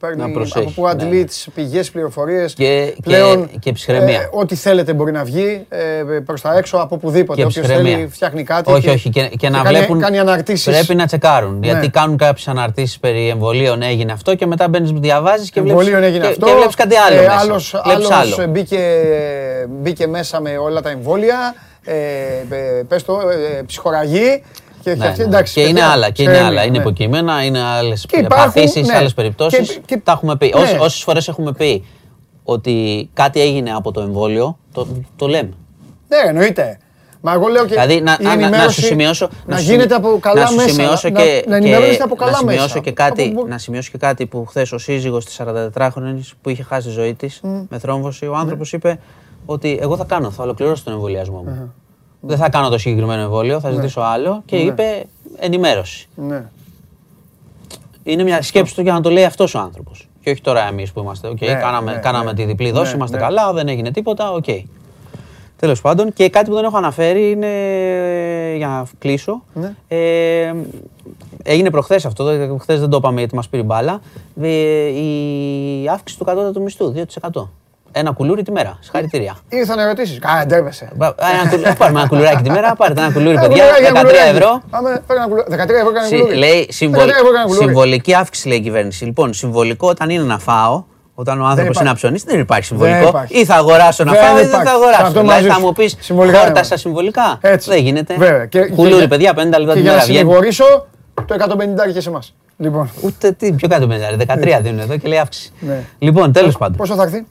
παίρνει, 0.00 0.22
από 0.22 0.70
πού 0.74 0.88
αντλείς 0.88 1.20
ναι. 1.20 1.24
τι 1.24 1.44
πηγές, 1.54 1.90
πληροφορίες. 1.90 2.54
Και, 2.54 2.96
πλέον, 3.02 3.48
και, 3.50 3.56
και 3.58 3.72
ψυχραιμία. 3.72 4.20
Ε, 4.20 4.28
ό,τι 4.32 4.54
θέλετε 4.54 4.92
μπορεί 4.92 5.12
να 5.12 5.24
βγει 5.24 5.66
ε, 5.68 5.78
προς 6.26 6.40
τα 6.40 6.56
έξω 6.56 6.76
από 6.76 6.94
οπουδήποτε. 6.94 7.44
Όποιος 7.44 7.66
θέλει 7.66 8.08
φτιάχνει 8.10 8.42
κάτι. 8.42 8.72
Όχι, 8.72 8.88
όχι. 8.88 9.10
Και, 9.10 9.30
και 9.38 9.48
να 9.48 9.62
κάνει, 9.62 9.76
βλέπουν. 9.76 10.00
Κάνει 10.00 10.18
αναρτήσεις. 10.18 10.72
Πρέπει 10.72 10.94
να 10.94 11.06
τσεκάρουν. 11.06 11.58
Ναι. 11.58 11.66
Γιατί 11.66 11.88
κάνουν 11.88 12.16
κάποιες 12.16 12.48
αναρτήσεις 12.48 12.98
περί 12.98 13.28
εμβολίων 13.28 13.82
έγινε 13.82 14.12
αυτό 14.12 14.34
και 14.34 14.46
μετά 14.46 14.68
μπαίνεις, 14.68 14.90
διαβάζεις 14.90 15.50
και 15.50 15.60
βλέπει. 15.60 15.90
κάτι 16.76 16.94
άλλο. 16.96 17.60
Άλλο 17.82 18.52
μπήκε 19.68 20.06
μέσα 20.06 20.40
με 20.40 20.53
όλα 20.56 20.80
τα 20.80 20.90
εμβόλια, 20.90 21.54
ε, 21.84 21.94
πες 22.88 23.04
το, 23.04 23.20
ε, 23.58 23.62
ψυχοραγή. 23.62 24.42
Και, 24.82 24.94
ναι, 24.94 25.14
ναι. 25.28 25.42
και 25.42 25.60
είναι 25.60 25.82
άλλα, 25.82 26.10
και 26.10 26.22
είναι 26.22 26.38
άλλα. 26.38 26.62
Είναι 26.62 26.70
ναι. 26.70 26.78
υποκείμενα, 26.78 27.44
είναι 27.44 27.60
άλλες 27.62 28.06
παθήσεις, 28.28 28.86
ναι. 28.86 28.96
άλλες 28.96 29.14
περιπτώσεις. 29.14 29.80
Τα 30.04 30.12
έχουμε 30.12 30.36
πει. 30.36 30.54
Ναι. 30.56 30.78
Όσες 30.78 31.02
φορές 31.02 31.28
έχουμε 31.28 31.52
πει 31.52 31.84
ότι 32.44 33.08
κάτι 33.12 33.40
έγινε 33.40 33.72
από 33.72 33.92
το 33.92 34.00
εμβόλιο, 34.00 34.58
το, 34.72 34.86
το 35.16 35.26
λέμε. 35.26 35.52
Ναι, 36.08 36.28
εννοείται. 36.28 36.78
Μα 37.26 37.32
εγώ 37.32 37.46
λέω 37.46 37.62
και 37.62 37.68
δηλαδή, 37.68 38.00
να, 38.00 38.16
η 38.20 38.36
να, 38.36 38.48
να 38.48 38.68
σου 38.68 38.80
σημειώσω, 38.80 39.28
να, 39.46 39.60
γίνεται 39.60 39.94
από 39.94 40.18
καλά 40.20 40.44
να 40.44 40.52
μέσα. 40.52 40.68
Σημειώσω 40.68 41.08
να, 41.08 41.20
και, 41.20 41.44
να, 41.46 41.58
να 41.60 42.04
από 42.04 42.14
καλά 42.14 42.30
να 42.30 42.36
σημειώσω 42.36 42.62
μέσα. 42.62 42.78
Και 42.78 42.92
κάτι, 42.92 43.32
από... 43.36 43.46
Να 43.46 43.58
σημειώσω 43.58 43.90
και 43.90 43.98
κάτι 43.98 44.26
που 44.26 44.44
χθες 44.44 44.72
ο 44.72 44.78
σύζυγος 44.78 45.24
της 45.24 45.40
44χρονης 45.44 46.30
που 46.42 46.48
είχε 46.48 46.62
χάσει 46.62 46.86
τη 46.86 46.92
ζωή 46.92 47.14
της 47.14 47.40
mm. 47.44 47.66
με 47.68 47.78
θρόμβωση, 47.78 48.26
ο 48.26 48.34
άνθρωπος 48.36 48.72
είπε 48.72 48.98
ότι 49.46 49.78
εγώ 49.80 49.96
θα 49.96 50.04
κάνω, 50.04 50.30
θα 50.30 50.42
ολοκληρώσω 50.42 50.84
τον 50.84 50.92
εμβολιασμό 50.92 51.42
μου. 51.42 51.72
Δεν 52.20 52.36
θα 52.36 52.48
κάνω 52.48 52.68
το 52.68 52.78
συγκεκριμένο 52.78 53.22
εμβόλιο, 53.22 53.60
θα 53.60 53.68
ναι. 53.68 53.74
ζητήσω 53.74 54.00
άλλο 54.00 54.42
και 54.46 54.56
ναι. 54.56 54.62
είπε 54.62 55.04
ενημέρωση. 55.36 56.08
Ναι. 56.14 56.44
Είναι 58.02 58.22
μια 58.22 58.42
σκέψη 58.42 58.74
του 58.74 58.80
για 58.80 58.92
να 58.92 59.00
το 59.00 59.10
λέει 59.10 59.24
αυτός 59.24 59.54
ο 59.54 59.58
άνθρωπος. 59.58 60.08
Και 60.20 60.30
όχι 60.30 60.40
τώρα 60.40 60.68
εμείς 60.68 60.92
που 60.92 61.00
είμαστε. 61.00 61.28
Okay, 61.28 61.46
κάναμε, 61.46 61.98
κάναμε 62.02 62.34
τη 62.34 62.44
διπλή 62.44 62.70
δόση, 62.70 62.94
είμαστε 62.94 63.16
καλά, 63.16 63.52
δεν 63.52 63.68
έγινε 63.68 63.90
τίποτα. 63.90 64.32
OK. 64.32 64.44
Okay. 64.46 64.62
Τέλος 65.56 65.80
πάντων, 65.80 66.12
και 66.12 66.28
κάτι 66.28 66.48
που 66.48 66.54
δεν 66.54 66.64
έχω 66.64 66.76
αναφέρει 66.76 67.30
είναι 67.30 67.46
για 68.56 68.66
να 68.66 68.86
κλείσω. 68.98 69.42
Ε, 69.88 70.52
έγινε 71.42 71.70
προχθές 71.70 72.06
αυτό, 72.06 72.56
χθες 72.60 72.80
δεν 72.80 72.90
το 72.90 72.96
είπαμε 72.96 73.18
γιατί 73.18 73.34
μας 73.34 73.48
πήρε 73.48 73.62
μπάλα. 73.62 74.00
Ε, 74.40 74.48
η 74.88 75.88
αύξηση 75.88 76.18
του 76.18 76.24
κατώτατου 76.24 76.62
μισθού, 76.62 76.92
2%. 77.32 77.48
Ένα 77.96 78.10
κουλούρι 78.12 78.42
τη 78.42 78.52
μέρα. 78.52 78.78
Συγχαρητήρια. 78.80 79.36
Ήρθαν 79.48 79.78
ερωτήσεις. 79.78 80.18
Καλά, 80.18 80.46
ντρέπεσαι. 80.46 80.92
Πάρουμε 81.78 82.00
ένα 82.00 82.08
κουλουράκι 82.08 82.42
τη 82.42 82.50
μέρα. 82.50 82.74
Πάρετε 82.74 83.00
ένα 83.00 83.12
κουλούρι, 83.12 83.38
παιδιά. 83.38 83.64
13 83.94 84.34
ευρώ. 84.34 84.62
13 84.70 85.68
ευρώ 85.68 85.92
κάνει 85.92 86.08
κουλούρι. 86.08 86.36
Λέει 86.36 86.68
συμβολική 87.58 88.14
αύξηση, 88.14 88.48
λέει 88.48 88.58
η 88.58 88.60
κυβέρνηση. 88.60 89.04
Λοιπόν, 89.04 89.32
συμβολικό 89.32 89.88
όταν 89.88 90.10
είναι 90.10 90.22
να 90.22 90.38
φάω, 90.38 90.84
όταν 91.14 91.40
ο 91.40 91.44
άνθρωπος 91.44 91.80
είναι 91.80 91.88
να 91.88 91.94
ψωνίσει, 91.94 92.24
δεν 92.28 92.40
υπάρχει 92.40 92.64
συμβολικό. 92.64 93.24
Ή 93.28 93.44
θα 93.44 93.54
αγοράσω 93.54 94.04
να 94.04 94.12
φάω 94.12 94.38
ή 94.38 94.46
δεν 94.46 94.60
θα 94.64 94.70
αγοράσω. 94.70 95.20
Δηλαδή 95.20 95.48
θα 95.48 95.60
μου 95.60 95.72
πεις 95.72 95.96
χόρτασα 96.08 96.76
συμβολικά. 96.76 97.38
Δεν 97.40 97.78
γίνεται. 97.78 98.16
Κουλούρι, 98.74 99.08
παιδιά, 99.08 99.32
50 99.32 99.36
λεπτά 99.36 99.56
τη 99.56 99.64
μέρα. 99.64 99.80
Για 99.80 99.92
να 99.92 100.00
συγχωρήσω, 100.00 100.86
το 101.14 101.34
150 101.34 101.92
και 101.92 102.00
σε 102.00 102.08
εμάς. 102.08 102.34
Λοιπόν. 102.56 102.90
Ούτε 103.00 103.30
τι, 103.30 103.52
πιο 103.52 103.68
κάτω 103.68 103.88
13 103.88 104.58
δίνουν 104.62 104.78
εδώ 104.78 104.96
και 104.96 105.08
λέει 105.08 105.18
αύξηση. 105.18 105.52
Ναι. 105.60 105.84
Λοιπόν, 105.98 106.32
τέλος 106.32 106.58
πάντων. 106.58 106.76
Πόσο 106.76 106.94
θα 106.94 107.02
έρθει; 107.02 107.26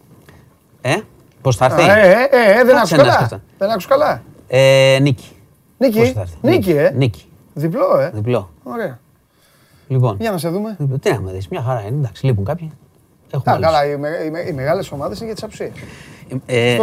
Ε, 0.85 0.95
πώς 1.41 1.55
θα 1.55 1.65
έρθει; 1.65 1.81
Ε, 1.81 1.85
ε, 1.85 2.11
ε, 2.11 2.59
ε 2.59 2.63
δεν 2.63 2.77
άκουσα 2.77 2.95
καλά. 2.95 3.41
Δεν 3.57 3.69
άκουσα 3.69 3.87
καλά. 3.87 4.23
Ε, 4.47 4.97
νίκη. 5.01 5.27
Νίκη. 5.77 6.13
Νίκη, 6.41 6.71
ε. 6.71 6.91
Νίκη. 6.95 7.25
Διπλό, 7.53 7.99
ε. 7.99 8.11
Διπλό. 8.13 8.49
Ωραία. 8.63 8.99
Λοιπόν. 9.87 10.17
Για 10.19 10.31
να 10.31 10.37
σε 10.37 10.49
δούμε. 10.49 10.77
Τι 11.01 11.11
να 11.11 11.19
με 11.19 11.31
δεις, 11.31 11.47
μια 11.47 11.61
χαρά 11.61 11.81
είναι. 11.81 11.97
Εντάξει, 11.97 12.25
λείπουν 12.25 12.45
κάποιοι. 12.45 12.71
Έχουμε 13.31 13.57
καλά, 13.59 13.85
οι, 13.85 13.97
με, 13.97 14.09
οι, 14.49 14.53
μεγάλες 14.53 14.91
ομάδες 14.91 15.17
είναι 15.17 15.25
για 15.25 15.35
τις 15.35 15.43
αψίες. 15.43 15.71
Ε, 16.45 16.77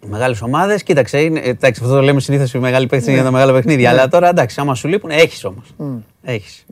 οι 0.00 0.06
μεγάλες 0.06 0.42
ομάδες, 0.42 0.82
κοίταξε, 0.82 1.20
είναι, 1.20 1.40
εντάξει, 1.40 1.80
αυτό 1.82 1.94
το 1.94 2.02
λέμε 2.02 2.20
συνήθως 2.20 2.54
οι 2.54 2.58
μεγάλοι 2.58 2.86
παίχτε 2.86 3.12
για 3.12 3.22
τα 3.22 3.30
μεγάλα 3.30 3.52
παιχνίδια. 3.52 3.90
Αλλά 3.90 4.08
τώρα 4.08 4.28
εντάξει, 4.28 4.60
άμα 4.60 4.74
σου 4.74 4.88
λείπουν, 4.88 5.10
έχεις 5.10 5.44
όμως. 5.44 5.74
Έχεις. 6.22 6.64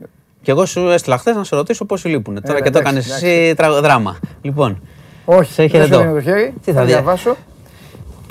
Και 0.42 0.50
εγώ 0.50 0.66
σου 0.66 0.88
έστειλα 0.88 1.18
χθες 1.18 1.36
να 1.36 1.44
σε 1.44 1.56
ρωτήσω 1.56 1.84
πόσοι 1.84 2.08
λείπουν. 2.08 2.42
Τώρα 2.42 2.60
και 2.60 2.70
το 2.70 2.78
έκανες 2.78 3.10
εσύ 3.10 3.54
δράμα. 3.82 4.18
Λοιπόν. 4.42 4.82
Όχι, 5.24 5.52
σε 5.52 5.66
χαιρετώ. 5.66 6.12
Το 6.12 6.20
χέρι. 6.20 6.54
Τι 6.64 6.72
θα 6.72 6.84
διαβάσω 6.84 7.36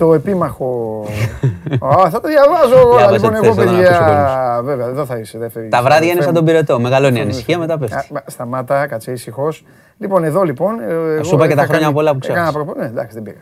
το 0.02 0.14
επίμαχο. 0.14 1.04
Α, 1.86 2.10
θα 2.10 2.20
το 2.22 2.28
διαβάζω 2.28 2.78
εγώ. 2.78 3.12
Λοιπόν, 3.14 3.36
εγώ 3.36 3.56
παιδιά. 3.56 4.62
Βέβαια, 4.64 4.88
εδώ 4.88 5.06
θα 5.06 5.18
είσαι. 5.18 5.52
Τα 5.70 5.82
βράδια 5.82 6.12
είναι 6.12 6.22
σαν 6.22 6.34
τον 6.34 6.46
πυρετό. 6.46 6.80
Μεγαλώνει 6.80 7.18
η 7.18 7.22
ανησυχία, 7.22 7.58
μετά 7.58 7.78
πέφτει. 7.78 8.08
Σταμάτα, 8.26 8.88
κάτσε 8.88 9.12
ήσυχος. 9.12 9.66
Λοιπόν, 9.98 10.24
εδώ 10.24 10.44
λοιπόν. 10.44 10.80
Ε, 10.80 11.24
σου 11.24 11.36
είπα 11.36 11.48
και 11.48 11.56
τα 11.56 11.66
χρόνια 11.66 11.92
πολλά 11.92 12.14
που 12.14 12.20
ξέρει. 12.20 12.40
Ναι, 12.78 12.86
εντάξει, 12.86 13.20
δεν 13.20 13.24
πήγα. 13.24 13.38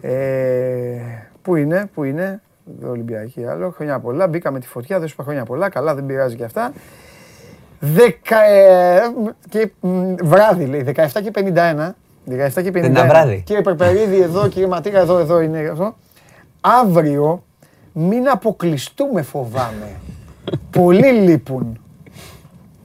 Ε, 0.00 1.00
πού 1.42 1.56
είναι, 1.56 1.90
πού 1.94 2.04
είναι; 2.04 2.40
Εδώ 2.80 2.90
Ολυμπιακή 2.90 3.46
άλλο. 3.46 3.70
Χρόνια 3.76 3.98
πολλά. 3.98 4.26
Μπήκα 4.26 4.50
με 4.50 4.58
τη 4.58 4.66
φωτιά, 4.66 4.98
δεν 4.98 5.08
σου 5.08 5.14
είπα 5.14 5.24
χρόνια 5.24 5.44
πολλά. 5.44 5.68
Καλά, 5.68 5.94
δεν 5.94 6.06
πειράζει 6.06 6.36
και 6.36 6.44
αυτά. 6.44 6.72
Δεκα, 7.78 8.44
ε, 8.44 9.00
και, 9.48 9.70
βράδυ 10.22 10.64
λέει, 10.64 10.94
17 10.96 11.06
και 11.22 11.30
51. 11.34 11.94
17 12.30 12.62
και 12.62 12.72
51. 12.74 13.06
βράδυ. 13.08 13.42
Κύριε 13.46 13.62
Περπερίδη, 13.62 14.20
εδώ, 14.20 14.48
κύριε 14.48 14.68
Ματίρα, 14.68 14.98
εδώ, 14.98 15.18
εδώ 15.18 15.40
είναι 15.40 15.68
αυτό. 15.72 15.96
Αύριο 16.60 17.42
μην 17.92 18.28
αποκλειστούμε, 18.28 19.22
φοβάμαι. 19.22 19.90
Πολλοί 20.78 21.12
λείπουν. 21.12 21.78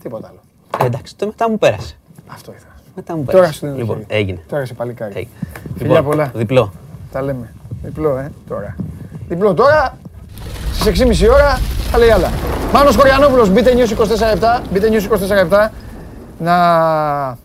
Τίποτα 0.03 0.27
άλλο. 0.27 0.39
Ε, 0.83 0.85
εντάξει, 0.85 1.15
το 1.15 1.25
μετά 1.25 1.49
μου 1.49 1.57
πέρασε. 1.57 1.97
Αυτό 2.27 2.51
ήθελα. 2.51 2.73
Μετά 2.95 3.15
μου 3.15 3.23
πέρασε. 3.23 3.59
Τώρα 3.59 3.75
λοιπόν, 3.75 4.03
έγινε. 4.07 4.39
Τώρα 4.47 4.65
σε 4.65 4.73
παλικάρι. 4.73 5.13
Έγινε. 5.15 5.33
Φιλιά 5.77 5.97
λοιπόν, 5.97 6.11
πολλά. 6.11 6.31
Διπλό. 6.35 6.71
Τα 7.11 7.21
λέμε. 7.21 7.53
Διπλό, 7.83 8.17
ε, 8.17 8.31
τώρα. 8.47 8.75
Διπλό 9.27 9.53
τώρα, 9.53 9.97
στις 10.73 11.01
6.30 11.01 11.29
ώρα, 11.33 11.59
θα 11.91 11.97
λέει 11.97 12.09
άλλα. 12.09 12.31
Μάνος 12.73 12.95
Κοριανόπουλος, 12.95 13.49
μπείτε 13.49 13.73
News 13.75 13.89
24 13.89 14.61
μπείτε 14.71 14.89
News 14.91 15.03
24 15.67 15.69
να 16.39 17.37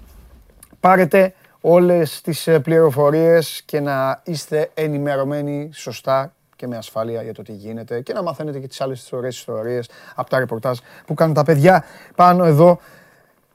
πάρετε 0.81 1.35
όλες 1.67 2.21
τις 2.21 2.47
ε, 2.47 2.61
πληροφορίες 2.61 3.63
και 3.65 3.81
να 3.81 4.21
είστε 4.25 4.71
ενημερωμένοι 4.75 5.71
σωστά 5.73 6.33
και 6.57 6.67
με 6.67 6.77
ασφάλεια 6.77 7.23
για 7.23 7.35
το 7.35 7.43
τι 7.43 7.53
γίνεται 7.53 8.01
και 8.01 8.13
να 8.13 8.23
μαθαίνετε 8.23 8.59
και 8.59 8.67
τις 8.67 8.81
άλλες 8.81 9.13
ωραίες 9.13 9.37
ιστορίες 9.37 9.89
από 10.15 10.31
τα 10.31 10.39
ρεπορτάζ 10.39 10.79
που 11.07 11.15
κάνουν 11.15 11.35
τα 11.35 11.45
παιδιά 11.45 11.85
πάνω 12.15 12.45
εδώ 12.45 12.79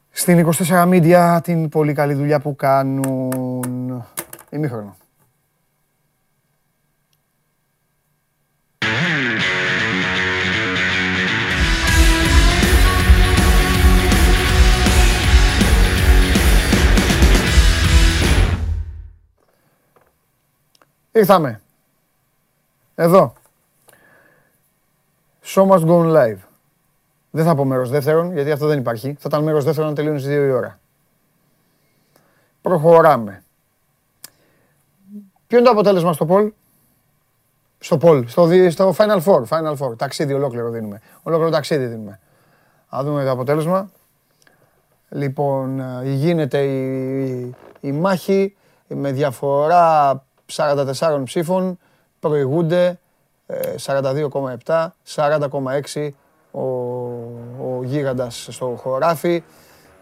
στην 0.10 0.50
24 0.68 0.90
Media 0.90 1.40
την 1.44 1.70
πολύ 1.70 1.94
καλή 1.94 2.14
δουλειά 2.14 2.40
που 2.40 2.56
κάνουν. 2.56 4.06
Ημίχρονο. 4.50 4.99
Ήρθαμε. 21.12 21.62
Εδώ. 22.96 23.34
Show 25.44 25.68
must 25.68 25.86
go 25.86 26.16
live. 26.16 26.38
Δεν 27.32 27.46
θα 27.46 27.56
πω 27.56 27.66
μέρος 27.66 27.90
δεύτερον, 27.90 28.34
γιατί 28.34 28.52
αυτό 28.52 28.68
δεν 28.68 28.80
υπάρχει. 28.80 29.14
Θα 29.20 29.24
ήταν 29.28 29.44
μέρος 29.44 29.64
δεύτερον 29.64 29.90
να 29.90 29.96
τελειώνεις 29.96 30.22
στι 30.22 30.32
2 30.32 30.48
η 30.48 30.52
ώρα. 30.52 30.80
Προχωράμε. 32.62 33.44
Ποιο 35.48 35.58
είναι 35.58 35.68
το 35.68 35.72
αποτέλεσμα 35.72 36.14
στο 36.14 36.26
Πολ; 36.26 36.52
Στο 37.80 37.98
Πολ, 37.98 38.28
στο, 38.28 38.50
στο 38.70 38.94
Final 38.98 39.22
Four. 39.24 39.44
Final 39.48 39.76
Four. 39.78 39.98
Ταξίδι 39.98 40.34
ολόκληρο 40.34 40.70
δίνουμε. 40.70 41.02
Ολόκληρο 41.24 41.52
ταξίδι 41.52 41.86
δίνουμε. 41.86 42.20
Να 42.90 43.04
δούμε 43.04 43.24
το 43.24 43.32
αποτέλεσμα. 43.32 43.92
Λοιπόν, 45.10 45.80
ε, 45.80 46.02
γίνεται 46.04 46.64
η, 46.64 47.56
η 47.80 47.92
μάχη 47.92 48.56
με 48.88 49.12
διαφορά 49.12 50.24
44 50.52 51.22
ψήφων, 51.24 51.80
προηγούνται 52.20 53.00
42,7, 53.86 54.88
40,6 55.16 56.10
ο, 56.52 56.60
ο 56.60 57.84
γίγαντας 57.84 58.48
στο 58.52 58.76
χωράφι 58.82 59.44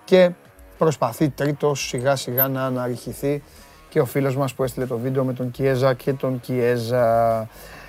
και 0.06 0.32
προσπαθεί 0.78 1.30
τρίτος 1.30 1.88
σιγά 1.88 2.16
σιγά 2.16 2.48
να 2.48 2.66
αναρριχηθεί 2.66 3.43
και 3.89 4.00
ο 4.00 4.06
φίλος 4.06 4.36
μας 4.36 4.54
που 4.54 4.64
έστειλε 4.64 4.86
το 4.86 4.98
βίντεο 4.98 5.24
με 5.24 5.34
τον 5.34 5.52
Κιέζα 5.52 5.93
και 5.93 6.14
τον 6.14 6.39
Κιέζα. 6.39 7.48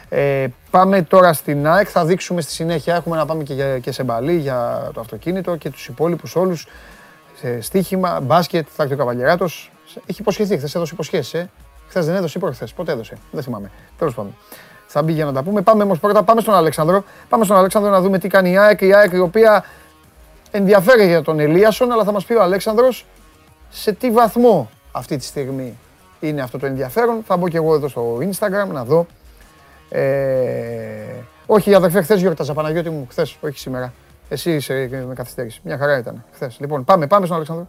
Ε, 0.09 0.47
πάμε 0.71 1.03
τώρα 1.03 1.33
στην 1.33 1.67
ΑΕΚ, 1.67 1.89
θα 1.91 2.05
δείξουμε 2.05 2.41
στη 2.41 2.53
συνέχεια, 2.53 2.95
έχουμε 2.95 3.17
να 3.17 3.27
πάμε 3.27 3.43
και, 3.43 3.79
και 3.83 3.93
σε 3.93 4.03
μπαλί 4.03 4.37
για 4.37 4.91
το 4.95 5.01
αυτοκίνητο 5.01 5.57
και 5.57 5.71
τους 5.71 5.89
υπόλοιπους 5.89 6.37
όλους, 6.37 6.67
σε 7.35 7.61
στοίχημα, 7.61 8.21
μπάσκετ, 8.21 8.67
θα 8.71 8.83
έρθει 8.83 8.95
ο 8.95 8.97
Καβαλιεράτος. 8.97 9.73
Έχει 10.07 10.21
υποσχεθεί, 10.21 10.57
χθες 10.57 10.75
έδωσε 10.75 10.95
υποσχέσεις, 10.95 11.35
ε. 11.35 11.51
Χθες 11.89 12.07
δεν 12.07 12.15
έδωσε 12.15 12.39
ή 12.39 12.41
προχθέ. 12.41 12.67
Πότε 12.77 12.93
έδωσε. 12.93 13.17
Δεν 13.31 13.43
θυμάμαι. 13.43 13.71
Τέλος 13.99 14.15
πάντων. 14.15 14.37
Θα 14.87 15.03
μπει 15.03 15.13
για 15.13 15.25
να 15.25 15.33
τα 15.33 15.43
πούμε. 15.43 15.61
Πάμε 15.61 15.83
όμως 15.83 15.99
πρώτα 15.99 16.23
πάμε 16.23 16.41
στον 16.41 16.55
Αλέξανδρο. 16.55 17.05
Πάμε 17.29 17.45
στον 17.45 17.57
Αλέξανδρο 17.57 17.91
να 17.91 18.01
δούμε 18.01 18.19
τι 18.19 18.29
κάνει 18.29 18.51
η 18.51 18.59
ΑΕΚ. 18.59 18.81
Η 18.81 18.95
ΑΕΚ 18.95 19.13
η 19.13 19.19
οποία 19.19 19.65
ενδιαφέρει 20.51 21.07
για 21.07 21.23
τον 21.23 21.41
Ελίασον, 21.41 21.93
αλλά 21.93 22.05
θα 22.05 22.13
μας 22.13 22.25
πει 22.25 22.35
ο 22.35 22.43
Αλέξανδρος 22.43 23.07
σε 23.71 23.93
τι 23.93 24.11
βαθμό 24.11 24.71
αυτή 24.93 25.17
τη 25.17 25.25
στιγμή 25.25 25.79
είναι 26.21 26.43
αυτό 26.43 26.59
το 26.59 26.67
ενδιαφέρον. 26.67 27.23
Θα 27.27 27.37
μπω 27.37 27.49
και 27.49 27.57
εγώ 27.57 27.75
εδώ 27.75 27.89
στο 27.89 28.19
Instagram 28.19 28.73
να 28.73 28.85
δω. 28.85 29.07
Ε, 29.89 30.03
όχι, 31.47 31.75
αδερφέ, 31.75 32.03
χθες 32.03 32.21
γιόρταζα 32.21 32.55
Παναγιώτη 32.55 32.91
μου, 32.91 33.07
χθες, 33.11 33.37
όχι 33.41 33.59
σήμερα. 33.59 33.93
Εσύ 34.29 34.55
είσαι 34.55 35.05
με 35.09 35.15
καθυστέρηση. 35.15 35.61
Μια 35.65 35.79
χαρά 35.79 35.99
ήταν 35.99 36.25
χθες. 36.33 36.57
Λοιπόν, 36.61 36.85
πάμε, 36.85 37.07
πάμε 37.07 37.25
στον 37.25 37.37
Αλέξανδρο. 37.37 37.67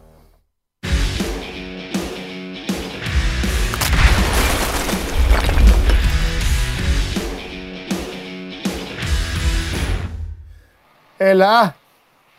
Έλα. 11.21 11.75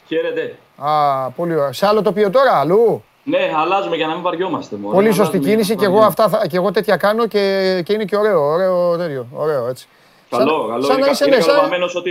Χαίρετε. 0.07 0.57
Α, 0.77 1.31
πολύ 1.31 1.55
ωραία. 1.55 1.73
Σε 1.73 1.87
άλλο 1.87 2.03
τοπίο 2.03 2.31
τώρα, 2.31 2.59
αλλού; 2.59 3.05
Ναι, 3.23 3.53
αλλάζουμε 3.57 3.97
για 3.97 4.07
να 4.07 4.13
μην 4.13 4.23
βαριόμαστε. 4.23 4.77
Μόνο. 4.77 4.95
Πολύ 4.95 5.13
σωστή 5.13 5.39
κίνηση 5.39 5.77
και 5.77 5.85
εγώ, 5.85 5.99
αυτά, 5.99 6.47
και 6.49 6.57
εγώ 6.57 6.71
τέτοια 6.71 6.97
κάνω 6.97 7.27
και, 7.27 7.83
και 7.85 7.93
είναι 7.93 8.05
και 8.05 8.17
ωραίο, 8.17 8.41
ωραίο 8.41 8.97
τέτοιο, 8.97 9.27
ωραίο 9.33 9.67
έτσι. 9.69 9.89
Καλό, 10.31 10.67
καλό. 10.69 10.83
Σαν 10.83 10.99
να 10.99 11.07
είσαι 11.07 11.27
ναι, 11.27 11.37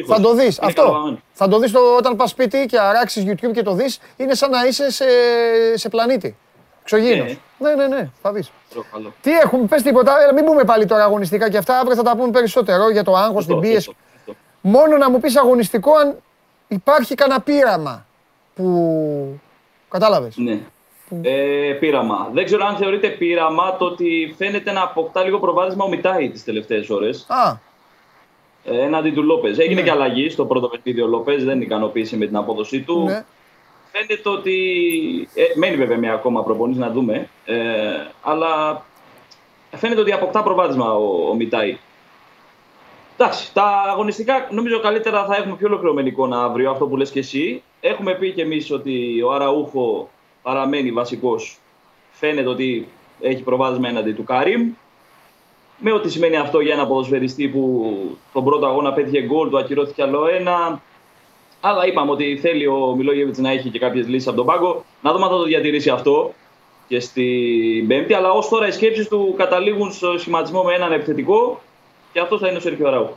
Θα 0.07 0.21
το 0.21 0.33
δεις, 0.33 0.59
αυτό. 0.61 1.17
Θα 1.31 1.47
το 1.47 1.59
δεις 1.59 1.71
το, 1.71 1.79
όταν 1.97 2.15
πας 2.15 2.29
σπίτι 2.29 2.65
και 2.65 2.79
αράξεις 2.79 3.23
YouTube 3.27 3.51
και 3.53 3.63
το 3.63 3.73
δεις, 3.73 3.99
είναι 4.17 4.33
σαν 4.33 4.49
να 4.49 4.65
είσαι 4.65 4.91
σε, 4.91 5.05
σε 5.73 5.89
πλανήτη. 5.89 6.37
Ξογίνος. 6.83 7.37
Ναι. 7.57 7.69
ναι, 7.69 7.87
ναι, 7.87 7.95
ναι, 7.95 8.09
θα 8.21 8.31
δεις. 8.31 8.51
Τι 9.21 9.31
έχουμε, 9.31 9.65
πες 9.65 9.81
τίποτα, 9.81 10.21
έλα, 10.21 10.33
μην 10.33 10.45
πούμε 10.45 10.63
πάλι 10.63 10.85
τώρα 10.85 11.03
αγωνιστικά 11.03 11.49
και 11.49 11.57
αυτά, 11.57 11.79
αύριο 11.79 11.95
θα 11.95 12.03
τα 12.03 12.15
πούμε 12.15 12.31
περισσότερο 12.31 12.89
για 12.89 13.03
το 13.03 13.15
άγχος, 13.15 13.45
την 13.45 13.59
πίεση. 13.59 13.95
Μόνο 14.61 14.97
να 14.97 15.09
μου 15.09 15.19
πεις 15.19 15.37
αγωνιστικό 15.37 15.93
αν 15.93 16.17
υπάρχει 16.69 17.15
κανένα 17.15 17.41
πείραμα 17.41 18.05
που... 18.55 19.39
Κατάλαβες; 19.89 20.37
Ναι. 20.37 20.59
Ε, 21.21 21.73
πείραμα. 21.79 22.29
Δεν 22.33 22.45
ξέρω 22.45 22.65
αν 22.65 22.75
θεωρείται 22.75 23.07
πείραμα 23.07 23.77
το 23.77 23.85
ότι 23.85 24.35
φαίνεται 24.37 24.71
να 24.71 24.81
αποκτά 24.81 25.23
λίγο 25.23 25.39
προβάδισμα 25.39 25.85
ο 25.85 25.87
Μιτάη 25.87 26.29
τις 26.29 26.43
τελευταίες 26.43 26.89
ώρες. 26.89 27.25
Α. 27.27 27.57
Ε, 28.63 28.81
έναντι 28.81 29.11
του 29.11 29.23
Λόπες. 29.23 29.57
Έγινε 29.57 29.79
ναι. 29.79 29.81
και 29.81 29.91
αλλαγή 29.91 30.29
στο 30.29 30.45
πρώτο 30.45 30.67
παιχνίδι. 30.67 31.01
Ο 31.01 31.07
Λόπες 31.07 31.43
δεν 31.43 31.61
ικανοποίησε 31.61 32.17
με 32.17 32.25
την 32.25 32.35
απόδοσή 32.35 32.81
του. 32.81 33.03
Ναι. 33.03 33.25
Φαίνεται 33.91 34.29
ότι. 34.29 34.57
Ε, 35.33 35.43
μένει 35.55 35.75
βέβαια 35.75 35.97
μια 35.97 36.13
ακόμα 36.13 36.43
προπονής 36.43 36.77
να 36.77 36.89
δούμε. 36.89 37.29
Ε, 37.45 37.55
αλλά 38.21 38.83
φαίνεται 39.75 40.01
ότι 40.01 40.11
αποκτά 40.11 40.43
προβάδισμα 40.43 40.93
ο, 40.93 41.29
ο 41.29 41.35
Μιτάη. 41.35 41.77
Εντάξει, 43.21 43.53
τα 43.53 43.83
αγωνιστικά 43.87 44.47
νομίζω 44.51 44.79
καλύτερα 44.79 45.25
θα 45.25 45.35
έχουμε 45.35 45.55
πιο 45.55 45.67
ολοκληρωμένη 45.67 46.09
εικόνα 46.09 46.43
αύριο, 46.43 46.71
αυτό 46.71 46.87
που 46.87 46.97
λες 46.97 47.11
και 47.11 47.19
εσύ. 47.19 47.63
Έχουμε 47.79 48.15
πει 48.15 48.31
και 48.31 48.41
εμείς 48.41 48.71
ότι 48.71 49.21
ο 49.21 49.31
Αραούχο 49.31 50.09
παραμένει 50.41 50.91
βασικός. 50.91 51.57
Φαίνεται 52.11 52.49
ότι 52.49 52.87
έχει 53.21 53.43
προβάδισμα 53.43 53.89
έναντι 53.89 54.11
του 54.11 54.23
Κάριμ. 54.23 54.71
Με 55.77 55.91
ό,τι 55.91 56.09
σημαίνει 56.09 56.37
αυτό 56.37 56.59
για 56.59 56.73
ένα 56.73 56.87
ποδοσφαιριστή 56.87 57.47
που 57.47 57.93
τον 58.33 58.43
πρώτο 58.43 58.65
αγώνα 58.65 58.93
πέτυχε 58.93 59.21
γκολ, 59.21 59.49
του 59.49 59.57
ακυρώθηκε 59.57 60.01
άλλο 60.01 60.27
ένα. 60.27 60.81
Αλλά 61.61 61.87
είπαμε 61.87 62.11
ότι 62.11 62.37
θέλει 62.37 62.67
ο 62.67 62.93
Μιλόγεβιτς 62.97 63.37
να 63.37 63.51
έχει 63.51 63.69
και 63.69 63.79
κάποιες 63.79 64.07
λύσεις 64.07 64.27
από 64.27 64.37
τον 64.37 64.45
πάγκο. 64.45 64.85
Να 65.01 65.11
δούμε 65.11 65.25
αν 65.25 65.31
θα 65.31 65.37
το 65.37 65.43
διατηρήσει 65.43 65.89
αυτό 65.89 66.33
και 66.87 66.99
στην 66.99 67.87
Πέμπτη. 67.87 68.13
Αλλά 68.13 68.31
ως 68.31 68.49
τώρα 68.49 68.67
οι 68.67 68.71
σκέψεις 68.71 69.07
του 69.07 69.33
καταλήγουν 69.37 69.91
στο 69.91 70.17
σχηματισμό 70.17 70.63
με 70.63 70.73
έναν 70.73 70.91
επιθετικό 70.91 71.61
και 72.11 72.19
αυτός 72.19 72.39
θα 72.39 72.47
είναι 72.47 72.57
ο 72.57 72.61
Σέρχιο 72.61 72.89
Ραού. 72.89 73.15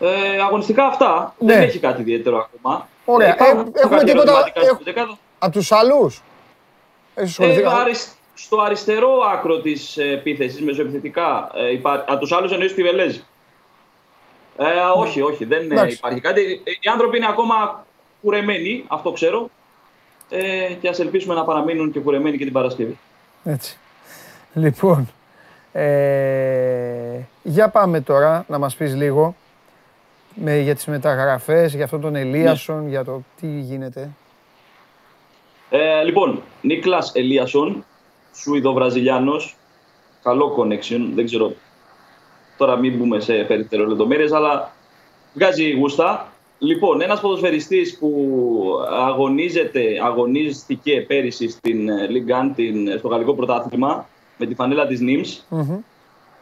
Ε, 0.00 0.40
αγωνιστικά 0.40 0.84
αυτά. 0.84 1.34
Ναι. 1.38 1.52
Δεν 1.54 1.62
έχει 1.62 1.78
κάτι 1.78 2.00
ιδιαίτερο 2.00 2.38
ακόμα. 2.38 2.88
Ωραία. 3.04 3.28
Ε, 3.28 3.50
ε, 3.50 3.64
έχουμε 3.82 4.04
τίποτα. 4.04 4.52
Από 5.38 5.52
τους 5.52 5.72
άλλους; 5.72 6.22
Ε, 7.14 7.26
στο 8.34 8.60
αριστερό 8.60 9.20
άκρο 9.32 9.60
της 9.60 9.96
επίθεσης, 9.96 10.62
μεσοεπιθετικά, 10.62 11.50
ε, 11.54 11.80
από 11.82 12.18
τους 12.18 12.32
άλλους 12.32 12.52
εννοείς 12.52 12.74
τη 12.74 12.82
Βελέζη. 12.82 13.24
Ε, 14.56 14.64
όχι, 14.96 15.20
όχι, 15.20 15.44
δεν 15.44 15.64
υπάρχει 15.64 16.20
κάτι. 16.20 16.62
Οι 16.80 16.88
άνθρωποι 16.92 17.16
είναι 17.16 17.26
ακόμα 17.28 17.86
κουρεμένοι, 18.22 18.84
αυτό 18.88 19.12
ξέρω. 19.12 19.50
Ε, 20.28 20.72
και 20.80 20.88
ας 20.88 20.98
ελπίσουμε 20.98 21.34
να 21.34 21.44
παραμείνουν 21.44 21.92
και 21.92 22.00
κουρεμένοι 22.00 22.38
και 22.38 22.44
την 22.44 22.52
Παρασκευή. 22.52 22.98
Έτσι. 23.44 23.78
Λοιπόν, 24.54 25.08
ε, 25.78 27.26
για 27.42 27.68
πάμε 27.68 28.00
τώρα 28.00 28.44
να 28.48 28.58
μας 28.58 28.76
πεις 28.76 28.94
λίγο 28.94 29.34
με, 30.34 30.58
για 30.58 30.74
τις 30.74 30.86
μεταγραφές, 30.86 31.74
για 31.74 31.84
αυτόν 31.84 32.00
τον 32.00 32.14
Ελίασον, 32.14 32.82
ναι. 32.82 32.88
για 32.88 33.04
το 33.04 33.22
τι 33.40 33.46
γίνεται. 33.46 34.10
Ε, 35.70 36.02
λοιπόν, 36.02 36.42
Νίκλας 36.62 37.12
Ελίασον, 37.14 37.84
Σουηδο-Βραζιλιάνος, 38.32 39.56
καλό 40.22 40.56
connection, 40.58 41.10
δεν 41.14 41.24
ξέρω 41.24 41.52
τώρα 42.56 42.76
μην 42.76 42.96
μπούμε 42.96 43.20
σε 43.20 43.32
περίπτερο 43.32 43.86
λεπτομέρειες, 43.86 44.32
αλλά 44.32 44.72
βγάζει 45.34 45.72
γούστα. 45.72 46.32
Λοιπόν, 46.58 47.00
ένας 47.00 47.20
ποδοσφαιριστής 47.20 47.98
που 47.98 48.66
αγωνίζεται, 48.90 49.82
αγωνίστηκε 50.04 51.04
πέρυσι 51.08 51.48
στην 51.48 51.88
Ligue 51.88 52.60
1, 52.94 52.98
στο 52.98 53.08
γαλλικό 53.08 53.34
πρωτάθλημα, 53.34 54.06
με 54.38 54.46
τη 54.46 54.54
φανέλα 54.54 54.86
της 54.86 55.00
Νίμς, 55.00 55.42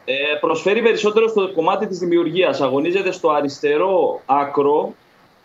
ε, 0.05 0.13
προσφέρει 0.39 0.81
περισσότερο 0.81 1.27
στο 1.27 1.51
κομμάτι 1.51 1.87
της 1.87 1.99
δημιουργίας. 1.99 2.61
Αγωνίζεται 2.61 3.11
στο 3.11 3.29
αριστερό 3.29 4.21
άκρο, 4.25 4.93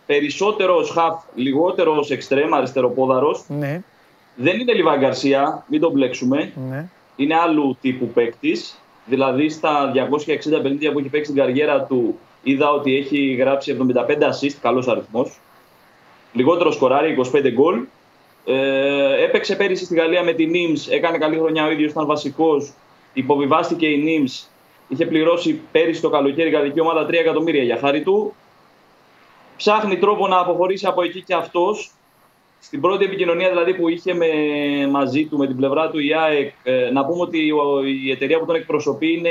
περισσότερος 0.05 0.81
ως 0.81 0.89
χαφ, 0.89 1.23
λιγότερος 1.35 1.97
ως 1.97 2.11
εξτρέμ, 2.11 2.53
αριστεροπόδαρος. 2.53 3.43
Ναι. 3.47 3.81
Δεν 4.35 4.59
είναι 4.59 4.73
Λιβάη 4.73 4.97
Γκαρσία, 4.97 5.63
μην 5.67 5.79
τον 5.79 5.91
μπλέξουμε. 5.91 6.51
Ναι. 6.69 6.85
Είναι 7.15 7.35
άλλου 7.35 7.77
τύπου 7.81 8.07
παίκτης. 8.07 8.77
Δηλαδή 9.05 9.49
στα 9.49 9.91
260 9.91 10.61
50 10.61 10.91
που 10.91 10.99
έχει 10.99 11.09
παίξει 11.09 11.31
την 11.31 11.41
καριέρα 11.41 11.81
του, 11.81 12.19
είδα 12.43 12.71
ότι 12.71 12.95
έχει 12.95 13.33
γράψει 13.33 13.71
75 13.71 14.29
assist, 14.29 14.55
καλός 14.61 14.87
αριθμός. 14.87 15.39
Λιγότερο 16.33 16.71
σκοράρει, 16.71 17.11
25 17.11 17.51
γκολ. 17.51 17.79
Ε, 18.45 19.23
έπαιξε 19.23 19.55
πέρυσι 19.55 19.85
στη 19.85 19.95
Γαλλία 19.95 20.23
με 20.23 20.33
την 20.33 20.49
Νίμς, 20.49 20.87
έκανε 20.87 21.17
καλή 21.17 21.37
χρονιά 21.37 21.65
ο 21.65 21.71
ίδιος, 21.71 21.91
ήταν 21.91 22.05
βασικός. 22.05 22.73
Υποβιβάστηκε 23.13 23.87
η 23.87 23.97
Νίμς, 23.97 24.45
είχε 24.87 25.05
πληρώσει 25.05 25.61
πέρυσι 25.71 26.01
το 26.01 26.09
καλοκαίρι 26.09 26.49
η 26.49 26.51
γαλλική 26.51 26.79
ομάδα 26.79 27.05
3 27.05 27.13
εκατομμύρια 27.13 27.63
για 27.63 27.77
χάρη 27.77 28.01
του. 28.01 28.33
Ψάχνει 29.57 29.97
τρόπο 29.97 30.27
να 30.27 30.39
αποχωρήσει 30.39 30.85
από 30.85 31.03
εκεί 31.03 31.21
και 31.21 31.33
αυτός. 31.33 31.91
Στην 32.59 32.81
πρώτη 32.81 33.05
επικοινωνία 33.05 33.49
δηλαδή 33.49 33.73
που 33.73 33.89
είχε 33.89 34.13
με, 34.13 34.27
μαζί 34.91 35.25
του, 35.25 35.37
με 35.37 35.47
την 35.47 35.55
πλευρά 35.55 35.89
του 35.89 35.99
η 35.99 36.13
ΑΕΚ, 36.13 36.51
ε, 36.63 36.89
να 36.91 37.05
πούμε 37.05 37.21
ότι 37.21 37.51
η 38.03 38.11
εταιρεία 38.11 38.39
που 38.39 38.45
τον 38.45 38.55
εκπροσωπεί 38.55 39.13
είναι 39.13 39.29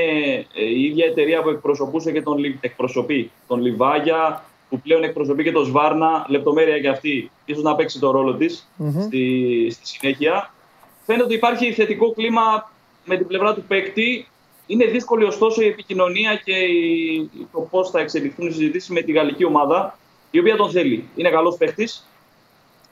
ε, 0.55 0.65
η 0.65 0.85
ίδια 0.85 1.07
εταιρεία 1.07 1.43
που 1.43 1.49
εκπροσωπούσε 1.49 2.13
και 2.13 2.23
τον, 2.23 2.59
εκπροσωπεί 2.61 3.31
τον 3.49 3.61
Λιβάγια, 3.61 4.45
που 4.73 4.81
πλέον 4.81 5.03
εκπροσωπεί 5.05 5.43
και 5.43 5.53
τον 5.53 5.65
Σβάρνα, 5.65 6.27
λεπτομέρεια 6.29 6.81
και 6.81 6.89
αυτή, 6.89 7.31
ίσως 7.45 7.63
να 7.63 7.75
παίξει 7.75 7.99
το 7.99 8.11
ρόλο 8.11 8.35
της 8.35 8.69
στη, 9.01 9.67
στη 9.71 9.87
συνέχεια. 9.87 10.55
Φαίνεται 11.07 11.25
ότι 11.25 11.35
υπάρχει 11.35 11.73
θετικό 11.73 12.13
κλίμα 12.13 12.71
με 13.05 13.17
την 13.17 13.27
πλευρά 13.27 13.55
του 13.55 13.63
παίκτη. 13.63 14.27
Είναι 14.67 14.85
δύσκολη 14.85 15.25
ωστόσο 15.25 15.63
η 15.63 15.67
επικοινωνία 15.67 16.41
και 16.45 16.53
η, 16.53 17.31
το 17.53 17.69
πώς 17.71 17.91
θα 17.91 18.01
εξελιχθούν 18.01 18.47
οι 18.47 18.51
συζητήσεις 18.51 18.89
με 18.89 19.01
τη 19.01 19.13
γαλλική 19.13 19.45
ομάδα, 19.45 19.99
η 20.31 20.39
οποία 20.39 20.57
τον 20.57 20.71
θέλει. 20.71 21.09
Είναι 21.17 21.31
καλός 21.31 21.57
παίκτης. 21.57 22.09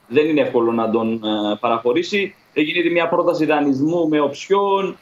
Δεν 0.09 0.27
είναι 0.27 0.41
εύκολο 0.41 0.73
να 0.73 0.91
τον 0.91 1.13
ε, 1.13 1.57
παραχωρήσει. 1.61 2.35
Έγινε 2.53 2.91
μια 2.91 3.09
πρόταση 3.09 3.45
δανεισμού 3.45 4.09
με 4.09 4.21
οψιόν. 4.21 4.99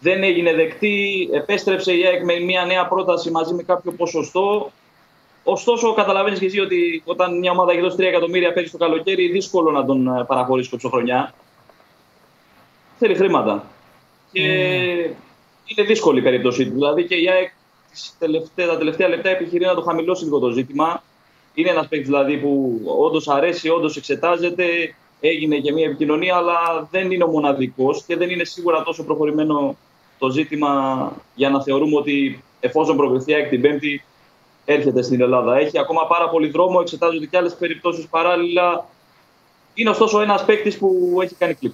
Δεν 0.00 0.22
έγινε 0.22 0.54
δεκτή. 0.54 1.28
Επέστρεψε 1.32 1.96
η 1.96 2.06
ΑΕΚ 2.06 2.24
με 2.24 2.38
μια 2.38 2.64
νέα 2.64 2.86
πρόταση 2.86 3.30
μαζί 3.30 3.54
με 3.54 3.62
κάποιο 3.62 3.92
ποσοστό. 3.92 4.72
Ωστόσο, 5.44 5.94
καταλαβαίνεις 5.94 6.38
και 6.38 6.46
εσύ 6.46 6.60
ότι 6.60 7.02
όταν 7.04 7.38
μια 7.38 7.50
ομάδα 7.50 7.72
έχει 7.72 7.80
δώσει 7.80 7.96
3 7.98 8.02
εκατομμύρια 8.02 8.52
πέρυσι 8.52 8.72
το 8.72 8.78
καλοκαίρι, 8.78 9.28
δύσκολο 9.28 9.70
να 9.70 9.84
τον 9.84 10.06
ε, 10.06 10.24
παραχωρήσεις 10.24 10.84
χρονιά. 10.84 11.34
Θέλει 12.98 13.14
χρήματα. 13.14 13.64
Και 14.32 14.42
mm. 14.42 15.14
είναι 15.64 15.86
δύσκολη 15.86 16.18
η 16.18 16.22
περίπτωσή 16.22 16.66
του. 16.66 16.72
Δηλαδή 16.72 17.06
και 17.06 17.14
η 17.14 17.30
ΑΕΚ 17.30 17.50
τα 18.54 18.78
τελευταία 18.78 19.08
λεπτά 19.08 19.28
επιχειρεί 19.28 19.64
να 19.64 19.74
το 19.74 19.80
χαμηλώσει 19.80 20.24
λίγο 20.24 20.38
το 20.38 20.50
ζήτημα. 20.50 21.02
Είναι 21.54 21.70
ένας 21.70 21.88
παίκτης 21.88 22.08
δηλαδή 22.08 22.36
που 22.36 22.80
όντως 22.84 23.28
αρέσει, 23.28 23.68
όντως 23.68 23.96
εξετάζεται. 23.96 24.94
Έγινε 25.20 25.58
και 25.58 25.72
μια 25.72 25.86
επικοινωνία, 25.86 26.36
αλλά 26.36 26.88
δεν 26.90 27.10
είναι 27.10 27.24
ο 27.24 27.28
μοναδικός 27.28 28.04
και 28.06 28.16
δεν 28.16 28.30
είναι 28.30 28.44
σίγουρα 28.44 28.82
τόσο 28.82 29.04
προχωρημένο 29.04 29.76
το 30.18 30.30
ζήτημα 30.30 31.12
για 31.34 31.50
να 31.50 31.62
θεωρούμε 31.62 31.96
ότι 31.96 32.42
εφόσον 32.60 32.96
προκριθεί 32.96 33.32
η 33.32 33.46
την 33.48 33.60
Πέμπτη 33.60 34.04
έρχεται 34.64 35.02
στην 35.02 35.20
Ελλάδα. 35.20 35.56
Έχει 35.56 35.78
ακόμα 35.78 36.06
πάρα 36.06 36.28
πολύ 36.28 36.48
δρόμο, 36.50 36.78
εξετάζονται 36.80 37.26
και 37.26 37.36
άλλες 37.36 37.54
περιπτώσεις 37.54 38.06
παράλληλα. 38.06 38.84
Είναι 39.74 39.90
ωστόσο 39.90 40.20
ένας 40.20 40.44
παίκτης 40.44 40.78
που 40.78 41.18
έχει 41.22 41.34
κάνει 41.34 41.54
κλικ. 41.54 41.72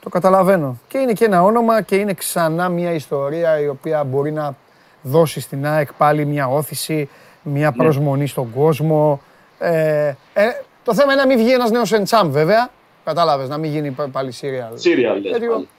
Το 0.00 0.08
καταλαβαίνω. 0.10 0.78
Και 0.88 0.98
είναι 0.98 1.12
και 1.12 1.24
ένα 1.24 1.42
όνομα 1.42 1.82
και 1.82 1.96
είναι 1.96 2.14
ξανά 2.14 2.68
μια 2.68 2.92
ιστορία 2.92 3.60
η 3.60 3.68
οποία 3.68 4.04
μπορεί 4.04 4.32
να 4.32 4.56
δώσει 5.02 5.40
στην 5.40 5.66
ΑΕΚ 5.66 5.92
πάλι 5.92 6.24
μια 6.24 6.48
όθηση, 6.48 7.08
μια 7.42 7.70
ναι. 7.70 7.84
προσμονή 7.84 8.26
στον 8.26 8.52
κόσμο. 8.54 9.20
Ε, 9.58 10.14
ε, 10.34 10.44
το 10.84 10.94
θέμα 10.94 11.12
είναι 11.12 11.22
να 11.22 11.26
μην 11.26 11.38
βγει 11.38 11.52
ένας 11.52 11.70
νέος 11.70 11.92
εντσάμ 11.92 12.30
βέβαια. 12.30 12.70
Κατάλαβες, 13.04 13.48
να 13.48 13.58
μην 13.58 13.70
γίνει 13.70 13.96
πάλι 14.12 14.32
σύριαλ. 14.32 14.72
Σύριαλ, 14.74 15.24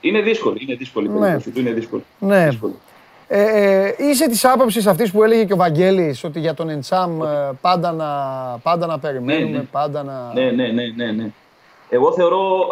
Είναι 0.01 0.21
δύσκολη, 0.21 0.57
είναι 0.61 0.75
δύσκολη 0.75 1.07
η 1.07 1.09
ναι. 1.09 1.19
περίπτωση 1.19 1.49
του, 1.49 1.59
είναι 1.59 1.71
δύσκολη. 1.71 2.03
Ναι. 2.19 2.45
Δύσκολη. 2.49 2.75
Ε, 3.27 3.41
ε, 3.41 3.95
είσαι 3.97 4.27
της 4.27 4.45
άποψης 4.45 4.87
αυτής 4.87 5.11
που 5.11 5.23
έλεγε 5.23 5.43
και 5.45 5.53
ο 5.53 5.55
Βαγγέλης 5.55 6.23
ότι 6.23 6.39
για 6.39 6.53
τον 6.53 6.69
Εντσάμ 6.69 7.23
ε, 7.23 7.51
πάντα 7.61 7.91
να, 7.91 8.07
πάντα 8.63 8.85
να 8.85 8.99
περιμένουμε, 8.99 9.49
ναι, 9.49 9.57
ναι. 9.57 9.63
πάντα 9.63 10.03
να. 10.03 10.31
Ναι, 10.33 10.51
ναι, 10.51 10.67
ναι, 10.67 10.83
ναι, 10.95 11.11
ναι. 11.11 11.29
Εγώ 11.89 12.13
θεωρώ 12.13 12.65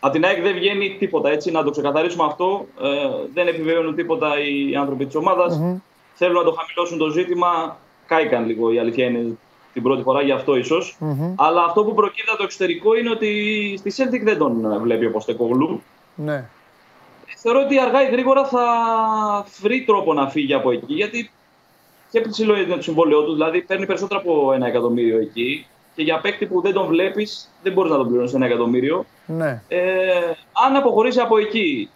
από 0.00 0.12
την 0.12 0.24
ΑΕΚ 0.24 0.42
δεν 0.42 0.54
βγαίνει 0.54 0.96
τίποτα. 0.98 1.30
Έτσι, 1.30 1.50
να 1.50 1.62
το 1.62 1.70
ξεκαθαρίσουμε 1.70 2.24
αυτό. 2.24 2.66
Ε, 2.82 2.88
δεν 3.34 3.46
επιβεβαιώνουν 3.46 3.94
τίποτα 3.94 4.28
οι 4.40 4.76
άνθρωποι 4.76 5.06
της 5.06 5.14
ομάδας. 5.14 5.60
Mm-hmm. 5.62 5.80
Θέλουν 6.14 6.34
να 6.34 6.44
το 6.44 6.56
χαμηλώσουν 6.58 6.98
το 6.98 7.08
ζήτημα. 7.08 7.76
Κάηκαν 8.06 8.46
λίγο 8.46 8.72
η 8.72 8.78
αλήθεια 8.78 9.04
είναι 9.04 9.36
την 9.72 9.82
πρώτη 9.82 10.02
φορά, 10.02 10.22
γι' 10.22 10.32
αυτό 10.32 10.56
ίσως. 10.56 10.96
Mm-hmm. 11.00 11.34
Αλλά 11.36 11.64
αυτό 11.64 11.84
που 11.84 11.94
προκύπτει 11.94 12.28
από 12.28 12.38
το 12.38 12.44
εξωτερικό 12.44 12.96
είναι 12.96 13.10
ότι 13.10 13.30
στη 13.78 13.92
Celtic 13.96 14.20
δεν 14.22 14.38
τον 14.38 14.80
βλέπει 14.82 15.06
ο 15.06 15.10
Ποστεκογλου. 15.10 15.82
Ναι. 16.14 16.48
Θεωρώ 17.36 17.60
ότι 17.60 17.80
αργά 17.80 18.08
ή 18.08 18.10
γρήγορα 18.10 18.44
θα 18.44 18.64
βρει 19.60 19.84
τρόπο 19.84 20.14
να 20.14 20.30
φύγει 20.30 20.54
από 20.54 20.70
εκεί. 20.70 20.94
Γιατί 20.94 21.30
και 22.10 22.20
ψηλό 22.20 22.56
είναι 22.56 22.74
το 22.74 22.82
συμβόλαιό 22.82 23.24
του, 23.24 23.32
δηλαδή 23.32 23.62
παίρνει 23.62 23.86
περισσότερο 23.86 24.20
από 24.20 24.52
ένα 24.52 24.66
εκατομμύριο 24.66 25.18
εκεί. 25.18 25.66
Και 25.94 26.02
για 26.02 26.20
παίκτη 26.20 26.46
που 26.46 26.60
δεν 26.60 26.72
τον 26.72 26.86
βλέπεις, 26.86 27.50
δεν 27.62 27.72
μπορείς 27.72 27.90
να 27.90 27.96
τον 27.96 28.06
πληρώνεις 28.06 28.34
ένα 28.34 28.46
εκατομμύριο. 28.46 29.04
Ναι. 29.26 29.62
Ε, 29.68 29.80
αν 30.66 30.76
αποχωρήσει 30.76 31.20
από 31.20 31.38
εκεί. 31.38 31.90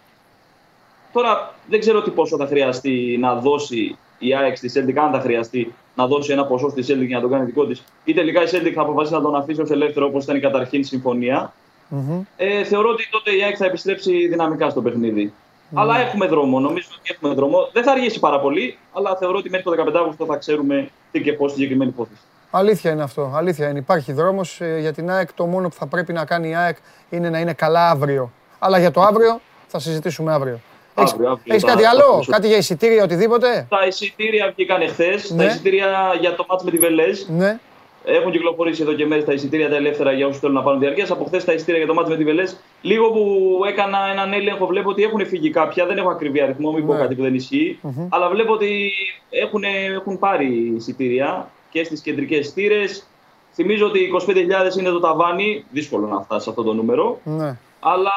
Τώρα 1.13 1.53
δεν 1.67 1.79
ξέρω 1.79 2.01
τι 2.01 2.11
πόσο 2.11 2.37
θα 2.37 2.47
χρειαστεί 2.47 3.17
να 3.19 3.35
δώσει 3.35 3.97
η 4.19 4.35
ΑΕΚ 4.35 4.57
στη 4.57 4.71
Celtic, 4.75 4.95
αν 4.95 5.11
θα 5.11 5.19
χρειαστεί 5.19 5.73
να 5.95 6.07
δώσει 6.07 6.31
ένα 6.31 6.45
ποσό 6.45 6.69
στη 6.69 6.83
Celtic 6.87 7.05
για 7.05 7.15
να 7.15 7.21
τον 7.21 7.31
κάνει 7.31 7.45
δικό 7.45 7.65
της. 7.65 7.83
Ή 8.03 8.13
τελικά 8.13 8.41
η 8.41 8.45
Celtic 8.51 8.71
θα 8.73 8.81
αποφασίσει 8.81 9.13
να 9.13 9.21
τον 9.21 9.35
αφήσει 9.35 9.61
ως 9.61 9.69
ελεύθερο 9.69 10.05
όπως 10.05 10.23
ήταν 10.23 10.35
η 10.35 10.39
καταρχήν 10.39 10.83
συμφωνία. 10.83 11.53
Mm-hmm. 11.93 12.21
Ε, 12.37 12.63
θεωρώ 12.63 12.89
ότι 12.89 13.09
τότε 13.11 13.35
η 13.35 13.43
ΑΕΚ 13.43 13.55
θα 13.57 13.65
επιστρέψει 13.65 14.27
δυναμικά 14.27 14.69
στο 14.69 14.81
παιχνίδι. 14.81 15.33
Mm-hmm. 15.33 15.79
Αλλά 15.81 15.99
έχουμε 15.99 16.27
δρόμο. 16.27 16.59
Νομίζω 16.59 16.87
ότι 16.99 17.15
έχουμε 17.15 17.33
δρόμο. 17.33 17.69
Δεν 17.73 17.83
θα 17.83 17.91
αργήσει 17.91 18.19
πάρα 18.19 18.39
πολύ, 18.39 18.77
αλλά 18.93 19.15
θεωρώ 19.15 19.37
ότι 19.37 19.49
μέχρι 19.49 19.63
το 19.63 19.91
15 19.91 19.93
Αύγουστο 19.95 20.25
θα 20.25 20.37
ξέρουμε 20.37 20.89
τι 21.11 21.21
και 21.21 21.33
πώς 21.33 21.51
συγκεκριμένη 21.51 21.89
υπόθεση. 21.89 22.21
Αλήθεια 22.51 22.91
είναι 22.91 23.03
αυτό. 23.03 23.31
Αλήθεια 23.35 23.69
είναι. 23.69 23.79
Υπάρχει 23.79 24.13
δρόμος 24.13 24.61
ε, 24.61 24.77
για 24.79 24.93
την 24.93 25.09
ΑΕΚ. 25.09 25.33
Το 25.33 25.45
μόνο 25.45 25.69
που 25.69 25.75
θα 25.75 25.85
πρέπει 25.87 26.13
να 26.13 26.25
κάνει 26.25 26.49
η 26.49 26.55
ΑΕΚ 26.55 26.77
είναι 27.09 27.29
να 27.29 27.39
είναι 27.39 27.53
καλά 27.53 27.89
αύριο. 27.89 28.31
Αλλά 28.59 28.79
για 28.79 28.91
το 28.91 29.01
αύριο 29.01 29.41
θα 29.67 29.79
συζητήσουμε 29.79 30.33
αύριο. 30.33 30.59
Έχει 31.45 31.63
κάτι 31.65 31.85
άλλο, 31.85 32.25
κάτι 32.27 32.47
για 32.47 32.57
εισιτήρια, 32.57 33.03
οτιδήποτε; 33.03 33.65
Τα 33.69 33.85
εισιτήρια 33.87 34.51
βγήκαν 34.55 34.81
εχθές. 34.81 35.29
Ναι. 35.29 35.43
Τα 35.43 35.49
εισιτήρια 35.49 36.17
για 36.19 36.35
το 36.35 36.45
μάτς 36.49 36.63
με 36.63 36.71
τη 36.71 36.77
Βελέζ. 36.77 37.25
Ναι. 37.27 37.59
Έχουν 38.05 38.31
κυκλοφορήσει 38.31 38.81
εδώ 38.81 38.93
και 38.93 39.05
μέρε 39.05 39.21
τα 39.21 39.33
εισιτήρια 39.33 39.69
τα 39.69 39.75
ελεύθερα 39.75 40.11
για 40.11 40.27
όσους 40.27 40.39
θέλουν 40.39 40.55
να 40.55 40.61
πάρουν 40.61 40.79
διαρκεία. 40.79 41.07
Από 41.09 41.23
χθες 41.23 41.45
τα 41.45 41.53
εισιτήρια 41.53 41.79
για 41.79 41.87
το 41.87 41.93
μάτι 41.93 42.09
με 42.09 42.15
τη 42.15 42.23
Βελές. 42.23 42.57
Λίγο 42.81 43.11
που 43.11 43.61
έκανα 43.67 43.97
έναν 44.11 44.33
έλεγχο, 44.33 44.65
βλέπω 44.65 44.89
ότι 44.89 45.03
έχουν 45.03 45.25
φύγει 45.25 45.49
κάποια. 45.49 45.85
Δεν 45.85 45.97
έχω 45.97 46.09
ακριβή 46.09 46.41
αριθμό, 46.41 46.71
μην 46.71 46.85
πω 46.85 46.93
ναι. 46.93 46.99
κάτι 46.99 47.15
που 47.15 47.21
δεν 47.21 47.35
ισχυει 47.35 47.79
Αλλά 48.09 48.29
βλέπω 48.29 48.53
ότι 48.53 48.91
έχουν, 49.29 49.63
έχουν 49.95 50.19
πάρει 50.19 50.73
εισιτήρια 50.75 51.51
και 51.69 51.83
στις 51.83 52.01
κεντρικές 52.01 52.47
στήρε. 52.47 52.83
Θυμίζω 53.53 53.85
ότι 53.85 54.11
25.000 54.27 54.77
είναι 54.79 54.89
το 54.89 54.99
ταβάνι. 54.99 55.65
Δύσκολο 55.71 56.07
να 56.07 56.21
φτάσει 56.21 56.49
αυτό 56.49 56.63
το 56.63 56.73
νούμερο. 56.73 57.19
Ναι. 57.23 57.57
Αλλά 57.79 58.11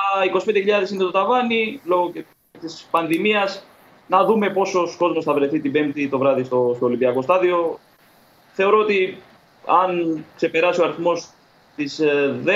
25.000 0.86 0.90
είναι 0.92 1.02
το 1.02 1.10
ταβάνι 1.10 1.80
λόγω 1.84 2.12
της 2.60 2.88
πανδημίας. 2.90 3.66
Να 4.08 4.24
δούμε 4.24 4.50
πόσος 4.50 4.96
κόσμος 4.96 5.24
θα 5.24 5.34
βρεθεί 5.34 5.60
την 5.60 5.72
Πέμπτη 5.72 6.08
το 6.08 6.18
βράδυ 6.18 6.44
στο, 6.44 6.72
στο 6.76 6.86
Ολυμπιακό 6.86 7.22
Στάδιο. 7.22 7.78
Θεωρώ 8.52 8.78
ότι 8.78 9.18
αν 9.66 10.24
ξεπεράσει 10.36 10.80
ο 10.80 10.84
αριθμός 10.84 11.28
της 11.76 12.00
10-15 12.44 12.50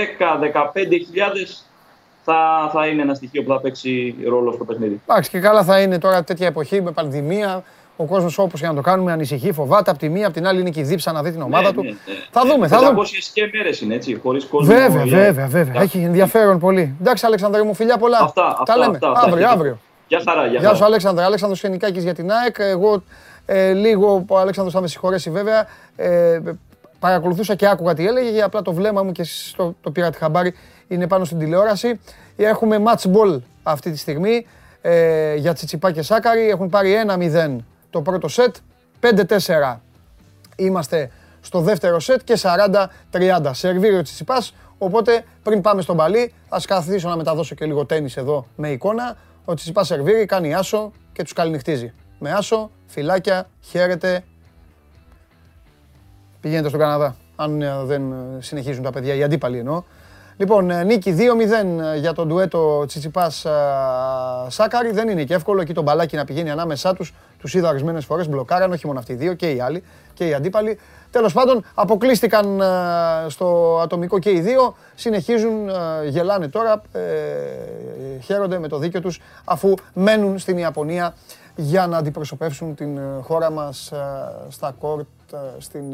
θα, 2.25 2.71
θα 2.73 2.87
είναι 2.87 3.03
ένα 3.03 3.15
στοιχείο 3.15 3.43
που 3.43 3.49
θα 3.49 3.61
παίξει 3.61 4.15
ρόλο 4.29 4.53
στο 4.53 4.65
παιχνίδι. 4.65 5.01
Εντάξει, 5.07 5.31
και 5.31 5.39
καλά 5.39 5.65
θα 5.65 5.81
είναι 5.81 5.99
τώρα 5.99 6.25
τέτοια 6.25 6.47
εποχή 6.47 6.83
με 6.83 6.91
πανδημία 6.91 7.65
Ο 7.97 8.05
κόσμος 8.05 8.39
όπως 8.39 8.61
και 8.61 8.67
να 8.67 8.75
το 8.75 8.81
κάνουμε 8.81 9.13
ανησυχεί, 9.13 9.53
φοβάται. 9.53 9.91
Από 9.91 9.99
τη 9.99 10.09
μία, 10.09 10.27
από 10.27 10.35
την 10.35 10.47
άλλη 10.47 10.61
είναι 10.61 10.71
και 10.71 10.81
η 10.81 10.83
δίψα 10.83 11.13
να 11.13 11.23
δει 11.23 11.31
την 11.31 11.43
ομάδα 11.43 11.63
ναι, 11.63 11.73
του. 11.73 11.83
Ναι, 11.83 11.89
ναι. 11.89 11.97
Θα 12.31 12.43
δούμε. 12.47 12.69
Θα 12.69 12.79
δούμε. 12.79 13.03
και 13.33 13.51
μέρες 13.53 13.81
είναι 13.81 13.95
έτσι, 13.95 14.21
χωρίς 14.23 14.45
κόσμο. 14.45 14.75
Βέβαια, 14.75 15.05
βέβαια, 15.05 15.47
βέβαια. 15.47 15.83
Έχει 15.83 15.99
ενδιαφέρον 15.99 16.59
πολύ. 16.59 16.97
Εντάξει, 17.01 17.27
Αλεξανδρέ 17.27 17.63
μου, 17.63 17.75
φιλιά 17.75 17.99
πολλά. 17.99 18.19
Αυτά, 18.23 18.63
Τα 18.65 18.77
λέμε. 18.77 18.99
αύριο, 19.15 19.49
αύριο. 19.49 19.79
Γεια 20.09 20.23
χαρά, 20.29 20.47
γεια, 20.47 20.61
γεια 20.61 20.75
σου, 20.75 20.85
Αλέξανδρο. 20.85 21.25
Αλέξανδρος 21.25 21.61
Φενικάκη 21.61 22.01
για 22.01 22.15
την 22.15 22.31
ΑΕΚ. 22.31 22.57
Εγώ 22.59 23.03
ε, 23.47 23.73
λίγο, 23.73 24.25
ο 24.29 24.39
Αλέξανδρος 24.39 24.75
θα 24.75 24.81
με 24.81 24.89
συγχωρέσει 24.89 25.31
βέβαια. 25.31 25.67
Ε, 25.97 26.41
παρακολουθούσα 27.01 27.55
και 27.55 27.67
άκουγα 27.67 27.95
τι 27.95 28.07
έλεγε, 28.07 28.29
γιατί 28.29 28.43
απλά 28.43 28.63
το 28.63 28.73
βλέμμα 28.73 29.03
μου 29.03 29.13
και 29.13 29.27
το, 29.57 29.75
το 29.81 29.91
πήρα 29.91 30.11
τη 30.11 30.19
χαμπάρι 30.19 30.55
είναι 30.89 31.07
πάνω 31.07 31.25
στην 31.25 31.39
τηλεόραση. 31.39 32.01
Έχουμε 32.37 32.83
match 32.87 33.11
ball 33.13 33.41
αυτή 33.63 33.91
τη 33.91 33.99
στιγμή 33.99 34.47
ε, 34.81 35.35
για 35.35 35.53
Τσιτσιπά 35.53 35.93
και 35.93 36.03
Σάκαρη. 36.03 36.49
Έχουν 36.49 36.69
πάρει 36.69 36.95
1-0 37.07 37.57
το 37.91 38.03
πρώτο 38.03 38.29
σετ, 38.29 38.57
5-4 39.01 39.77
είμαστε 40.57 41.11
στο 41.41 41.61
δεύτερο 41.61 42.01
σετ 42.01 42.21
και 42.25 42.39
40-30. 43.13 43.51
Σερβίριο 43.51 44.03
Τσιτσιπάς, 44.03 44.55
οπότε 44.79 45.25
πριν 45.43 45.61
πάμε 45.61 45.83
στον 45.83 45.97
παλί, 45.97 46.33
ας 46.49 46.67
καθίσω 46.67 47.09
να 47.09 47.17
μεταδώσω 47.17 47.55
και 47.55 47.65
λίγο 47.65 47.87
τέννις 47.87 48.17
εδώ 48.17 48.47
με 48.57 48.71
εικόνα. 48.71 49.17
Ο 49.45 49.55
Τσιτσιπάς 49.55 49.87
σερβίρει, 49.87 50.27
κάνει 50.27 50.55
άσο 50.55 50.93
και 51.13 51.23
τους 51.23 51.33
καληνυχτίζει. 51.33 51.93
Με 52.19 52.33
άσο, 52.33 52.71
φυλάκια, 52.87 53.49
χαίρετε. 53.61 54.25
Πηγαίνετε 56.41 56.69
στον 56.69 56.81
Καναδά, 56.81 57.17
αν 57.37 57.63
ε, 57.63 57.73
δεν 57.85 58.03
συνεχίζουν 58.39 58.83
τα 58.83 58.91
παιδιά, 58.91 59.15
οι 59.15 59.23
αντίπαλοι 59.23 59.59
εννοώ. 59.59 59.83
Λοιπόν, 60.41 60.71
ε, 60.71 60.85
νίκη 60.85 61.17
2-0 61.19 61.21
ε, 61.95 61.99
για 61.99 62.13
τον 62.13 62.29
ντουέτο 62.29 62.85
Τσιτσιπάς 62.87 63.45
ε, 63.45 63.51
Σάκαρη. 64.49 64.91
Δεν 64.91 65.09
είναι 65.09 65.25
και 65.25 65.35
εύκολο 65.35 65.61
εκεί 65.61 65.73
το 65.73 65.83
μπαλάκι 65.83 66.17
να 66.17 66.25
πηγαίνει 66.25 66.51
ανάμεσά 66.51 66.95
τους. 66.95 67.15
Τους 67.39 67.55
είδα 67.55 67.69
ορισμένες 67.69 68.05
φορές 68.05 68.29
μπλοκάραν, 68.29 68.73
όχι 68.73 68.87
μόνο 68.87 68.99
αυτοί 68.99 69.13
οι 69.13 69.15
δύο 69.15 69.35
και 69.35 69.51
οι 69.51 69.61
άλλοι 69.61 69.83
και 70.15 70.27
οι 70.27 70.35
αντίπαλοι. 70.35 70.79
Τέλος 71.11 71.33
πάντων, 71.33 71.65
αποκλείστηκαν 71.75 72.63
στο 73.29 73.79
ατομικό 73.83 74.19
και 74.19 74.31
οι 74.31 74.41
δύο. 74.41 74.77
Συνεχίζουν, 74.95 75.71
γελάνε 76.09 76.49
τώρα, 76.49 76.83
χαίρονται 78.25 78.59
με 78.59 78.69
το 78.69 78.79
δίκιο 78.79 79.01
τους 79.01 79.21
αφού 79.45 79.75
μένουν 79.95 80.39
στην 80.39 80.59
Ιαπωνία 80.59 81.15
για 81.57 81.87
να 81.87 81.97
αντιπροσωπεύσουν 81.97 82.75
την 82.75 82.99
χώρα 83.23 83.51
μας 83.51 83.93
στα 84.49 84.75
κόρτ 84.81 85.07
στην 85.59 85.85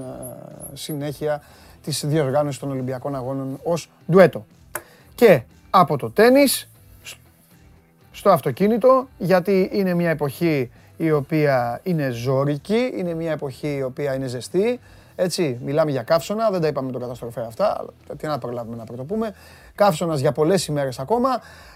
συνέχεια 0.75 1.43
της 1.83 2.05
διοργάνωσης 2.07 2.61
των 2.61 2.71
Ολυμπιακών 2.71 3.15
Αγώνων 3.15 3.59
ως 3.63 3.91
ντουέτο. 4.11 4.47
Και 5.15 5.43
από 5.71 5.97
το 5.97 6.11
τένις 6.11 6.69
στο 8.13 8.31
αυτοκίνητο, 8.31 9.09
γιατί 9.19 9.71
είναι 9.73 9.95
μια 9.95 10.11
εποχή 10.11 10.71
η 10.97 11.11
οποία 11.11 11.81
είναι 11.83 12.11
ζώρικη, 12.11 12.93
είναι 12.97 13.15
μια 13.15 13.33
εποχή 13.33 13.77
η 13.77 13.83
οποία 13.83 14.15
είναι 14.15 14.27
ζεστή. 14.27 14.81
Έτσι, 15.17 15.59
μιλάμε 15.65 15.91
για 15.91 16.03
καύσωνα, 16.03 16.51
δεν 16.51 16.61
τα 16.61 16.67
είπαμε 16.67 16.93
τον 16.93 17.01
καταστροφέα 17.01 17.45
αυτά, 17.47 17.77
αλλά 17.79 17.91
τι 18.17 18.27
να 18.27 18.39
προλάβουμε 18.39 18.77
να 18.77 18.85
πρωτοπούμε. 18.85 19.35
Καύσωνας 19.75 20.21
για 20.21 20.33
πολλές 20.33 20.67
ημέρες 20.67 20.99
ακόμα. 20.99 21.29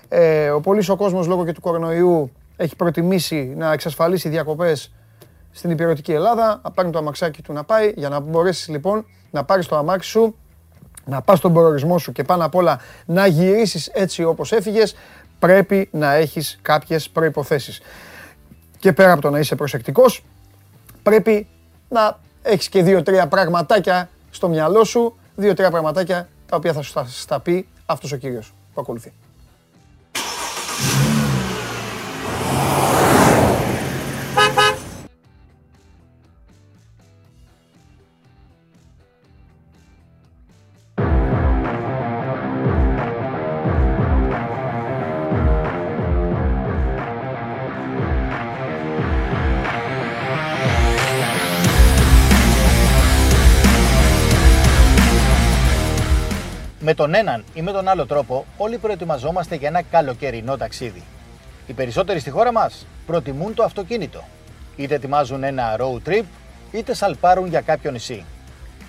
Ε, 0.09 0.51
ο 0.51 0.61
πολύς 0.61 0.89
ο 0.89 0.97
κόσμος 0.97 1.27
λόγω 1.27 1.45
και 1.45 1.53
του 1.53 1.61
κορονοϊού 1.61 2.31
έχει 2.57 2.77
προτιμήσει 2.77 3.55
να 3.57 3.73
εξασφαλίσει 3.73 4.29
διακοπές 4.29 4.93
στην 5.53 5.71
υπηρετική 5.71 6.13
Ελλάδα, 6.13 6.61
να 6.65 6.71
πάρει 6.71 6.91
το 6.91 6.99
αμαξάκι 6.99 7.43
του 7.43 7.53
να 7.53 7.65
πάει, 7.65 7.93
για 7.97 8.09
να 8.09 8.21
μπορέσεις 8.21 8.69
λοιπόν 8.69 9.07
να 9.31 9.45
πάρεις 9.45 9.67
το 9.67 9.77
αμάξι 9.77 10.11
σου, 10.11 10.37
να 11.05 11.23
πας 11.23 11.39
στον 11.39 11.53
προορισμό 11.53 11.99
σου 11.99 12.13
και 12.13 12.25
πάνω 12.25 12.45
απ' 12.45 12.55
όλα 12.55 12.81
να 13.07 13.27
γυρίσεις 13.27 13.87
έτσι 13.87 14.25
όπως 14.25 14.53
έφυγες, 14.53 14.95
πρέπει 15.39 15.89
να 15.93 16.13
έχεις 16.13 16.59
κάποιες 16.63 17.11
προϋποθέσεις. 17.11 17.81
Και 18.79 18.93
πέρα 18.93 19.13
από 19.13 19.21
το 19.21 19.31
να 19.31 19.39
είσαι 19.39 19.55
προσεκτικός, 19.55 20.25
πρέπει 21.03 21.47
να 21.89 22.19
έχεις 22.43 22.69
και 22.69 22.83
δύο-τρία 22.83 23.29
πραγματάκια 23.29 24.09
στο 24.31 24.49
μυαλό 24.49 24.85
σου, 24.85 25.17
δύο-τρία 25.37 25.71
πραγματάκια 25.71 26.29
τα 26.47 26.57
οποία 26.57 26.73
θα 26.73 26.83
σου 26.83 27.27
τα 27.27 27.41
πει 27.41 27.69
αυτός 27.87 28.13
ο 28.13 28.17
κύριος 28.17 28.55
που 28.75 28.81
ακολουθεί. 28.81 29.13
Τον 57.01 57.15
έναν 57.15 57.45
ή 57.55 57.63
με 57.63 57.73
τον 57.73 57.89
άλλο 57.89 58.07
τρόπο, 58.07 58.45
όλοι 58.57 58.79
προετοιμαζόμαστε 58.79 59.55
για 59.55 59.69
ένα 59.69 59.83
καλοκαιρινό 59.83 60.57
ταξίδι. 60.57 61.03
Οι 61.67 61.73
περισσότεροι 61.73 62.19
στη 62.19 62.31
χώρα 62.31 62.53
μας 62.53 62.87
προτιμούν 63.07 63.55
το 63.55 63.63
αυτοκίνητο. 63.63 64.25
Είτε 64.77 64.95
ετοιμάζουν 64.95 65.43
ένα 65.43 65.77
road 65.79 66.09
trip, 66.09 66.25
είτε 66.73 66.95
σαλπάρουν 66.95 67.47
για 67.47 67.61
κάποιο 67.61 67.91
νησί. 67.91 68.25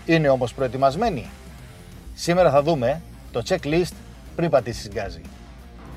Είναι 0.06 0.30
όμως 0.30 0.54
προετοιμασμένοι. 0.54 1.30
Σήμερα 2.14 2.52
θα 2.52 2.62
δούμε 2.62 3.02
το 3.32 3.44
checklist 3.48 3.94
πριν 4.36 4.50
πατήσει 4.50 4.90
γκάζι. 4.94 5.22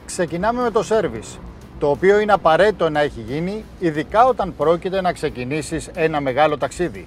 Ξεκινάμε 0.07 0.63
με 0.63 0.71
το 0.71 0.87
service, 0.89 1.39
το 1.79 1.91
οποίο 1.91 2.19
είναι 2.19 2.33
απαραίτητο 2.33 2.89
να 2.89 3.01
έχει 3.01 3.21
γίνει, 3.21 3.65
ειδικά 3.79 4.27
όταν 4.27 4.55
πρόκειται 4.57 5.01
να 5.01 5.13
ξεκινήσεις 5.13 5.91
ένα 5.95 6.21
μεγάλο 6.21 6.59
ταξίδι, 6.59 7.07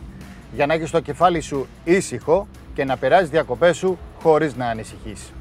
για 0.56 0.66
να 0.66 0.74
έχεις 0.74 0.92
το 0.92 1.00
κεφάλι 1.00 1.40
σου 1.40 1.68
ήσυχο 1.84 2.48
και 2.78 2.86
να 2.86 2.98
περάσεις 2.98 3.30
διακοπές 3.30 3.78
σου 3.78 3.98
χωρίς 4.22 4.56
να 4.56 4.68
ανησυχείς. 4.68 5.32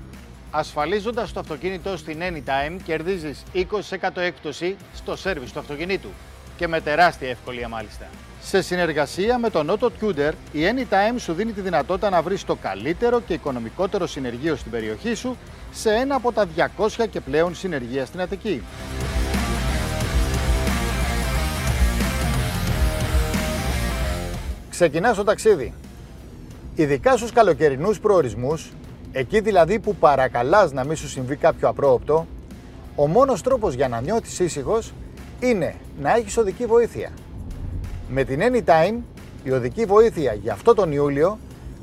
Ασφαλίζοντας 0.50 1.32
το 1.32 1.40
αυτοκίνητο 1.40 1.96
στην 1.96 2.18
Anytime 2.20 2.76
κερδίζεις 2.84 3.42
20% 3.54 4.08
έκπτωση 4.14 4.76
στο 4.94 5.16
σέρβις 5.16 5.52
του 5.52 5.58
αυτοκινήτου 5.58 6.08
και 6.56 6.68
με 6.68 6.80
τεράστια 6.80 7.28
ευκολία 7.28 7.68
μάλιστα. 7.68 8.06
Σε 8.42 8.62
συνεργασία 8.62 9.38
με 9.38 9.50
τον 9.50 9.70
Auto 9.70 9.88
Tutor, 10.00 10.32
η 10.52 10.60
Anytime 10.72 11.16
σου 11.16 11.32
δίνει 11.32 11.52
τη 11.52 11.60
δυνατότητα 11.60 12.10
να 12.10 12.22
βρεις 12.22 12.44
το 12.44 12.54
καλύτερο 12.54 13.20
και 13.20 13.32
οικονομικότερο 13.32 14.06
συνεργείο 14.06 14.56
στην 14.56 14.70
περιοχή 14.70 15.14
σου 15.14 15.36
σε 15.72 15.90
ένα 15.90 16.14
από 16.14 16.32
τα 16.32 16.46
200 16.76 17.06
και 17.10 17.20
πλέον 17.20 17.54
συνεργεία 17.54 18.06
στην 18.06 18.20
Αττική. 18.20 18.62
Ξεκινάς 24.70 25.16
το 25.16 25.24
ταξίδι 25.24 25.72
Ειδικά 26.78 27.16
στους 27.16 27.32
καλοκαιρινούς 27.32 28.00
προορισμούς, 28.00 28.72
εκεί 29.12 29.40
δηλαδή 29.40 29.78
που 29.78 29.94
παρακαλάς 29.94 30.72
να 30.72 30.84
μην 30.84 30.96
σου 30.96 31.08
συμβεί 31.08 31.36
κάποιο 31.36 31.68
απρόοπτο, 31.68 32.26
ο 32.96 33.06
μόνος 33.06 33.42
τρόπος 33.42 33.74
για 33.74 33.88
να 33.88 34.00
νιώθεις 34.00 34.38
ήσυχος 34.38 34.92
είναι 35.40 35.74
να 36.00 36.14
έχεις 36.14 36.36
οδική 36.36 36.66
βοήθεια. 36.66 37.10
Με 38.08 38.24
την 38.24 38.40
Anytime, 38.42 38.98
η 39.42 39.50
οδική 39.50 39.84
βοήθεια 39.84 40.32
για 40.32 40.52
αυτό 40.52 40.74
τον 40.74 40.92
Ιούλιο 40.92 41.38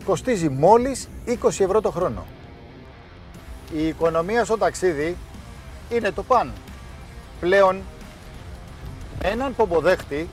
κοστίζει 0.06 0.50
μόλις 0.50 1.10
20 1.26 1.60
ευρώ 1.60 1.82
το 1.82 1.92
χρόνο. 1.92 2.26
Η 3.76 3.88
οικονομία 3.88 4.46
στο 4.46 4.58
ταξίδι 4.58 5.18
είναι 5.90 6.12
το 6.12 6.24
παν. 6.24 6.52
Πλέον, 7.40 7.82
με 9.22 9.30
έναν 9.30 9.56
πομποδέχτη 9.56 10.30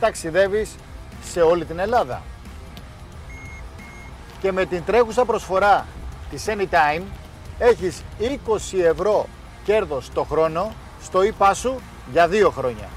ταξιδεύεις 0.00 0.74
σε 1.24 1.40
όλη 1.40 1.64
την 1.64 1.78
Ελλάδα 1.78 2.22
και 4.44 4.52
με 4.52 4.66
την 4.66 4.84
τρέχουσα 4.84 5.24
προσφορά 5.24 5.86
της 6.30 6.44
Anytime 6.46 7.02
έχεις 7.58 8.02
20 8.20 8.78
ευρώ 8.84 9.26
κέρδος 9.64 10.10
το 10.14 10.22
χρόνο 10.22 10.74
στο 11.02 11.20
e 11.20 11.50
σου 11.54 11.80
για 12.12 12.28
δύο 12.28 12.50
χρόνια. 12.50 12.88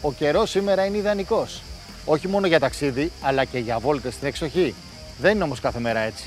Ο 0.00 0.12
καιρός 0.12 0.50
σήμερα 0.50 0.84
είναι 0.84 0.96
ιδανικός. 0.96 1.62
Όχι 2.04 2.28
μόνο 2.28 2.46
για 2.46 2.60
ταξίδι, 2.60 3.12
αλλά 3.22 3.44
και 3.44 3.58
για 3.58 3.78
βόλτες 3.78 4.14
στην 4.14 4.28
εξοχή. 4.28 4.74
Δεν 5.20 5.34
είναι 5.34 5.44
όμως 5.44 5.60
κάθε 5.60 5.78
μέρα 5.78 6.00
έτσι. 6.00 6.24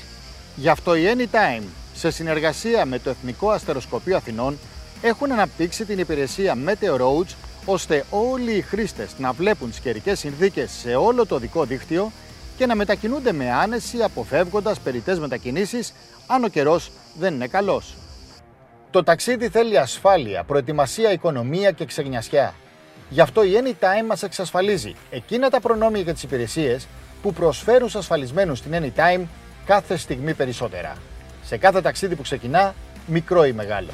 Γι' 0.56 0.68
αυτό 0.68 0.94
η 0.94 1.02
Anytime, 1.16 1.64
σε 1.94 2.10
συνεργασία 2.10 2.84
με 2.84 2.98
το 2.98 3.10
Εθνικό 3.10 3.50
Αστεροσκοπείο 3.50 4.16
Αθηνών, 4.16 4.58
έχουν 5.02 5.32
αναπτύξει 5.32 5.84
την 5.84 5.98
υπηρεσία 5.98 6.56
Meteo 6.66 7.00
Roads, 7.00 7.34
ώστε 7.64 8.04
όλοι 8.10 8.52
οι 8.52 8.60
χρήστες 8.60 9.10
να 9.18 9.32
βλέπουν 9.32 9.70
τις 9.70 9.78
καιρικές 9.78 10.18
συνθήκες 10.18 10.70
σε 10.70 10.94
όλο 10.94 11.26
το 11.26 11.38
δικό 11.38 11.64
δίκτυο 11.64 12.12
και 12.58 12.66
να 12.66 12.74
μετακινούνται 12.74 13.32
με 13.32 13.52
άνεση 13.52 14.02
αποφεύγοντας 14.02 14.78
περιττές 14.78 15.18
μετακινήσεις 15.18 15.92
αν 16.26 16.44
ο 16.44 16.48
καιρός 16.48 16.90
δεν 17.18 17.34
είναι 17.34 17.46
καλός. 17.46 17.96
Το 18.90 19.02
ταξίδι 19.02 19.48
θέλει 19.48 19.78
ασφάλεια, 19.78 20.44
προετοιμασία, 20.44 21.12
οικονομία 21.12 21.70
και 21.70 21.84
ξεγνιασιά. 21.84 22.54
Γι' 23.08 23.20
αυτό 23.20 23.44
η 23.44 23.50
Anytime 23.62 24.06
μας 24.06 24.22
εξασφαλίζει 24.22 24.94
εκείνα 25.10 25.50
τα 25.50 25.60
προνόμια 25.60 26.00
για 26.00 26.12
τις 26.12 26.22
υπηρεσίες 26.22 26.86
που 27.22 27.32
προσφέρουν 27.32 27.88
στους 27.88 28.00
ασφαλισμένους 28.00 28.58
στην 28.58 28.72
Anytime 28.74 29.22
κάθε 29.66 29.96
στιγμή 29.96 30.34
περισσότερα. 30.34 30.96
Σε 31.44 31.56
κάθε 31.56 31.80
ταξίδι 31.80 32.14
που 32.14 32.22
ξεκινά, 32.22 32.74
μικρό 33.06 33.44
ή 33.44 33.52
μεγάλο. 33.52 33.90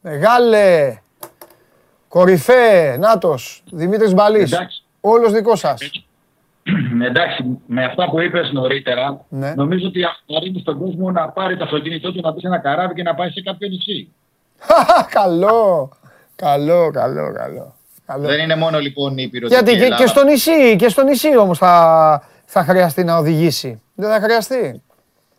Μεγάλε. 0.00 0.98
Κορυφέ. 2.08 2.96
Νάτος. 2.96 3.62
Δημήτρης 3.70 4.14
Μπαλής. 4.14 4.58
Όλος 5.00 5.32
δικός 5.32 5.58
σας. 5.58 5.80
Εντάξει, 7.02 7.44
με 7.66 7.84
αυτά 7.84 8.10
που 8.10 8.20
είπες 8.20 8.50
νωρίτερα, 8.52 9.24
ναι. 9.28 9.54
νομίζω 9.54 9.86
ότι 9.86 10.00
αφήνει 10.38 10.60
στον 10.60 10.78
κόσμο 10.78 11.10
να 11.10 11.28
πάρει 11.28 11.56
το 11.56 11.64
αυτοκίνητό 11.64 12.12
του, 12.12 12.20
να 12.20 12.34
πει 12.34 12.40
ένα 12.42 12.58
καράβι 12.58 12.94
και 12.94 13.02
να 13.02 13.14
πάει 13.14 13.30
σε 13.30 13.42
κάποιο 13.42 13.68
νησί. 13.68 14.12
καλό, 15.18 15.90
καλό, 16.36 16.90
καλό, 16.90 17.32
καλό. 17.32 18.28
Δεν 18.28 18.38
είναι 18.38 18.56
μόνο 18.56 18.78
λοιπόν 18.78 19.18
η 19.18 19.28
πυροτεχνία. 19.28 19.72
Γιατί 19.72 19.88
και, 19.88 20.02
και, 20.02 20.06
στο 20.06 20.24
νησί, 20.24 20.76
και 20.76 20.88
στο 20.88 21.02
νησί 21.02 21.36
όμως 21.36 21.58
θα, 21.58 22.22
θα 22.44 22.64
χρειαστεί 22.64 23.04
να 23.04 23.16
οδηγήσει. 23.16 23.82
Δεν 23.94 24.10
θα 24.10 24.20
χρειαστεί. 24.20 24.82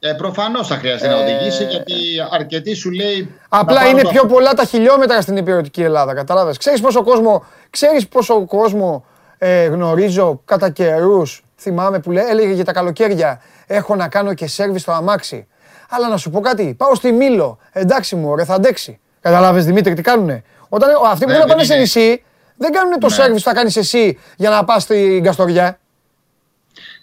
Ε, 0.04 0.14
Προφανώς 0.14 0.68
θα 0.68 0.76
χρειαστεί 0.76 1.08
να 1.08 1.16
οδηγήσει 1.16 1.64
γιατί 1.64 1.94
αρκετοί 2.32 2.74
σου 2.74 2.92
λέει. 2.92 3.36
Απλά 3.50 3.88
είναι 3.88 4.02
πιο 4.02 4.26
πολλά 4.26 4.54
τα 4.54 4.64
χιλιόμετρα 4.64 5.22
στην 5.22 5.38
υπηρετική 5.38 5.84
Ελλάδα. 5.84 6.14
Κατάλαβες. 6.14 6.58
Ξέρεις 6.58 6.82
πόσο 6.82 7.04
κόσμο, 7.04 7.46
ξέρεις 7.70 8.08
πόσο 8.08 8.46
κόσμο 8.46 9.06
ε, 9.38 9.66
γνωρίζω 9.66 10.42
κατά 10.46 10.70
καιρούς. 10.70 11.44
Θυμάμαι 11.56 12.00
που 12.00 12.12
λέει, 12.12 12.26
έλεγε 12.30 12.54
για 12.54 12.66
τα 12.66 12.74
καλοκαίρια. 12.74 13.42
Έχω 13.68 13.96
να 13.96 14.08
κάνω 14.08 14.34
και 14.34 14.48
σερβι 14.48 14.80
στο 14.80 14.92
αμάξι. 14.92 15.48
Αλλά 15.90 16.08
να 16.08 16.18
σου 16.18 16.30
πω 16.30 16.40
κάτι. 16.40 16.74
Πάω 16.78 16.96
στη 16.96 17.12
Μήλο. 17.12 17.58
Εντάξει 17.72 18.16
μου, 18.16 18.36
ρε, 18.36 18.46
θα 18.46 18.54
αντέξει. 18.54 19.00
Κατάλαβες 19.20 19.66
Δημήτρη, 19.66 19.94
τι 19.94 20.02
κάνουνε; 20.02 20.44
Όταν 20.70 20.90
αυτοί 21.06 21.26
που 21.26 21.32
ναι, 21.32 21.38
να 21.38 21.46
πάνε 21.46 21.64
σε 21.64 21.76
νησί, 21.76 22.24
δεν 22.58 22.72
κάνουν 22.72 23.00
το 23.00 23.08
ναι. 23.08 23.14
σερβις 23.14 23.44
που 23.44 23.50
θα 23.50 23.56
κάνεις 23.56 23.76
εσύ 23.78 24.20
για 24.36 24.50
να 24.50 24.64
πας 24.64 24.84
στην 24.84 25.24
Καστοριά. 25.24 25.80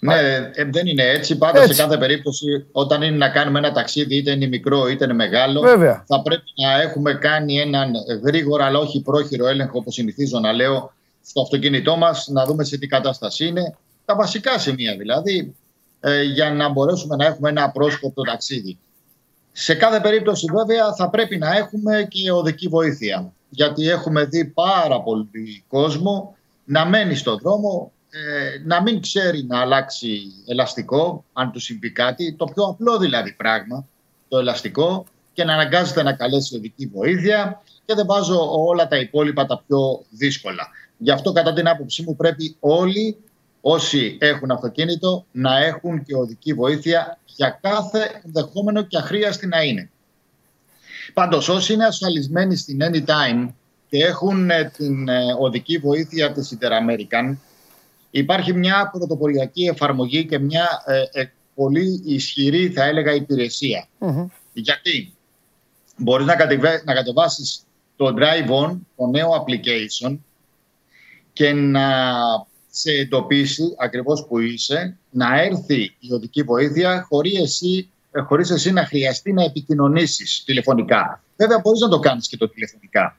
Ναι, 0.01 0.15
ε, 0.55 0.65
δεν 0.71 0.87
είναι 0.87 1.03
έτσι. 1.03 1.39
Πάντα 1.39 1.67
σε 1.67 1.75
κάθε 1.75 1.97
περίπτωση, 1.97 2.67
όταν 2.73 3.03
είναι 3.03 3.17
να 3.17 3.29
κάνουμε 3.29 3.59
ένα 3.59 3.73
ταξίδι, 3.73 4.17
είτε 4.17 4.31
είναι 4.31 4.47
μικρό 4.47 4.89
είτε 4.89 5.05
είναι 5.05 5.15
μεγάλο, 5.15 5.61
Βέβαια. 5.61 6.05
θα 6.07 6.23
πρέπει 6.23 6.53
να 6.63 6.81
έχουμε 6.81 7.15
κάνει 7.15 7.61
έναν 7.61 7.93
γρήγορο 8.25 8.65
αλλά 8.65 8.79
όχι 8.79 9.03
πρόχειρο 9.03 9.47
έλεγχο, 9.47 9.79
όπως 9.79 9.95
συνηθίζω 9.95 10.39
να 10.39 10.53
λέω, 10.53 10.93
στο 11.25 11.41
αυτοκίνητό 11.41 11.97
μας, 11.97 12.29
να 12.29 12.45
δούμε 12.45 12.65
σε 12.65 12.79
τι 12.79 12.87
κατάσταση 12.87 13.47
είναι. 13.47 13.77
Τα 14.05 14.15
βασικά 14.15 14.59
σημεία 14.59 14.97
δηλαδή, 14.97 15.55
ε, 16.01 16.23
για 16.23 16.51
να 16.51 16.69
μπορέσουμε 16.69 17.17
να 17.17 17.27
έχουμε 17.27 17.49
ένα 17.49 17.65
απρόσκοπτο 17.65 18.23
ταξίδι. 18.23 18.79
Σε 19.53 19.75
κάθε 19.75 20.01
περίπτωση, 20.01 20.47
βέβαια, 20.53 20.95
θα 20.95 21.11
πρέπει 21.11 21.39
να 21.39 21.57
έχουμε 21.57 22.07
και 22.09 22.33
οδική 22.33 22.69
βοήθεια. 22.69 23.33
Γιατί 23.49 23.89
έχουμε 23.89 24.25
δει 24.25 24.45
πάρα 24.45 25.01
πολύ 25.01 25.65
κόσμο 25.69 26.37
να 26.65 26.87
μένει 26.87 27.15
στον 27.15 27.39
δρόμο 27.43 27.93
ε, 28.27 28.63
να 28.65 28.83
μην 28.83 29.01
ξέρει 29.01 29.45
να 29.45 29.61
αλλάξει 29.61 30.21
ελαστικό, 30.47 31.25
αν 31.33 31.53
του 31.53 31.61
συμβεί 31.61 31.91
κάτι, 31.91 32.35
το 32.35 32.45
πιο 32.45 32.65
απλό 32.65 32.99
δηλαδή 32.99 33.33
πράγμα, 33.33 33.87
το 34.29 34.39
ελαστικό, 34.39 35.07
και 35.33 35.45
να 35.45 35.53
αναγκάζεται 35.53 36.03
να 36.03 36.13
καλέσει 36.13 36.57
οδική 36.57 36.87
βοήθεια 36.87 37.63
και 37.85 37.95
δεν 37.95 38.07
βάζω 38.07 38.67
όλα 38.67 38.89
τα 38.89 38.97
υπόλοιπα 38.97 39.47
τα 39.47 39.63
πιο 39.67 40.05
δύσκολα. 40.11 40.69
Γι' 40.99 41.11
αυτό 41.11 41.33
κατά 41.33 41.53
την 41.53 41.69
άποψή 41.69 42.03
μου 42.03 42.17
πρέπει 42.17 42.57
όλοι 42.61 43.17
όσοι 43.61 44.19
έχουν 44.21 44.51
αυτοκίνητο 44.51 45.25
να 45.33 45.59
έχουν 45.59 46.05
και 46.05 46.15
οδική 46.15 46.53
βοήθεια 46.53 47.19
για 47.25 47.59
κάθε 47.63 48.21
ενδεχόμενο 48.25 48.83
και 48.83 48.97
αχρίαστη 48.97 49.47
να 49.47 49.63
είναι. 49.63 49.91
Πάντως 51.15 51.49
όσοι 51.49 51.73
είναι 51.73 51.85
ασφαλισμένοι 51.85 52.57
στην 52.57 52.79
Anytime 52.83 53.49
και 53.89 54.05
έχουν 54.05 54.51
ε, 54.51 54.73
την 54.77 55.09
ε, 55.09 55.21
οδική 55.39 55.79
βοήθεια 55.79 56.33
της 56.33 56.59
Interamerican 56.59 57.37
υπάρχει 58.11 58.53
μια 58.53 58.89
πρωτοποριακή 58.93 59.65
εφαρμογή 59.65 60.27
και 60.27 60.39
μια 60.39 60.83
ε, 60.87 61.21
ε, 61.21 61.31
πολύ 61.55 62.03
ισχυρή 62.05 62.71
θα 62.71 62.85
έλεγα 62.85 63.13
Γιατί 64.53 65.15
μπορείς 65.97 66.27
να, 66.27 66.37
κατεβα... 66.37 66.83
να 66.85 66.95
κατεβάσεις 66.95 67.63
το 67.97 68.15
Drive 68.19 68.49
On, 68.49 68.79
το 68.97 69.07
νέο 69.07 69.45
application 69.45 70.19
και 71.33 71.53
να 71.53 71.83
σε 72.71 72.91
εντοπίσει 72.91 73.75
ακριβώς 73.79 74.27
που 74.27 74.39
είσαι, 74.39 74.97
να 75.11 75.41
έρθει 75.43 75.97
η 75.99 76.13
οδική 76.13 76.43
βοήθεια 76.43 77.07
χωρίς 77.09 77.41
εσύ, 77.41 77.91
ε, 78.13 78.21
χωρίς 78.21 78.51
εσύ 78.51 78.73
να 78.73 78.85
χρειαστεί 78.85 79.33
να 79.33 79.43
επικοινωνήσεις 79.43 80.43
τηλεφωνικά. 80.45 81.23
Βέβαια 81.37 81.61
μπορείς 81.61 81.81
να 81.81 81.89
το 81.89 81.99
κάνεις 81.99 82.29
και 82.29 82.37
το 82.37 82.49
τηλεφωνικά. 82.49 83.17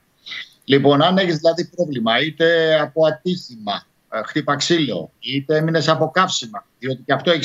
Λοιπόν, 0.64 1.02
αν 1.02 1.18
έχεις 1.18 1.36
δηλαδή 1.36 1.64
πρόβλημα 1.64 2.20
είτε 2.20 2.78
από 2.80 3.06
ατύχημα, 3.06 3.72
ε, 3.72 3.89
χτύπα 4.24 4.56
ξύλο, 4.56 5.10
είτε 5.18 5.56
έμεινες 5.56 5.88
από 5.88 6.10
καύσιμα, 6.10 6.66
διότι 6.78 7.02
και 7.06 7.12
αυτό 7.12 7.30
έχει 7.30 7.44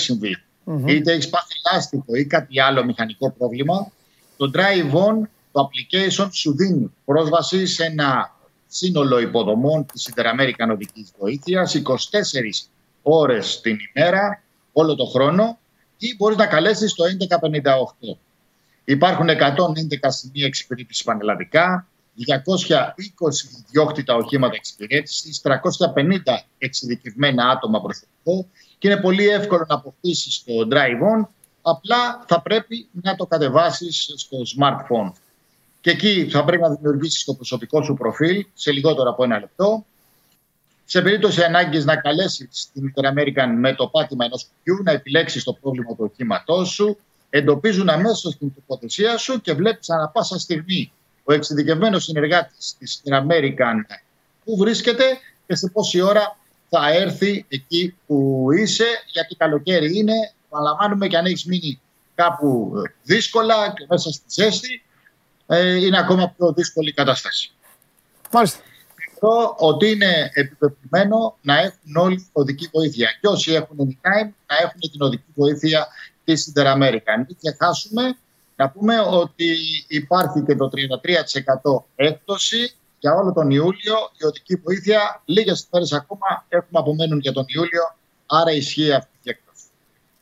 είτε 0.86 1.12
έχεις 1.12 1.30
πάθει 1.30 1.54
λάστιχο 1.72 2.16
ή 2.16 2.26
κάτι 2.26 2.62
άλλο 2.62 2.86
μηχανικό 2.86 3.32
πρόβλημα, 3.32 3.92
το 4.38 4.52
Drive 4.54 4.94
On, 4.94 5.28
το 5.52 5.70
application 5.70 6.28
σου 6.32 6.56
δίνει 6.56 6.92
πρόσβαση 7.06 7.66
σε 7.66 7.84
ένα 7.84 8.36
σύνολο 8.68 9.20
υποδομών 9.20 9.86
της 9.86 10.14
Interamerican 10.14 10.70
Οδικής 10.72 11.12
Βοήθειας, 11.20 11.74
24 11.74 12.70
ώρες 13.02 13.62
την 13.62 13.78
ημέρα, 13.94 14.44
όλο 14.74 14.96
το 14.96 15.06
χρόνο, 15.06 15.58
ή 15.98 16.16
μπορείς 16.18 16.38
να 16.38 16.46
καλέσεις 16.48 16.94
το 16.94 17.04
1158. 17.04 18.18
Υπάρχουν 18.86 19.30
111 19.30 20.10
σημεία 20.12 20.46
εξυπηρέτησης 20.46 21.04
πανελλαδικά, 21.04 21.88
220 22.16 22.94
διώχτητα 23.72 24.16
οχήματα 24.16 24.56
εξυπηρέτησης, 24.56 25.42
350 25.42 26.46
εξειδικευμένα 26.58 27.50
άτομα 27.50 27.82
προσωπικό 27.82 28.48
και 28.78 28.88
είναι 28.88 29.02
πολύ 29.02 29.28
εύκολο 29.28 29.66
να 29.68 29.76
αποκτήσεις 29.76 30.44
το 30.44 30.54
Drive 30.72 31.22
On. 31.22 31.28
Απλά 31.62 32.24
θα 32.28 32.42
πρέπει 32.42 32.88
να 32.92 33.16
το 33.16 33.26
κατεβάσεις 33.26 34.14
στο 34.16 34.38
smartphone. 34.58 35.12
Και 35.82 35.92
εκεί 35.92 36.28
θα 36.32 36.44
πρέπει 36.44 36.62
να 36.62 36.70
δημιουργήσεις 36.70 37.24
το 37.24 37.34
προσωπικό 37.34 37.84
σου 37.84 37.94
προφίλ 37.94 38.46
σε 38.54 38.72
λιγότερο 38.72 39.10
από 39.10 39.24
ένα 39.24 39.40
λεπτό. 39.40 39.86
Σε 40.86 41.02
περίπτωση 41.02 41.44
ανάγκης 41.44 41.86
να 41.86 41.96
καλέσεις 41.96 42.70
την 42.74 42.94
Interamerican 42.96 43.56
με 43.58 43.74
το 43.74 43.88
πάτημα 43.88 44.26
ενός 44.26 44.48
κουμπιού, 44.48 44.84
να 44.84 44.92
επιλέξεις 44.92 45.44
το 45.44 45.54
πρόβλημα 45.54 45.96
του 45.96 46.10
οχήματός 46.12 46.70
σου, 46.70 46.98
εντοπίζουν 47.30 47.90
αμέσως 47.90 48.38
την 48.38 48.54
τοποθεσία 48.56 49.18
σου 49.18 49.42
και 49.42 49.54
βλέπεις 49.54 49.90
ανά 49.90 50.08
πάσα 50.08 50.40
στιγμή 50.40 50.92
ο 51.26 51.34
εξειδικευμένος 51.34 52.04
συνεργάτης 52.04 52.76
της 52.80 53.02
American 53.06 53.98
που 54.44 54.58
βρίσκεται 54.58 55.04
και 55.48 55.56
σε 55.56 55.70
πόση 55.70 56.02
ώρα 56.02 56.38
θα 56.70 56.94
έρθει 56.94 57.46
εκεί 57.48 57.96
που 58.08 58.48
είσαι, 58.58 58.86
γιατί 59.12 59.36
καλοκαίρι 59.36 59.98
είναι, 59.98 60.14
παραλαμβάνουμε 60.50 61.08
και 61.08 61.18
αν 61.18 61.26
έχεις 61.26 61.46
μείνει 61.46 61.82
κάπου 62.16 62.74
δύσκολα 63.04 63.74
και 63.74 63.86
μέσα 63.90 64.12
στη 64.12 64.24
ζέστη, 64.28 64.84
ε, 65.48 65.86
είναι 65.86 65.98
ακόμα 65.98 66.34
πιο 66.38 66.54
δύσκολη 66.54 66.90
η 66.90 66.94
κατάσταση. 66.94 67.52
Μάλιστα. 68.32 68.60
Θεωρώ 69.20 69.56
ότι 69.58 69.92
είναι 69.92 70.32
επιπεδειμένο 70.34 71.38
να 71.42 71.60
έχουν 71.60 71.96
όλοι 71.96 72.30
οδική 72.32 72.70
βοήθεια. 72.74 73.10
Και 73.22 73.28
όσοι 73.28 73.54
έχουν 73.54 73.78
time 73.78 74.30
να 74.48 74.58
έχουν 74.62 74.80
την 74.92 75.02
οδική 75.02 75.32
βοήθεια 75.36 75.88
της 76.24 76.54
Interamerican. 76.54 77.18
Μην 77.28 77.38
ξεχάσουμε 77.42 78.18
να 78.56 78.69
πούμε 78.69 78.99
ότι 78.99 79.56
υπάρχει 79.88 80.44
και 80.44 80.56
το 80.56 80.69
33% 81.76 81.84
έκπτωση 81.95 82.76
για 82.99 83.14
όλο 83.14 83.34
τον 83.34 83.49
Ιούλιο. 83.52 83.95
Η 84.18 84.26
οδική 84.26 84.56
βοήθεια 84.56 85.22
λίγες 85.26 85.68
μέρες 85.72 85.94
ακόμα 85.94 86.45
έχουμε 86.48 86.80
απομένουν 86.80 87.19
για 87.19 87.32
τον 87.32 87.45
Ιούλιο, 87.48 87.95
άρα 88.26 88.52
ισχύει 88.52 88.94
αυτή 88.94 89.10
η 89.22 89.30
έκπτωση. 89.30 89.64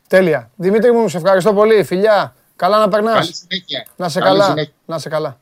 Τέλεια. 0.08 0.52
Δημήτρη 0.56 0.92
μου, 0.92 1.10
σε 1.10 1.18
ευχαριστώ 1.18 1.54
πολύ. 1.54 1.84
Φιλιά. 1.84 2.36
Καλά 2.56 2.80
να 2.80 2.88
περνάς. 2.88 3.14
Καλή 3.14 3.34
συνέχεια. 3.34 3.86
Να 3.96 4.10
σε 4.10 4.20
καλά. 4.20 4.56
Να 4.86 5.00
σε 5.00 5.10
καλά. 5.10 5.38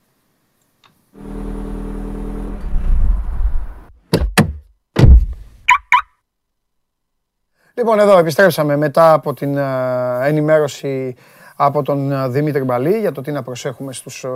Λοιπόν, 7.73 7.99
εδώ 7.99 8.17
επιστρέψαμε 8.17 8.75
μετά 8.75 9.13
από 9.13 9.33
την 9.33 9.57
ε, 9.57 10.27
ενημέρωση 10.27 11.15
από 11.63 11.81
τον 11.81 12.11
ε, 12.11 12.27
Δημήτρη 12.27 12.63
Μπαλή 12.63 12.99
για 12.99 13.11
το 13.11 13.21
τι 13.21 13.31
να 13.31 13.43
προσέχουμε 13.43 13.93
στους 13.93 14.23
ε, 14.23 14.27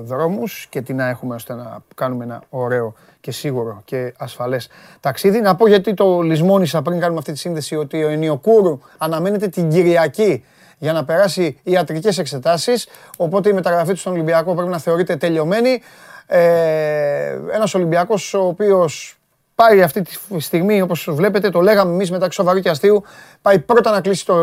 δρόμους 0.00 0.66
και 0.70 0.82
τι 0.82 0.94
να 0.94 1.08
έχουμε 1.08 1.34
ώστε 1.34 1.54
να 1.54 1.78
κάνουμε 1.94 2.24
ένα 2.24 2.42
ωραίο 2.48 2.94
και 3.20 3.30
σίγουρο 3.30 3.82
και 3.84 4.14
ασφαλές 4.16 4.68
ταξίδι. 5.00 5.40
Να 5.40 5.54
πω 5.56 5.68
γιατί 5.68 5.94
το 5.94 6.20
λησμόνισα 6.20 6.82
πριν 6.82 7.00
κάνουμε 7.00 7.18
αυτή 7.18 7.32
τη 7.32 7.38
σύνδεση 7.38 7.76
ότι 7.76 8.04
ο 8.04 8.08
Ενιοκούρου 8.08 8.80
αναμένεται 8.98 9.48
την 9.48 9.68
Κυριακή 9.68 10.44
για 10.78 10.92
να 10.92 11.04
περάσει 11.04 11.58
ιατρικές 11.62 12.18
εξετάσεις, 12.18 12.88
οπότε 13.16 13.48
η 13.48 13.52
μεταγραφή 13.52 13.92
του 13.92 13.98
στον 13.98 14.12
Ολυμπιακό 14.12 14.54
πρέπει 14.54 14.70
να 14.70 14.78
θεωρείται 14.78 15.16
τελειωμένη. 15.16 15.80
Ε, 16.26 17.38
ένας 17.52 17.74
Ολυμπιακός 17.74 18.34
ο 18.34 18.46
οποίος 18.46 19.18
πάει 19.54 19.82
αυτή 19.82 20.02
τη 20.02 20.40
στιγμή, 20.40 20.80
όπως 20.80 21.08
βλέπετε, 21.10 21.50
το 21.50 21.60
λέγαμε 21.60 21.92
εμείς 21.92 22.10
μεταξύ 22.10 22.36
σοβαρού 22.36 22.60
και 22.60 22.68
αστείου, 22.68 23.04
πάει 23.42 23.58
πρώτα 23.58 23.90
να 23.90 24.00
κλείσει 24.00 24.26
το 24.26 24.36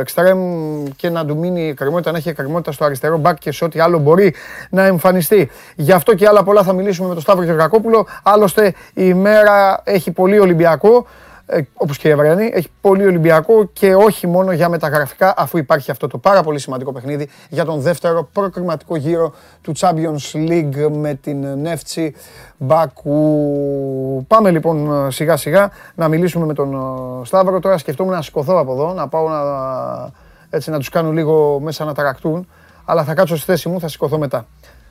εξτρέμ 0.00 0.38
και 0.96 1.10
να 1.10 1.26
του 1.26 1.36
μείνει 1.36 1.68
η 1.68 1.74
κρεμότητα, 1.74 2.10
να 2.10 2.18
έχει 2.18 2.32
κρεμότητα 2.32 2.72
στο 2.72 2.84
αριστερό 2.84 3.18
μπακ 3.18 3.38
και 3.38 3.52
σε 3.52 3.64
ό,τι 3.64 3.80
άλλο 3.80 3.98
μπορεί 3.98 4.34
να 4.70 4.84
εμφανιστεί. 4.84 5.50
Γι' 5.76 5.92
αυτό 5.92 6.14
και 6.14 6.26
άλλα 6.26 6.42
πολλά 6.42 6.62
θα 6.62 6.72
μιλήσουμε 6.72 7.08
με 7.08 7.14
τον 7.14 7.22
Σταύρο 7.22 7.44
Γεωργακόπουλο. 7.44 8.06
Άλλωστε 8.22 8.74
η 8.94 9.14
μέρα 9.14 9.80
έχει 9.84 10.10
πολύ 10.10 10.38
Ολυμπιακό. 10.38 11.06
Ε, 11.46 11.60
όπως 11.74 11.98
και 11.98 12.08
η 12.08 12.10
Ευρώπη, 12.10 12.50
έχει 12.54 12.68
πολύ 12.80 13.06
Ολυμπιακό 13.06 13.64
και 13.72 13.94
όχι 13.94 14.26
μόνο 14.26 14.52
για 14.52 14.68
μεταγραφικά, 14.68 15.34
αφού 15.36 15.58
υπάρχει 15.58 15.90
αυτό 15.90 16.06
το 16.06 16.18
πάρα 16.18 16.42
πολύ 16.42 16.58
σημαντικό 16.58 16.92
παιχνίδι 16.92 17.28
για 17.48 17.64
τον 17.64 17.80
δεύτερο 17.80 18.28
προκριματικό 18.32 18.96
γύρο 18.96 19.34
του 19.62 19.72
Champions 19.76 20.48
League 20.48 20.88
με 20.92 21.14
την 21.14 21.58
Νεύτσι 21.58 22.14
Μπακού. 22.56 24.24
Πάμε 24.28 24.50
λοιπόν 24.50 25.10
σιγά 25.10 25.36
σιγά 25.36 25.70
να 25.94 26.08
μιλήσουμε 26.08 26.46
με 26.46 26.54
τον 26.54 26.74
ε, 26.74 27.24
Σταύρο. 27.24 27.60
Τώρα 27.60 27.78
σκεφτόμουν 27.78 28.12
να 28.12 28.22
σηκωθώ 28.22 28.58
από 28.58 28.72
εδώ, 28.72 28.92
να 28.92 29.08
πάω 29.08 29.28
να, 29.28 29.40
έτσι, 30.50 30.70
να 30.70 30.78
τους 30.78 30.88
κάνω 30.88 31.10
λίγο 31.10 31.60
μέσα 31.62 31.84
να 31.84 31.94
ταρακτούν, 31.94 32.48
αλλά 32.84 33.04
θα 33.04 33.14
κάτσω 33.14 33.36
στη 33.36 33.44
θέση 33.44 33.68
μου, 33.68 33.80
θα 33.80 33.88
σηκωθώ 33.88 34.18
μετά. 34.18 34.46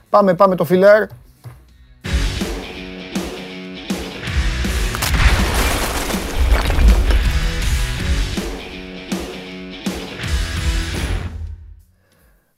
Πάμε, 0.10 0.34
πάμε 0.34 0.56
το 0.56 0.64
φιλέρ. 0.64 1.08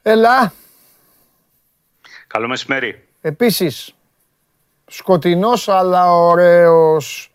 Έλα. 0.07 0.53
Καλό 2.27 2.48
μεσημέρι. 2.48 3.07
Επίσης, 3.22 3.95
σκοτεινός 4.88 5.69
αλλά 5.69 6.11
ωραίος. 6.11 7.32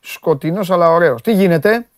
Σκοτεινός 0.00 0.70
αλλά 0.70 0.90
ωραίος. 0.90 1.22
Τι 1.22 1.32
γίνεται; 1.32 1.88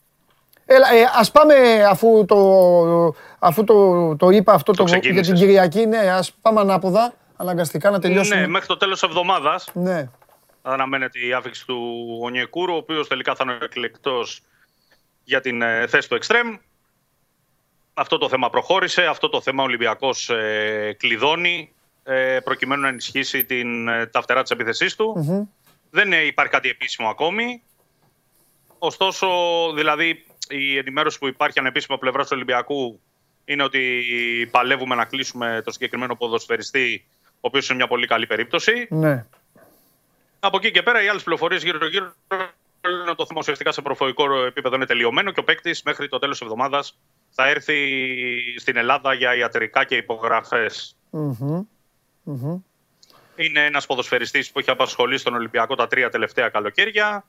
Έλα, 0.64 0.92
ε, 0.92 1.04
ας 1.14 1.30
πάμε 1.30 1.84
αφού 1.84 2.24
το, 2.24 3.14
αφού 3.38 3.64
το, 3.64 4.16
το 4.16 4.30
είπα 4.30 4.52
αυτό 4.52 4.72
το, 4.72 4.84
για 4.84 5.22
την 5.22 5.34
Κυριακή. 5.34 5.86
Ναι, 5.86 5.98
ας 5.98 6.32
πάμε 6.32 6.60
ανάποδα, 6.60 7.14
αναγκαστικά 7.36 7.90
να 7.90 7.98
τελειώσουμε. 7.98 8.40
Ναι, 8.40 8.46
μέχρι 8.46 8.66
το 8.66 8.76
τέλος 8.76 9.02
εβδομάδας. 9.02 9.70
Ναι. 9.72 10.08
Αναμένεται 10.62 11.18
η 11.26 11.32
άφηξη 11.32 11.66
του 11.66 12.18
Ονιεκούρου, 12.22 12.74
ο 12.74 12.76
οποίος 12.76 13.08
τελικά 13.08 13.34
θα 13.34 13.44
είναι 13.46 13.58
εκλεκτός 13.62 14.42
για 15.24 15.40
την 15.40 15.62
ε, 15.62 15.86
θέση 15.86 16.08
του 16.08 16.14
Εξτρέμ 16.14 16.56
αυτό 18.00 18.18
το 18.18 18.28
θέμα 18.28 18.50
προχώρησε, 18.50 19.06
αυτό 19.06 19.28
το 19.28 19.40
θέμα 19.40 19.62
ο 19.62 19.66
Ολυμπιακός 19.66 20.30
ε, 20.30 20.96
κλειδώνει 20.98 21.72
ε, 22.02 22.38
προκειμένου 22.44 22.82
να 22.82 22.88
ενισχύσει 22.88 23.44
την, 23.44 23.88
ε, 23.88 24.06
τα 24.06 24.22
φτερά 24.22 24.42
της 24.42 24.50
επίθεσής 24.50 24.96
του. 24.96 25.14
Δεν 25.90 26.12
υπάρχει 26.12 26.52
κάτι 26.52 26.68
επίσημο 26.68 27.08
ακόμη. 27.08 27.62
Ωστόσο, 28.78 29.28
δηλαδή, 29.74 30.24
η 30.48 30.78
ενημέρωση 30.78 31.18
που 31.18 31.26
υπάρχει 31.26 31.58
ανεπίσημα 31.58 31.98
πλευράς 31.98 32.26
του 32.26 32.32
Ολυμπιακού 32.34 33.00
είναι 33.44 33.62
ότι 33.62 34.04
παλεύουμε 34.50 34.94
να 34.94 35.04
κλείσουμε 35.04 35.62
το 35.64 35.70
συγκεκριμένο 35.70 36.16
ποδοσφαιριστή, 36.16 37.04
ο 37.24 37.38
οποίος 37.40 37.68
είναι 37.68 37.78
μια 37.78 37.86
πολύ 37.86 38.06
καλή 38.06 38.26
περίπτωση. 38.26 38.86
Ναι. 38.90 39.26
Από 40.40 40.56
εκεί 40.56 40.70
και 40.70 40.82
πέρα, 40.82 41.02
οι 41.02 41.08
άλλες 41.08 41.22
πληροφορίες 41.22 41.62
γύρω-γύρω 41.62 42.12
είναι 42.84 43.14
το 43.16 43.26
θέμα 43.26 43.40
ουσιαστικά 43.40 43.72
σε 43.72 43.82
προφορικό 43.82 44.44
επίπεδο 44.44 44.76
είναι 44.76 44.86
τελειωμένο 44.86 45.30
και 45.30 45.40
ο 45.40 45.44
παίκτης 45.44 45.82
μέχρι 45.82 46.08
το 46.08 46.18
τέλος 46.18 46.40
εβδομάδας 46.40 46.98
θα 47.30 47.48
έρθει 47.48 47.78
στην 48.58 48.76
Ελλάδα 48.76 49.14
για 49.14 49.34
ιατρικά 49.36 49.84
και 49.84 49.96
υπογραφες 49.96 50.96
Είναι 53.36 53.64
ένας 53.64 53.86
ποδοσφαιριστής 53.86 54.50
που 54.50 54.58
έχει 54.58 54.70
απασχολήσει 54.70 55.20
στον 55.20 55.34
Ολυμπιακό 55.34 55.74
τα 55.74 55.86
τρία 55.86 56.10
τελευταία 56.10 56.48
καλοκαίρια. 56.48 57.24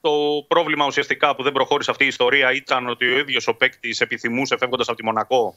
Το 0.00 0.44
πρόβλημα 0.48 0.86
ουσιαστικά 0.86 1.34
που 1.36 1.42
δεν 1.42 1.52
προχώρησε 1.52 1.90
αυτή 1.90 2.04
η 2.04 2.06
ιστορία 2.06 2.52
ήταν 2.52 2.88
ότι 2.88 3.12
ο 3.12 3.18
ίδιος 3.18 3.46
ο 3.46 3.54
παίκτης 3.54 4.00
επιθυμούσε 4.00 4.56
φεύγοντας 4.56 4.88
από 4.88 4.96
τη 4.96 5.04
Μονακό 5.04 5.56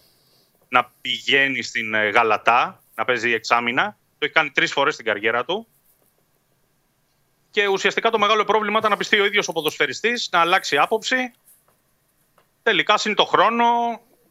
να 0.69 0.91
πηγαίνει 1.01 1.61
στην 1.61 1.93
ε, 1.93 2.09
Γαλατά, 2.09 2.83
να 2.95 3.05
παίζει 3.05 3.31
εξάμηνα. 3.31 3.97
Το 4.17 4.25
έχει 4.25 4.33
κάνει 4.33 4.49
τρεις 4.49 4.71
φορές 4.71 4.93
στην 4.93 5.05
καριέρα 5.05 5.45
του. 5.45 5.67
Και 7.51 7.67
ουσιαστικά 7.67 8.09
το 8.09 8.19
μεγάλο 8.19 8.43
πρόβλημα 8.43 8.77
ήταν 8.79 8.91
να 8.91 8.97
πιστεί 8.97 9.19
ο 9.19 9.25
ίδιος 9.25 9.47
ο 9.47 9.51
ποδοσφαιριστής 9.51 10.29
να 10.31 10.39
αλλάξει 10.39 10.77
άποψη 10.77 11.31
τελικά 12.67 12.97
συν 12.97 13.15
το 13.15 13.25
χρόνο 13.25 13.65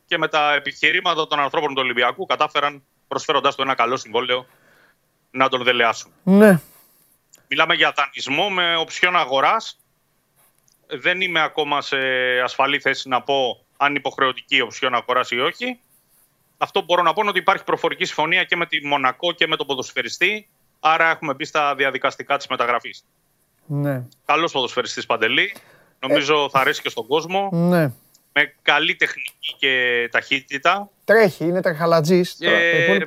και 0.06 0.18
με 0.18 0.28
τα 0.28 0.54
επιχειρήματα 0.54 1.26
των 1.26 1.40
ανθρώπων 1.40 1.74
του 1.74 1.80
Ολυμπιακού 1.84 2.26
κατάφεραν 2.26 2.82
προσφέροντάς 3.08 3.54
του 3.54 3.62
ένα 3.62 3.74
καλό 3.74 3.96
συμβόλαιο 3.96 4.46
να 5.30 5.48
τον 5.48 5.62
δελεάσουν. 5.62 6.12
Ναι. 6.22 6.60
Μιλάμε 7.48 7.74
για 7.74 7.94
δανεισμό 7.96 8.50
με 8.50 8.76
οψιόν 8.76 9.16
αγοράς. 9.16 9.78
Δεν 10.86 11.20
είμαι 11.20 11.40
ακόμα 11.42 11.80
σε 11.80 11.96
ασφαλή 12.44 12.80
θέση 12.80 13.08
να 13.08 13.22
πω 13.22 13.64
αν 13.76 13.94
υποχρεωτική 13.94 14.60
οψιόν 14.60 14.94
αγοράς 14.94 15.30
ή 15.30 15.38
όχι. 15.38 15.80
Αυτό 16.58 16.78
που 16.78 16.84
μπορώ 16.84 17.02
να 17.02 17.12
πω 17.12 17.20
είναι 17.20 17.30
ότι 17.30 17.38
υπάρχει 17.38 17.64
προφορική 17.64 18.04
συμφωνία 18.04 18.44
και 18.44 18.56
με 18.56 18.66
τη 18.66 18.86
Μονακό 18.86 19.32
και 19.32 19.46
με 19.46 19.56
τον 19.56 19.66
ποδοσφαιριστή. 19.66 20.48
Άρα 20.80 21.10
έχουμε 21.10 21.34
μπει 21.34 21.44
στα 21.44 21.74
διαδικαστικά 21.74 22.36
της 22.36 22.46
μεταγραφής. 22.46 23.04
Ναι. 23.66 24.04
Καλός 24.24 24.52
ποδοσφαιριστής 24.52 25.06
Παντελή. 25.06 25.56
Νομίζω 26.00 26.48
θα 26.52 26.60
αρέσει 26.60 26.82
και 26.82 26.88
στον 26.88 27.06
κόσμο. 27.06 27.48
Ναι 27.52 27.92
με 28.38 28.54
καλή 28.62 28.96
τεχνική 28.96 29.54
και 29.58 30.08
ταχύτητα. 30.10 30.90
Τρέχει, 31.04 31.44
είναι 31.44 31.60
τρεχαλατζής. 31.60 32.40
Ε, 32.40 33.04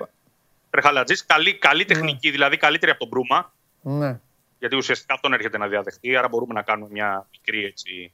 τρεχαλατζής, 0.69 1.25
καλή, 1.25 1.53
καλή 1.53 1.79
ναι. 1.79 1.93
τεχνική, 1.93 2.31
δηλαδή 2.31 2.57
καλύτερη 2.57 2.91
από 2.91 2.99
τον 2.99 3.09
Μπρούμα. 3.09 3.53
Ναι. 3.81 4.19
Γιατί 4.59 4.75
ουσιαστικά 4.75 5.13
αυτόν 5.13 5.33
έρχεται 5.33 5.57
να 5.57 5.67
διαδεχτεί, 5.67 6.15
άρα 6.15 6.27
μπορούμε 6.27 6.53
να 6.53 6.61
κάνουμε 6.61 6.89
μια 6.91 7.27
μικρή 7.31 7.65
έτσι. 7.65 8.11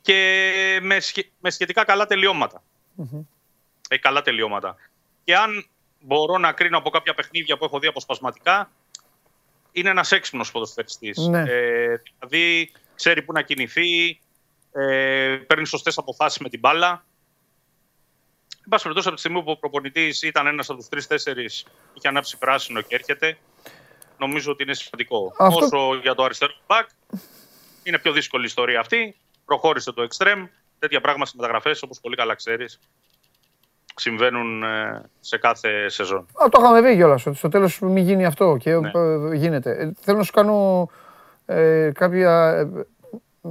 Και 0.00 0.78
με, 0.82 0.98
με 1.40 1.50
σχετικά 1.50 1.84
καλά 1.84 2.06
τελειώματα. 2.06 2.62
Mm-hmm. 2.98 3.24
Ε, 3.88 3.98
καλά 3.98 4.22
τελειώματα. 4.22 4.76
Και 5.24 5.36
αν 5.36 5.66
μπορώ 6.00 6.38
να 6.38 6.52
κρίνω 6.52 6.78
από 6.78 6.90
κάποια 6.90 7.14
παιχνίδια 7.14 7.56
που 7.56 7.64
έχω 7.64 7.78
δει 7.78 7.86
αποσπασματικά, 7.86 8.70
είναι 9.72 9.90
ένας 9.90 10.12
έξυπνος 10.12 10.50
ποδοσφαιριστής. 10.50 11.18
Ναι. 11.18 11.40
Ε, 11.40 12.02
δηλαδή 12.18 12.72
ξέρει 12.94 13.22
πού 13.22 13.32
να 13.32 13.42
κινηθεί, 13.42 14.18
ε, 14.76 15.36
παίρνει 15.46 15.66
σωστές 15.66 15.98
αποφάσεις 15.98 16.38
με 16.38 16.48
την 16.48 16.58
μπάλα. 16.58 17.04
Εν 18.58 18.68
πάση 18.68 18.82
περιπτώσει, 18.82 19.08
από 19.08 19.16
τη 19.16 19.22
στιγμή 19.22 19.42
που 19.42 19.50
ο 19.50 19.56
προπονητής 19.56 20.22
ήταν 20.22 20.46
ένας 20.46 20.68
από 20.68 20.78
τους 20.78 20.88
τρει-τέσσερι, 20.88 21.44
είχε 21.92 22.08
ανάψει 22.08 22.38
πράσινο 22.38 22.80
και 22.80 22.94
έρχεται, 22.94 23.38
νομίζω 24.18 24.52
ότι 24.52 24.62
είναι 24.62 24.74
σημαντικό. 24.74 25.34
Αυτό... 25.38 25.64
Όσο 25.64 25.94
για 26.02 26.14
το 26.14 26.22
αριστερό 26.22 26.52
μπακ, 26.66 26.88
είναι 27.82 27.98
πιο 27.98 28.12
δύσκολη 28.12 28.42
η 28.42 28.46
ιστορία 28.46 28.80
αυτή. 28.80 29.16
Προχώρησε 29.44 29.92
το 29.92 30.02
εξτρέμ. 30.02 30.46
Τέτοια 30.78 31.00
πράγματα 31.00 31.26
στις 31.26 31.40
μεταγραφές, 31.40 31.82
όπως 31.82 32.00
πολύ 32.00 32.16
καλά 32.16 32.34
ξέρεις, 32.34 32.80
συμβαίνουν 33.94 34.62
ε, 34.62 35.02
σε 35.20 35.38
κάθε 35.38 35.88
σεζόν. 35.88 36.18
Α, 36.18 36.48
το 36.50 36.58
είχαμε 36.60 36.80
δει 36.80 36.94
κιόλας. 36.94 37.26
Ότι 37.26 37.36
στο 37.36 37.48
τέλος 37.48 37.80
μην 37.80 38.04
γίνει 38.04 38.24
αυτό 38.24 38.56
και 38.60 38.74
ναι. 38.74 38.90
Ε, 38.94 39.34
γίνεται. 39.34 39.70
Ε, 39.70 39.92
θέλω 40.00 40.18
να 40.18 40.22
σου 40.22 40.32
κάνω 40.32 40.88
ε, 41.46 41.90
κάποια 41.94 42.54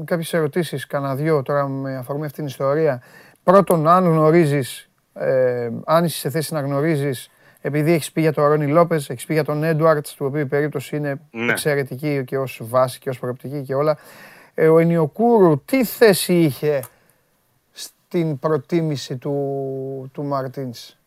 κάποιες 0.06 0.34
ερωτήσεις, 0.34 0.88
κανένα 0.88 1.16
δυο 1.16 1.42
τώρα 1.42 1.68
με 1.68 1.96
αφορμή 1.98 2.26
αυτήν 2.26 2.38
την 2.38 2.46
ιστορία. 2.46 3.02
Πρώτον, 3.44 3.88
αν 3.88 4.06
γνωρίζεις, 4.06 4.90
ε, 5.14 5.70
αν 5.86 6.04
είσαι 6.04 6.18
σε 6.18 6.30
θέση 6.30 6.54
να 6.54 6.60
γνωρίζεις, 6.60 7.30
επειδή 7.62 7.92
έχεις 7.92 8.12
πει 8.12 8.22
για 8.22 8.34
τον 8.34 8.46
Ρόνι 8.46 8.68
Λόπες, 8.68 9.10
έχεις 9.10 9.26
πει 9.26 9.34
για 9.34 9.44
τον 9.44 9.64
Έντουαρτς, 9.64 10.14
του 10.14 10.26
οποίου 10.26 10.40
η 10.40 10.46
περίπτωση 10.46 10.96
είναι 10.96 11.20
ναι. 11.32 11.52
εξαιρετική 11.52 12.24
και 12.26 12.38
ως 12.38 12.62
βάση 12.64 13.00
και 13.00 13.10
ως 13.10 13.20
προοπτική 13.20 13.62
και 13.62 13.76
όλα. 13.76 13.98
Ε, 14.54 14.68
ο 14.68 14.80
Ενιοκούρου 14.80 15.62
τι 15.66 15.84
θέση 15.84 16.34
είχε 16.34 16.84
στην 17.72 18.40
προτίμηση 18.40 19.18
του, 19.18 20.10
του 20.14 20.24
Μαρτίνς; 20.24 20.98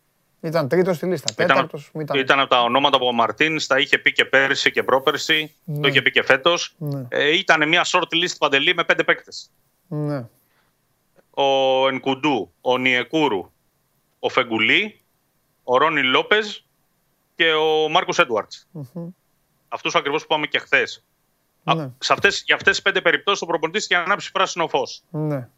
Ήταν 0.41 0.69
τρίτος 0.69 0.97
στη 0.97 1.07
λίστα. 1.07 1.35
Τέταρτος. 1.35 1.91
Ήταν, 2.01 2.19
ήταν 2.19 2.41
από 2.41 2.51
τα 2.51 2.63
ονόματα 2.63 2.99
που 2.99 3.07
ο 3.07 3.13
Μαρτίν 3.13 3.67
τα 3.67 3.79
είχε 3.79 3.99
πει 3.99 4.13
και 4.13 4.25
πέρσι 4.25 4.71
και 4.71 4.83
πρόπερσι. 4.83 5.55
Ναι. 5.65 5.81
Το 5.81 5.89
είχε 5.89 6.03
πει 6.03 6.11
και 6.11 6.23
φέτος. 6.23 6.75
Ναι. 6.79 7.07
Ε, 7.09 7.37
ήταν 7.37 7.69
μια 7.69 7.85
short 7.87 8.09
list 8.13 8.37
παντελή 8.39 8.75
με 8.75 8.85
πέντε 8.85 9.05
παίκτες. 9.05 9.51
Ναι. 9.89 10.27
Ο 11.31 11.89
Ενκουντού, 11.89 12.53
ο 12.61 12.79
Νιεκούρου, 12.79 13.51
ο 14.19 14.29
Φεγκουλή, 14.29 15.01
ο 15.65 15.77
Ρόνι 15.77 16.03
Λόπε 16.03 16.39
και 17.35 17.53
ο 17.53 17.89
Μάρκος 17.89 18.19
Έντουαρτς. 18.19 18.67
Mm-hmm. 18.75 19.07
Αυτούς 19.69 19.95
ακριβώς 19.95 20.21
που 20.21 20.27
είπαμε 20.31 20.47
και 20.47 20.59
χθες. 20.59 21.05
Ναι. 21.65 21.91
για 22.45 22.55
αυτές 22.55 22.77
τι 22.77 22.83
πέντε 22.83 23.01
περιπτώσεις 23.01 23.43
ο 23.43 23.47
προπονητής 23.47 23.85
είχε 23.85 23.97
ανάψει 23.97 24.33
πράσινο 24.33 24.69
φως. 24.69 25.03
Ναι. 25.11 25.49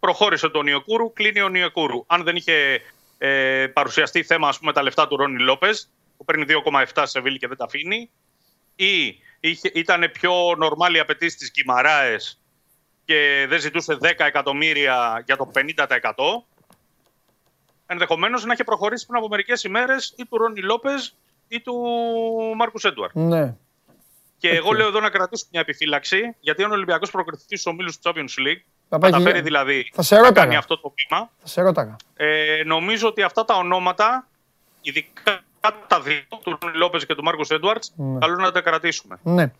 Προχώρησε 0.00 0.48
τον 0.48 0.64
Νιεκούρου, 0.64 1.12
κλείνει 1.12 1.40
ο 1.40 1.48
Νιεκούρου. 1.48 2.04
Αν 2.06 2.22
δεν 2.22 2.36
είχε 2.36 2.80
ε, 3.18 3.66
παρουσιαστεί 3.66 4.22
θέμα 4.22 4.48
ας 4.48 4.58
πούμε, 4.58 4.72
τα 4.72 4.82
λεφτά 4.82 5.08
του 5.08 5.16
Ρόνι 5.16 5.42
Λόπες, 5.42 5.90
που 6.16 6.24
παίρνει 6.24 6.44
2,7 6.94 7.02
σε 7.06 7.20
Βίλη 7.20 7.38
και 7.38 7.48
δεν 7.48 7.56
τα 7.56 7.64
αφήνει, 7.64 8.10
ή 8.76 9.18
είχε, 9.40 9.70
ήταν 9.74 10.10
πιο 10.12 10.54
νορμάλ 10.56 10.94
η 10.94 10.98
απαιτήσεις 10.98 11.38
της 11.38 11.50
Κιμαράες 11.50 12.40
και 13.04 13.46
δεν 13.48 13.60
ζητούσε 13.60 13.98
10 14.00 14.12
εκατομμύρια 14.16 15.22
για 15.26 15.36
το 15.36 15.50
50%. 15.54 16.44
Ενδεχομένως 17.86 18.44
να 18.44 18.52
είχε 18.52 18.64
προχωρήσει 18.64 19.06
πριν 19.06 19.18
από 19.18 19.28
μερικές 19.28 19.64
ημέρες 19.64 20.14
ή 20.16 20.26
του 20.26 20.36
Ρόνι 20.36 20.60
Λόπες 20.60 21.16
ή 21.48 21.60
του 21.60 21.74
Μάρκους 22.56 22.84
Έντουαρτ. 22.84 23.14
Ναι. 23.14 23.56
Και 24.38 24.48
εγώ 24.48 24.72
λέω 24.72 24.86
εδώ 24.86 25.00
να 25.00 25.10
κρατήσω 25.10 25.46
μια 25.50 25.60
επιφύλαξη, 25.60 26.36
γιατί 26.40 26.62
αν 26.62 26.70
ο 26.70 26.74
Ολυμπιακός 26.74 27.10
προκριθεί 27.10 27.44
στους 27.44 27.66
ομίλους 27.66 27.98
του 27.98 28.10
Champions 28.10 28.46
League, 28.46 28.62
θα 28.88 28.98
καταφέρει 28.98 29.40
δηλαδή 29.40 29.90
θα 29.94 30.02
σε 30.02 30.20
να 30.20 30.32
κάνει 30.32 30.56
αυτό 30.56 30.78
το 30.80 30.92
βήμα. 30.96 31.30
Θα 31.40 31.46
σε 31.46 31.62
ρώταγα. 31.62 31.96
Ε, 32.16 32.62
νομίζω 32.64 33.08
ότι 33.08 33.22
αυτά 33.22 33.44
τα 33.44 33.54
ονόματα, 33.54 34.26
ειδικά 34.80 35.40
τα 35.86 36.00
δύο, 36.00 36.20
του 36.42 36.58
Ρόνι 36.62 36.76
Λόπες 36.76 37.06
και 37.06 37.14
του 37.14 37.22
Μάρκο 37.22 37.42
Έντουαρτς, 37.48 37.92
ναι. 37.96 38.18
καλό 38.18 38.36
να 38.36 38.52
τα 38.52 38.60
κρατήσουμε. 38.60 39.18
Ναι. 39.22 39.52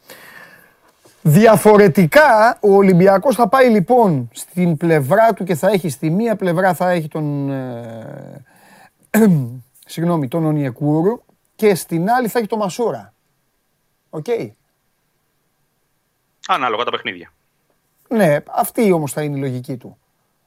Διαφορετικά, 1.22 2.58
ο 2.60 2.74
Ολυμπιακός 2.74 3.34
θα 3.34 3.48
πάει 3.48 3.68
λοιπόν 3.68 4.28
στην 4.32 4.76
πλευρά 4.76 5.34
του 5.34 5.44
και 5.44 5.54
θα 5.54 5.68
έχει 5.68 5.88
στη 5.88 6.10
μία 6.10 6.36
πλευρά 6.36 6.74
θα 6.74 6.90
έχει 6.90 7.08
τον, 7.08 7.50
ε, 7.50 8.44
συγγνώμη, 9.86 10.28
τον 10.28 10.44
Ονιεκούρου 10.44 11.22
και 11.56 11.74
στην 11.74 12.10
άλλη 12.10 12.28
θα 12.28 12.38
έχει 12.38 12.48
τον 12.48 12.58
Μασούρα. 12.58 13.12
OK. 14.10 14.24
Okay. 14.28 14.50
Ανάλογα 16.48 16.84
τα 16.84 16.90
παιχνίδια. 16.90 17.32
Ναι, 18.08 18.36
αυτή 18.46 18.92
όμως 18.92 19.12
θα 19.12 19.22
είναι 19.22 19.36
η 19.36 19.40
λογική 19.40 19.76
του. 19.76 19.98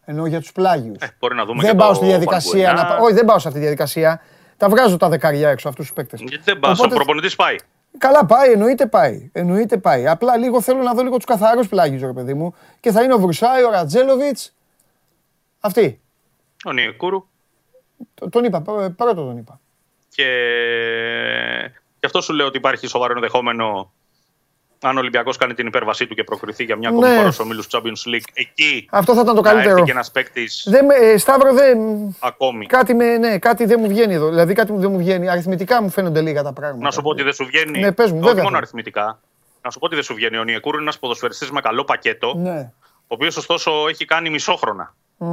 Ενώ 0.05 0.25
για 0.25 0.39
τους 0.39 0.51
πλάγιους. 0.51 0.97
Ε, 1.01 1.15
μπορεί 1.19 1.35
να 1.35 1.45
δούμε 1.45 1.63
δεν 1.63 1.75
πάω 1.75 1.93
στη 1.93 2.05
διαδικασία. 2.05 2.73
Να... 2.73 2.97
Όχι, 2.97 3.13
δεν 3.13 3.25
πάω 3.25 3.39
σε 3.39 3.47
αυτή 3.47 3.59
τη 3.59 3.65
διαδικασία. 3.65 4.21
Τα 4.57 4.69
βγάζω 4.69 4.97
τα 4.97 5.09
δεκαριά 5.09 5.49
έξω 5.49 5.69
αυτούς 5.69 5.85
τους 5.85 5.95
παίκτες. 5.95 6.19
Γιατί 6.19 6.43
δεν 6.43 6.59
πάω, 6.59 6.71
Οπότε... 6.71 6.93
ο 6.93 6.95
προπονητής 6.95 7.35
πάει. 7.35 7.55
Καλά 7.97 8.25
πάει, 8.25 8.51
εννοείται 8.51 8.85
πάει. 8.85 9.29
Εννοείται 9.31 9.77
πάει. 9.77 10.07
Απλά 10.07 10.37
λίγο 10.37 10.61
θέλω 10.61 10.81
να 10.81 10.93
δω 10.93 11.03
λίγο 11.03 11.15
τους 11.15 11.25
καθαρούς 11.25 11.67
πλάγιους, 11.67 12.01
ρε 12.01 12.13
παιδί 12.13 12.33
μου. 12.33 12.55
Και 12.79 12.91
θα 12.91 13.03
είναι 13.03 13.13
ο 13.13 13.19
Βρουσάη, 13.19 13.63
ο 13.63 13.69
Ρατζέλοβιτς. 13.69 14.55
Αυτή. 15.59 16.01
Ο 16.65 16.71
Νιεκούρου. 16.71 17.27
Τον 18.29 18.43
είπα, 18.43 18.61
πρώτο 18.95 19.13
τον 19.13 19.37
είπα. 19.37 19.59
Και 20.09 20.25
γι' 21.99 22.05
αυτό 22.05 22.21
σου 22.21 22.33
λέω 22.33 22.45
ότι 22.45 22.57
υπάρχει 22.57 22.87
σοβαρό 22.87 23.13
ενδεχόμενο 23.15 23.91
αν 24.81 24.95
ο 24.95 24.99
Ολυμπιακός 24.99 25.37
κάνει 25.37 25.53
την 25.53 25.67
υπέρβασή 25.67 26.07
του 26.07 26.15
και 26.15 26.23
προκριθεί 26.23 26.63
για 26.63 26.75
μια 26.75 26.89
ακόμη 26.89 27.07
ναι. 27.07 27.15
φορά 27.15 27.31
στο 27.31 27.43
ομίλου 27.43 27.63
Champions 27.69 28.13
League, 28.13 28.29
εκεί 28.33 28.87
Αυτό 28.89 29.13
θα 29.13 29.21
ήταν 29.21 29.35
το 29.35 29.41
καλύτερο. 29.41 29.69
Να 29.69 29.75
έρθει 29.75 29.85
και 29.85 29.91
ένας 29.91 30.11
παίκτης. 30.11 30.65
Ε, 31.01 31.17
Σταύρο, 31.17 31.53
δεν. 31.53 31.77
Ακόμη. 32.19 32.65
Κάτι, 32.65 32.93
με, 32.93 33.17
ναι, 33.17 33.37
κάτι 33.39 33.65
δεν 33.65 33.79
μου 33.79 33.87
βγαίνει 33.87 34.13
εδώ. 34.13 34.29
Δηλαδή 34.29 34.53
κάτι 34.53 34.73
δεν 34.75 34.91
μου 34.91 34.97
βγαίνει. 34.97 35.29
Αριθμητικά 35.29 35.81
μου 35.81 35.89
φαίνονται 35.89 36.21
λίγα 36.21 36.43
τα 36.43 36.53
πράγματα. 36.53 36.83
Να 36.83 36.91
σου 36.91 37.01
πω 37.01 37.09
ότι 37.09 37.23
δεν 37.23 37.33
σου 37.33 37.45
βγαίνει. 37.45 37.79
Ναι, 37.79 37.91
πες 37.91 38.11
μου, 38.11 38.19
Όχι 38.23 38.41
μόνο 38.41 38.57
αριθμητικά. 38.57 39.19
Να 39.61 39.71
σου 39.71 39.79
πω 39.79 39.85
ότι 39.85 39.95
δεν 39.95 40.03
σου 40.03 40.13
βγαίνει. 40.13 40.37
Ο 40.37 40.43
Νιεκούρ 40.43 40.73
είναι 40.73 40.81
ένας 40.81 40.99
ποδοσφαιριστής 40.99 41.51
με 41.51 41.61
καλό 41.61 41.83
πακέτο. 41.83 42.33
Ναι. 42.37 42.71
Ο 42.81 43.15
οποίος 43.15 43.37
ωστόσο 43.37 43.71
έχει 43.89 44.05
κάνει 44.05 44.29
μισόχρονα. 44.29 44.95
Mm. 45.19 45.25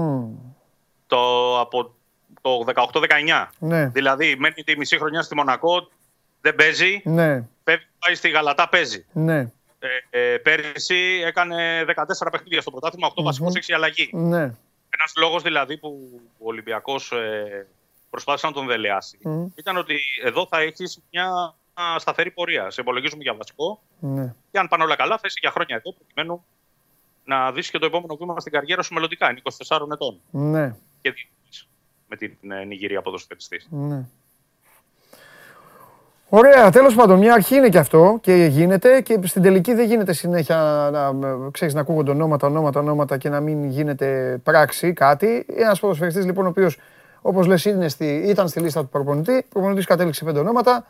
Το, 1.07 1.17
από 1.61 1.95
το 2.41 2.65
18-19. 2.93 3.47
Ναι. 3.59 3.87
Δηλαδή 3.87 4.37
μένει 4.39 4.63
τη 4.65 4.77
μισή 4.77 4.99
χρονιά 4.99 5.23
στη 5.23 5.35
Μονακό, 5.35 5.89
δεν 6.41 6.55
παίζει. 6.55 7.01
Ναι. 7.05 7.45
Πάει 7.99 8.15
στη 8.15 8.29
Γαλατά, 8.29 8.69
παίζει. 8.69 9.07
Ναι. 9.13 9.53
Ε, 9.79 10.33
ε, 10.33 10.37
πέρυσι 10.39 11.23
έκανε 11.25 11.85
14 11.85 12.29
παιχνίδια 12.31 12.61
στο 12.61 12.71
πρωτάθλημα, 12.71 13.09
8 13.09 13.21
mm-hmm. 13.21 13.25
βασικό, 13.25 13.47
6 13.53 13.73
αλλαγή. 13.75 14.11
Ναι. 14.13 14.43
Ένας 14.99 15.13
λόγος 15.17 15.43
δηλαδή 15.43 15.77
που 15.77 16.21
ο 16.39 16.47
Ολυμπιακός 16.49 17.13
ε, 17.13 17.67
προσπάθησε 18.11 18.47
να 18.47 18.53
τον 18.53 18.67
δελεάσει 18.67 19.19
mm. 19.25 19.47
ήταν 19.55 19.77
ότι 19.77 19.99
εδώ 20.25 20.47
θα 20.47 20.61
έχεις 20.61 21.01
μια 21.11 21.55
σταθερή 21.99 22.31
πορεία. 22.31 22.71
Σε 22.71 22.81
υπολογίζουμε 22.81 23.23
για 23.23 23.35
βασικό. 23.35 23.83
Ναι. 23.99 24.35
Και 24.51 24.59
αν 24.59 24.69
πάνε 24.69 24.85
όλα 24.85 24.97
καλά, 24.97 25.15
θα 25.17 25.23
είσαι 25.25 25.39
για 25.41 25.51
χρόνια 25.51 25.77
εδώ 25.77 25.93
προκειμένου 25.93 26.45
να 27.25 27.53
δεις 27.53 27.71
και 27.71 27.79
το 27.79 27.87
επόμενο 27.87 28.17
βήμα 28.17 28.41
στην 28.41 28.53
καριέρα 28.53 28.83
σου 28.83 28.95
μελλοντικά. 28.95 29.31
Είναι 29.31 29.41
24 29.67 29.79
ετών. 29.93 30.21
Ναι. 30.31 30.77
Και 31.01 31.15
με 32.09 32.17
την 32.17 32.51
ε, 32.51 32.65
Νιγηρία 32.65 33.03
ποδοσφαιριστής. 33.03 33.67
Ναι. 33.71 34.09
Ωραία, 36.29 36.71
τέλος 36.71 36.95
πάντων, 36.95 37.19
μια 37.19 37.33
αρχή 37.33 37.57
είναι 37.57 37.69
και 37.69 37.79
αυτό 37.79 38.19
και 38.21 38.35
γίνεται 38.35 39.01
και 39.01 39.21
στην 39.25 39.43
τελική 39.43 39.75
δεν 39.75 39.87
γίνεται 39.87 40.13
συνέχεια 40.13 40.57
να, 40.93 41.51
ξέρεις, 41.51 41.75
να 41.75 41.81
ακούγονται 41.81 42.11
ονόματα, 42.11 42.47
ονόματα, 42.47 42.81
ονόματα 42.81 43.17
και 43.17 43.29
να 43.29 43.41
μην 43.41 43.65
γίνεται 43.65 44.39
πράξη 44.43 44.93
κάτι. 44.93 45.47
Ένας 45.57 45.81
ποδοσφαιριστής 45.81 46.25
λοιπόν, 46.25 46.45
ο 46.47 46.49
οποίος 46.49 46.79
όπως 47.21 47.47
λες 47.47 47.65
ήταν 47.65 48.49
στη 48.49 48.61
λίστα 48.61 48.81
του 48.81 48.89
προπονητή, 48.89 49.37
ο 49.37 49.49
προπονητής 49.49 49.87
κατέληξε 49.87 50.25
πέντε 50.25 50.39
ονόματα. 50.39 50.87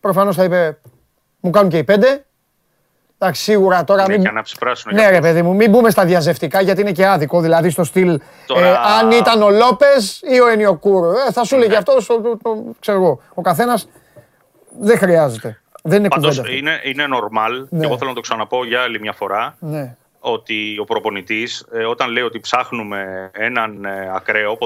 Προφανώς 0.00 0.36
θα 0.36 0.44
είπε, 0.44 0.78
μου 1.40 1.50
κάνουν 1.50 1.70
και 1.70 1.78
οι 1.78 1.84
πέντε. 1.84 2.24
Εντάξει, 3.18 3.42
σίγουρα 3.42 3.84
τώρα. 3.84 4.04
Μην... 4.08 4.22
Πράσινο 4.58 4.94
ναι, 4.94 5.10
ρε 5.10 5.20
παιδί 5.20 5.42
μου, 5.42 5.54
μην 5.54 5.70
μπούμε 5.70 5.90
στα 5.90 6.04
διαζευτικά 6.04 6.60
γιατί 6.60 6.80
είναι 6.80 6.92
και 6.92 7.06
άδικο. 7.06 7.40
Δηλαδή 7.40 7.70
στο 7.70 7.84
στυλ 7.84 8.20
τώρα... 8.46 8.66
ε, 8.66 8.76
αν 9.00 9.10
ήταν 9.10 9.42
ο 9.42 9.50
Λόπες 9.50 10.20
ή 10.22 10.40
ο 10.40 10.48
Ενιοκούρο. 10.48 11.10
Ε, 11.10 11.32
θα 11.32 11.44
σου 11.44 11.54
έλεγε 11.54 11.70
ναι. 11.70 11.76
αυτό, 11.76 11.94
ξέρω 12.80 12.98
εγώ. 12.98 13.20
Ο 13.34 13.42
καθένας 13.42 13.88
δεν 14.80 14.98
χρειάζεται. 14.98 15.60
Δεν 15.82 15.98
είναι 15.98 16.08
Πάντως, 16.08 16.36
κουβέντα. 16.36 16.56
Είναι, 16.56 16.80
είναι 16.84 17.04
normal, 17.04 17.66
ναι. 17.68 17.80
και 17.80 17.86
εγώ 17.86 17.98
θέλω 17.98 18.08
να 18.08 18.14
το 18.14 18.20
ξαναπώ 18.20 18.64
για 18.64 18.82
άλλη 18.82 19.00
μια 19.00 19.12
φορά, 19.12 19.56
ναι. 19.60 19.96
ότι 20.18 20.78
ο 20.80 20.84
προπονητής, 20.84 21.66
ε, 21.72 21.84
όταν 21.84 22.10
λέει 22.10 22.22
ότι 22.22 22.40
ψάχνουμε 22.40 23.30
έναν 23.32 23.84
ε, 23.84 24.10
ακραίο 24.14 24.58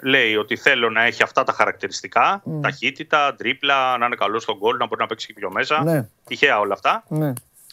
λέει 0.00 0.36
ότι 0.36 0.56
θέλω 0.56 0.90
να 0.90 1.02
έχει 1.04 1.22
αυτά 1.22 1.44
τα 1.44 1.52
χαρακτηριστικά, 1.52 2.42
mm. 2.46 2.50
ταχύτητα, 2.62 3.34
τρίπλα, 3.34 3.98
να 3.98 4.06
είναι 4.06 4.16
καλός 4.16 4.42
στον 4.42 4.56
γκολ, 4.56 4.76
να 4.76 4.86
μπορεί 4.86 5.00
να 5.00 5.06
παίξει 5.06 5.26
και 5.26 5.32
πιο 5.32 5.50
μέσα. 5.50 5.84
Ναι. 5.84 6.08
Τυχαία 6.26 6.58
όλα 6.58 6.72
αυτά. 6.72 7.04
Ναι. 7.08 7.32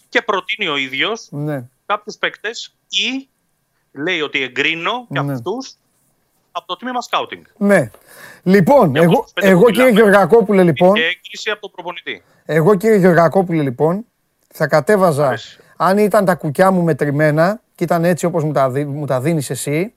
Και 0.09 0.21
προτείνει 0.21 0.69
ο 0.69 0.77
ίδιος 0.77 1.27
ναι. 1.31 1.63
κάποιους 1.85 2.17
παίκτες 2.17 2.75
ή 2.89 3.27
λέει 3.91 4.21
ότι 4.21 4.43
εγκρίνω 4.43 5.07
και 5.13 5.21
ναι. 5.21 5.33
αυτούς 5.33 5.75
από 6.51 6.67
το 6.67 6.75
τμήμα 6.75 7.01
σκάουτινγκ. 7.01 7.43
Ναι. 7.57 7.89
Λοιπόν, 8.43 8.95
εγώ, 8.95 9.25
εγώ 9.33 9.65
κύριε 9.65 9.89
Γεωργακόπουλε, 9.89 10.63
λοιπόν. 10.63 10.93
Και 10.93 11.01
έγκριση 11.01 11.49
από 11.49 11.61
τον 11.61 11.71
προπονητή. 11.71 12.23
Εγώ 12.45 12.75
κύριε 12.75 12.97
Γεωργακόπουλε, 12.97 13.61
λοιπόν, 13.61 14.05
θα 14.53 14.67
κατέβαζα. 14.67 15.37
Αν 15.75 15.97
ήταν 15.97 16.25
τα 16.25 16.35
κουκιά 16.35 16.71
μου 16.71 16.81
μετρημένα 16.81 17.61
και 17.75 17.83
ήταν 17.83 18.05
έτσι 18.05 18.25
όπως 18.25 18.43
μου 18.43 18.51
τα, 18.51 18.69
μου 18.69 19.05
τα 19.05 19.21
δίνεις 19.21 19.49
εσύ, 19.49 19.93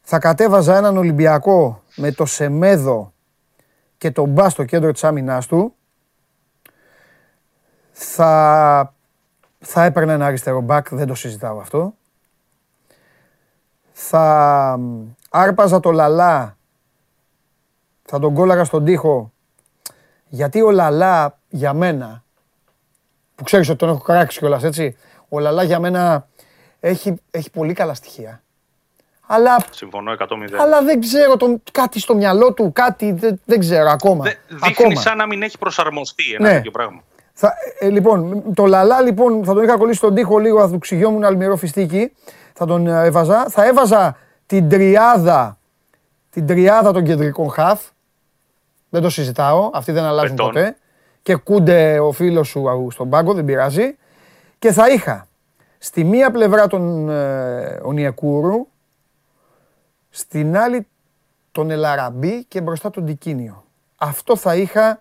θα 0.00 0.18
κατέβαζα 0.18 0.76
έναν 0.76 0.96
Ολυμπιακό 0.96 1.82
με 1.96 2.12
το 2.12 2.26
Σεμέδο 2.26 3.12
και 3.98 4.10
τον 4.10 4.28
Μπά 4.28 4.48
στο 4.48 4.64
κέντρο 4.64 4.92
της 4.92 5.04
άμυνάς 5.04 5.46
του. 5.46 5.74
Θα, 7.92 8.94
θα 9.58 9.84
έπαιρνα 9.84 10.12
ένα 10.12 10.26
αριστερό 10.26 10.60
μπακ, 10.60 10.88
δεν 10.94 11.06
το 11.06 11.14
συζητάω 11.14 11.58
αυτό. 11.58 11.94
Θα 14.02 14.78
άρπαζα 15.30 15.80
το 15.80 15.90
Λαλά 15.90 16.56
θα 18.10 18.18
τον 18.18 18.34
κόλλαγα 18.34 18.64
στον 18.64 18.84
τοίχο. 18.84 19.32
Γιατί 20.28 20.62
ο 20.62 20.70
Λαλά 20.70 21.38
για 21.48 21.72
μένα, 21.72 22.24
που 23.34 23.44
ξέρεις 23.44 23.68
ότι 23.68 23.78
τον 23.78 23.88
έχω 23.88 23.98
κράξει 23.98 24.38
κιόλας 24.38 24.64
έτσι, 24.64 24.96
ο 25.28 25.38
Λαλά 25.38 25.62
για 25.62 25.78
μένα 25.78 26.26
έχει, 26.80 27.14
έχει 27.30 27.50
πολύ 27.50 27.72
καλά 27.72 27.94
στοιχεία. 27.94 28.42
Αλλά, 29.26 29.56
Συμφωνώ 29.70 30.12
100%. 30.18 30.26
Αλλά 30.60 30.82
δεν 30.82 31.00
ξέρω 31.00 31.36
τον, 31.36 31.62
κάτι 31.72 32.00
στο 32.00 32.14
μυαλό 32.14 32.52
του, 32.52 32.72
κάτι 32.72 33.12
δεν, 33.12 33.40
δεν 33.44 33.58
ξέρω 33.58 33.90
ακόμα. 33.90 34.24
Δε, 34.24 34.32
δείχνει 34.66 34.96
σαν 34.96 35.16
να 35.16 35.26
μην 35.26 35.42
έχει 35.42 35.58
προσαρμοστεί 35.58 36.32
ένα 36.34 36.48
ναι. 36.48 36.54
τέτοιο 36.54 36.70
πράγμα. 36.70 37.02
Θα, 37.32 37.54
ε, 37.78 37.88
λοιπόν, 37.88 38.42
το 38.54 38.66
Λαλά 38.66 39.00
λοιπόν 39.00 39.44
θα 39.44 39.54
τον 39.54 39.62
είχα 39.64 39.76
κολλήσει 39.76 39.98
στον 39.98 40.14
τοίχο 40.14 40.38
λίγο, 40.38 40.60
θα 40.60 40.70
του 40.70 40.78
ξυγιόμουν 40.78 41.24
αλμυρό 41.24 41.56
φιστίκι. 41.56 42.12
Θα 42.60 42.66
τον 42.68 42.86
ε, 42.86 43.04
έβαζα. 43.04 43.48
Θα 43.48 43.66
έβαζα 43.66 44.16
την 44.46 44.68
τριάδα, 44.68 45.58
την 46.30 46.46
τριάδα 46.46 46.92
των 46.92 47.04
κεντρικών 47.04 47.50
χαφ. 47.50 47.80
Δεν 48.88 49.02
το 49.02 49.10
συζητάω. 49.10 49.70
Αυτοί 49.72 49.92
δεν 49.92 50.04
αλλάζουν 50.04 50.36
ποτέ. 50.36 50.76
Και 51.22 51.34
κούνται 51.34 51.98
ο 51.98 52.12
φίλος 52.12 52.48
σου 52.48 52.88
στον 52.90 53.10
πάγκο, 53.10 53.34
δεν 53.34 53.44
πειράζει. 53.44 53.96
Και 54.58 54.72
θα 54.72 54.88
είχα 54.88 55.26
στη 55.78 56.04
μία 56.04 56.30
πλευρά 56.30 56.66
τον 56.66 57.10
ε, 57.10 57.80
Ονιακούρου, 57.82 58.66
στην 60.10 60.56
άλλη 60.56 60.86
τον 61.52 61.70
Ελαραμπή 61.70 62.44
και 62.44 62.60
μπροστά 62.60 62.90
τον 62.90 63.06
Τικίνιο. 63.06 63.64
Αυτό 63.96 64.36
θα 64.36 64.56
είχα 64.56 65.00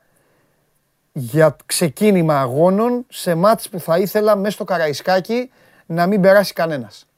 για 1.11 1.55
ξεκίνημα 1.65 2.39
αγώνων 2.39 3.05
σε 3.09 3.35
μάτς 3.35 3.69
που 3.69 3.79
θα 3.79 3.97
ήθελα 3.97 4.35
μέσα 4.35 4.51
στο 4.51 4.63
Καραϊσκάκι 4.63 5.51
να 5.85 6.07
μην 6.07 6.21
περάσει 6.21 6.53
κανένας. 6.53 7.08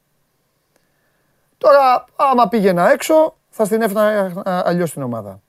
Τώρα, 1.62 2.06
άμα 2.16 2.48
πήγαινα 2.48 2.92
έξω, 2.92 3.36
θα 3.50 3.66
στην 3.66 3.82
έφτανα 3.82 4.34
αλλιώς 4.66 4.92
την 4.92 5.02
ομάδα. 5.02 5.42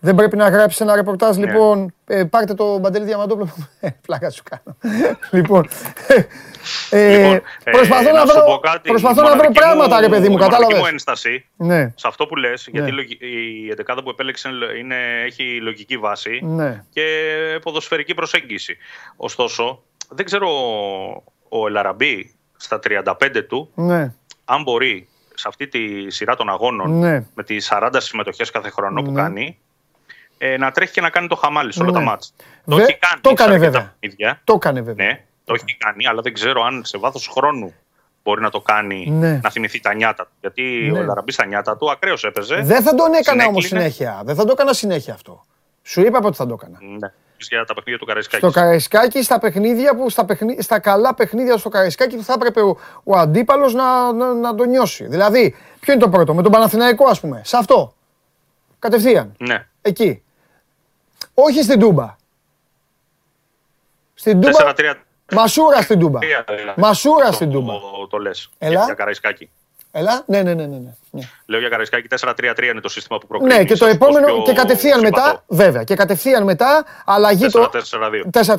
Δεν 0.00 0.14
πρέπει 0.14 0.36
να 0.36 0.48
γράψεις 0.48 0.80
ένα 0.80 0.94
ρεπορτάζ, 0.94 1.36
ναι. 1.36 1.46
λοιπόν. 1.46 1.94
Ε, 2.06 2.24
πάρτε 2.24 2.54
το 2.54 2.78
Μπαντελή 2.78 3.04
Διαμαντόπουλο. 3.04 3.48
Ε, 3.80 3.88
πλάκα 4.06 4.30
σου 4.30 4.42
κάνω. 4.50 4.76
λοιπόν, 5.36 5.68
ε, 6.90 7.16
λοιπόν 7.16 7.34
ε, 7.64 7.70
προσπαθώ 7.70 8.12
να, 8.12 8.26
βρω, 8.26 8.58
κάτι, 8.58 8.88
προσπαθώ 8.88 9.22
να 9.22 9.36
βρω 9.36 9.50
πράγματα, 9.50 10.00
ρε 10.00 10.08
παιδί 10.08 10.28
μου, 10.28 10.36
κατάλαβες; 10.36 10.78
μου 10.78 10.86
ένσταση 10.86 11.46
ναι. 11.56 11.92
σε 11.94 12.08
αυτό 12.08 12.26
που 12.26 12.36
λες, 12.36 12.68
γιατί 12.72 12.92
ναι. 12.92 13.02
η 13.26 13.68
εντεκάδα 13.70 14.02
που 14.02 14.10
επέλεξε 14.10 14.48
είναι, 14.78 14.96
έχει 15.24 15.60
λογική 15.60 15.96
βάση 15.96 16.40
ναι. 16.44 16.84
και 16.90 17.04
ποδοσφαιρική 17.62 18.14
προσέγγιση. 18.14 18.76
Ωστόσο, 19.16 19.82
δεν 20.08 20.24
ξέρω 20.24 20.48
ο 21.48 21.66
Ελαραμπή 21.66 22.34
στα 22.56 22.78
35 23.04 23.12
του, 23.48 23.70
ναι. 23.74 24.12
αν 24.44 24.62
μπορεί 24.62 25.08
σε 25.38 25.48
αυτή 25.48 25.68
τη 25.68 26.10
σειρά 26.10 26.36
των 26.36 26.48
αγώνων 26.48 26.98
ναι. 26.98 27.24
με 27.34 27.44
τις 27.44 27.70
40 27.72 27.90
συμμετοχές 27.96 28.50
κάθε 28.50 28.70
χρόνο 28.70 29.02
που 29.02 29.12
κάνει 29.12 29.58
ε, 30.38 30.56
να 30.56 30.70
τρέχει 30.70 30.92
και 30.92 31.00
να 31.00 31.10
κάνει 31.10 31.26
το 31.26 31.36
χαμάλι 31.36 31.72
σε 31.72 31.82
όλα 31.82 31.92
τα 31.92 31.98
ναι. 31.98 32.04
μάτς. 32.04 32.34
Το 32.64 32.76
έχει 32.76 32.98
κάνει. 32.98 33.20
Το 33.20 33.30
έκανε 33.30 33.58
βέβαια. 33.58 33.94
Το 34.44 34.52
έκανε 34.54 34.80
βέβαια. 34.80 35.06
Ναι, 35.06 35.24
το 35.44 35.54
έχει 35.54 35.76
κάνει, 35.78 36.06
αλλά 36.06 36.20
δεν 36.20 36.32
ξέρω 36.32 36.62
αν 36.62 36.84
σε 36.84 36.98
βάθος 36.98 37.28
χρόνου 37.28 37.74
μπορεί 38.22 38.40
να 38.40 38.50
το 38.50 38.60
κάνει 38.60 39.10
ναι. 39.10 39.40
να 39.42 39.50
θυμηθεί 39.50 39.80
τα 39.80 39.94
νιάτα 39.94 40.24
του. 40.24 40.32
Γιατί 40.40 40.62
ναι. 40.92 40.98
ο 40.98 41.02
Λαραμπής 41.02 41.34
στα 41.34 41.46
νιάτα 41.46 41.76
του 41.76 41.90
ακραίο 41.90 42.14
έπαιζε. 42.22 42.60
Δεν 42.62 42.82
θα 42.82 42.94
τον 42.94 43.14
έκανα 43.14 43.46
όμως 43.46 43.66
συνέχεια. 43.66 44.22
Δεν 44.24 44.34
θα 44.34 44.44
το 44.44 44.52
έκανα 44.52 44.72
συνέχεια 44.72 45.14
αυτό. 45.14 45.44
Σου 45.82 46.00
είπα 46.00 46.20
πότε 46.20 46.34
θα 46.34 46.46
το 46.46 46.58
έκανα. 46.60 46.78
Ναι. 46.98 47.12
Για 47.38 47.64
τα 47.64 47.74
παιχνίδια 47.74 47.98
του 47.98 48.06
Καραϊσκάκης. 48.06 48.48
Στο 48.48 48.60
Καραϊσκάκη, 48.60 49.22
στα, 49.22 49.38
παιχνίδια 49.38 49.96
που, 49.96 50.10
στα, 50.10 50.24
παιχνί, 50.24 50.62
στα 50.62 50.78
καλά 50.78 51.14
παιχνίδια 51.14 51.56
στο 51.56 51.68
Καραϊσκάκη 51.68 52.16
που 52.16 52.22
θα 52.22 52.32
έπρεπε 52.32 52.60
ο, 52.60 52.78
ο 53.04 53.16
αντίπαλος 53.16 53.74
να, 53.74 54.12
να, 54.12 54.34
να 54.34 54.54
τον 54.54 54.68
νιώσει. 54.68 55.04
Δηλαδή, 55.04 55.56
ποιο 55.80 55.92
είναι 55.92 56.02
το 56.02 56.08
πρώτο, 56.08 56.34
με 56.34 56.42
τον 56.42 56.52
Παναθηναϊκό, 56.52 57.06
ας 57.06 57.20
πούμε. 57.20 57.40
Σε 57.44 57.56
αυτό; 57.56 57.94
Κατευθείαν. 58.78 59.34
Ναι. 59.38 59.66
Εκεί. 59.82 60.22
Όχι 61.34 61.62
στην 61.62 61.80
Τούμπα. 61.80 62.16
Στην 64.14 64.40
Τούμπα. 64.40 64.72
4-3. 64.76 64.94
Μασούρα 65.32 65.82
στην 65.82 65.98
Τούμπα. 65.98 66.18
Δηλαδή. 66.18 66.80
Μασούρα 66.80 67.32
στην 67.32 67.50
Τούμπα. 67.50 67.72
Το, 67.72 68.06
το 68.10 68.18
λες. 68.18 68.50
Για 68.58 68.94
Καραϊσκάκη. 68.96 69.50
Έλα, 69.90 70.22
ναι, 70.26 70.42
ναι, 70.42 70.54
ναι. 70.54 70.66
ναι, 70.66 70.78
ναι. 71.10 71.22
Λέω 71.46 71.60
για 71.60 71.68
Καραϊσκάκη 71.68 72.06
4-3-3 72.20 72.62
είναι 72.62 72.80
το 72.80 72.88
σύστημα 72.88 73.18
που 73.18 73.26
προκρίνεις. 73.26 73.56
Ναι, 73.56 73.64
και 73.64 73.76
το 73.76 73.86
επόμενο 73.86 74.42
και 74.42 74.52
κατευθείαν 74.52 75.00
μετά, 75.00 75.44
βέβαια, 75.46 75.84
και 75.84 75.94
κατευθείαν 75.94 76.44
μετά 76.44 76.84
αλλαγή 77.04 77.46
4, 77.46 77.50
το 77.50 77.70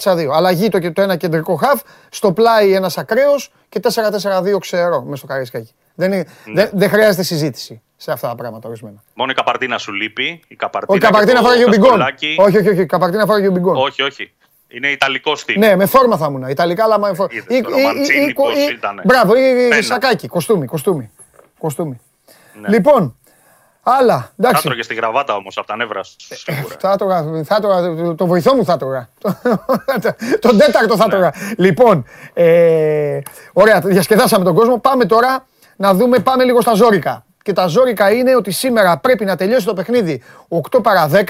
4-4-2. 0.03 0.27
Αλλαγή 0.33 0.69
το, 0.69 0.91
το 0.93 1.01
ένα 1.01 1.15
κεντρικό 1.15 1.55
χαφ, 1.55 1.81
στο 2.09 2.33
πλάι 2.33 2.73
ένας 2.73 2.97
ακραίος 2.97 3.51
και 3.69 3.79
4-4-2 3.83 4.59
ξερό 4.59 5.01
μέσα 5.01 5.15
στο 5.15 5.27
Καραϊσκάκη. 5.27 5.73
Δεν, 5.95 6.09
ναι. 6.09 6.23
δεν, 6.45 6.69
δεν 6.73 6.89
χρειάζεται 6.89 7.23
συζήτηση 7.23 7.81
σε 7.97 8.11
αυτά 8.11 8.27
τα 8.27 8.35
πράγματα 8.35 8.67
ορισμένα. 8.67 9.03
Μόνο 9.13 9.31
η 9.31 9.33
Καπαρτίνα 9.33 9.77
σου 9.77 9.93
λείπει. 9.93 10.41
Η 10.47 10.55
Καπαρτίνα, 10.55 10.97
η 10.97 10.99
Καπαρτίνα 10.99 11.41
φοράει 11.41 11.63
ο 11.63 11.67
Μπιγκόν. 11.67 12.01
Όχι, 12.01 12.35
όχι, 12.37 12.69
όχι. 12.69 12.81
Η 12.81 12.85
Καπαρτίνα 12.85 13.25
φοράει 13.25 13.47
ο 13.47 13.51
Μπιγκόν. 13.51 13.75
Όχι, 13.75 14.01
όχι. 14.01 14.33
Είναι 14.67 14.87
Ιταλικό 14.87 15.35
στυλ. 15.35 15.59
Ναι, 15.59 15.75
με 15.75 15.85
φόρμα 15.85 16.17
θα 16.17 16.25
ήμουν. 16.29 16.49
Ιταλικά, 16.49 16.83
αλλά 16.83 16.99
με 16.99 17.13
φόρμα. 17.13 17.41
Μπράβο, 19.03 19.33
ή 19.35 19.81
σακάκι, 19.81 20.27
κοστούμι, 20.27 20.65
κοστούμι. 20.65 21.11
Κοστούμι. 21.59 22.01
Ναι. 22.61 22.69
Λοιπόν, 22.69 23.15
άλλα. 23.83 24.31
Εντάξει. 24.39 24.67
Θα 24.67 24.75
και 24.75 24.83
στη 24.83 24.93
γραβάτα 24.93 25.35
όμως 25.35 25.57
από 25.57 25.67
τα 25.67 25.75
νεύρα 25.75 26.03
σου. 26.03 26.15
Ε, 26.45 26.53
θα 26.79 26.95
τρώγα, 26.95 27.43
θα 27.43 27.59
τρώγα, 27.59 28.15
το 28.15 28.25
βοηθό 28.25 28.55
μου 28.55 28.65
θα 28.65 28.77
τρώγα. 28.77 29.09
Τον 30.41 30.57
τέταρτο 30.57 30.95
θα 30.95 31.05
ναι. 31.05 31.11
τρώγα. 31.11 31.33
Λοιπόν, 31.57 32.05
ε, 32.33 33.19
ωραία, 33.53 33.79
διασκεδάσαμε 33.79 34.43
τον 34.43 34.55
κόσμο. 34.55 34.79
Πάμε 34.79 35.05
τώρα 35.05 35.47
να 35.75 35.93
δούμε, 35.93 36.19
πάμε 36.19 36.43
λίγο 36.43 36.61
στα 36.61 36.73
ζώρικα. 36.73 37.25
Και 37.43 37.53
τα 37.53 37.67
ζώρικα 37.67 38.11
είναι 38.11 38.35
ότι 38.35 38.51
σήμερα 38.51 38.97
πρέπει 38.97 39.25
να 39.25 39.35
τελειώσει 39.35 39.65
το 39.65 39.73
παιχνίδι 39.73 40.23
8 40.71 40.83
παρα 40.83 41.09
10 41.13 41.23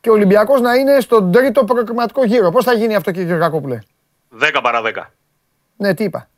και 0.00 0.10
ο 0.10 0.12
Ολυμπιακός 0.12 0.60
να 0.60 0.74
είναι 0.74 1.00
στον 1.00 1.32
τρίτο 1.32 1.64
προκριματικό 1.64 2.24
γύρο. 2.24 2.50
Πώς 2.50 2.64
θα 2.64 2.72
γίνει 2.72 2.94
αυτό 2.94 3.10
κύριε 3.10 3.36
Κακόπουλε. 3.36 3.78
10 4.40 4.60
παρα 4.62 4.82
10. 4.84 5.06
Ναι, 5.76 5.94
τι 5.94 6.04
είπα. 6.04 6.29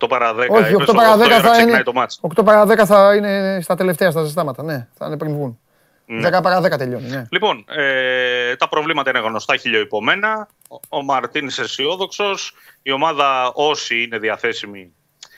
8 0.00 0.08
παρα 0.08 0.34
10. 0.34 0.36
Όχι, 0.50 0.74
8 0.78 0.94
παρα 0.94 1.16
10 1.16 1.40
θα 1.42 1.60
είναι. 1.60 1.82
Το 1.82 2.06
8 2.20 2.44
παρα 2.44 2.66
10 2.66 2.86
θα 2.86 3.14
είναι 3.14 3.58
στα 3.62 3.74
τελευταία, 3.74 4.10
στα 4.10 4.22
ζεστάματα. 4.22 4.62
Ναι, 4.62 4.88
θα 4.94 5.06
είναι 5.06 5.16
πριν 5.16 5.32
βγουν. 5.32 5.58
Ναι. 6.06 6.28
10 6.28 6.42
παρα 6.42 6.60
10 6.60 6.78
τελειώνει. 6.78 7.08
Ναι. 7.08 7.26
Λοιπόν, 7.30 7.64
ε, 7.68 8.56
τα 8.56 8.68
προβλήματα 8.68 9.10
είναι 9.10 9.18
γνωστά 9.18 9.56
χιλιοϊπωμένα. 9.56 10.48
Ο, 10.68 10.98
ο 10.98 11.02
Μαρτίνς 11.02 11.58
αισιόδοξος. 11.58 12.54
Η 12.82 12.92
ομάδα, 12.92 13.52
όσοι 13.54 14.02
είναι 14.02 14.18
διαθέσιμοι 14.18 14.92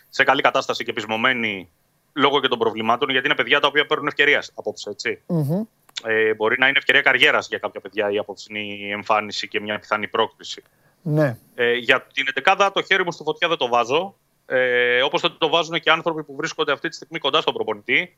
σε 0.08 0.24
καλή 0.24 0.42
κατάσταση 0.42 0.84
και 0.84 0.92
πεισμωμένοι 0.92 1.68
λόγω 2.12 2.40
και 2.40 2.48
των 2.48 2.58
προβλημάτων, 2.58 3.10
γιατί 3.10 3.26
είναι 3.26 3.36
παιδιά 3.36 3.60
τα 3.60 3.66
οποία 3.66 3.86
παίρνουν 3.86 4.06
ευκαιρίας 4.06 4.52
απόψε. 4.54 4.90
Έτσι. 4.90 5.22
Mm-hmm. 5.26 5.66
Ε, 6.04 6.34
μπορεί 6.34 6.58
να 6.58 6.68
είναι 6.68 6.78
ευκαιρία 6.78 7.00
καριέρας 7.00 7.48
για 7.48 7.58
κάποια 7.58 7.80
παιδιά 7.80 8.10
η 8.10 8.18
απόψινή 8.18 8.90
εμφάνιση 8.92 9.48
και 9.48 9.60
μια 9.60 9.78
πιθανή 9.78 10.08
πρόκληση. 10.08 10.62
Ναι. 11.02 11.38
Ε, 11.54 11.72
για 11.72 12.06
την 12.12 12.24
11 12.44 12.70
το 12.74 12.82
χέρι 12.82 13.04
μου 13.04 13.12
στη 13.12 13.22
φωτιά 13.22 13.48
δεν 13.48 13.56
το 13.56 13.68
βάζω 13.68 14.14
ε, 14.50 15.02
όπως 15.02 15.20
θα 15.20 15.36
το 15.38 15.48
βάζουν 15.48 15.80
και 15.80 15.90
άνθρωποι 15.90 16.24
που 16.24 16.36
βρίσκονται 16.36 16.72
αυτή 16.72 16.88
τη 16.88 16.94
στιγμή 16.94 17.18
κοντά 17.18 17.40
στον 17.40 17.54
προπονητή, 17.54 18.16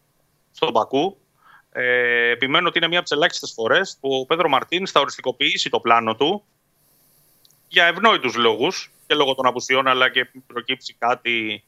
στον 0.53 0.73
Πακού. 0.73 1.19
Ε, 1.73 2.31
επιμένω 2.31 2.69
ότι 2.69 2.79
είναι 2.79 2.89
μία 2.89 2.99
από 2.99 3.09
τις 3.09 3.17
ελάχιστες 3.17 3.53
φορές 3.53 3.99
που 4.01 4.15
ο 4.15 4.27
Πέδρο 4.27 4.49
Μαρτίν 4.49 4.87
θα 4.87 5.01
οριστικοποιήσει 5.01 5.71
το 5.71 5.81
πλάνο 5.81 6.15
του 6.15 6.45
για 7.69 7.85
ευνόητους 7.85 8.35
λόγους 8.35 8.93
και 9.07 9.15
λόγω 9.15 9.35
των 9.35 9.47
απουσιών, 9.47 9.87
αλλά 9.87 10.11
και 10.11 10.31
προκύψει 10.47 10.95
κάτι 10.99 11.65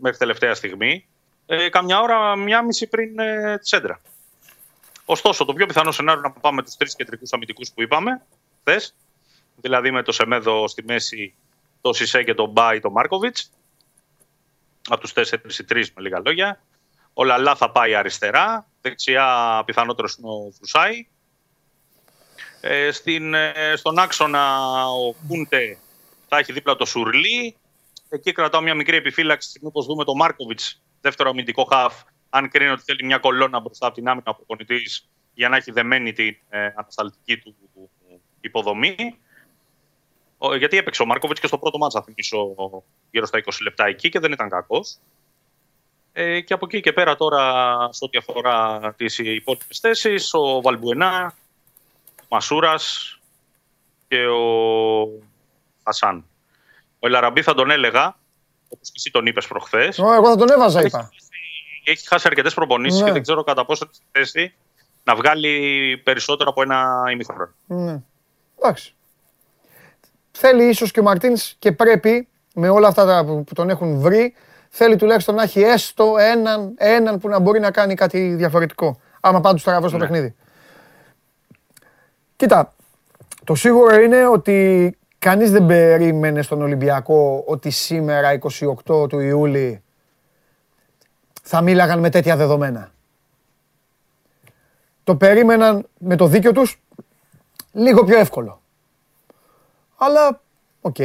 μέχρι 0.00 0.18
τελευταία 0.18 0.54
στιγμή. 0.54 1.06
Ε, 1.46 1.68
καμιά 1.68 2.00
ώρα, 2.00 2.36
μία 2.36 2.62
μισή 2.62 2.86
πριν 2.86 3.18
ε, 3.18 3.58
της 3.58 3.72
έντρα. 3.72 4.00
Ωστόσο, 5.04 5.44
το 5.44 5.52
πιο 5.52 5.66
πιθανό 5.66 5.92
σενάριο 5.92 6.20
είναι 6.20 6.32
να 6.34 6.40
πάμε 6.40 6.62
τους 6.62 6.76
τρεις 6.76 6.96
κεντρικούς 6.96 7.32
αμυντικούς 7.32 7.72
που 7.72 7.82
είπαμε 7.82 8.22
χθες. 8.60 8.94
Δηλαδή 9.56 9.90
με 9.90 10.02
το 10.02 10.12
Σεμέδο 10.12 10.68
στη 10.68 10.84
μέση, 10.84 11.34
το 11.80 11.92
Σισε 11.92 12.22
και 12.22 12.34
τον 12.34 12.50
Μπάι, 12.50 12.80
τον 12.80 12.92
Μάρκοβιτς 12.92 13.50
από 14.88 15.00
τους 15.00 15.12
4 15.14 15.32
ή 15.60 15.64
3 15.68 15.84
με 15.94 16.02
λίγα 16.02 16.20
λόγια. 16.24 16.60
Ο 17.12 17.24
Λαλά 17.24 17.54
θα 17.54 17.70
πάει 17.70 17.94
αριστερά, 17.94 18.70
δεξιά 18.80 19.62
πιθανότερο 19.66 20.08
είναι 20.18 20.28
ο 20.28 20.50
Φουσάη. 20.58 21.06
Ε, 22.60 22.90
στην, 22.90 23.34
ε, 23.34 23.72
στον 23.76 23.98
άξονα 23.98 24.84
ο 24.88 25.14
Κούντε 25.28 25.78
θα 26.28 26.38
έχει 26.38 26.52
δίπλα 26.52 26.76
το 26.76 26.84
Σουρλί. 26.84 27.56
Εκεί 28.08 28.32
κρατάω 28.32 28.60
μια 28.60 28.74
μικρή 28.74 28.96
επιφύλαξη 28.96 29.60
όπως 29.62 29.86
δούμε 29.86 30.04
το 30.04 30.14
Μάρκοβιτς, 30.14 30.82
δεύτερο 31.00 31.30
αμυντικό 31.30 31.64
χαφ, 31.64 32.02
αν 32.28 32.48
κρίνει 32.48 32.70
ότι 32.70 32.82
θέλει 32.82 33.04
μια 33.04 33.18
κολόνα 33.18 33.60
μπροστά 33.60 33.86
από 33.86 33.94
την 33.94 34.08
άμυνα 34.08 34.30
ο 34.30 34.34
προπονητής 34.34 35.08
για 35.34 35.48
να 35.48 35.56
έχει 35.56 35.70
δεμένη 35.70 36.12
την 36.12 36.36
ε, 36.48 36.72
ανασταλτική 36.76 37.36
του 37.36 37.56
υποδομή. 38.40 39.18
Γιατί 40.38 40.76
έπαιξε 40.76 41.02
ο 41.02 41.06
Μάρκοβιτς 41.06 41.40
και 41.40 41.46
στο 41.46 41.58
πρώτο 41.58 41.78
μάτσα, 41.78 41.98
θα 41.98 42.04
θυμίσω, 42.04 42.54
γύρω 43.10 43.26
στα 43.26 43.42
20 43.44 43.50
λεπτά 43.62 43.86
εκεί 43.86 44.08
και 44.08 44.18
δεν 44.18 44.32
ήταν 44.32 44.48
κακός. 44.48 44.96
Ε, 46.12 46.40
και 46.40 46.52
από 46.52 46.66
εκεί 46.66 46.80
και 46.80 46.92
πέρα 46.92 47.16
τώρα, 47.16 47.42
σε 47.92 48.04
ό,τι 48.04 48.18
αφορά 48.18 48.80
τις 48.96 49.18
υπόλοιπες 49.18 49.78
θέσεις, 49.78 50.34
ο 50.34 50.60
Βαλμπουενά, 50.60 51.34
ο 52.20 52.26
Μασούρας 52.28 53.18
και 54.08 54.26
ο 54.26 54.42
Χασάν. 55.84 56.24
Ο 56.98 57.06
Ελαραμπή 57.06 57.42
θα 57.42 57.54
τον 57.54 57.70
έλεγα, 57.70 58.16
όπως 58.68 58.88
και 58.88 58.94
εσύ 58.96 59.10
τον 59.10 59.26
είπες 59.26 59.46
προχθές. 59.46 59.98
Εγώ 59.98 60.28
θα 60.28 60.36
τον 60.36 60.50
έβαζα, 60.50 60.82
είπα. 60.82 61.10
Έχει, 61.84 62.06
χάσει 62.06 62.26
αρκετές 62.26 62.54
προπονήσεις 62.54 63.00
ναι. 63.00 63.06
και 63.06 63.12
δεν 63.12 63.22
ξέρω 63.22 63.44
κατά 63.44 63.64
πόσο 63.64 63.88
έχει 63.90 64.02
θέση 64.12 64.54
να 65.04 65.14
βγάλει 65.14 65.96
περισσότερο 66.04 66.50
από 66.50 66.62
ένα 66.62 67.02
ημίχρονο. 67.10 67.48
Ναι. 67.66 68.02
Εντάξει 68.58 68.95
θέλει 70.36 70.64
ίσως 70.64 70.90
και 70.90 71.00
ο 71.00 71.02
Μαρτίνς 71.02 71.54
και 71.58 71.72
πρέπει 71.72 72.28
με 72.54 72.68
όλα 72.68 72.88
αυτά 72.88 73.24
που 73.24 73.54
τον 73.54 73.70
έχουν 73.70 73.98
βρει, 74.00 74.34
θέλει 74.68 74.96
τουλάχιστον 74.96 75.34
να 75.34 75.42
έχει 75.42 75.60
έστω 75.60 76.14
έναν, 76.18 76.74
έναν 76.76 77.18
που 77.18 77.28
να 77.28 77.38
μπορεί 77.38 77.60
να 77.60 77.70
κάνει 77.70 77.94
κάτι 77.94 78.34
διαφορετικό. 78.34 79.00
Άμα 79.20 79.40
πάντως 79.40 79.60
στραβώ 79.60 79.88
στο 79.88 79.96
ναι. 79.96 80.02
παιχνίδι. 80.02 80.34
Κοίτα, 82.36 82.74
το 83.44 83.54
σίγουρο 83.54 84.00
είναι 84.00 84.26
ότι 84.26 84.96
κανείς 85.18 85.50
δεν 85.50 85.66
περίμενε 85.66 86.42
στον 86.42 86.62
Ολυμπιακό 86.62 87.42
ότι 87.46 87.70
σήμερα 87.70 88.38
28 88.86 89.08
του 89.08 89.20
Ιούλη 89.20 89.82
θα 91.42 91.60
μίλαγαν 91.60 91.98
με 91.98 92.10
τέτοια 92.10 92.36
δεδομένα. 92.36 92.90
Το 95.04 95.16
περίμεναν 95.16 95.88
με 95.98 96.16
το 96.16 96.26
δίκιο 96.26 96.52
τους 96.52 96.82
λίγο 97.72 98.04
πιο 98.04 98.18
εύκολο. 98.18 98.60
Αλλά, 99.96 100.40
οκ. 100.80 100.98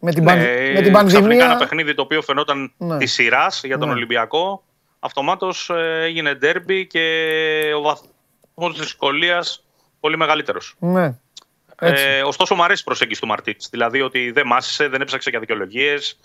Με 0.00 0.12
την, 0.12 0.24
ναι, 0.24 0.72
με 0.74 0.80
την 0.82 0.92
πανδημία... 0.92 1.44
ένα 1.44 1.56
παιχνίδι 1.56 1.94
το 1.94 2.02
οποίο 2.02 2.22
φαινόταν 2.22 2.72
ναι. 2.76 2.98
της 2.98 3.12
σειράς 3.12 3.64
για 3.64 3.78
τον 3.78 3.88
ναι. 3.88 3.94
Ολυμπιακό, 3.94 4.62
αυτομάτως 4.98 5.70
ε, 5.70 6.02
έγινε 6.02 6.34
ντέρμπι 6.34 6.86
και 6.86 7.72
ο 7.76 7.80
βαθμός 7.80 8.72
της 8.72 8.80
δυσκολίας 8.80 9.64
πολύ 10.00 10.16
μεγαλύτερος. 10.16 10.74
Ναι. 10.78 11.14
Ε, 11.80 12.22
ωστόσο, 12.22 12.54
μου 12.54 12.64
αρέσει 12.64 12.80
η 12.82 12.84
προσέγγιση 12.84 13.20
του 13.20 13.26
Μαρτίνς. 13.26 13.68
Δηλαδή 13.68 14.00
ότι 14.00 14.30
δεν 14.30 14.46
μάσησε, 14.46 14.88
δεν 14.88 15.00
έψαξε 15.00 15.30
για 15.30 15.40
δικαιολογίες. 15.40 16.18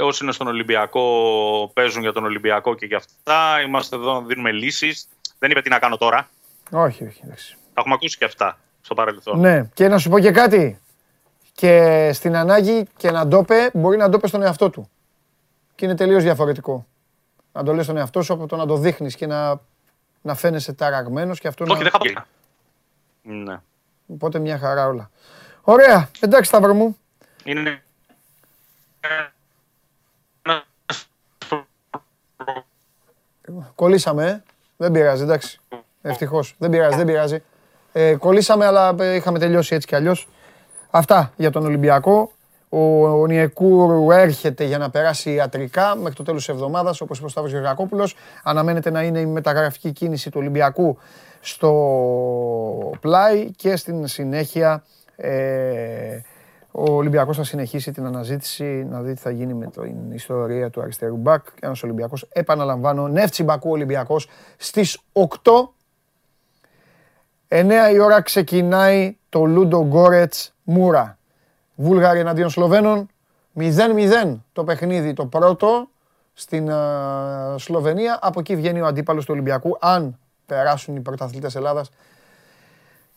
Όσοι 0.00 0.24
είναι 0.24 0.32
στον 0.32 0.46
Ολυμπιακό 0.46 1.70
παίζουν 1.74 2.02
για 2.02 2.12
τον 2.12 2.24
Ολυμπιακό 2.24 2.74
και 2.74 2.86
για 2.86 2.96
αυτά. 2.96 3.60
Είμαστε 3.60 3.96
εδώ 3.96 4.12
να 4.12 4.26
δίνουμε 4.26 4.52
λύσεις. 4.52 5.08
Δεν 5.38 5.50
είπε 5.50 5.60
τι 5.60 5.68
να 5.68 5.78
κάνω 5.78 5.96
τώρα. 5.96 6.28
Όχι, 6.70 7.04
όχι. 7.04 7.20
Τα 7.26 7.80
έχουμε 7.80 7.94
ακούσει 7.94 8.18
και 8.18 8.24
αυτά 8.24 8.58
στο 8.80 8.94
παρελθόν. 8.94 9.40
Ναι, 9.40 9.70
και 9.74 9.88
να 9.88 9.98
σου 9.98 10.08
πω 10.08 10.18
και 10.18 10.30
κάτι 10.30 10.80
και 11.54 12.10
στην 12.12 12.36
ανάγκη 12.36 12.86
και 12.96 13.10
να 13.10 13.28
το 13.28 13.42
πει, 13.42 13.70
μπορεί 13.72 13.96
να 13.96 14.08
το 14.08 14.18
πει 14.18 14.28
στον 14.28 14.42
εαυτό 14.42 14.70
του. 14.70 14.88
Και 15.74 15.84
είναι 15.84 15.94
τελείως 15.94 16.22
διαφορετικό. 16.22 16.86
Να 17.52 17.62
το 17.62 17.72
λες 17.72 17.84
στον 17.84 17.96
εαυτό 17.96 18.22
σου 18.22 18.32
από 18.32 18.46
το 18.46 18.56
να 18.56 18.66
το 18.66 18.76
δείχνεις 18.76 19.16
και 19.16 19.26
να, 19.26 19.60
να 20.22 20.34
φαίνεσαι 20.34 20.72
ταραγμένος 20.72 21.40
και 21.40 21.48
αυτό. 21.48 21.64
Όχι, 21.68 21.82
δεν 21.82 21.90
θα 21.90 22.26
Ναι. 23.22 23.60
Οπότε 24.06 24.38
μια 24.38 24.58
χαρά 24.58 24.86
όλα. 24.86 25.10
Ωραία. 25.62 26.10
Εντάξει, 26.20 26.48
Σταύρο 26.48 26.74
μου. 26.74 26.96
Είναι. 27.44 27.82
Κολλήσαμε, 33.74 34.26
ε. 34.26 34.42
Δεν 34.76 34.92
πειράζει, 34.92 35.22
εντάξει. 35.22 35.60
Ευτυχώς. 36.02 36.54
Δεν 36.58 36.70
πειράζει, 36.70 36.96
δεν 36.96 37.06
πειράζει. 37.06 37.42
Ε, 37.92 38.14
κολλήσαμε, 38.14 38.66
αλλά 38.66 38.94
ε, 38.98 39.14
είχαμε 39.14 39.38
τελειώσει 39.38 39.74
έτσι 39.74 39.86
κι 39.86 39.94
αλλιώς. 39.94 40.28
Αυτά 40.96 41.32
για 41.36 41.50
τον 41.50 41.64
Ολυμπιακό. 41.64 42.30
Ο 42.68 43.26
Νιεκούρου 43.26 44.10
έρχεται 44.10 44.64
για 44.64 44.78
να 44.78 44.90
περάσει 44.90 45.32
ιατρικά 45.32 45.96
μέχρι 45.96 46.14
το 46.14 46.22
τέλος 46.22 46.44
της 46.44 46.54
εβδομάδας, 46.54 47.00
όπως 47.00 47.16
είπε 47.18 47.26
ο 47.26 47.28
Σταύρος 47.28 47.52
Γεωργακόπουλος. 47.52 48.16
Αναμένεται 48.42 48.90
να 48.90 49.02
είναι 49.02 49.18
η 49.18 49.26
μεταγραφική 49.26 49.92
κίνηση 49.92 50.30
του 50.30 50.38
Ολυμπιακού 50.40 50.98
στο 51.40 51.72
πλάι 53.00 53.50
και 53.50 53.76
στην 53.76 54.06
συνέχεια 54.06 54.84
ε, 55.16 56.20
ο 56.70 56.92
Ολυμπιακός 56.92 57.36
θα 57.36 57.44
συνεχίσει 57.44 57.92
την 57.92 58.06
αναζήτηση 58.06 58.86
να 58.90 59.00
δει 59.00 59.14
τι 59.14 59.20
θα 59.20 59.30
γίνει 59.30 59.54
με 59.54 59.66
την 59.66 60.12
ιστορία 60.12 60.70
του 60.70 60.80
αριστερού 60.80 61.16
μπακ. 61.16 61.46
Ένας 61.60 61.82
Ολυμπιακός, 61.82 62.28
επαναλαμβάνω, 62.32 63.08
Νεύτσι 63.08 63.42
Μπακού 63.42 63.70
Ολυμπιακός 63.70 64.28
στις 64.56 64.98
8. 65.12 65.74
9 67.56 67.92
η 67.92 67.98
ώρα 67.98 68.20
ξεκινάει 68.20 69.16
το 69.28 69.44
Λούντο 69.44 69.84
Γκόρετς 69.86 70.54
Μούρα. 70.62 71.18
Βούλγαροι 71.74 72.18
εναντίον 72.18 72.50
Σλοβαίνων. 72.50 73.08
0-0 73.58 74.36
το 74.52 74.64
παιχνίδι 74.64 75.12
το 75.12 75.26
πρώτο 75.26 75.88
στην 76.32 76.70
Σλοβενία. 77.56 78.18
Από 78.22 78.40
εκεί 78.40 78.56
βγαίνει 78.56 78.80
ο 78.80 78.86
αντίπαλος 78.86 79.24
του 79.24 79.30
Ολυμπιακού. 79.32 79.76
Αν 79.80 80.18
περάσουν 80.46 80.96
οι 80.96 81.00
πρωταθλητές 81.00 81.54
Ελλάδας 81.54 81.90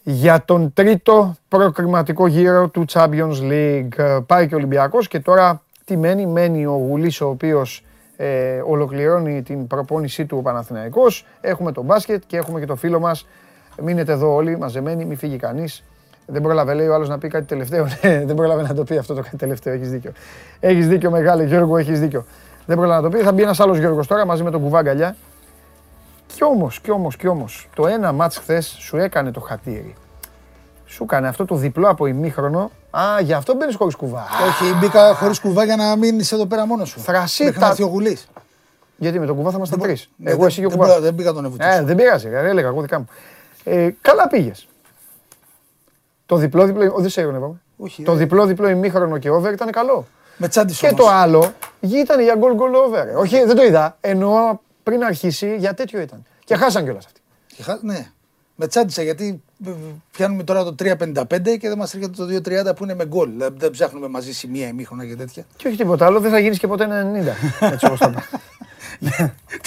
για 0.03 0.43
τον 0.45 0.73
τρίτο 0.73 1.35
προκριματικό 1.47 2.27
γύρο 2.27 2.67
του 2.67 2.85
Champions 2.89 3.41
League. 3.41 4.19
Πάει 4.25 4.47
και 4.47 4.53
ο 4.53 4.57
Ολυμπιακός 4.57 5.07
και 5.07 5.19
τώρα 5.19 5.61
τι 5.85 5.97
μένει; 5.97 6.25
Μένει 6.25 6.65
ο 6.65 6.75
Γουλής 6.87 7.21
ο 7.21 7.27
οποίος 7.27 7.85
ε, 8.17 8.61
ολοκληρώνει 8.65 9.41
την 9.41 9.67
προπόνησή 9.67 10.25
του 10.25 10.37
ο 10.37 10.41
Παναθηναϊκός. 10.41 11.25
Έχουμε 11.41 11.71
το 11.71 11.81
μπάσκετ 11.81 12.23
και 12.27 12.37
έχουμε 12.37 12.59
και 12.59 12.65
το 12.65 12.75
φίλο 12.75 12.99
μας. 12.99 13.25
Μείνετε 13.81 14.11
εδώ 14.11 14.33
όλοι 14.33 14.57
μαζεμένοι, 14.57 15.05
μην 15.05 15.17
φύγει 15.17 15.37
κανείς. 15.37 15.83
Δεν 16.25 16.41
πρόλαβε, 16.41 16.73
λέει 16.73 16.87
ο 16.87 16.93
άλλος 16.93 17.09
να 17.09 17.17
πει 17.17 17.27
κάτι 17.27 17.45
τελευταίο. 17.45 17.87
Ναι, 18.01 18.23
δεν 18.25 18.35
πρόλαβε 18.35 18.61
να 18.61 18.73
το 18.73 18.83
πει 18.83 18.97
αυτό 18.97 19.13
το 19.13 19.21
κάτι 19.21 19.37
τελευταίο. 19.37 19.73
Έχεις 19.73 19.89
δίκιο. 19.89 20.11
Έχεις 20.59 20.87
δίκιο, 20.87 21.11
μεγάλο 21.11 21.43
Γιώργο, 21.43 21.77
έχεις 21.77 21.99
δίκιο. 21.99 22.25
Δεν 22.65 22.77
πρόλαβε 22.77 23.01
να 23.01 23.09
το 23.09 23.17
πει. 23.17 23.23
Θα 23.23 23.31
μπει 23.31 23.41
ένας 23.41 23.59
άλλος 23.59 23.77
Γιώργος 23.77 24.07
τώρα 24.07 24.25
μαζί 24.25 24.43
με 24.43 24.51
τον 24.51 24.61
κουβάγκαλιά. 24.61 25.15
Κι 26.27 26.43
όμως, 26.43 26.79
κι 26.79 26.91
όμως, 26.91 27.15
κι 27.15 27.27
όμως, 27.27 27.69
το 27.75 27.87
ένα 27.87 28.11
μάτς 28.11 28.37
χθες 28.37 28.75
σου 28.79 28.97
έκανε 28.97 29.31
το 29.31 29.39
χατήρι. 29.39 29.95
Σου 30.85 31.03
έκανε 31.03 31.27
αυτό 31.27 31.45
το 31.45 31.55
διπλό 31.55 31.89
από 31.89 32.05
ημίχρονο. 32.05 32.71
Α, 32.91 33.01
γι' 33.21 33.33
αυτό 33.33 33.55
μπαίνεις 33.55 33.75
χωρίς 33.75 33.95
κουβά. 33.95 34.25
Όχι, 34.47 34.77
μπήκα 34.79 35.13
χωρίς 35.13 35.39
κουβά 35.39 35.63
για 35.63 35.75
να 35.75 35.95
μείνεις 35.95 36.31
εδώ 36.31 36.45
πέρα 36.45 36.65
μόνος 36.65 36.89
σου. 36.89 36.99
Θρασίτα. 36.99 37.75
Γιατί 38.97 39.19
με 39.19 39.25
τον 39.25 39.35
κουβά 39.35 39.49
θα 39.49 39.57
είμαστε 39.57 39.77
τρεις. 39.77 40.09
Εγώ 40.23 40.45
εσύ 40.45 40.59
και 40.59 40.65
ο 40.65 40.69
κουβάς. 40.69 40.99
Δεν 40.99 41.15
πήγα 41.15 41.33
τον 41.33 41.45
Εβούτσο. 41.45 41.67
Ε, 41.67 41.81
δεν 41.83 41.95
πειράζει, 41.95 42.27
έλεγα 42.33 42.67
εγώ 42.67 42.81
δικά 42.81 42.99
μου. 42.99 43.07
Ε, 43.69 43.89
καλά 44.01 44.27
πήγες. 44.27 44.67
Το 46.25 46.35
διπλό 46.35 46.65
διπλό. 46.65 46.95
Δεν 46.97 47.09
σε 47.09 47.21
είπαμε. 47.21 47.61
Το 48.03 48.13
διπλό 48.13 48.45
διπλό 48.45 48.69
ημίχρονο 48.69 49.17
και 49.17 49.29
over 49.29 49.53
ήταν 49.53 49.71
καλό. 49.71 50.05
Με 50.37 50.47
τσάντι 50.47 50.73
Και 50.73 50.93
το 50.93 51.07
άλλο 51.07 51.53
ήταν 51.79 52.21
για 52.21 52.35
γκολ 52.35 52.53
γκολ 52.53 52.73
over. 52.73 53.05
Όχι, 53.17 53.43
δεν 53.45 53.55
το 53.55 53.63
είδα. 53.63 53.97
Ενώ 54.01 54.61
πριν 54.83 55.03
αρχίσει 55.03 55.55
για 55.55 55.73
τέτοιο 55.73 55.99
ήταν. 55.99 56.25
Και 56.43 56.55
χάσαν 56.55 56.83
κιόλας 56.83 57.05
αυτοί. 57.05 57.21
Ναι. 57.81 58.11
Με 58.55 58.67
τσάντισα 58.67 59.01
γιατί 59.01 59.41
πιάνουμε 60.11 60.43
τώρα 60.43 60.63
το 60.63 60.75
3.55 60.79 61.23
και 61.59 61.67
δεν 61.67 61.77
μας 61.77 61.93
έρχεται 61.93 62.41
το 62.41 62.51
2.30 62.69 62.75
που 62.75 62.83
είναι 62.83 62.95
με 62.95 63.05
γκολ. 63.05 63.29
Δεν 63.57 63.71
ψάχνουμε 63.71 64.07
μαζί 64.07 64.33
σημεία 64.33 64.67
ημίχρονα 64.67 65.05
και 65.05 65.15
τέτοια. 65.15 65.45
Και 65.57 65.67
όχι 65.67 65.77
τίποτα 65.77 66.05
άλλο, 66.05 66.19
δεν 66.19 66.31
θα 66.31 66.39
γίνεις 66.39 66.59
και 66.59 66.67
ποτέ 66.67 66.87
90. 67.61 67.67
Έτσι 67.71 67.85
όπως 67.85 67.99
τα 67.99 68.23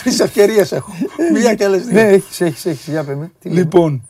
Τρεις 0.02 0.20
ευκαιρίες 0.20 0.72
έχω. 0.72 0.92
Μία 1.32 1.54
και 1.54 1.64
άλλες 1.64 1.84
δύο. 1.84 2.02
Ναι, 2.02 2.08
έχεις, 2.08 2.40
έχεις, 2.40 2.66
έχεις. 2.66 2.88
Για 2.88 3.04
πέμε. 3.04 3.30
Λοιπόν, 3.42 4.02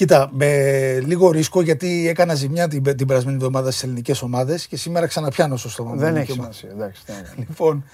Κοίτα, 0.00 0.30
με 0.32 1.00
λίγο 1.00 1.30
ρίσκο 1.30 1.62
γιατί 1.62 2.08
έκανα 2.08 2.34
ζημιά 2.34 2.68
την, 2.68 2.96
την 2.96 3.06
περασμένη 3.06 3.36
εβδομάδα 3.36 3.70
στις 3.70 3.82
ελληνικές 3.82 4.22
ομάδες 4.22 4.66
και 4.66 4.76
σήμερα 4.76 5.06
ξαναπιάνω 5.06 5.56
στο 5.56 5.92
Δεν 5.94 6.16
έχει 6.16 6.32
σημασία. 6.32 6.68
Εντάξει, 6.70 7.02
λοιπόν, 7.48 7.84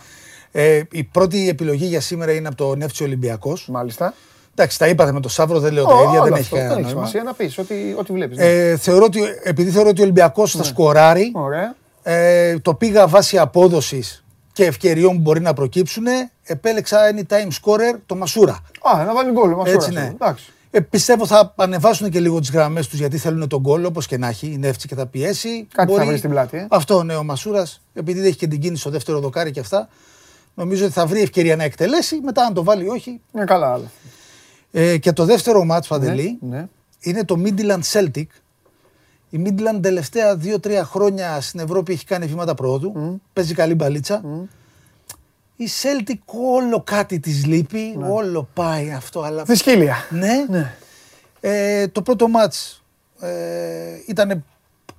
ε, 0.53 0.83
η 0.91 1.05
πρώτη 1.05 1.49
επιλογή 1.49 1.87
για 1.87 2.01
σήμερα 2.01 2.33
είναι 2.33 2.49
από 2.49 2.57
το 2.57 2.75
Νεύτσι 2.77 3.03
Ολυμπιακός. 3.03 3.69
Μάλιστα. 3.69 4.15
Εντάξει, 4.55 4.79
τα 4.79 4.89
είπατε 4.89 5.13
με 5.13 5.21
το 5.21 5.29
Σαύρο, 5.29 5.61
δεν 5.61 5.73
λέω 5.73 5.85
τα 5.85 6.03
ίδια, 6.09 6.23
δεν 6.23 6.33
έχει 6.33 6.51
κανένα 6.55 6.73
νόημα. 6.73 6.89
σημασία 6.89 7.23
να 7.23 7.33
πεις 7.33 7.59
ό,τι, 7.59 7.75
ό,τι 7.97 8.13
βλέπεις. 8.13 8.37
Ναι. 8.37 8.45
Ε, 8.45 8.77
θεωρώ 8.77 9.05
ότι, 9.05 9.21
επειδή 9.43 9.71
θεωρώ 9.71 9.89
ότι 9.89 10.01
ο 10.01 10.03
Ολυμπιακός 10.03 10.55
ναι. 10.55 10.63
θα 10.63 10.69
σκοράρει, 10.69 11.33
ε, 12.03 12.59
το 12.59 12.75
πήγα 12.75 13.07
βάσει 13.07 13.39
απόδοσης 13.39 14.25
και 14.57 14.65
ευκαιριών 14.65 15.15
που 15.15 15.21
μπορεί 15.21 15.41
να 15.41 15.53
προκύψουν, 15.53 16.05
επέλεξα 16.43 16.99
anytime 17.13 17.49
scorer 17.63 17.99
το 18.07 18.15
Μασούρα. 18.15 18.59
Α, 18.83 19.05
να 19.05 19.15
βάλει 19.15 19.31
γκολ, 19.31 19.51
Μασούρα. 19.51 19.71
Έτσι, 19.71 19.93
ναι. 19.93 20.11
Εντάξει. 20.15 20.53
Ε, 20.71 20.81
πιστεύω 20.81 21.27
θα 21.27 21.55
ανεβάσουν 21.57 22.11
και 22.11 22.21
λίγο 22.21 22.41
τις 22.41 22.51
γραμμές 22.51 22.89
τους 22.89 22.99
γιατί 22.99 23.19
θέλουν 23.19 23.49
τον 23.49 23.61
γκολ 23.61 23.85
όπως 23.85 24.07
και 24.07 24.19
να 24.19 24.29
έχει. 24.29 24.47
Είναι 24.47 24.67
εύτσι 24.69 24.89
και 24.89 24.95
θα 24.95 25.07
πιέσει. 25.07 25.67
Κάτι 25.75 25.91
Μπορεί... 25.91 26.01
θα 26.01 26.07
βρει 26.07 26.19
στην 26.19 26.31
πλάτη. 26.31 26.57
Ε. 26.57 26.67
Αυτό 26.71 27.03
ναι, 27.03 27.15
ο 27.15 27.25
Μασούρας, 27.25 27.83
επειδή 27.95 28.19
δεν 28.19 28.29
έχει 28.29 28.37
και 28.37 28.47
την 28.47 28.61
κίνηση 28.61 28.81
στο 28.81 28.91
δεύτερο 28.91 29.21
δοκάρι 29.21 29.51
και 29.51 29.61
αυτά, 29.61 29.89
νομίζω 30.55 30.85
ότι 30.85 30.93
θα 30.93 31.07
βρει 31.07 31.21
ευκαιρία 31.21 31.57
να 31.57 31.65
εκτελέσει. 31.65 32.21
Μετά, 32.23 32.43
αν 32.43 32.55
το 32.55 32.65
βάλει, 32.65 32.89
όχι. 32.89 33.21
Είναι 33.35 33.45
καλά, 33.45 33.73
άλλο. 33.73 33.91
Ε, 34.73 34.99
και 34.99 35.13
το 35.13 35.25
δεύτερο 35.25 35.65
μάτς 35.65 35.89
Παντελή 35.89 36.39
ναι, 36.41 36.57
ναι. 36.57 36.69
είναι 37.01 37.25
το 37.25 37.43
Midland 37.45 37.81
Celtic. 37.93 38.27
Η 39.37 39.43
Midland 39.45 39.79
τελευταία 39.83 40.39
2-3 40.43 40.81
χρόνια 40.85 41.41
στην 41.41 41.61
Ευρώπη 41.61 41.93
έχει 41.93 42.05
κάνει 42.05 42.27
βήματα 42.27 42.55
πρόοδου. 42.55 42.93
Mm. 42.97 43.21
Παίζει 43.33 43.55
καλή 43.55 43.75
μπαλίτσα. 43.75 44.23
Mm. 44.25 44.49
Η 45.57 45.69
Celtic 45.83 46.19
όλο 46.25 46.81
κάτι 46.81 47.21
της 47.21 47.47
λείπει, 47.47 47.95
ναι. 47.97 48.09
όλο 48.09 48.49
πάει 48.55 48.93
αυτό. 48.93 49.21
Αλλά... 49.21 49.43
Δυσκύλια. 49.43 49.97
Ναι. 50.11 50.47
ναι. 50.49 50.75
Ε, 51.41 51.89
το 51.89 52.03
πρώτο 52.03 52.29
μάτς 52.29 52.83
ε, 53.21 53.29
ήταν 54.07 54.45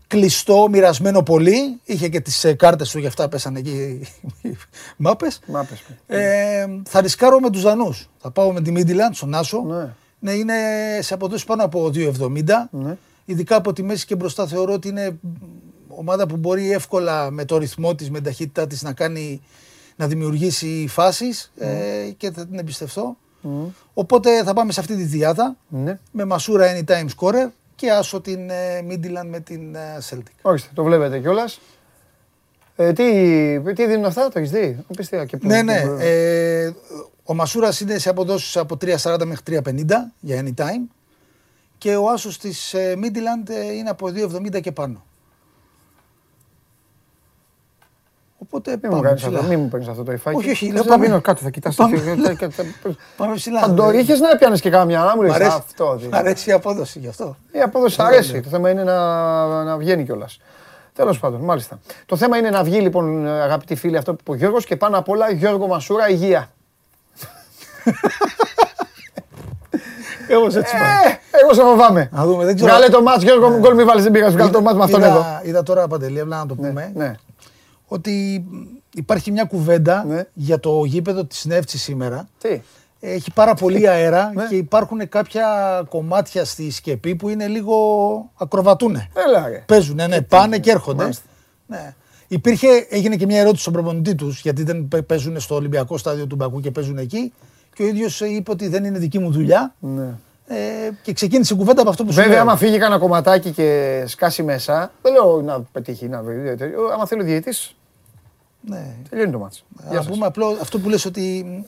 κλειστό, 0.07 0.67
μοιρασμένο 0.69 1.23
πολύ. 1.23 1.79
Είχε 1.83 2.07
και 2.09 2.19
τις 2.19 2.43
ε, 2.43 2.53
κάρτες 2.53 2.91
του, 2.91 2.99
γι' 2.99 3.07
αυτά 3.07 3.29
πέσανε 3.29 3.59
εκεί 3.59 4.01
οι 4.41 4.57
μάπες. 4.97 5.39
μάπες. 5.47 5.83
Ε, 6.07 6.65
θα 6.83 7.01
ρισκάρω 7.01 7.39
με 7.39 7.49
τους 7.49 7.61
Δανούς. 7.61 8.09
Θα 8.17 8.31
πάω 8.31 8.51
με 8.51 8.61
τη 8.61 8.71
Midland, 8.75 9.11
στον 9.11 9.33
Άσο. 9.33 9.61
Ναι. 9.61 9.93
ναι 10.19 10.31
είναι 10.31 10.53
σε 10.99 11.13
αποδόσεις 11.13 11.45
πάνω 11.45 11.63
από 11.63 11.91
2,70. 11.93 12.43
Ναι. 12.69 12.97
Ειδικά 13.29 13.55
από 13.55 13.73
τη 13.73 13.83
μέση 13.83 14.05
και 14.05 14.15
μπροστά 14.15 14.47
θεωρώ 14.47 14.73
ότι 14.73 14.87
είναι 14.87 15.19
ομάδα 15.87 16.25
που 16.25 16.37
μπορεί 16.37 16.71
εύκολα 16.71 17.31
με 17.31 17.45
το 17.45 17.57
ρυθμό 17.57 17.95
της, 17.95 18.09
με 18.09 18.15
την 18.15 18.25
ταχύτητά 18.25 18.67
της 18.67 18.83
να 18.83 18.93
κάνει 18.93 19.41
να 19.95 20.07
δημιουργήσει 20.07 20.85
φάσεις 20.89 21.51
mm. 21.55 21.61
ε, 21.61 22.09
και 22.17 22.31
θα 22.31 22.45
την 22.47 22.59
εμπιστευτώ. 22.59 23.17
Mm. 23.43 23.47
Οπότε 23.93 24.43
θα 24.43 24.53
πάμε 24.53 24.71
σε 24.71 24.79
αυτή 24.79 24.95
τη 24.95 25.03
διάδα 25.03 25.57
mm. 25.75 25.93
με 26.11 26.25
Μασούρα 26.25 26.77
anytime 26.77 27.05
scorer 27.17 27.47
και 27.75 27.91
άσο 27.91 28.21
την 28.21 28.49
ε, 28.49 28.85
Midland 28.89 29.27
με 29.29 29.39
την 29.39 29.75
ε, 29.75 29.97
Celtic. 30.09 30.31
Όχι, 30.41 30.69
το 30.73 30.83
βλέπετε 30.83 31.19
κιόλας. 31.19 31.59
Ε, 32.75 32.93
τι, 32.93 33.03
τι 33.73 33.87
δίνουν 33.87 34.05
αυτά, 34.05 34.29
το 34.29 34.39
έχεις 34.39 34.51
δει; 34.51 34.85
Και 35.27 35.37
ναι, 35.41 35.61
ναι. 35.61 35.83
Ε, 35.99 36.73
ο 37.23 37.33
Μασούρας 37.33 37.79
είναι 37.79 37.97
σε 37.97 38.09
αποδόσεις 38.09 38.57
από 38.57 38.77
3,40 38.81 39.25
μέχρι 39.25 39.61
3,50 39.65 39.83
για 40.19 40.43
anytime. 40.43 40.96
Και 41.77 41.95
ο 41.95 42.09
άσος 42.09 42.37
της 42.37 42.73
ε, 42.73 42.97
Midland 43.01 43.49
ε, 43.49 43.73
είναι 43.73 43.89
από 43.89 44.07
2,70 44.07 44.61
και 44.61 44.71
πάνω. 44.71 45.05
Οπότε 48.37 48.77
μην 48.81 48.91
πάμε 48.91 49.13
ψηλά. 49.13 49.43
Μην 49.43 49.59
μου 49.59 49.67
παίρνεις 49.67 49.87
αυτό 49.87 50.03
το 50.03 50.11
υφάκι. 50.11 50.37
Όχι, 50.37 50.49
όχι. 50.49 50.71
Δεν 50.71 50.83
θα 50.83 50.97
μείνω 50.97 51.21
κάτω, 51.21 51.41
θα 51.41 51.49
κοιτάς. 51.49 51.75
Πάμε 53.17 53.35
ψηλά. 53.35 53.59
Θα 53.59 53.73
το 53.73 53.89
είχες 53.89 54.19
να 54.19 54.37
πιάνεις 54.37 54.61
και 54.61 54.69
κάμια, 54.69 55.03
να 55.03 55.15
μου 55.15 55.21
λες 55.21 55.39
αυτό. 55.39 55.99
Μ' 56.11 56.15
αρέσει 56.15 56.49
η 56.49 56.53
απόδοση 56.53 56.99
γι' 56.99 57.07
αυτό. 57.07 57.37
Η 57.51 57.61
απόδοση 57.61 58.01
αρέσει. 58.01 58.41
Το 58.41 58.49
θέμα 58.49 58.69
είναι 58.69 58.83
να 58.83 59.77
βγαίνει 59.77 60.03
κιόλας. 60.03 60.39
Τέλος 60.93 61.19
πάντων, 61.19 61.41
μάλιστα. 61.41 61.79
Το 62.05 62.15
θέμα 62.15 62.37
είναι 62.37 62.49
να 62.49 62.63
βγει 62.63 62.79
λοιπόν, 62.79 63.27
αγαπητοί 63.27 63.75
φίλοι, 63.75 63.97
αυτό 63.97 64.13
που 64.13 64.19
είπε 64.21 64.31
ο 64.31 64.35
Γιώργος 64.35 64.65
και 64.65 64.75
πάνω 64.75 64.97
απ' 64.97 65.09
όλα 65.09 65.31
Γιώργο 65.31 65.67
Μασούρα, 65.67 66.09
υγεία. 66.09 66.51
Εγώ 70.27 70.45
έτσι 70.45 70.59
πάει. 70.59 71.11
Ε, 71.11 71.37
εγώ 71.41 71.53
σε 71.53 71.61
φοβάμαι. 71.61 72.09
Να 72.11 72.25
δούμε, 72.25 72.45
δεν 72.45 72.55
ξέρω. 72.55 72.71
Βγάλε 72.71 72.89
το 72.89 73.01
μάτς, 73.01 73.23
Γιώργο 73.23 73.49
μου, 73.49 73.57
γκολ 73.57 73.75
μη 73.75 73.83
βάλεις, 73.83 74.03
δεν 74.03 74.11
πήγα, 74.11 74.29
βγάλε 74.29 74.49
το 74.49 74.61
μάτς 74.61 74.77
με 74.77 74.83
αυτόν 74.83 75.03
εδώ. 75.03 75.25
Είδα 75.43 75.63
τώρα, 75.63 75.87
Παντελή, 75.87 76.25
να 76.25 76.45
το 76.45 76.55
ναι, 76.59 76.67
πούμε. 76.67 76.91
Ναι 76.95 77.15
ότι 77.87 78.45
υπάρχει 78.93 79.31
μια 79.31 79.43
κουβέντα 79.43 80.03
ναι. 80.07 80.23
για 80.33 80.59
το 80.59 80.83
γήπεδο 80.85 81.25
της 81.25 81.45
Νεύτσι 81.45 81.77
σήμερα. 81.77 82.29
Τι; 82.37 82.61
Έχει 82.99 83.33
πάρα 83.33 83.53
πολύ 83.53 83.89
αέρα 83.89 84.31
ναι. 84.35 84.47
και 84.47 84.55
υπάρχουν 84.55 85.09
κάποια 85.09 85.47
κομμάτια 85.89 86.45
στη 86.45 86.71
σκεπή 86.71 87.15
που 87.15 87.29
είναι 87.29 87.47
λίγο 87.47 87.75
ακροβατούνε. 88.37 89.09
Έλα, 89.13 89.63
Παίζουν, 89.65 89.95
ναι, 89.95 90.21
πάνε 90.21 90.59
και 90.59 90.71
έρχονται. 90.71 91.09
Ναι. 91.67 91.95
Υπήρχε, 92.27 92.67
έγινε 92.89 93.15
και 93.15 93.25
μια 93.25 93.39
ερώτηση 93.39 93.61
στον 93.61 93.73
προπονητή 93.73 94.15
τους, 94.15 94.41
γιατί 94.41 94.63
δεν 94.63 94.87
παίζουν 95.05 95.39
στο 95.39 95.55
Ολυμπιακό 95.55 95.97
στάδιο 95.97 96.27
του 96.27 96.35
Μπακού 96.35 96.59
και 96.59 96.71
παίζουν 96.71 96.97
εκεί. 96.97 97.33
Και 97.77 97.83
ο 97.83 97.85
ίδιος 97.85 98.21
είπε 98.21 98.51
ότι 98.51 98.67
δεν 98.67 98.83
είναι 98.83 98.99
δική 98.99 99.19
μου 99.19 99.31
δουλειά. 99.31 99.73
Ναι. 99.79 100.07
Ε, 100.47 100.55
και 101.01 101.13
ξεκίνησε 101.13 101.53
η 101.53 101.57
κουβέντα 101.57 101.81
από 101.81 101.89
αυτό 101.89 102.03
που 102.03 102.11
σου 102.11 102.21
Βέβαια, 102.21 102.41
άμα 102.41 102.55
φύγει 102.55 102.77
κανένα 102.77 102.99
κομματάκι 102.99 103.51
και 103.51 104.03
σκάσει 104.07 104.43
μέσα, 104.43 104.91
δεν 105.01 105.13
λέω 105.13 105.41
να 105.41 105.61
πετύχει, 105.61 106.07
να 106.07 106.21
βρει. 106.21 106.55
Άμα 106.93 107.05
θέλει 107.05 107.21
ο 107.21 107.23
διαιτητής, 107.23 107.75
ναι. 108.61 108.95
Τελειώνει 109.09 109.31
το 109.31 109.39
μάτσο. 109.39 109.63
Να 109.91 110.03
πούμε 110.03 110.25
απλό 110.25 110.57
αυτό 110.61 110.79
που 110.79 110.89
λες 110.89 111.05
ότι 111.05 111.21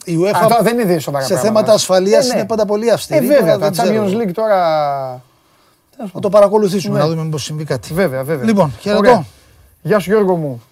η 0.06 0.18
UEFA 0.22 0.31
Αυτό 0.34 0.64
δεν 0.64 0.80
είναι 0.80 0.99
σοβαρά 0.99 1.26
σε 1.26 1.38
θέματα 1.38 1.73
ασφαλείας 1.73 2.26
ε, 2.26 2.27
ναι. 2.27 2.40
είναι 2.40 2.48
πάντα 2.48 2.65
πολύ 2.65 2.91
αυστηρή. 2.91 3.26
Ε, 3.26 3.38
βέβαια, 3.38 3.57
τα 3.57 3.72
Champions 3.76 4.22
League 4.22 4.31
τώρα... 4.34 5.22
Θα 6.14 6.19
το 6.19 6.30
παρακολουθήσουμε 6.30 6.98
ναι. 6.98 7.03
να 7.03 7.10
δούμε 7.10 7.23
μήπως 7.23 7.44
συμβεί 7.44 7.64
κάτι. 7.64 7.94
Βέβαια, 7.94 8.23
βέβαια. 8.23 8.45
Λοιπόν, 8.45 8.73
χαιρετώ. 8.80 9.26
Γεια 9.81 9.99
σου 9.99 10.10
Γιώργο 10.10 10.36
μου. 10.36 10.64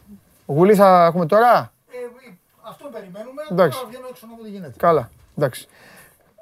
Γουλή 0.45 0.75
θα 0.75 1.05
έχουμε 1.05 1.25
τώρα; 1.25 1.71
Ε, 1.91 2.31
αυτό 2.69 2.89
περιμένουμε. 2.93 3.41
Εντάξει. 3.51 3.77
Τώρα 3.77 3.89
βγαίνω 3.89 4.07
έξω 4.09 4.27
να 4.29 4.35
δω 4.37 4.43
τι 4.43 4.49
γίνεται. 4.49 4.73
Καλά. 4.77 5.09
Εντάξει. 5.37 5.67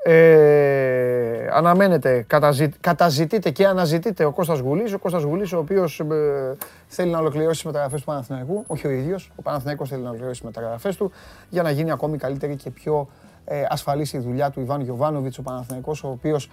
Ε, 0.07 1.47
αναμένεται, 1.51 2.23
καταζη, 2.27 2.69
καταζητείται 2.69 3.49
και 3.49 3.67
αναζητείται 3.67 4.25
ο 4.25 4.31
Κώστας 4.31 4.59
Γουλής. 4.59 4.93
Ο 4.93 4.99
Κώστας 4.99 5.23
Γουλής, 5.23 5.53
ο 5.53 5.57
οποίος 5.57 5.99
ε, 5.99 6.57
θέλει 6.87 7.11
να 7.11 7.19
ολοκληρώσει 7.19 7.55
τις 7.55 7.63
μεταγραφές 7.63 7.99
του 7.99 8.05
Παναθηναϊκού. 8.05 8.63
Όχι 8.67 8.87
ο 8.87 8.89
ίδιος, 8.89 9.31
ο 9.35 9.41
Παναθηναϊκός 9.41 9.89
θέλει 9.89 10.01
να 10.01 10.07
ολοκληρώσει 10.07 10.41
τις 10.41 10.49
μεταγραφές 10.49 10.95
του 10.95 11.11
για 11.49 11.63
να 11.63 11.71
γίνει 11.71 11.91
ακόμη 11.91 12.17
καλύτερη 12.17 12.55
και 12.55 12.69
πιο 12.69 13.07
ε, 13.45 13.63
ασφαλής 13.69 14.13
η 14.13 14.17
δουλειά 14.17 14.49
του 14.49 14.59
Ιβάν 14.59 14.81
Γιωβάνοβιτς, 14.81 15.37
ο 15.37 15.41
Παναθηναϊκός, 15.41 16.03
ο 16.03 16.09
οποίος 16.09 16.49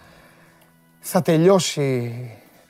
θα 1.00 1.22
τελειώσει 1.22 2.14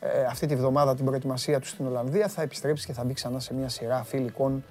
ε, 0.01 0.25
αυτή 0.31 0.47
τη 0.47 0.57
βδομάδα 0.57 0.95
την 0.95 1.05
προετοιμασία 1.05 1.61
του 1.61 1.67
στην 1.67 1.87
Ολλανδία, 1.87 2.29
θα 2.29 2.43
επιστρέψει 2.43 2.87
και 2.87 2.93
θα 2.93 3.05
μπει 3.05 3.13
ξανά 3.13 3.41
σε 3.41 3.55
μια 3.55 3.69
σειρά 3.69 4.03
φιλικών 4.05 4.65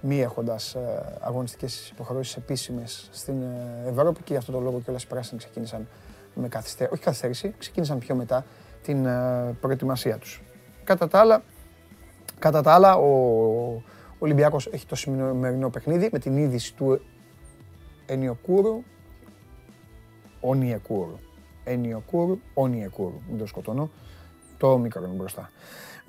μη 0.00 0.20
έχοντας 0.20 0.74
ε, 0.74 1.18
αγωνιστικές 1.20 1.88
υποχρεώσεις 1.90 2.36
επίσημες 2.36 3.08
στην 3.12 3.42
ε, 3.42 3.88
Ευρώπη 3.88 4.22
και 4.22 4.32
γι' 4.32 4.38
αυτό 4.38 4.52
το 4.52 4.60
λόγο 4.60 4.80
και 4.80 4.90
όλα 4.90 4.98
οι 5.02 5.06
πράσινοι 5.06 5.38
ξεκίνησαν 5.38 5.88
με 6.34 6.48
καθυστέρηση. 6.48 6.94
Όχι 6.94 7.04
καθυστέρηση, 7.04 7.54
ξεκίνησαν 7.58 7.98
πιο 7.98 8.26
την 8.82 9.06
ε, 9.06 9.56
προετοιμασία 9.60 10.18
τους. 10.18 10.42
Κατά 10.84 11.08
τα 11.08 11.18
άλλα, 11.18 11.42
κατά 12.38 12.62
τα 12.62 12.72
άλλα 12.74 12.96
ο 12.96 13.82
Ολυμπιακός 14.18 14.66
έχει 14.66 14.86
το 14.86 14.94
σημερινό 14.94 15.70
παιχνίδι 15.70 16.08
με 16.12 16.18
την 16.18 16.36
είδηση 16.36 16.74
του 16.74 17.00
Ενιοκούρου, 18.06 18.82
Ονιεκούρου. 20.40 21.18
Ενιοκούρου, 21.64 22.38
Ονιεκούρου. 22.54 23.20
Μην 23.28 23.38
το 23.38 23.46
σκοτώνω. 23.46 23.90
Το 24.58 24.78
μικρό 24.78 25.04
είναι 25.04 25.14
μπροστά 25.14 25.50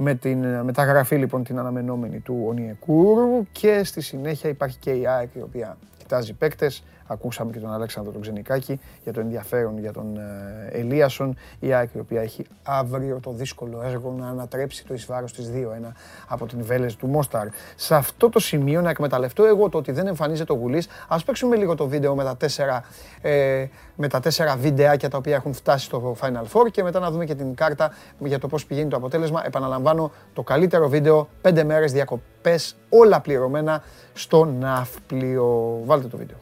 με 0.04 0.16
την 0.16 0.46
μεταγραφή 0.64 1.16
λοιπόν 1.16 1.44
την 1.44 1.60
αναμενόμενη 1.60 2.20
του 2.20 2.44
Ονιεκούρου 2.48 3.48
και 3.52 3.84
στη 3.84 4.02
συνέχεια 4.02 4.50
υπάρχει 4.50 4.78
και 4.78 4.92
η 4.92 5.08
ΑΕΚ 5.08 5.30
η 5.34 5.42
οποία 5.42 5.78
κοιτάζει 5.98 6.34
παίκτες 6.34 6.84
Ακούσαμε 7.12 7.52
και 7.52 7.60
τον 7.60 7.74
Αλέξανδρο 7.74 8.12
τον 8.12 8.22
Ξενικάκη 8.22 8.80
για 9.04 9.14
το 9.14 9.20
ενδιαφέρον 9.20 9.78
για 9.78 9.92
τον 9.92 10.18
ε, 10.18 10.80
Ελίασον. 10.80 11.36
Η 11.60 11.74
ΑΕΚ 11.74 11.94
η 11.94 12.00
οποία 12.00 12.22
έχει 12.22 12.46
αύριο 12.64 13.20
το 13.20 13.32
δύσκολο 13.32 13.82
έργο 13.84 14.16
να 14.20 14.28
ανατρέψει 14.28 14.86
το 14.86 14.94
εισβάρος 14.94 15.34
της 15.34 15.52
2-1 15.54 15.92
από 16.28 16.46
την 16.46 16.64
Βέλες 16.64 16.96
του 16.96 17.08
Μόσταρ. 17.08 17.48
Σε 17.76 17.96
αυτό 17.96 18.30
το 18.30 18.40
σημείο 18.40 18.82
να 18.82 18.90
εκμεταλλευτώ 18.90 19.46
εγώ 19.46 19.70
το 19.70 19.78
ότι 19.78 19.92
δεν 19.92 20.08
εμφανίζεται 20.08 20.54
ο 20.54 20.56
Γουλής. 20.56 20.88
Ας 21.08 21.24
παίξουμε 21.24 21.56
λίγο 21.56 21.76
το 21.76 21.88
βίντεο 21.88 22.16
με 22.16 22.24
τα 22.24 22.38
τέσσερα, 22.38 22.84
ε, 23.22 23.66
με 23.96 24.08
τα 24.08 24.20
τέσσερα 24.20 24.56
βιντεάκια 24.56 25.10
τα 25.10 25.18
οποία 25.18 25.36
έχουν 25.36 25.54
φτάσει 25.54 25.86
στο 25.86 26.16
Final 26.22 26.44
Four 26.54 26.72
και 26.72 26.84
μετά 26.84 27.00
να 27.00 27.12
δούμε 27.12 27.26
και 27.26 27.36
την 27.36 27.56
κάρτα 27.56 27.92
για 28.20 28.40
το 28.40 28.48
πώς 28.48 28.66
πηγαίνει 28.66 28.90
το 28.90 28.96
αποτέλεσμα. 28.96 29.42
Επαναλαμβάνω 29.46 30.12
το 30.34 30.44
καλύτερο 30.44 30.90
βίντεο, 30.90 31.28
πέντε 31.42 31.64
μέρες 31.64 31.92
διακοπές, 31.92 32.76
όλα 32.90 33.20
πληρωμένα 33.20 33.84
στο 34.14 34.46
ναύπλιο. 34.46 35.80
Βάλτε 35.86 36.08
το 36.08 36.18
βίντεο. 36.18 36.38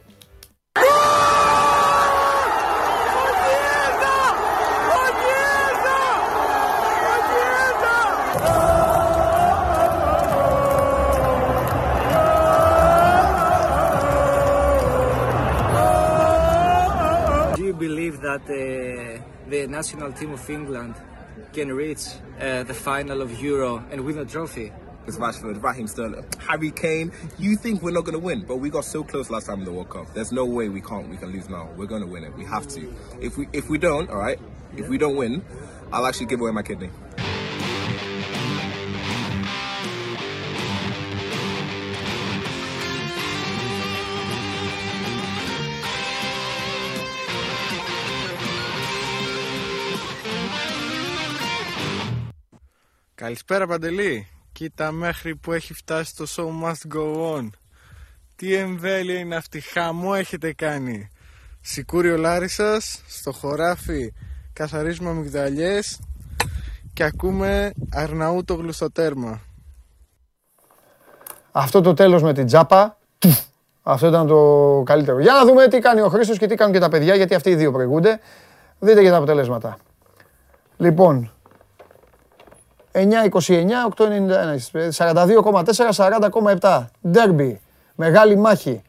That 18.20 18.42
uh, 18.44 19.50
the 19.50 19.66
national 19.66 20.12
team 20.12 20.32
of 20.32 20.48
England 20.48 20.94
can 21.52 21.72
reach 21.72 22.06
uh, 22.40 22.62
the 22.62 22.74
final 22.74 23.22
of 23.22 23.40
Euro 23.40 23.84
and 23.90 24.04
win 24.04 24.18
a 24.18 24.24
trophy? 24.24 24.72
It's 25.07 25.17
Rashford, 25.17 25.61
Raheem 25.61 25.87
Sterling, 25.87 26.25
Harry 26.39 26.71
Kane. 26.71 27.11
You 27.37 27.55
think 27.57 27.83
we're 27.83 27.91
not 27.91 28.05
going 28.05 28.19
to 28.19 28.25
win, 28.29 28.43
but 28.47 28.57
we 28.57 28.71
got 28.71 28.85
so 28.85 29.03
close 29.03 29.29
last 29.29 29.45
time 29.45 29.59
in 29.59 29.65
the 29.65 29.71
World 29.71 29.89
Cup. 29.89 30.11
There's 30.15 30.31
no 30.31 30.45
way 30.45 30.67
we 30.69 30.81
can't. 30.81 31.07
We 31.09 31.17
can 31.17 31.29
lose 31.31 31.47
now. 31.47 31.69
We're 31.77 31.85
going 31.85 32.01
to 32.01 32.07
win 32.07 32.23
it. 32.23 32.35
We 32.35 32.43
have 32.45 32.67
to. 32.69 32.91
If 33.21 33.37
we 33.37 33.47
if 33.53 33.69
we 33.69 33.77
don't, 33.77 34.09
all 34.09 34.17
right. 34.17 34.39
If 34.75 34.89
we 34.89 34.97
don't 34.97 35.15
win, 35.15 35.43
I'll 35.93 36.07
actually 36.07 36.25
give 36.25 36.41
away 36.41 36.51
my 36.51 36.63
kidney. 36.63 36.89
Καλησπέρα 53.15 53.67
Παντελή. 53.67 54.27
Κοίτα 54.52 54.92
μέχρι 54.92 55.36
που 55.36 55.52
έχει 55.52 55.74
φτάσει 55.74 56.16
το 56.16 56.26
show 56.28 56.66
must 56.66 56.96
go 56.96 57.36
on. 57.36 57.48
Τι 58.36 58.54
εμβέλεια 58.54 59.18
είναι 59.18 59.36
αυτή, 59.36 59.60
χαμό 59.60 60.12
έχετε 60.16 60.52
κάνει. 60.52 61.10
Σικούριο 61.60 62.16
Λάρισας, 62.16 63.02
στο 63.08 63.32
χωράφι 63.32 64.12
καθαρίζουμε 64.52 65.10
αμυγδαλιές 65.10 66.00
και 66.92 67.02
ακούμε 67.04 67.72
Αρναούτο 67.92 68.54
γλουστοτέρμα. 68.54 69.40
Αυτό 71.52 71.80
το 71.80 71.94
τέλος 71.94 72.22
με 72.22 72.32
την 72.32 72.46
τζάπα, 72.46 72.98
αυτό 73.82 74.06
ήταν 74.06 74.26
το 74.26 74.82
καλύτερο. 74.86 75.20
Για 75.20 75.32
να 75.32 75.44
δούμε 75.44 75.68
τι 75.68 75.78
κάνει 75.78 76.00
ο 76.00 76.08
Χρήστος 76.08 76.38
και 76.38 76.46
τι 76.46 76.54
κάνουν 76.54 76.72
και 76.74 76.80
τα 76.80 76.88
παιδιά, 76.88 77.14
γιατί 77.14 77.34
αυτοί 77.34 77.50
οι 77.50 77.54
δύο 77.54 77.72
προηγούνται. 77.72 78.20
Δείτε 78.78 79.02
και 79.02 79.10
τα 79.10 79.16
αποτελέσματα. 79.16 79.78
Λοιπόν, 80.76 81.32
9-29, 82.92 83.02
8-91, 83.96 84.56
42,4, 84.96 85.90
40,7. 86.60 86.84
Ντέρμπι, 87.08 87.60
μεγάλη 87.94 88.36
μάχη. 88.36 88.82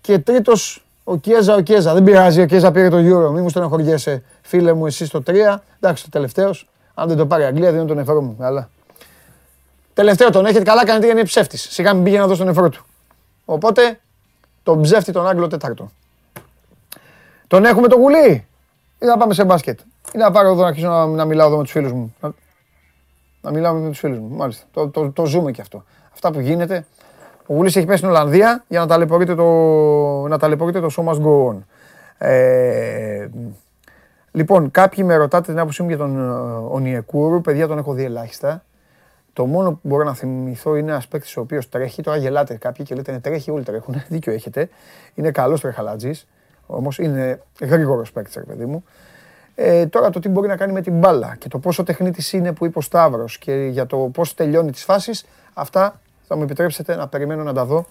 Και 0.00 0.18
τρίτος 0.18 0.84
ο 1.04 1.16
Κιέζα, 1.16 1.54
ο 1.54 1.60
Κιέζα. 1.60 1.94
Δεν 1.94 2.04
πειράζει, 2.04 2.40
ο 2.40 2.46
Κιέζα 2.46 2.70
πήρε 2.72 2.88
το 2.88 2.96
Euro. 2.96 3.32
Μην 3.32 3.42
μου 3.42 3.48
στενοχωριέσαι, 3.48 4.22
φίλε 4.42 4.72
μου, 4.72 4.86
εσύ 4.86 5.06
στο 5.06 5.22
3. 5.26 5.56
Εντάξει, 5.80 6.04
το 6.04 6.08
τελευταίος. 6.10 6.68
Αν 6.94 7.08
δεν 7.08 7.16
το 7.16 7.26
πάρει 7.26 7.42
η 7.42 7.46
Αγγλία, 7.46 7.72
δίνω 7.72 7.84
τον 7.84 7.98
ευρώ 7.98 8.22
μου. 8.22 8.36
Αλλά. 8.40 8.68
Τελευταίο 9.94 10.30
τον 10.30 10.46
έχετε. 10.46 10.64
Καλά 10.64 10.84
κάνετε 10.84 11.04
γιατί 11.04 11.20
είναι 11.20 11.28
ψεύτης. 11.28 11.66
Σιγά 11.70 11.94
μην 11.94 12.04
πήγε 12.04 12.18
να 12.18 12.26
δώσει 12.26 12.38
τον 12.38 12.48
ευρώ 12.48 12.68
του. 12.68 12.84
Οπότε 13.44 14.00
τον 14.62 14.82
ψεύτη 14.82 15.12
τον 15.12 15.28
Άγγλο 15.28 15.46
Τέταρτο. 15.46 15.90
Τον 17.46 17.64
έχουμε 17.64 17.88
το 17.88 17.96
γουλί. 17.96 18.46
Ή 18.98 19.06
να 19.06 19.16
πάμε 19.16 19.34
σε 19.34 19.44
μπάσκετ. 19.44 19.80
Ή 20.14 20.18
να 20.18 20.30
πάρω 20.30 20.48
εδώ 20.48 20.62
να 20.62 20.68
αρχίσω 20.68 20.88
να, 20.88 21.06
να 21.06 21.24
μιλάω 21.24 21.46
εδώ 21.46 21.56
με 21.56 21.62
τους 21.62 21.72
φίλους 21.72 21.92
μου. 21.92 22.14
Να 23.44 23.50
μιλάμε 23.50 23.80
με 23.80 23.88
τους 23.88 23.98
φίλους 23.98 24.18
μου. 24.18 24.28
Μάλιστα. 24.28 24.64
Το, 24.72 24.88
το, 24.88 25.10
το 25.10 25.26
ζούμε 25.26 25.50
και 25.50 25.60
αυτό. 25.60 25.84
Αυτά 26.12 26.32
που 26.32 26.40
γίνεται. 26.40 26.86
Ο 27.46 27.54
Γουλής 27.54 27.76
έχει 27.76 27.86
πέσει 27.86 27.98
στην 27.98 28.08
Ολλανδία 28.08 28.64
για 28.68 28.80
να 28.80 28.86
ταλαιπωρείται 28.86 29.34
το, 29.34 29.44
να 30.28 30.38
ταλαιπωρείται 30.38 30.80
το 30.80 30.88
σώμα 30.88 31.16
go 31.22 31.56
Ε, 32.18 33.28
λοιπόν, 34.30 34.70
κάποιοι 34.70 35.04
με 35.06 35.16
ρωτάτε 35.16 35.50
την 35.50 35.60
άποψή 35.60 35.82
μου 35.82 35.88
για 35.88 35.96
τον 35.96 36.30
Ονιεκούρου. 36.70 37.40
Παιδιά, 37.40 37.66
τον 37.66 37.78
έχω 37.78 37.92
δει 37.92 38.04
ελάχιστα. 38.04 38.64
Το 39.32 39.46
μόνο 39.46 39.70
που 39.70 39.78
μπορώ 39.82 40.04
να 40.04 40.14
θυμηθώ 40.14 40.76
είναι 40.76 40.90
ένας 40.90 41.08
παίκτης 41.08 41.36
ο 41.36 41.40
οποίος 41.40 41.68
τρέχει. 41.68 42.02
Τώρα 42.02 42.16
γελάτε 42.16 42.54
κάποιοι 42.54 42.84
και 42.84 42.94
λέτε 42.94 43.12
ναι, 43.12 43.20
τρέχει, 43.20 43.50
όλοι 43.50 43.64
τρέχουν. 43.64 44.02
Δίκιο 44.08 44.32
έχετε. 44.32 44.68
Είναι 45.14 45.30
καλός 45.30 45.60
τρεχαλάτζης. 45.60 46.26
Όμως 46.66 46.98
είναι 46.98 47.42
γρήγορος 47.60 48.12
παίκτης, 48.12 48.44
παιδί 48.46 48.66
μου. 48.66 48.84
Ε, 49.54 49.86
τώρα 49.86 50.10
το 50.10 50.18
τι 50.18 50.28
μπορεί 50.28 50.48
να 50.48 50.56
κάνει 50.56 50.72
με 50.72 50.80
την 50.80 50.98
μπάλα 50.98 51.36
και 51.38 51.48
το 51.48 51.58
πόσο 51.58 51.82
τεχνίτης 51.82 52.32
είναι 52.32 52.52
που 52.52 52.66
είπε 52.66 52.78
ο 52.78 52.80
Σταύρος 52.80 53.38
και 53.38 53.52
για 53.52 53.86
το 53.86 53.96
πώς 53.96 54.34
τελειώνει 54.34 54.70
τις 54.70 54.84
φάσεις, 54.84 55.26
αυτά 55.54 56.00
θα 56.26 56.36
μου 56.36 56.42
επιτρέψετε 56.42 56.96
να 56.96 57.08
περιμένω 57.08 57.42
να 57.42 57.52
τα 57.52 57.64
δω. 57.64 57.86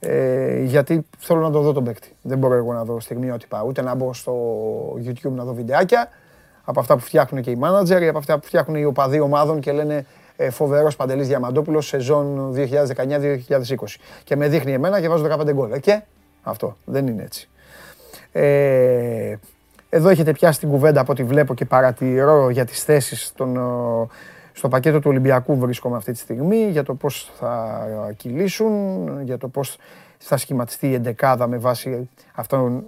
Ε, 0.00 0.62
γιατί 0.62 1.06
θέλω 1.18 1.40
να 1.40 1.50
το 1.50 1.60
δω 1.60 1.72
τον 1.72 1.84
παίκτη. 1.84 2.16
Δεν 2.22 2.38
μπορώ 2.38 2.54
εγώ 2.54 2.72
να 2.72 2.84
δω 2.84 3.00
στιγμιότυπα, 3.00 3.62
ούτε 3.62 3.82
να 3.82 3.94
μπω 3.94 4.14
στο 4.14 4.34
YouTube 5.04 5.32
να 5.32 5.44
δω 5.44 5.54
βιντεάκια 5.54 6.08
από 6.64 6.80
αυτά 6.80 6.94
που 6.94 7.00
φτιάχνουν 7.00 7.42
και 7.42 7.50
οι 7.50 7.56
μάνατζερ 7.56 8.02
ή 8.02 8.08
από 8.08 8.18
αυτά 8.18 8.38
που 8.38 8.46
φτιάχνουν 8.46 8.80
οι 8.80 8.84
οπαδοί 8.84 9.20
ομάδων 9.20 9.60
και 9.60 9.72
λένε 9.72 10.06
ε, 10.36 10.50
φοβερός 10.50 10.96
Παντελής 10.96 11.28
Διαμαντόπουλος 11.28 11.86
σεζόν 11.86 12.54
2019-2020. 12.56 12.66
Και 14.24 14.36
με 14.36 14.48
δείχνει 14.48 14.72
εμένα 14.72 15.00
και 15.00 15.08
βάζω 15.08 15.26
15 15.40 15.52
γκολ. 15.52 15.72
Ε, 15.72 15.78
και 15.78 16.02
αυτό 16.42 16.76
δεν 16.84 17.06
είναι 17.06 17.22
έτσι. 17.22 17.48
Ε, 18.32 19.34
εδώ 19.94 20.08
έχετε 20.08 20.32
πιάσει 20.32 20.58
την 20.58 20.68
κουβέντα 20.68 21.00
από 21.00 21.12
ό,τι 21.12 21.24
βλέπω 21.24 21.54
και 21.54 21.64
παρατηρώ 21.64 22.50
για 22.50 22.64
τις 22.64 22.84
θέσεις 22.84 23.26
στον, 23.26 23.58
στο 24.52 24.68
πακέτο 24.68 24.98
του 24.98 25.10
Ολυμπιακού 25.10 25.58
βρίσκομαι 25.58 25.96
αυτή 25.96 26.12
τη 26.12 26.18
στιγμή, 26.18 26.68
για 26.70 26.82
το 26.82 26.94
πώς 26.94 27.32
θα 27.38 27.86
κυλήσουν, 28.16 29.08
για 29.22 29.38
το 29.38 29.48
πώς 29.48 29.78
θα 30.18 30.36
σχηματιστεί 30.36 30.88
η 30.90 30.94
εντεκάδα 30.94 31.46
με 31.46 31.56
βάση 31.56 32.08
αυτών 32.32 32.84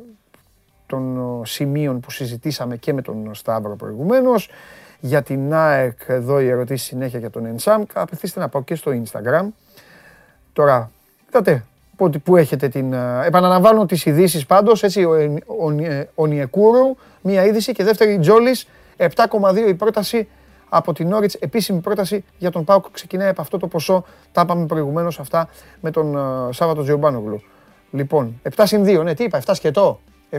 των 0.86 1.42
σημείων 1.44 2.00
που 2.00 2.10
συζητήσαμε 2.10 2.76
και 2.76 2.92
με 2.92 3.02
τον 3.02 3.34
Σταύρο 3.34 3.76
προηγουμένως. 3.76 4.50
Για 5.00 5.22
την 5.22 5.54
ΑΕΚ, 5.54 5.98
εδώ 6.06 6.40
η 6.40 6.48
ερωτήση 6.48 6.84
συνέχεια 6.84 7.18
για 7.18 7.30
τον 7.30 7.46
Ενσάμ. 7.46 7.82
Απευθύστε 7.92 8.40
να 8.40 8.48
πάω 8.48 8.62
και 8.62 8.74
στο 8.74 9.02
Instagram. 9.02 9.46
Τώρα, 10.52 10.90
είδατε, 11.28 11.64
που 12.24 12.36
έχετε 12.36 12.68
την... 12.68 12.92
Ε, 12.92 13.26
επαναλαμβάνω 13.26 13.86
τις 13.86 14.06
ειδήσεις 14.06 14.46
πάντως, 14.46 14.82
έτσι, 14.82 15.06
ο 16.14 16.26
Νιεκούρου, 16.26 16.96
μία 17.20 17.44
είδηση 17.44 17.72
και 17.72 17.84
δεύτερη 17.84 18.18
Τζόλης, 18.18 18.66
7,2 18.96 19.08
η 19.68 19.74
πρόταση 19.74 20.28
από 20.68 20.92
την 20.92 21.12
Όριτς, 21.12 21.34
επίσημη 21.34 21.80
πρόταση 21.80 22.24
για 22.38 22.50
τον 22.50 22.64
Πάουκ 22.64 22.84
ξεκινάει 22.92 23.28
από 23.28 23.40
αυτό 23.40 23.58
το 23.58 23.66
ποσό, 23.66 24.04
τα 24.32 24.40
είπαμε 24.40 24.66
προηγουμένως 24.66 25.20
αυτά 25.20 25.48
με 25.80 25.90
τον 25.90 26.14
uh, 26.16 26.52
Σάββατο 26.52 26.82
Τζιομπάνογλου. 26.82 27.42
Λοιπόν, 27.90 28.40
7 28.56 28.62
συν 28.66 28.84
2, 28.84 29.02
ναι, 29.04 29.14
τι 29.14 29.24
είπα, 29.24 29.42
7 29.46 29.52
σκετό. 29.54 30.00
Ε, 30.30 30.38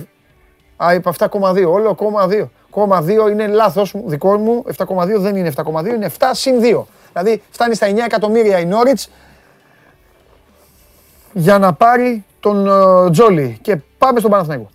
Α, 0.78 0.94
είπα 0.94 1.14
7,2. 1.18 1.66
Όλο 1.68 1.96
κόμμα 1.96 2.28
2. 2.30 2.48
Κόμμα 2.70 3.04
2 3.06 3.32
είναι 3.32 3.48
λάθος 3.48 3.94
δικό 4.06 4.38
μου. 4.38 4.64
7,2 4.78 5.18
δεν 5.18 5.36
είναι 5.36 5.52
7,2, 5.56 5.86
είναι 5.86 6.12
7 6.20 6.26
συν 6.32 6.62
2. 6.62 6.84
Δηλαδή 7.14 7.42
φτάνει 7.50 7.76
στα 7.76 7.88
9 7.88 7.98
εκατομμύρια 7.98 8.60
η 8.60 8.66
Νόριτ 8.66 9.00
για 11.38 11.58
να 11.60 11.74
πάρει 11.74 12.26
τον 12.40 12.66
uh, 12.70 13.12
Τζόλι. 13.12 13.58
Και 13.62 13.78
πάμε 13.98 14.20
στον 14.20 14.32
Παναθηναϊκό. 14.32 14.70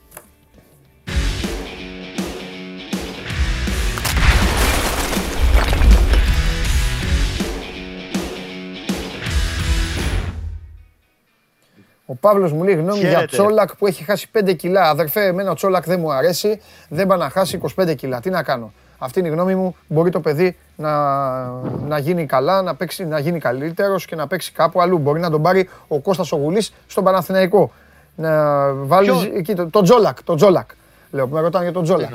Ο 12.06 12.14
Παύλος 12.14 12.52
μου 12.52 12.64
λέει 12.64 12.74
γνώμη 12.74 12.98
για 13.00 13.26
Τσόλακ 13.26 13.76
που 13.76 13.86
έχει 13.86 14.04
χάσει 14.04 14.30
5 14.38 14.56
κιλά. 14.56 14.88
Αδερφέ, 14.88 15.24
εμένα 15.24 15.50
ο 15.50 15.54
Τσόλακ 15.54 15.84
δεν 15.84 16.00
μου 16.00 16.12
αρέσει. 16.12 16.60
Δεν 16.88 17.06
πάει 17.06 17.18
να 17.18 17.30
χάσει 17.30 17.60
25 17.76 17.94
κιλά. 17.96 18.20
Τι 18.20 18.30
να 18.30 18.42
κάνω. 18.42 18.72
Αυτή 19.02 19.18
είναι 19.18 19.28
η 19.28 19.30
γνώμη 19.30 19.54
μου. 19.54 19.76
Μπορεί 19.86 20.10
το 20.10 20.20
παιδί 20.20 20.56
να, 20.76 20.90
να 21.86 21.98
γίνει 21.98 22.26
καλά, 22.26 22.62
να, 22.62 22.74
παίξει, 22.74 23.04
να 23.04 23.18
γίνει 23.18 23.38
καλύτερος 23.38 24.04
και 24.04 24.16
να 24.16 24.26
παίξει 24.26 24.52
κάπου 24.52 24.80
αλλού. 24.80 24.98
Μπορεί 24.98 25.20
να 25.20 25.30
τον 25.30 25.42
πάρει 25.42 25.68
ο 25.88 25.98
Κώστας 25.98 26.32
Ογουλής 26.32 26.72
στον 26.86 27.04
Παναθηναϊκό. 27.04 27.72
Να 28.16 28.72
βάλει 28.72 29.32
εκεί 29.34 29.54
τον 29.54 29.70
το 29.70 29.82
Τζόλακ. 29.82 30.22
Το 30.22 30.34
Τζόλακ. 30.34 30.70
Λέω 31.10 31.26
που 31.26 31.34
με 31.34 31.40
ρωτάνε 31.40 31.64
για 31.64 31.72
τον 31.72 31.82
Τζόλακ. 31.82 32.10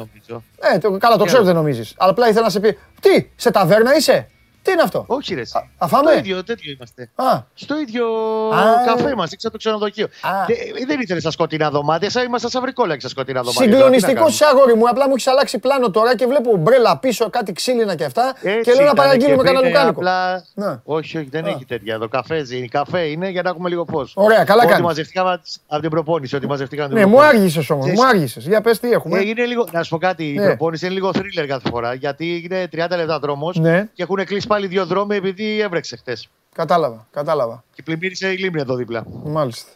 Ε, 0.74 0.78
το, 0.78 0.98
καλά, 0.98 1.18
το 1.18 1.24
ξέρω 1.24 1.44
δεν 1.44 1.56
νομίζεις. 1.56 1.94
Αλλά 1.98 2.12
απλά 2.12 2.28
ήθελα 2.28 2.44
να 2.44 2.50
σε 2.50 2.60
πει. 2.60 2.78
Τι, 3.02 3.30
σε 3.36 3.52
ταβέρνα 3.52 3.96
είσαι; 3.96 4.30
Τι 4.66 4.72
είναι 4.72 4.82
αυτό; 4.82 5.04
Όχι, 5.08 5.34
ρε. 5.34 5.42
Αφάμε. 5.78 6.10
Στο 6.10 6.18
ίδιο 6.18 6.44
τέτοιο 6.44 6.72
είμαστε. 6.72 7.10
Α. 7.16 7.42
Στο 7.54 7.80
ίδιο 7.80 8.06
Α. 8.50 8.86
καφέ 8.86 9.16
μας, 9.16 9.32
έξω 9.32 9.52
το 9.52 9.58
ξενοδοχείο. 9.58 10.08
Ε, 10.48 10.86
δεν 10.86 11.00
ήθελες 11.00 11.22
στα 11.22 11.32
σκοτεινά 11.32 11.70
δωμάτια, 11.70 12.10
σαν 12.10 12.26
είμαστε 12.26 12.48
στα 12.48 12.62
βρικόλα 12.62 12.96
στα 13.00 13.10
σκοτεινά 13.10 13.42
δωμάτια. 13.42 13.64
Συγκλονιστικός 13.64 14.42
αγόρι 14.42 14.76
μου. 14.76 14.90
Απλά 14.90 15.08
μου 15.08 15.14
έχεις 15.14 15.28
αλλάξει 15.28 15.60
πλάνο 15.60 15.90
τώρα 15.90 16.16
και 16.16 16.26
βλέπω 16.26 16.58
μπρέλα 16.58 16.98
πίσω, 16.98 17.30
κάτι 17.30 17.52
ξύλινα 17.52 17.96
και 17.96 18.04
αυτά. 18.04 18.36
Έτσι, 18.42 18.72
και 18.72 18.78
λέω 18.78 18.86
να 18.86 18.94
παραγγείλουμε 18.94 19.44
κανένα 19.44 19.68
λουκάνικο. 19.68 20.00
Απλά... 20.00 20.46
Όχι, 20.84 21.18
όχι, 21.18 21.30
δεν 21.30 21.46
Α. 21.46 21.50
έχει 21.50 21.66
τέτοια. 21.66 22.00
Το 22.00 22.08
καφέ 22.08 22.46
είναι. 22.52 22.68
Καφέ 22.68 23.02
είναι 23.02 23.30
για 23.30 23.42
να 23.42 23.50
έχουμε 23.50 23.70
λίγο 23.70 23.86
φως. 23.90 24.14
Ωραία, 24.16 24.44
καλά 24.44 24.62
κάνεις. 24.62 24.76
Ότι 24.76 24.84
μαζευτήκαμε 24.84 25.42
από 25.68 25.82
την 25.82 25.90
προπόνηση. 25.90 26.36
Ότι 26.36 26.48
μαζευτήκαμε 26.48 26.94
ναι, 26.94 27.06
μου 27.06 27.22
άργησες 27.22 27.70
όμως. 27.70 27.86
Μου 27.92 28.06
άργησες. 28.06 28.48
Για 28.48 28.62
πες 28.62 28.80
τι 28.80 28.92
έχουμε. 28.92 29.20
Ε, 29.20 29.28
είναι 29.28 29.46
λίγο, 29.46 29.68
να 29.72 29.84
σου 29.84 29.90
πω 29.90 29.98
κάτι. 29.98 30.30
Η 30.30 30.34
ναι. 30.34 30.46
προπόνηση 30.46 30.86
είναι 30.86 30.94
λίγο 30.94 31.14
θρίλερ 31.14 31.46
κάθε 31.46 31.70
φορά 31.70 31.94
γιατί 31.94 32.44
είναι 32.44 32.68
30 32.72 32.98
λεπτά 32.98 33.20
δρόμος 33.20 33.58
ναι. 33.58 33.88
και 33.94 34.04
έχουν 34.04 34.26
κλείσει 34.26 34.48
πάλι 34.56 34.68
δύο 34.68 34.86
δρόμοι 34.86 35.16
επειδή 35.16 35.60
έβρεξε 35.60 35.96
χτε. 35.96 36.18
Κατάλαβα, 36.54 37.08
κατάλαβα. 37.12 37.64
Και 37.74 37.84
πλημμύρισε 37.84 38.32
η 38.32 38.38
λίμνη 38.38 38.62
εδώ 38.62 38.76
δίπλα. 38.76 39.06
Μάλιστα. 39.24 39.72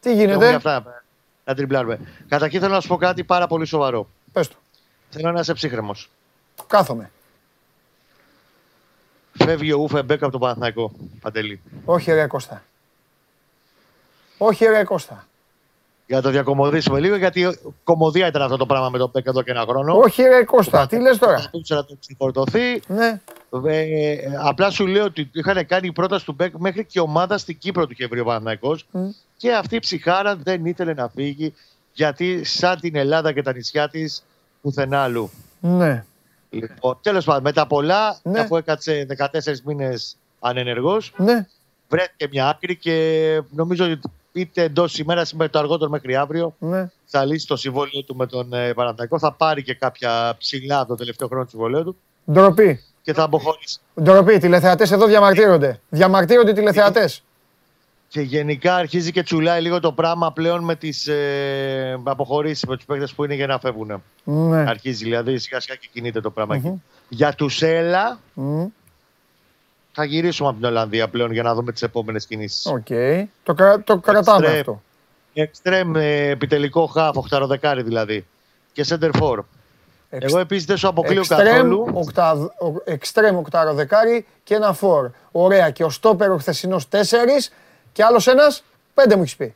Τι 0.00 0.14
γίνεται; 0.14 0.54
Αυτά, 0.54 1.02
να 1.44 1.54
τριμπλάρουμε. 1.54 2.00
Καταρχήν 2.28 2.60
θέλω 2.60 2.72
να 2.72 2.80
σου 2.80 2.88
πω 2.88 2.96
κάτι 2.96 3.24
πάρα 3.24 3.46
πολύ 3.46 3.64
σοβαρό. 3.66 4.08
Πες 4.32 4.48
το. 4.48 4.54
Θέλω 5.10 5.32
να 5.32 5.40
είσαι 5.40 5.52
ψύχρεμος. 5.52 6.10
Κάθομαι. 6.66 7.10
Φεύγει 9.32 9.72
ο 9.72 9.78
Ούφε 9.78 10.02
Μπέκ 10.02 10.22
από 10.22 10.32
τον 10.32 10.40
Παναθηναϊκό. 10.40 10.92
Παντελή. 11.20 11.60
Όχι 11.84 12.12
ρε 12.12 12.26
Κώστα. 12.26 12.62
Όχι 14.38 14.64
ρε 14.64 14.84
Κώστα 14.84 15.26
για 16.06 16.16
να 16.16 16.22
το 16.22 16.30
διακομωδήσουμε 16.30 17.00
λίγο, 17.00 17.16
γιατί 17.16 17.58
κομμωδία 17.84 18.26
ήταν 18.26 18.42
αυτό 18.42 18.56
το 18.56 18.66
πράγμα 18.66 18.88
με 18.88 18.98
το 18.98 19.08
ΠΕΚ 19.08 19.26
εδώ 19.26 19.42
και 19.42 19.50
ένα 19.50 19.64
χρόνο. 19.68 19.98
Όχι, 19.98 20.22
ρε 20.22 20.44
Κώστα, 20.44 20.86
τι 20.86 21.00
λες 21.00 21.18
τώρα; 21.18 21.50
να 21.68 21.84
το 21.84 21.96
ξεφορτωθεί. 22.00 22.82
Ναι. 22.86 23.20
Ε, 23.62 24.16
απλά 24.38 24.70
σου 24.70 24.86
λέω 24.86 25.04
ότι 25.04 25.30
είχαν 25.32 25.66
κάνει 25.66 25.86
η 25.86 25.92
πρόταση 25.92 26.24
του 26.24 26.36
ΠΕΚ 26.36 26.54
μέχρι 26.56 26.84
και 26.84 27.00
ομάδα 27.00 27.38
στην 27.38 27.58
Κύπρο 27.58 27.86
του 27.86 27.92
είχε 27.92 28.06
βρει 28.06 28.20
ο 28.20 28.24
Παναθηναϊκός 28.24 28.86
mm. 28.92 28.98
και 29.36 29.54
αυτή 29.54 29.76
η 29.76 29.78
ψυχάρα 29.78 30.36
δεν 30.36 30.66
ήθελε 30.66 30.94
να 30.94 31.08
φύγει 31.08 31.54
γιατί 31.92 32.44
σαν 32.44 32.80
την 32.80 32.96
Ελλάδα 32.96 33.32
και 33.32 33.42
τα 33.42 33.52
νησιά 33.52 33.88
της 33.88 34.24
πουθενά 34.62 35.02
αλλού. 35.02 35.30
Ναι. 35.60 36.04
Λοιπόν, 36.50 36.98
τέλος 37.02 37.24
πάντων, 37.24 37.42
μετά 37.42 37.66
πολλά, 37.66 38.18
ναι. 38.22 38.40
αφού 38.40 38.56
έκατσε 38.56 39.06
14 39.18 39.26
μήνες 39.64 40.16
ανενεργός, 40.40 41.12
ναι. 41.16 41.46
βρέθηκε 41.88 42.28
μια 42.30 42.48
άκρη 42.48 42.76
και 42.76 43.42
νομίζω 43.50 43.84
ότι 43.84 44.00
είτε 44.32 44.62
εντός 44.62 44.98
ημέρας 44.98 45.30
είτε 45.30 45.48
το 45.48 45.58
αργότερο 45.58 45.90
μέχρι 45.90 46.16
αύριο. 46.16 46.54
Ναι. 46.58 46.90
Θα 47.04 47.24
λύσει 47.24 47.46
το 47.46 47.56
συμβόλαιο 47.56 48.02
του 48.02 48.16
με 48.16 48.26
τον 48.26 48.52
ε, 48.52 48.72
Θα 49.18 49.32
πάρει 49.32 49.62
και 49.62 49.74
κάποια 49.74 50.34
ψηλά 50.38 50.86
το 50.86 50.94
τελευταίο 50.94 51.28
χρόνο 51.28 51.44
του 51.44 51.50
συμβολέου 51.50 51.84
του. 51.84 51.96
Ντροπή. 52.32 52.80
Και 53.04 53.12
θα 53.12 53.22
αποχωρήσει. 53.22 53.78
Ντροπή. 54.02 54.38
Τηλεθεατές 54.38 54.90
εδώ 54.90 55.06
διαμαρτύρονται. 55.06 55.80
Διαμαρτύρονται 55.88 56.50
οι 56.50 56.54
τηλεθεατές. 56.54 57.22
Και 58.08 58.20
γενικά 58.20 58.74
αρχίζει 58.74 59.12
και 59.12 59.22
τσουλάει 59.22 59.60
λίγο 59.60 59.80
το 59.80 59.92
πράγμα 59.92 60.32
πλέον 60.32 60.64
με 60.64 60.76
τις 60.76 61.06
ε, 61.06 62.00
αποχωρήσεις 62.04 62.64
με 62.64 62.76
τους 62.76 62.84
παίκτες 62.84 63.14
που 63.14 63.24
είναι 63.24 63.34
για 63.34 63.46
να 63.46 63.58
φεύγουν. 63.58 64.02
Ναι. 64.24 64.64
Αρχίζει 64.68 65.04
δηλαδή 65.04 65.38
σιγά 65.38 65.60
σιγά 65.60 65.74
και 65.74 65.88
κινείται 65.92 66.20
το 66.20 66.30
πράγμα 66.30 66.54
mm-hmm. 66.54 66.66
εκεί. 66.66 66.82
Για 67.08 67.32
τους 67.32 67.62
Έλα, 67.62 68.18
mm 68.36 68.66
θα 69.94 70.04
γυρίσουμε 70.04 70.48
από 70.48 70.58
την 70.58 70.66
Ολλανδία 70.66 71.08
πλέον 71.08 71.32
για 71.32 71.42
να 71.42 71.54
δούμε 71.54 71.72
τις 71.72 71.82
επόμενες 71.82 72.26
κινήσεις. 72.26 72.66
OK. 72.66 72.86
Okay. 72.88 73.24
Το, 73.42 73.54
το 73.84 73.98
κρατάμε 73.98 74.46
αυτό. 74.46 74.82
Εξτρέμ 75.34 75.96
επιτελικό 75.96 76.86
χαφ, 76.86 77.16
οχταροδεκάρι 77.16 77.82
δηλαδή. 77.82 78.26
Και 78.72 78.84
σέντερ 78.88 79.10
φορ. 79.20 79.38
Εγώ 80.20 80.38
επίσης 80.38 80.64
δεν 80.64 80.76
σου 80.76 80.88
αποκλείω 80.88 81.24
καθόλου. 81.26 82.06
Εξτρέμ 82.84 83.38
οχταροδεκάρι 83.38 84.26
και 84.44 84.54
ένα 84.54 84.72
φορ. 84.72 85.10
Ωραία. 85.32 85.70
Και 85.70 85.84
ο 85.84 85.90
στόπερ 85.90 86.30
ο 86.30 86.38
χθεσινός 86.38 86.88
τέσσερις 86.88 87.52
και 87.92 88.04
άλλος 88.04 88.26
ένας 88.26 88.64
πέντε 88.94 89.16
μου 89.16 89.22
έχεις 89.22 89.36
πει. 89.36 89.54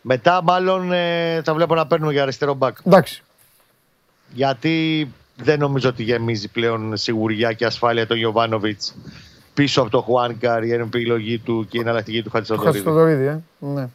Μετά 0.00 0.42
μάλλον 0.42 0.92
ε, 0.92 1.42
θα 1.44 1.54
βλέπω 1.54 1.74
να 1.74 1.86
παίρνουμε 1.86 2.12
για 2.12 2.22
αριστερό 2.22 2.54
μπακ. 2.54 2.76
Εντάξει. 2.84 3.22
Γιατί 4.32 5.08
δεν 5.36 5.58
νομίζω 5.58 5.88
ότι 5.88 6.02
γεμίζει 6.02 6.48
πλέον 6.48 6.96
σιγουριά 6.96 7.52
και 7.52 7.64
ασφάλεια 7.64 8.06
τον 8.06 8.18
Ιωβάνοβιτ 8.18 8.82
πίσω 9.54 9.80
από 9.80 9.90
το 9.90 10.00
Χουάνκαρ, 10.00 10.64
η 10.64 10.72
επιλογή 10.72 11.38
του 11.38 11.66
και 11.70 11.78
η 11.78 11.80
εναλλακτική 11.80 12.22
του 12.22 12.30
Χατζηδορίδη. 12.30 12.78
Χατζηδορίδη, 12.78 13.24
ε. 13.24 13.40
Ναι. 13.58 13.88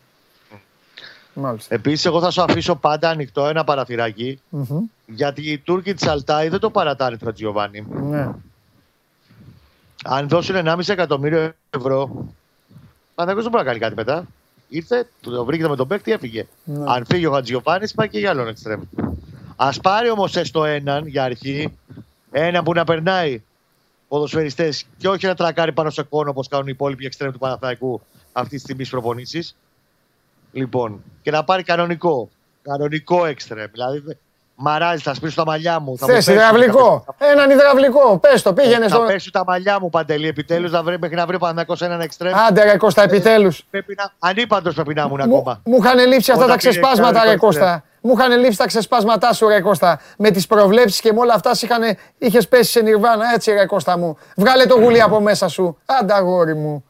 Μάλιστα. 1.40 1.76
Επίσης, 1.76 2.06
εγώ 2.06 2.22
θα 2.22 2.32
σου 2.32 2.42
αφήσω 2.42 2.76
πάντα 2.76 3.10
ανοιχτό 3.10 3.46
ένα 3.46 3.64
παραθυράκι, 3.64 4.42
mm-hmm. 4.52 4.80
γιατί 5.06 5.52
οι 5.52 5.58
Τούρκοι 5.58 5.94
της 5.94 6.08
Αλτάη 6.08 6.50
δεν 6.50 6.60
το 6.60 6.70
παρατάνε 6.70 7.18
το 7.18 7.34
Τζιοβάνι. 7.34 7.88
Ναι. 7.90 8.30
Αν 10.04 10.28
δώσουν 10.28 10.56
1,5 10.66 10.80
εκατομμύριο 10.88 11.54
ευρώ, 11.70 12.26
ο 13.16 13.26
δεν 13.26 13.36
μπορεί 13.36 13.50
να 13.52 13.64
κάνει 13.64 13.80
κάτι 13.80 13.96
μετά. 13.96 14.28
Ήρθε, 14.68 15.10
το 15.22 15.46
βρήκε 15.46 15.68
με 15.68 15.76
τον 15.76 15.88
παίκτη, 15.88 16.12
έφυγε. 16.12 16.48
Ναι. 16.64 16.84
Αν 16.92 17.06
φύγει 17.06 17.26
ο 17.26 17.32
Χατζιοβάνη, 17.32 17.90
πάει 17.96 18.10
και 18.10 18.20
για 18.20 18.30
άλλον 18.30 18.48
εξτρέμ. 18.48 18.82
Α 19.56 19.70
πάρει 19.82 20.10
όμως 20.10 20.36
έστω 20.36 20.66
έναν 20.66 21.08
για 21.08 21.24
αρχή. 21.24 21.78
Ένα 22.32 22.64
που 22.64 22.74
να 22.74 22.84
περνάει 22.84 23.42
ποδοσφαιριστές 24.08 24.86
και 24.98 25.08
όχι 25.08 25.26
να 25.26 25.36
τρακάρει 25.36 25.72
πάνω 25.72 25.90
σε 25.90 26.04
κόνο 26.04 26.30
όπως 26.30 26.48
κάνουν 26.48 26.68
οι 26.68 26.72
υπόλοιποι 26.74 27.06
εξτρέμοι 27.06 27.32
του 27.34 27.40
Παναθαϊκού 27.40 28.02
αυτής 28.32 28.52
της 28.52 28.62
στιγμή 28.62 28.88
προπονήσεις. 28.88 29.56
Λοιπόν, 30.58 31.04
και 31.22 31.32
να 31.32 31.44
πάρει 31.44 31.64
κανονικό. 31.64 32.30
Κανονικό 32.62 33.26
εξτρέμ. 33.26 33.66
Δηλαδή, 33.72 34.18
μαράζει, 34.56 35.02
θα 35.02 35.14
σπίσω 35.14 35.36
τα 35.36 35.46
μαλλιά 35.46 35.80
μου. 35.80 35.98
Θες 35.98 36.28
υδραυλικό. 36.28 37.06
Έναν 37.18 37.50
υδραυλικό. 37.50 38.18
Πες 38.18 38.42
το, 38.42 38.54
πήγαινε 38.54 38.88
στο. 38.88 39.00
Θα 39.00 39.06
πέσουν 39.06 39.32
τα 39.32 39.44
μαλλιά 39.48 39.80
μου 39.80 39.90
παντελή. 39.90 40.28
Επιτέλους 40.28 40.72
να 40.72 40.84
βρει 40.84 41.00
μέχρι 41.00 41.16
να 41.16 41.26
βρει 41.26 41.38
Παναθαϊκό 41.38 41.76
έναν 41.80 42.02
εξτρέμ. 42.02 42.34
Άντε, 42.48 42.64
ρε 42.64 42.78
Κώστα, 42.78 43.04
επιτέλους. 43.04 43.66
Ανήπαντος 44.20 44.76
πρέπει 44.76 44.94
να 44.94 45.04
ήμουν 45.04 45.22
ακόμα. 45.22 45.62
Μου 45.66 45.78
είχαν 45.78 46.08
λείψει 46.08 46.32
αυτά 46.32 46.46
τα 46.46 46.58
ξεσπάσματα, 46.58 47.24
ρε 47.24 47.36
Κώστα. 47.36 47.84
Μου 48.02 48.14
είχαν 48.18 48.40
λείψει 48.40 48.58
τα 48.58 48.66
ξεσπάσματά 48.66 49.34
σου, 49.34 49.48
ρε 49.48 49.62
Κώστα. 49.62 50.00
Με 50.18 50.32
τις 50.32 50.48
προβλέψεις 50.48 51.00
και 51.02 51.14
με 51.14 51.20
όλα 51.20 51.34
αυτά 51.34 51.52
είχες 52.18 52.48
πέσει 52.48 52.72
σε 52.72 52.82
νιρβάνα. 52.82 53.34
Έτσι, 53.34 53.52
ρε 53.52 53.66
Κώστα 53.66 53.98
μου. 53.98 54.18
Βγάλε 54.36 54.66
το 54.66 54.76
γουλί 54.80 55.02
από 55.02 55.20
μέσα 55.20 55.48
σου. 55.48 55.78
Άντα, 55.86 56.16
αγόρι 56.16 56.56
μου. 56.56 56.86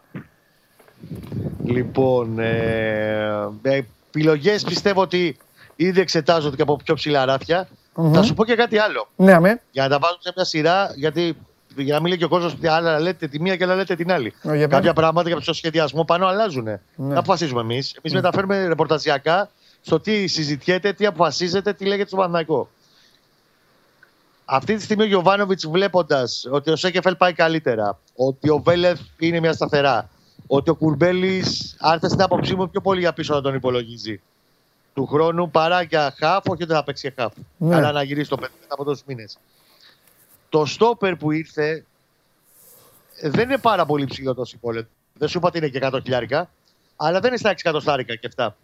Λοιπόν, 1.66 2.40
ε, 2.40 3.50
ε 3.62 3.82
επιλογές 4.18 4.64
πιστεύω 4.64 5.02
ότι 5.02 5.38
ήδη 5.76 6.02
εξετάζονται 6.02 6.56
και 6.56 6.62
από 6.62 6.76
πιο 6.76 6.94
ψηλά 6.94 7.26
ράφια. 7.26 7.68
Mm-hmm. 7.96 8.12
Θα 8.14 8.24
σου 8.24 8.34
πω 8.34 8.46
και 8.46 8.56
κάτι 8.56 8.78
άλλο. 8.78 9.08
Ναι, 9.16 9.34
αμέ. 9.34 9.62
Για 9.72 9.84
να 9.84 9.90
τα 9.90 10.00
βάλω 10.00 10.18
σε 10.20 10.32
μια 10.36 10.46
σειρά, 10.46 10.92
γιατί 10.96 11.38
για 11.76 11.94
να 11.94 12.00
μην 12.00 12.08
λέει 12.08 12.18
και 12.18 12.24
ο 12.24 12.28
κόσμος 12.28 12.54
ότι 12.54 12.68
άλλα 12.68 13.00
λέτε 13.00 13.28
τη 13.28 13.42
μία 13.42 13.56
και 13.56 13.64
άλλα 13.64 13.76
λέτε 13.76 13.96
την 13.96 14.12
άλλη. 14.12 14.34
Oh, 14.44 14.68
Κάποια 14.70 14.94
πράγματα 14.94 15.30
για 15.30 15.42
το 15.42 15.54
σχεδιασμό 15.54 16.04
πάνω 16.04 16.28
αλλάζουν. 16.28 16.64
Ναι. 16.64 16.80
Δεν 16.96 17.18
αποφασίζουμε 17.18 17.62
εμείς. 17.62 17.96
Εμείς 18.02 18.12
mm. 18.12 18.16
μεταφέρουμε 18.16 18.68
ρεπορταζιακά 18.68 19.50
στο 19.82 20.00
τι 20.00 20.28
συζητιέται, 20.28 20.94
τι 20.94 21.06
αποφασίζεται, 21.06 21.74
τι 21.74 21.86
λέγεται 21.86 22.08
στο 22.08 22.16
Παναθηναϊκό. 22.16 22.70
Αυτή 24.46 24.76
τη 24.76 24.84
στιγμή 24.84 25.04
ο 25.04 25.08
Γιωβάνοβιτς 25.08 25.68
βλέποντας 25.68 26.48
ότι 26.52 26.72
ο 26.72 26.76
Σέκεφελ 26.76 27.16
πάει 27.16 27.34
καλύτερα, 27.34 28.00
ότι 28.16 28.50
ο 28.50 28.62
Βέλεθ 28.64 29.00
είναι 29.18 29.40
μια 29.40 29.54
σταθερά, 29.54 30.10
ότι 30.48 30.70
ο 30.70 30.76
Κουρμπέλης, 30.76 31.76
αν 31.80 32.00
θες 32.00 32.12
την 32.12 32.22
άποψή 32.22 32.56
μου, 32.56 32.70
πιο 32.70 32.82
πολύ 32.82 33.00
για 33.00 33.14
πίσω 33.14 33.34
να 33.34 33.42
τον 33.42 33.56
υπολογίζει 33.56 34.22
του 34.94 35.06
χρόνου 35.06 35.52
παρά 35.52 35.82
για 35.82 36.14
χάφ, 36.18 36.44
όχι 36.48 36.64
ότι 36.64 36.74
θα 36.74 36.84
παίξει 36.84 37.14
χάφ. 37.16 37.34
Ναι. 37.58 37.76
Αλλά 37.76 37.92
να 37.92 38.04
γυρίσει 38.04 38.30
το 38.30 38.36
πέντε 38.36 38.52
μετά 38.62 38.74
από 38.74 38.84
τόσους 38.84 39.04
μήνες. 39.06 39.38
Το 40.50 40.66
στόπερ 40.66 41.16
που 41.16 41.32
ήρθε 41.32 41.86
δεν 43.22 43.50
είναι 43.50 43.58
πάρα 43.58 43.86
πολύ 43.86 44.06
ψηλό 44.06 44.34
το 44.34 44.46
συμβόλαιο. 44.46 44.84
Δεν 45.14 45.28
σου 45.28 45.38
είπα 45.38 45.48
ότι 45.48 45.58
είναι 45.58 45.68
και 45.68 45.80
100 45.82 46.00
χιλιάρικα, 46.04 46.50
αλλά 46.96 47.20
δεν 47.20 47.30
είναι 47.30 47.40
στα 47.40 47.50
6 47.50 47.54
εκατοστάρικα 47.58 48.16
και 48.16 48.28
αυτά. 48.28 48.56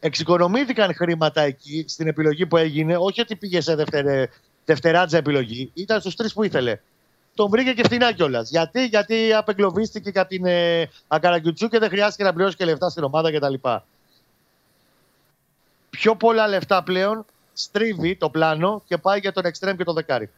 εξοικονομήθηκαν 0.00 0.94
χρήματα 0.94 1.40
εκεί 1.40 1.84
στην 1.88 2.06
επιλογή 2.06 2.46
που 2.46 2.56
έγινε. 2.56 2.96
Όχι 2.96 3.20
ότι 3.20 3.36
πήγε 3.36 3.60
σε 3.60 3.74
δευτερε, 3.74 4.28
δευτεράτζα 4.64 5.16
επιλογή. 5.16 5.70
Ήταν 5.74 6.00
στους 6.00 6.14
τρεις 6.14 6.32
που 6.32 6.42
ήθελε. 6.42 6.78
Τον 7.34 7.50
βρήκε 7.50 7.72
και 7.72 7.84
φθηνά 7.84 8.12
κιόλας. 8.12 8.50
Γιατί, 8.50 8.86
γιατί 8.86 9.32
απεγκλωβίστηκε 9.32 10.10
κατά 10.10 10.26
την 10.26 10.44
ε, 10.44 10.90
Ακαραγκιουτσού 11.08 11.68
και 11.68 11.78
δεν 11.78 11.88
χρειάστηκε 11.88 12.24
να 12.24 12.32
πληρώσει 12.32 12.56
και 12.56 12.64
λεφτά 12.64 12.88
στην 12.88 13.04
ομάδα 13.04 13.32
κτλ. 13.32 13.54
Πιο 15.90 16.16
πολλά 16.16 16.48
λεφτά 16.48 16.82
πλέον 16.82 17.24
στρίβει 17.52 18.16
το 18.16 18.30
πλάνο 18.30 18.82
και 18.86 18.98
πάει 18.98 19.18
για 19.18 19.32
τον 19.32 19.44
Εκστρέμ 19.44 19.76
και 19.76 19.84
τον 19.84 19.94
Δεκάρι. 19.94 20.30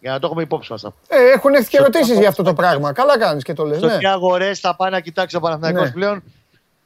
Για 0.00 0.12
να 0.12 0.18
το 0.18 0.26
έχουμε 0.26 0.42
υπόψη 0.42 0.72
μας. 0.72 0.84
Ε, 0.84 0.90
έχουν 1.34 1.54
έρθει 1.54 1.68
και 1.68 1.76
ερωτήσεις 1.76 2.18
για 2.18 2.28
αυτό 2.28 2.42
το 2.42 2.54
πράγμα. 2.54 2.92
Καλά 2.92 3.18
κάνεις 3.18 3.44
και 3.44 3.52
το 3.52 3.64
λες. 3.64 3.78
Στο 3.78 3.86
ναι. 3.86 4.08
αγορέ 4.08 4.54
θα 4.54 4.76
πάει 4.76 4.90
να 4.90 5.00
κοιτάξει 5.00 5.36
ο 5.36 5.40
Παναθηναϊκός 5.40 5.86
ναι. 5.86 5.92
πλέον. 5.92 6.22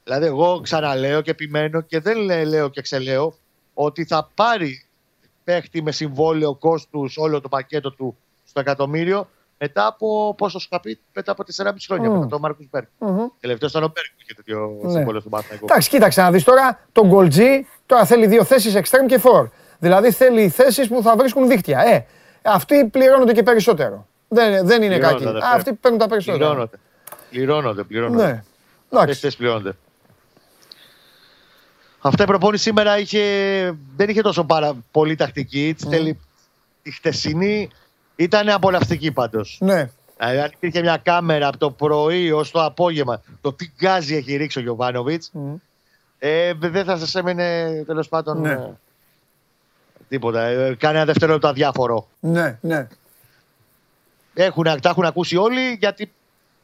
Δηλαδή, 0.05 0.27
εγώ 0.27 0.60
ξαναλέω 0.60 1.20
και 1.20 1.31
επιμένω 1.31 1.81
και 1.81 2.01
δεν 2.01 2.19
λέω 2.47 2.69
και 2.69 2.81
ξελέω 2.81 3.35
ότι 3.74 4.05
θα 4.05 4.31
πάρει 4.35 4.85
παίχτη 5.44 5.82
με 5.82 5.93
συμβόλαιο 5.93 6.55
κόστους 6.55 7.16
όλο 7.16 7.40
το 7.40 7.48
πακέτο 7.48 7.90
του 7.90 8.16
στο 8.53 8.61
εκατομμύριο 8.61 9.29
μετά 9.59 9.87
από 9.87 10.35
πόσο 10.39 10.59
σκαπεί, 10.59 11.01
μετά 11.12 11.33
από 11.33 11.45
4,5 11.57 11.73
χρόνια. 11.87 12.11
Mm. 12.11 12.12
Μετά 12.12 12.27
τον 12.27 12.41
Μάρκο 12.41 12.65
Μπέρκ. 12.70 12.89
Mm-hmm. 12.99 13.31
Τελευταίος 13.41 13.70
ήταν 13.70 13.83
ο 13.83 13.93
Μπέρκ 13.95 14.07
που 14.07 14.20
είχε 14.23 14.35
τέτοιο 14.35 14.79
ναι. 14.83 14.91
συμβόλαιο 14.91 15.20
στον 15.20 15.31
Παναθηναϊκό. 15.31 15.66
Εντάξει, 15.70 15.89
κοίταξε 15.89 16.20
να 16.23 16.31
δεις 16.31 16.45
τώρα 16.45 16.81
τον 16.93 17.07
Γκολτζή 17.09 17.66
τώρα 17.87 18.05
θέλει 18.05 18.27
δύο 18.27 18.45
θέσεις 18.45 18.77
extreme 18.77 19.07
και 19.07 19.20
for. 19.23 19.49
Δηλαδή 19.79 20.11
θέλει 20.11 20.49
θέσεις 20.49 20.89
που 20.89 21.03
θα 21.03 21.16
βρίσκουν 21.16 21.49
δίκτυα. 21.49 21.81
Ε, 21.81 22.07
αυτοί 22.43 22.85
πληρώνονται 22.87 23.33
και 23.33 23.43
περισσότερο. 23.43 24.07
Δεν, 24.29 24.66
δεν 24.66 24.83
είναι 24.83 24.99
κακοί. 24.99 25.24
Αυτοί 25.55 25.73
παίρνουν 25.73 26.01
τα 26.01 26.09
περισσότερα. 26.09 26.45
Πληρώνονται. 26.45 26.77
Πληρώνονται, 27.31 27.83
πληρώνονται. 27.83 28.45
Ναι. 28.91 29.01
Αυτές 29.01 29.37
πληρώνονται. 29.37 29.77
Αυτή 32.01 32.23
η 32.23 32.27
προπόνηση 32.27 32.62
σήμερα 32.62 32.99
είχε, 32.99 33.23
δεν 33.97 34.09
είχε 34.09 34.23
τόσο 34.23 34.45
πάρα 34.45 34.77
πολύ 34.91 35.15
τακτική. 35.15 35.77
Mm. 35.91 36.12
Η 36.83 36.91
χτεσινή 36.91 37.70
ήταν 38.16 38.48
απολαυστική 38.48 39.12
πάντως. 39.12 39.59
Ναι. 39.60 39.90
Δηλαδή, 40.18 40.39
αν 40.39 40.51
υπήρχε 40.55 40.80
μια 40.80 40.97
κάμερα 40.97 41.48
από 41.48 41.59
το 41.59 41.70
πρωί 41.70 42.32
ως 42.32 42.51
το 42.51 42.64
απόγευμα, 42.64 43.22
το 43.40 43.52
τι 43.52 43.70
γκάζι 43.76 44.14
έχει 44.14 44.36
ρίξει 44.36 44.59
ο 44.59 44.62
Γιωβάνοβιτς, 44.62 45.30
mm. 45.34 45.55
ε, 46.18 46.52
δεν 46.55 46.84
θα 46.84 46.97
σας 46.97 47.14
έμενε 47.14 47.82
τέλος 47.86 48.09
πάντων. 48.09 48.40
Ναι. 48.40 48.51
Ε, 48.51 48.70
τίποτα. 50.09 50.43
Ε, 50.43 50.74
κάνει 50.74 50.97
ένα 50.97 51.05
δευτερόλεπτο 51.05 51.48
αδιάφορο. 51.48 52.09
Ναι, 52.20 52.59
ναι. 52.60 52.89
Έχουν, 54.34 54.64
τα 54.64 54.89
έχουν 54.89 55.05
ακούσει 55.05 55.36
όλοι 55.36 55.76
γιατί 55.78 56.12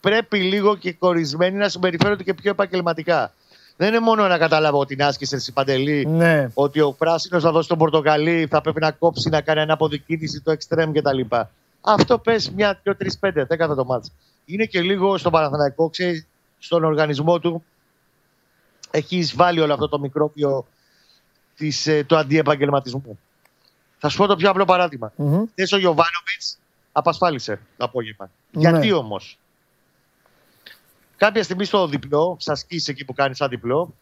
πρέπει 0.01 0.39
λίγο 0.39 0.77
και 0.77 0.93
κορισμένοι 0.93 1.57
να 1.57 1.69
συμπεριφέρονται 1.69 2.23
και 2.23 2.35
πιο 2.35 2.51
επαγγελματικά. 2.51 3.33
Δεν 3.81 3.89
είναι 3.89 3.99
μόνο 3.99 4.27
να 4.29 4.39
καταλάβω 4.39 4.85
την 4.85 5.03
άσκηση 5.03 5.35
εσύ 5.35 5.53
Παντελή, 5.53 6.07
ναι. 6.07 6.49
ότι 6.55 6.81
ο 6.81 6.93
πράσινος 6.93 7.43
θα 7.43 7.51
δώσει 7.51 7.69
τον 7.69 7.79
πορτοκαλί, 7.79 8.47
θα 8.51 8.61
πρέπει 8.61 8.81
να 8.81 8.91
κόψει, 8.91 9.29
να 9.29 9.41
κάνει 9.41 9.61
ανάποδη 9.61 9.99
κίνηση, 9.99 10.41
το 10.41 10.53
extreme 10.53 10.91
κτλ. 10.95 11.37
Αυτό 11.81 12.19
πες 12.19 12.51
μια, 12.51 12.81
δύο, 12.83 12.97
τρεις, 12.97 13.19
πέντε, 13.19 13.45
δέκατα 13.45 13.75
το 13.75 13.85
μάτς. 13.85 14.13
Είναι 14.45 14.65
και 14.65 14.81
λίγο 14.81 15.19
στον 15.19 15.33
Παναθηναϊκό, 15.33 15.91
ξέρεις, 15.91 16.27
στον 16.59 16.85
οργανισμό 16.85 17.39
του 17.39 17.65
έχει 18.91 19.17
εισβάλει 19.17 19.61
όλο 19.61 19.73
αυτό 19.73 19.89
το 19.89 19.99
μικρόβιο 19.99 20.67
της, 21.57 21.87
ε, 21.87 22.05
του 22.05 22.17
αντιεπαγγελματισμού. 22.17 23.19
Θα 23.99 24.09
σου 24.09 24.17
πω 24.17 24.27
το 24.27 24.37
πιο 24.37 24.51
απλό 24.51 24.65
παράδειγμα. 24.65 25.13
Mm-hmm. 25.19 25.45
ο 25.73 25.79
Γιωβάνοβιτς 25.79 26.59
απασφάλισε 26.93 27.61
το 27.77 27.85
απόγευμα. 27.85 28.31
Ναι. 28.51 28.61
Γιατί 28.61 28.93
όμως; 28.93 29.39
Κάποια 31.19 31.43
στιγμή 31.43 31.65
στο 31.65 31.87
διπλό, 31.87 32.37
σας 32.41 32.59
σκίσει 32.59 32.91
εκεί 32.91 33.05
που 33.05 33.13
κάνει 33.13 33.35
σαν 33.35 33.49
διπλό, 33.49 33.95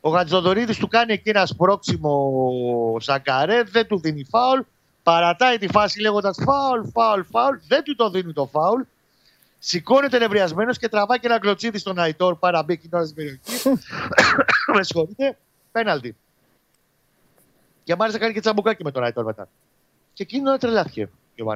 ο 0.00 0.10
Γατζοδορίδη 0.10 0.76
του 0.76 0.88
κάνει 0.88 1.12
εκεί 1.12 1.28
ένας 1.28 1.48
σπρώξιμο 1.48 2.96
σακαρέ, 3.00 3.62
δεν 3.62 3.86
του 3.86 4.00
δίνει 4.00 4.24
φάουλ, 4.24 4.60
παρατάει 5.02 5.58
τη 5.58 5.68
φάση 5.68 6.00
λέγοντας 6.00 6.36
φάουλ, 6.44 6.88
φάουλ, 6.92 7.22
φάουλ, 7.22 7.56
δεν 7.68 7.82
του 7.82 7.96
το 7.96 8.10
δίνει 8.10 8.32
το 8.32 8.46
φάουλ. 8.46 8.82
Σηκώνεται 9.58 10.18
νευριασμένος 10.18 10.78
και 10.78 10.88
τραβάει 10.88 11.18
και 11.18 11.26
ένα 11.26 11.38
κλωτσίδι 11.38 11.78
στον 11.78 11.98
Αϊτόρ 11.98 12.36
παραμπήκη 12.36 12.88
τώρα 12.88 13.04
στην 13.04 13.16
περιοχή. 13.16 13.40
Με 14.74 14.82
συγχωρείτε, 14.82 15.38
πέναλτι. 15.72 16.16
Και 17.84 17.96
μάλιστα 17.96 18.18
κάνει 18.18 18.32
και 18.32 18.40
τσαμπουκάκι 18.40 18.84
με 18.84 18.90
τον 18.90 19.02
Αϊτόρ 19.02 19.24
μετά. 19.24 19.48
Και 20.12 20.22
εκείνο 20.22 20.58
τρελάθηκε 20.58 21.08
ο 21.42 21.50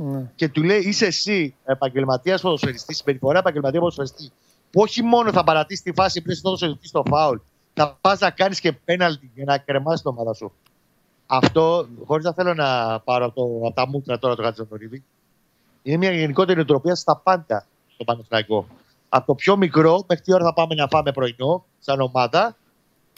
ναι. 0.00 0.30
Και 0.34 0.48
του 0.48 0.62
λέει: 0.62 0.78
Είσαι 0.78 1.06
εσύ 1.06 1.54
επαγγελματίας 1.64 2.40
ποδοσφαιριστής, 2.40 2.96
συμπεριφορά 2.96 3.38
επαγγελματίας 3.38 3.82
ποδοσφαιριστής, 3.82 4.32
που 4.70 4.80
όχι 4.80 5.02
μόνο 5.02 5.32
θα 5.32 5.44
παρατήσεις 5.44 5.82
τη 5.82 5.92
φάση 5.92 6.22
πριν 6.22 6.36
στο 6.36 6.56
στο 6.82 7.02
φάουλ, 7.08 7.36
θα 7.74 7.98
πας 8.00 8.18
να 8.18 8.30
κάνεις 8.30 8.60
και 8.60 8.72
πέναλτι 8.72 9.30
για 9.34 9.44
να 9.44 9.58
κρεμάσεις 9.58 10.02
το 10.02 10.08
ομάδα 10.08 10.32
σου. 10.32 10.52
Αυτό, 11.26 11.88
χωρίς 12.04 12.24
να 12.24 12.32
θέλω 12.32 12.54
να 12.54 13.00
πάρω 13.00 13.24
από, 13.24 13.34
το, 13.34 13.66
από 13.66 13.74
τα 13.74 13.88
μούτρα 13.88 14.18
τώρα 14.18 14.34
το 14.34 14.42
Χατζηδορίδη, 14.42 15.04
είναι 15.82 15.96
μια 15.96 16.12
γενικότερη 16.12 16.56
νοοτροπία 16.56 16.94
στα 16.94 17.16
πάντα 17.16 17.66
στο 17.94 18.04
Παναθηναϊκό. 18.04 18.66
Από 19.08 19.26
το 19.26 19.34
πιο 19.34 19.56
μικρό 19.56 20.04
μέχρι 20.08 20.24
τι 20.24 20.34
ώρα 20.34 20.44
θα 20.44 20.52
πάμε 20.52 20.74
να 20.74 20.88
φάμε 20.88 21.12
πρωινό, 21.12 21.64
σαν 21.78 22.00
ομάδα, 22.00 22.56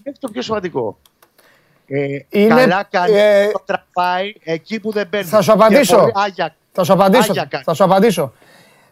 μέχρι 0.05 0.20
το 0.20 0.28
πιο 0.31 0.43
σημαντικό. 0.43 0.98
Ε, 1.86 2.19
είναι, 2.28 2.48
καλά 2.48 2.82
κάνει 2.82 3.12
ε, 3.15 3.51
το 3.51 3.62
τραπάει 3.65 4.35
εκεί 4.43 4.81
που 4.81 4.93
δεν 4.93 5.09
παίρνει. 5.09 5.28
Θα 5.28 5.43
σου 5.43 5.52
απαντήσω. 5.52 6.11
Θα 6.73 6.85
σου 6.85 6.93
απαντήσω. 6.93 7.33
θα 7.65 7.75
σου 7.75 7.85
απαντήσω. 7.85 8.33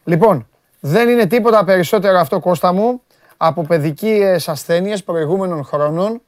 Λοιπόν, 0.05 0.49
δεν 0.81 1.09
είναι 1.09 1.27
τίποτα 1.27 1.65
περισσότερο 1.65 2.19
αυτό 2.19 2.41
Κώστα 2.41 2.73
μου 2.73 3.03
από 3.37 3.63
παιδικές 3.63 4.49
ασθένειες 4.49 5.05
προηγούμενων 5.05 5.65
χρόνων 5.65 6.23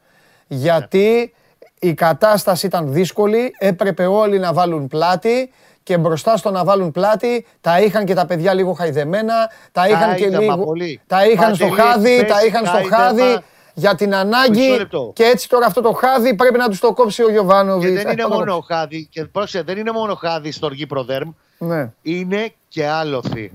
γιατί 0.46 1.34
η 1.78 1.94
κατάσταση 1.94 2.66
ήταν 2.66 2.92
δύσκολη, 2.92 3.54
έπρεπε 3.58 4.06
όλοι 4.06 4.38
να 4.38 4.52
βάλουν 4.52 4.86
πλάτη 4.86 5.52
και 5.82 5.98
μπροστά 5.98 6.36
στο 6.36 6.50
να 6.50 6.64
βάλουν 6.64 6.90
πλάτη 6.90 7.46
τα 7.60 7.80
είχαν 7.80 8.04
και 8.04 8.14
τα 8.14 8.26
παιδιά 8.26 8.54
λίγο 8.54 8.72
χαϊδεμένα, 8.72 9.34
τα 9.72 9.88
είχαν 9.88 10.14
και 10.14 10.28
λίγο... 10.28 10.72
Τα 11.06 11.26
είχαν 11.26 11.54
στο 11.54 11.68
χάδι, 11.68 12.24
τα 12.24 12.44
είχαν 12.44 12.66
στο 12.66 12.96
χάδι 12.96 13.38
για 13.74 13.94
την 13.94 14.14
ανάγκη 14.14 14.86
και 15.12 15.24
έτσι 15.24 15.48
τώρα 15.48 15.66
αυτό 15.66 15.80
το 15.80 15.92
χάδι 15.92 16.34
πρέπει 16.34 16.58
να 16.58 16.68
τους 16.68 16.80
το 16.80 16.92
κόψει 16.92 17.22
ο 17.22 17.30
Γιωβάνοβιτς. 17.30 17.96
Και 17.96 18.02
δεν 18.02 18.12
είναι 18.12 18.26
μόνο 18.26 18.54
ο 18.54 18.60
χάδι, 18.60 19.08
και 19.10 19.24
πρόσεχε, 19.24 19.62
δεν 19.62 19.78
είναι 19.78 19.90
μόνο 19.90 20.14
χάδι 20.14 20.52
στο 20.52 20.66
οργή 20.66 20.86
προδέρμ, 20.86 21.30
ναι. 21.58 21.92
είναι 22.02 22.52
και 22.68 22.86
άλοθη. 22.86 23.52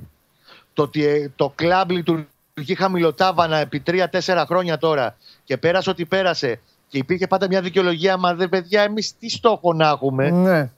Το 0.73 0.81
ότι 0.81 1.05
ε, 1.05 1.31
το 1.35 1.51
κλαμπ 1.55 1.91
λειτουργεί 1.91 2.75
χαμηλοτάβανα 2.77 3.57
επί 3.57 3.79
τρία-τέσσερα 3.79 4.45
χρόνια 4.45 4.77
τώρα 4.77 5.17
και 5.43 5.57
πέρασε 5.57 5.89
ό,τι 5.89 6.05
πέρασε 6.05 6.59
και 6.87 6.97
υπήρχε 6.97 7.27
πάντα 7.27 7.47
μια 7.47 7.61
δικαιολογία, 7.61 8.17
μα 8.17 8.33
δεν 8.33 8.49
παιδιά, 8.49 8.81
εμείς 8.81 9.17
τι 9.19 9.29
στόχο 9.29 9.73
να 9.73 9.89
έχουμε; 9.89 10.29
Ναι. 10.29 10.69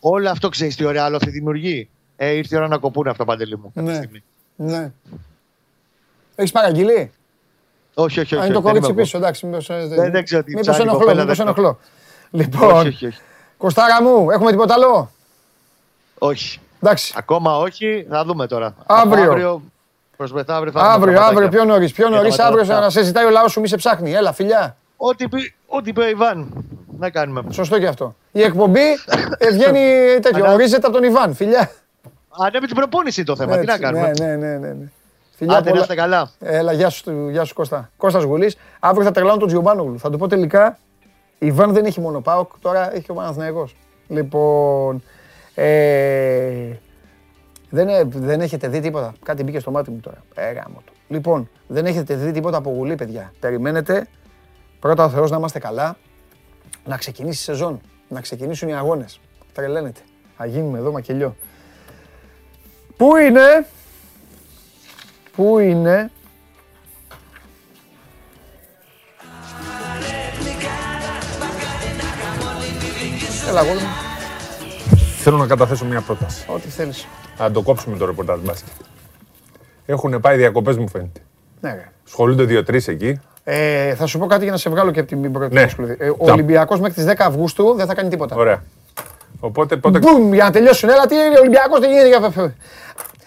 Όλο 0.00 0.30
αυτό 0.30 0.48
ξέρεις 0.48 0.76
τι 0.76 0.84
ωραία 0.84 1.04
άλοθη 1.04 1.30
δημιουργεί. 1.30 1.88
Ε, 2.16 2.30
ήρθε 2.30 2.54
η 2.54 2.58
ώρα 2.58 2.68
να 2.68 2.78
κοπούν 2.78 3.08
αυτό 3.08 3.24
παντελή 3.24 3.58
μου. 3.58 3.72
Ναι. 3.74 4.00
ναι. 4.56 4.92
Έχεις 6.34 6.52
παραγγείλει; 6.52 7.12
Όχι, 7.94 8.20
όχι, 8.20 8.36
όχι. 8.36 8.44
είναι 8.44 8.54
το 8.54 8.60
κορίτσι 8.60 8.92
πίσω, 8.92 9.16
εντάξει. 9.18 9.46
Μήπως, 9.46 9.70
ε, 9.70 9.86
δεν, 9.86 10.10
δεν 10.10 10.24
ξέρω 10.24 10.42
τι 10.42 10.54
Μήπως 10.54 10.78
ενοχλώ, 10.78 11.14
μήπως 11.14 11.38
ενοχλώ. 11.40 11.78
Λοιπόν, 12.30 12.70
όχι, 12.70 12.88
όχι, 12.88 13.06
όχι. 13.06 13.20
Κωστάρα 13.56 14.02
μου, 14.02 14.30
έχουμε 14.30 14.50
τίποτα 14.50 14.74
άλλο; 14.74 15.10
Όχι. 16.18 16.60
Εντάξει. 16.82 17.14
Ακόμα 17.16 17.58
όχι, 17.58 18.06
θα 18.10 18.24
δούμε 18.24 18.46
τώρα. 18.46 18.74
Αύριο. 18.86 19.30
αύριο 19.30 19.62
προς 20.16 20.32
μεθαύριο 20.32 20.72
θα 20.72 20.80
Αύριο, 20.80 21.20
αύριο, 21.20 21.48
πιο 21.48 21.64
νωρίς. 21.64 21.92
Πιο 21.92 22.08
νωρίς 22.08 22.38
αύριο 22.38 22.64
να 22.64 22.90
σε 22.90 23.02
ζητάει 23.02 23.24
ο 23.24 23.30
λαός 23.30 23.52
σου, 23.52 23.60
μη 23.60 23.68
σε 23.68 23.76
ψάχνει. 23.76 24.12
Έλα, 24.12 24.32
φιλιά. 24.32 24.76
Ό,τι 24.96 25.28
πει, 25.28 25.54
ό,τι 25.66 25.92
πει 25.92 26.00
ο 26.00 26.08
Ιβάν. 26.08 26.66
Να 26.98 27.10
κάνουμε. 27.10 27.42
Σωστό 27.50 27.78
και 27.78 27.86
αυτό. 27.86 28.16
Η 28.32 28.42
εκπομπή 28.42 28.80
ε, 29.38 29.50
βγαίνει 29.50 29.80
τέτοιο. 30.20 30.52
Ορίζεται 30.52 30.86
από 30.86 30.96
τον 30.96 31.04
Ιβάν, 31.04 31.34
φιλιά. 31.34 31.70
Ανέβει 32.38 32.66
την 32.66 32.76
προπόνηση 32.76 33.24
το 33.24 33.36
θέμα. 33.36 33.58
Τι 33.58 33.66
να 33.66 33.78
κάνουμε. 33.78 34.12
Ναι, 34.18 34.36
ναι, 34.36 34.56
ναι. 34.56 34.68
ναι. 34.72 34.90
Φιλιά 35.36 35.56
Άντε, 35.56 35.70
πολλά... 35.70 35.94
καλά. 35.94 36.30
Έλα, 36.38 36.72
γεια 36.72 36.88
σου, 36.88 37.28
γεια 37.28 37.44
σου 37.44 37.54
Κώστα. 37.54 37.90
Κώστας 37.96 38.22
Γουλής. 38.22 38.56
Αύριο 38.80 39.04
θα 39.04 39.10
τρελάνω 39.10 39.36
τον 39.36 39.48
Τζιομπάνογλου. 39.48 39.98
Θα 39.98 40.10
του 40.10 40.18
πω 40.18 40.28
τελικά, 40.28 40.78
η 41.38 41.50
Βαν 41.50 41.72
δεν 41.72 41.84
έχει 41.84 42.00
μόνο 42.00 42.20
ΠΑΟΚ, 42.20 42.50
τώρα 42.60 42.94
έχει 42.94 43.10
ο 43.10 43.14
Παναθηναϊκός. 43.14 43.76
Λοιπόν, 44.08 45.02
ε, 45.54 46.76
δεν, 47.70 47.88
ε, 47.88 48.04
δεν 48.04 48.40
έχετε 48.40 48.68
δει 48.68 48.80
τίποτα. 48.80 49.14
Κάτι 49.22 49.42
μπήκε 49.42 49.58
στο 49.58 49.70
μάτι 49.70 49.90
μου 49.90 50.00
τώρα. 50.00 50.24
Ε, 50.34 50.52
το. 50.52 50.82
Λοιπόν, 51.08 51.48
δεν 51.66 51.86
έχετε 51.86 52.14
δει 52.14 52.32
τίποτα 52.32 52.56
από 52.56 52.70
Γουλή, 52.70 52.94
παιδιά. 52.94 53.32
Περιμένετε, 53.40 54.06
πρώτα 54.80 55.04
ο 55.04 55.08
Θεός 55.08 55.30
να 55.30 55.36
είμαστε 55.36 55.58
καλά, 55.58 55.96
να 56.84 56.96
ξεκινήσει 56.96 57.40
η 57.40 57.44
σεζόν, 57.44 57.80
να 58.08 58.20
ξεκινήσουν 58.20 58.68
οι 58.68 58.74
αγώνες. 58.74 59.20
Τρελαίνετε. 59.52 60.00
Θα 60.36 60.46
γίνουμε 60.46 60.78
εδώ 60.78 60.92
μακελιό. 60.92 61.36
Πού 62.96 63.16
είναι, 63.16 63.66
Πού 65.36 65.58
είναι; 65.58 66.10
Έλα, 73.48 73.64
μου. 73.64 73.70
Θέλω 75.18 75.36
να 75.36 75.46
καταθέσω 75.46 75.84
μια 75.84 76.00
πρόταση. 76.00 76.44
Ό,τι 76.48 76.68
θέλεις. 76.68 77.06
Να 77.38 77.50
το 77.50 77.62
κόψουμε 77.62 77.96
το 77.96 78.06
ρεπορτάζ 78.06 78.40
μπάσκετ. 78.40 78.72
Έχουν 79.86 80.20
πάει 80.20 80.36
διακοπές 80.36 80.76
μου 80.76 80.88
φαίνεται. 80.88 81.20
Ναι, 81.60 81.70
ρε. 81.70 81.88
Σχολούνται 82.04 82.44
δύο-τρεις 82.44 82.88
εκεί. 82.88 83.20
Ε, 83.44 83.94
θα 83.94 84.06
σου 84.06 84.18
πω 84.18 84.26
κάτι 84.26 84.42
για 84.42 84.52
να 84.52 84.58
σε 84.58 84.70
βγάλω 84.70 84.90
και 84.90 85.00
από 85.00 85.08
την 85.08 85.32
πρώτη 85.32 85.54
ναι. 85.54 85.66
ε, 85.98 86.08
Ο 86.08 86.16
Ολυμπιακός 86.18 86.80
μέχρι 86.80 87.04
τις 87.04 87.12
10 87.12 87.14
Αυγούστου 87.18 87.74
δεν 87.74 87.86
θα 87.86 87.94
κάνει 87.94 88.08
τίποτα. 88.08 88.36
Ωραία. 88.36 88.62
Οπότε 89.40 89.76
πότε. 89.76 89.98
Μπουμ, 89.98 90.34
για 90.34 90.44
να 90.44 90.50
τελειώσουν. 90.50 90.88
Έλα, 90.88 91.06
τι 91.06 91.14
είναι 91.14 91.36
ο 91.36 91.40
Ολυμπιακός, 91.40 91.80
δεν 91.80 91.90
γίνεται. 91.90 92.54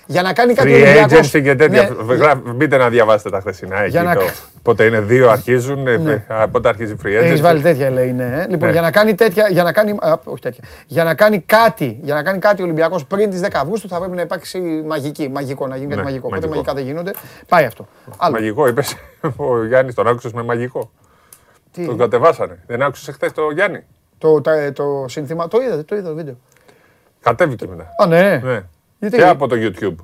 Για 0.08 0.22
να 0.22 0.34
κάνει 0.34 0.54
κάτι 0.54 0.74
ο 0.74 0.76
Ολυμπιακός. 0.76 1.32
και 1.32 1.56
τέτοια. 1.56 1.90
Ναι. 2.06 2.36
Μπείτε 2.54 2.78
να 2.78 2.90
διαβάσετε 2.90 3.30
τα 3.30 3.40
χθεσινά. 3.40 3.84
Εκεί, 3.84 3.98
να... 3.98 4.16
το... 4.16 4.22
Πότε 4.62 4.84
είναι 4.84 5.00
δύο 5.00 5.30
αρχίζουν, 5.30 5.84
ναι. 5.84 6.26
πότε 6.52 6.70
αρχίζει 6.70 6.94
η 6.94 6.98
free 7.04 7.08
agency. 7.08 7.24
Έχεις 7.24 7.42
βάλει 7.42 7.62
τέτοια 7.62 7.90
λέει, 7.90 8.12
ναι. 8.12 8.46
Λοιπόν, 8.50 8.68
ναι. 8.68 8.72
για 8.72 8.82
να 8.82 8.92
κάνει 8.92 9.16
τέτοια, 9.16 9.48
για 9.50 9.64
να 9.64 9.72
κάνει, 9.72 9.92
α, 9.92 10.20
όχι 10.24 10.42
τέτοια, 10.42 10.64
για 10.88 11.04
να 11.04 11.16
κάνει 11.16 11.40
κάτι, 11.40 12.00
για 12.02 12.14
να 12.14 12.24
κάνει 12.24 12.40
κάτι 12.40 12.62
ο 12.62 12.66
Ολυμπιακός 12.66 13.06
πριν 13.06 13.30
τις 13.30 13.42
10 13.44 13.48
Αυγούστου 13.54 13.88
θα 13.88 14.00
πρέπει 14.00 14.16
να 14.16 14.22
υπάρξει 14.22 14.60
μαγική, 14.86 15.30
μαγικό, 15.30 15.68
να 15.68 15.76
γίνει 15.76 15.88
κάτι 15.88 16.00
ναι, 16.00 16.04
μαγικό. 16.04 16.30
Πότε 16.30 16.48
μαγικά 16.48 16.74
δεν 16.74 16.84
γίνονται, 16.84 17.12
πάει 17.48 17.66
αυτό. 17.66 17.88
Άλλο. 18.18 18.34
Μαγικό 18.34 18.68
είπες, 18.68 18.96
ο 19.38 19.66
Γιάννης 19.66 19.96
τον 19.96 20.08
άκουσες 20.08 20.32
με 20.32 20.44
μαγικό; 20.44 20.92
Τι; 21.72 21.86
Τον 21.86 21.98
κατεβάσανε. 21.98 22.64
Δεν 22.68 22.82
άκουσες 22.82 23.16
χθες 23.16 23.32
το 23.32 23.52
Γιάννη; 23.52 23.84
Το, 24.18 24.42
το, 24.42 24.52
το 24.74 25.06
σύνθημα, 25.08 25.48
το 25.48 25.62
είδατε, 25.62 25.84
το 25.84 25.96
είδα 25.96 26.10
το 26.10 26.16
βίντεο. 26.16 26.38
Κατέβηκε 27.22 27.68
μετά. 27.68 27.88
Α, 28.04 28.08
ναι. 28.08 28.42
ναι. 28.44 28.64
Γιατί... 29.00 29.18
Και 29.18 29.28
από 29.28 29.48
το 29.48 29.56
YouTube. 29.60 29.96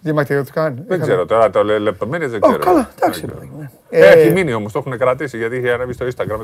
Διαμαρτυρήθηκαν. 0.00 0.84
Δεν 0.86 1.00
ξέρω 1.00 1.26
τώρα, 1.26 1.50
το 1.50 1.64
λεπτομέρειες 1.64 2.30
δεν 2.30 2.40
ξέρω. 2.40 2.58
Καλά, 2.58 2.90
εντάξει. 2.96 3.24
Ε, 3.90 4.06
έχει 4.06 4.30
μείνει 4.30 4.52
όμως, 4.52 4.72
το 4.72 4.78
έχουν 4.78 4.98
κρατήσει 4.98 5.36
γιατί 5.36 5.56
είχε 5.56 5.72
ανέβει 5.72 5.92
στο 5.92 6.06
Instagram, 6.06 6.40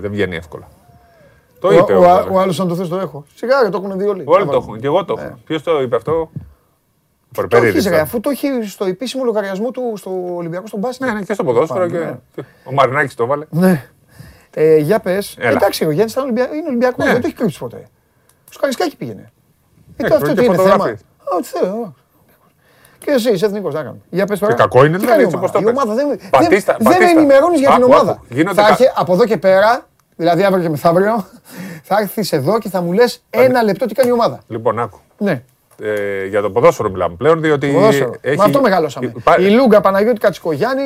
δεν 0.00 0.10
βγαίνει 0.10 0.36
εύκολα. 0.36 0.68
Το 1.62 1.72
είπε. 1.72 1.94
Ο, 1.94 2.26
ο, 2.30 2.38
άλλος, 2.38 2.60
αν 2.60 2.68
το 2.68 2.74
θες, 2.74 2.88
το 2.88 2.96
έχω. 2.96 3.24
Σιγά, 3.34 3.68
το 3.68 3.82
έχουν 3.84 3.98
δει 3.98 4.06
όλοι. 4.06 4.22
Όλοι 4.26 4.46
το 4.46 4.56
έχουν. 4.56 4.80
Και 4.80 4.86
εγώ 4.86 5.04
το 5.04 5.14
έχω. 5.18 5.26
Ε. 5.26 5.36
Ποιος 5.44 5.62
το 5.62 5.82
είπε 5.82 5.96
αυτό; 5.96 6.30
Το 7.48 7.56
έχει, 7.56 7.88
αφού 7.88 8.20
το 8.20 8.30
έχει 8.30 8.48
στο 8.66 8.84
επίσημο 8.84 9.24
λογαριασμό 9.24 9.70
του 9.70 9.92
στο 9.96 10.34
Ολυμπιακό 10.34 10.66
στον 10.66 10.80
Μπάσκετ. 10.80 11.08
Ναι, 11.08 11.14
ναι, 11.14 11.22
και 11.22 11.34
στο 11.34 11.44
ποδόσφαιρο. 11.44 11.86
Και... 11.86 11.98
Ναι. 11.98 12.18
Ο 12.64 12.72
Μαρινάκης 12.72 13.14
το 13.14 13.26
βάλε. 13.26 13.44
Ναι. 13.50 13.88
Ε, 14.54 14.76
για 14.76 15.00
πες. 15.00 15.36
Εντάξει, 15.38 15.84
ο 15.84 15.90
Γιάννης 15.90 16.14
είναι 16.14 16.48
Ολυμπιακός, 16.66 17.04
ναι. 17.04 17.12
δεν 17.12 17.20
το 17.20 17.26
έχει 17.26 17.36
κρύψει 17.36 17.58
ποτέ. 17.58 17.86
Στο 18.50 18.60
Καρισκάκι 18.60 18.96
πήγαινε. 18.96 19.32
Ε, 19.96 20.06
αυτό 20.06 20.34
τι 20.34 20.44
είναι 20.44 20.56
θέμα. 20.56 20.96
Και 23.04 23.10
εσύ 23.10 23.32
είσαι 23.32 23.46
εθνικός, 23.46 23.74
να 23.74 23.96
Για 24.10 24.26
πες 24.26 24.38
τώρα. 24.38 24.52
Και 24.52 24.62
κακό 24.62 24.84
είναι 24.84 24.98
δηλαδή, 24.98 25.22
έτσι 25.22 25.36
το 25.52 25.58
Η 25.60 25.66
ομάδα 25.66 25.94
δεν, 25.94 26.06
πατίστα, 26.30 26.76
δεν, 26.78 26.82
πατίστα. 26.82 27.04
με 27.04 27.10
ενημερώνεις 27.10 27.60
για 27.60 27.70
την 27.70 27.82
ομάδα. 27.82 28.22
θα 28.54 28.68
έχει 28.68 28.84
από 28.94 29.12
εδώ 29.12 29.24
και 29.24 29.36
πέρα, 29.36 29.86
δηλαδή 30.16 30.44
αύριο 30.44 30.62
και 30.62 30.68
μεθαύριο, 30.68 31.26
θα 31.88 31.98
έρθεις 32.00 32.32
εδώ 32.32 32.58
και 32.58 32.68
θα 32.68 32.80
μου 32.80 32.92
λες 32.92 33.24
ένα 33.30 33.62
λεπτό 33.62 33.86
τι 33.86 33.94
κάνει 33.94 34.08
η 34.08 34.12
ομάδα. 34.12 34.38
Λοιπόν, 34.46 34.78
άκου. 34.78 34.98
Ναι. 35.18 35.42
Ε, 35.82 36.26
για 36.26 36.40
το 36.40 36.50
ποδόσφαιρο 36.50 36.90
μιλάμε 36.90 37.14
πλέον, 37.14 37.40
διότι. 37.40 37.76
Έχει... 38.20 38.36
Με 38.36 38.44
αυτό 38.44 38.60
μεγαλώσαμε. 38.60 39.12
Η 39.38 39.50
Λούγκα, 39.50 39.80
Παναγιώτη 39.80 40.20
Κατσικογιάννη, 40.20 40.82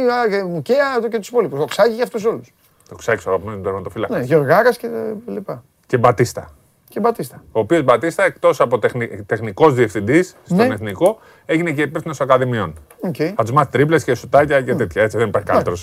Μουκέα 0.48 0.98
και 1.10 1.18
τους 1.18 1.28
υπόλοιπους. 1.28 1.58
Το 1.58 1.64
ξάκι 1.64 1.92
για 1.92 2.04
αυτούς 2.04 2.24
όλους. 2.24 2.54
Το 2.88 2.94
ξάκι, 2.94 3.28
ο 3.28 3.30
αγαπημένο 3.30 3.62
τερματοφύλακα. 3.62 4.18
Ναι, 4.18 4.24
Γεωργάρας 4.24 4.76
και 4.76 4.88
λοιπά. 5.26 5.64
Και 5.86 5.96
Μπατίστα. 5.98 6.50
Και 6.96 7.02
Μπατίστα. 7.02 7.42
Ο 7.52 7.60
οποίος 7.60 7.82
Μπατίστα, 7.82 8.24
εκτός 8.24 8.60
από 8.60 8.78
τεχνη, 8.78 9.22
τεχνικός 9.26 9.74
διευθυντής 9.74 10.36
στον 10.44 10.56
ναι. 10.56 10.74
εθνικό, 10.74 11.18
έγινε 11.44 11.72
και 11.72 11.82
υπεύθυνος 11.82 12.20
ακαδημιών. 12.20 12.74
Okay. 13.00 13.32
Θα 13.36 13.44
του 13.44 13.52
μάθει 13.52 13.70
τρίπλες 13.70 14.04
και 14.04 14.14
σουτάκια 14.14 14.62
και 14.62 14.74
τέτοια. 14.74 15.02
Έτσι 15.02 15.18
δεν 15.18 15.28
υπάρχει 15.28 15.48
καλύτερο 15.48 15.76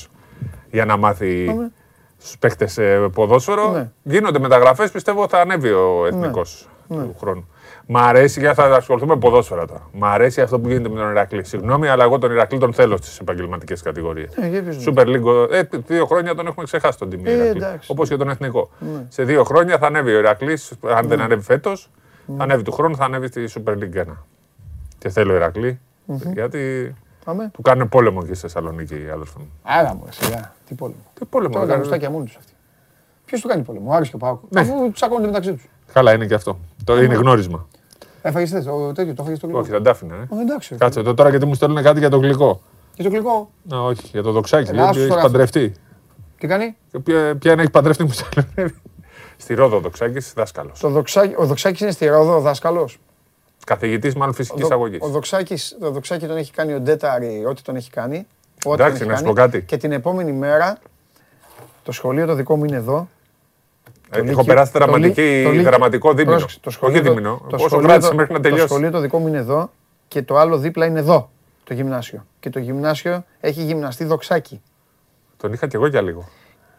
για 0.72 0.85
να 0.85 0.98
μάθει 0.98 1.53
ναι. 1.57 1.69
στους 2.18 2.38
παίχτε 2.38 2.69
ε, 2.76 3.07
ποδόσφαιρο. 3.14 3.72
Ναι. 3.72 3.91
Γίνονται 4.03 4.40
μεταγραφές, 4.40 4.91
πιστεύω 4.91 5.27
θα 5.27 5.40
ανέβει 5.40 5.69
ο 5.69 6.06
εθνικός 6.06 6.69
του 6.88 7.15
χρόνου. 7.19 7.48
Μ' 7.88 7.97
αρέσει, 7.97 8.39
για 8.39 8.53
θα 8.53 8.64
ασχοληθούμε 8.64 9.14
με 9.14 9.19
ποδόσφαιρα 9.19 9.65
τώρα. 9.65 9.89
Μ' 9.91 10.05
αρέσει 10.05 10.41
αυτό 10.41 10.60
που 10.60 10.68
γίνεται 10.68 10.89
με 10.89 10.95
τον 10.95 11.10
Ηρακλή. 11.10 11.43
Συγγνώμη, 11.43 11.88
αλλά 11.88 12.03
εγώ 12.03 12.18
τον 12.19 12.31
Ηρακλή 12.31 12.60
τον 12.60 12.73
θέλω 12.73 12.97
στις 12.97 13.19
επαγγελματικές 13.19 13.81
κατηγορίες. 13.81 14.34
Super 14.88 15.05
League, 15.05 15.51
ε, 15.51 15.61
δύο 15.88 16.05
χρόνια 16.05 16.35
τον 16.35 16.47
έχουμε 16.47 16.65
ξεχάσει 16.65 16.97
τον 16.97 17.10
τιμή. 17.10 17.31
Ε, 17.31 17.53
Όπως 17.88 18.10
και 18.10 18.18
τον 18.18 18.30
εθνικό. 18.30 18.69
Ναι. 18.80 19.05
Σε 19.10 19.23
δύο 19.23 19.43
χρόνια 19.43 19.77
θα 19.77 19.88
ανέβει 19.88 20.14
ο 20.14 20.18
Ηρακλής, 20.18 20.73
αν 20.95 21.07
δεν 21.07 21.18
ναι. 21.18 21.23
ανέβει 21.23 21.41
φέτος, 21.41 21.89
ναι. 22.26 22.38
θα 22.38 22.43
ανέβει 22.43 22.64
του 22.64 22.72
χρόνου, 22.72 22.95
θα 22.95 23.05
ανέβει 23.05 23.27
στη 23.27 23.49
Super 23.53 23.72
League 23.72 24.01
1. 24.01 24.03
Και 24.97 25.10
θέλω 25.10 25.34
Ηρακλή, 25.34 25.80
γιατί 26.34 26.93
Πάμε. 27.26 27.49
του 27.53 27.61
κάνουν 27.61 27.89
πόλεμο 27.89 28.22
και 28.22 28.34
στη 28.34 28.41
Θεσσαλονίκη, 28.41 28.95
αδερφό 29.14 29.39
μου. 29.39 29.51
Άρα 29.64 29.95
μου, 29.95 30.07
σιγά. 30.10 30.53
Τι 30.68 30.76
πόλεμο. 30.76 30.99
Τι 31.14 31.26
πόλεμο. 31.26 31.53
Τώρα 31.53 31.81
τα 31.99 32.10
μόνοι 32.10 32.26
τους 32.26 32.35
αυτοί. 32.35 32.53
Ποιος 33.26 33.41
του 33.41 33.47
κάνει 33.47 33.64
πόλεμο, 33.64 33.91
ο 33.91 33.93
Άρης 33.93 34.10
και 34.10 34.15
ο 34.15 34.19
Πάοκ. 34.19 34.39
Ναι. 34.49 34.60
Αφού 34.60 34.91
τσακώνονται 34.91 35.27
μεταξύ 35.27 35.53
τους. 35.53 35.69
Καλά 35.93 36.14
είναι 36.14 36.26
και 36.26 36.34
αυτό. 36.34 36.60
Το 36.84 37.01
είναι 37.01 37.15
γνώρισμα. 37.15 37.68
Έφαγες 38.22 38.64
το 38.64 38.91
τέτοιο, 38.93 39.14
το 39.14 39.22
έφαγες 39.22 39.39
το 39.39 39.45
γλυκό. 39.45 39.60
Όχι, 39.61 39.69
δεν 39.69 39.84
τα 39.84 39.91
άφηνα. 39.91 40.15
Ε. 40.15 40.41
εντάξει. 40.41 40.76
Κάτσε 40.76 41.01
το 41.01 41.14
τώρα 41.14 41.30
γιατί 41.30 41.45
μου 41.45 41.53
στέλνουν 41.53 41.84
κάτι 41.84 41.99
για 41.99 42.10
το 42.10 42.18
γλυκό. 42.18 42.61
Για 42.95 43.03
το 43.03 43.10
γλυκό. 43.10 43.49
Να, 43.64 43.80
όχι, 43.80 44.07
για 44.11 44.23
το 44.23 44.31
δοξάκι. 44.31 44.72
Ε, 44.76 44.84
έχεις 44.84 45.07
παντρευτεί. 45.07 45.73
Τι 46.38 46.47
κάνει; 46.47 46.76
Ποια, 47.03 47.35
ποια 47.35 47.55
έχει 47.57 47.69
παντρευτεί 47.69 48.03
μου 48.03 48.11
στέλνουν. 48.11 48.73
Στη 49.38 49.53
Ρόδο 49.53 49.76
ο 49.76 49.80
δοξάκι 49.80 50.26
δάσκαλος. 50.35 50.84
ο 50.84 51.45
δοξάκι 51.45 51.84
είναι 51.84 51.91
στη 51.91 52.05
Ρόδο 52.05 52.35
ο 52.35 52.39
δάσκαλος. 52.39 52.99
Καθηγητής 53.65 54.15
μάλλον 54.15 54.34
φυσικής 54.34 54.72
αγωγής. 54.72 54.99
Ο 55.01 55.07
δοξάκι 55.07 55.55
το 55.80 55.91
δοξάκι 55.91 56.27
τον 56.27 56.38
έχει 56.38 56.51
κάνει 56.51 56.73
ο 56.73 56.80
Ντέταρη, 56.80 57.43
ό,τι 57.47 57.61
τον 57.61 57.76
έχει 57.76 57.89
κάνει. 57.89 58.27
Εντάξει, 58.65 59.05
να 59.05 59.18
σου 59.18 59.23
πω 59.23 59.34
κάτι. 59.34 59.61
Και 59.61 59.77
την 59.77 59.91
επόμενη 59.91 60.31
μέρα 60.31 60.77
το 61.84 61.91
σχολείο 61.91 62.26
το 62.26 62.34
δικό 62.34 62.55
μου 62.55 62.64
είναι 62.64 62.76
εδώ 62.76 63.07
Έχω 64.14 64.44
περάσει 64.44 64.72
δραματική, 64.72 65.61
δραματικό 65.64 66.14
δίμηνο. 66.14 66.45
Το 66.61 66.69
σχολείο, 66.69 66.99
Όχι 66.99 67.10
δίμηνο. 67.10 67.41
Όσο 67.52 67.77
κράτησε 67.77 68.14
μέχρι 68.14 68.34
να 68.34 68.40
τελειώσει. 68.40 68.61
Το 68.61 68.68
σχολείο 68.68 68.91
το 68.91 68.99
δικό 68.99 69.18
μου 69.18 69.27
είναι 69.27 69.38
εδώ 69.38 69.69
και 70.07 70.22
το 70.22 70.38
άλλο 70.38 70.57
δίπλα 70.57 70.85
είναι 70.85 70.99
εδώ. 70.99 71.30
Το 71.64 71.73
γυμνάσιο. 71.73 72.26
Και 72.40 72.49
το 72.49 72.60
γυμνάσιο 72.60 73.23
έχει 73.40 73.64
γυμναστεί 73.64 74.03
δοξάκι. 74.03 74.61
Τον 75.38 75.53
είχα 75.53 75.68
κι 75.68 75.76
εγώ 75.76 75.88
για 75.88 76.02
λίγο. 76.02 76.27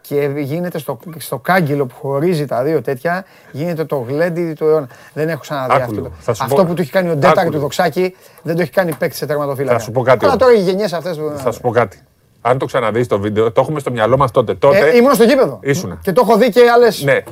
Και 0.01 0.31
γίνεται 0.37 0.77
στο, 0.77 0.99
στο 1.17 1.39
κάγκελο 1.39 1.85
που 1.85 1.95
χωρίζει 1.95 2.45
τα 2.45 2.63
δύο 2.63 2.81
τέτοια, 2.81 3.25
γίνεται 3.51 3.85
το 3.85 3.97
γλέντι 3.97 4.53
του 4.53 4.65
αιώνα. 4.65 4.87
Δεν 5.13 5.29
έχω 5.29 5.39
ξαναδεί 5.39 5.81
αυτό. 5.81 6.11
Αυτό 6.27 6.65
που 6.65 6.73
του 6.73 6.81
έχει 6.81 6.91
κάνει 6.91 7.09
ο 7.09 7.15
Ντέταρη 7.15 7.49
του 7.49 7.59
δοξάκι, 7.59 8.15
δεν 8.41 8.55
το 8.55 8.61
έχει 8.61 8.71
κάνει 8.71 8.95
παίκτης 8.95 9.17
σε 9.17 9.25
τερματοφύλακα. 9.25 9.77
Θα 9.77 9.83
σου 9.83 9.91
πω 9.91 10.01
κάτι. 10.01 10.25
Αλλά 10.25 10.35
τώρα 10.35 10.53
οι 10.53 10.61
γενιές 10.61 10.93
αυτές. 10.93 11.19
Θα 11.37 11.51
σου 11.51 11.61
πω 11.61 11.71
κάτι. 11.71 11.99
Αν 12.47 12.57
το 12.57 12.65
ξαναδείς 12.65 13.07
το 13.07 13.19
βίντεο, 13.19 13.51
το 13.51 13.61
έχουμε 13.61 13.79
στο 13.79 13.91
μυαλό 13.91 14.17
μας 14.17 14.31
τότε. 14.31 14.53
τότε 14.53 14.89
ε, 14.89 14.95
ήμουν 14.95 15.13
στο 15.13 15.23
γήπεδο. 15.23 15.59
Ήσουνα. 15.61 15.99
Και 16.01 16.11
το 16.11 16.21
έχω 16.27 16.37
δει 16.37 16.49
και 16.49 16.61
άλλε. 16.73 16.87
Ναι. 17.03 17.23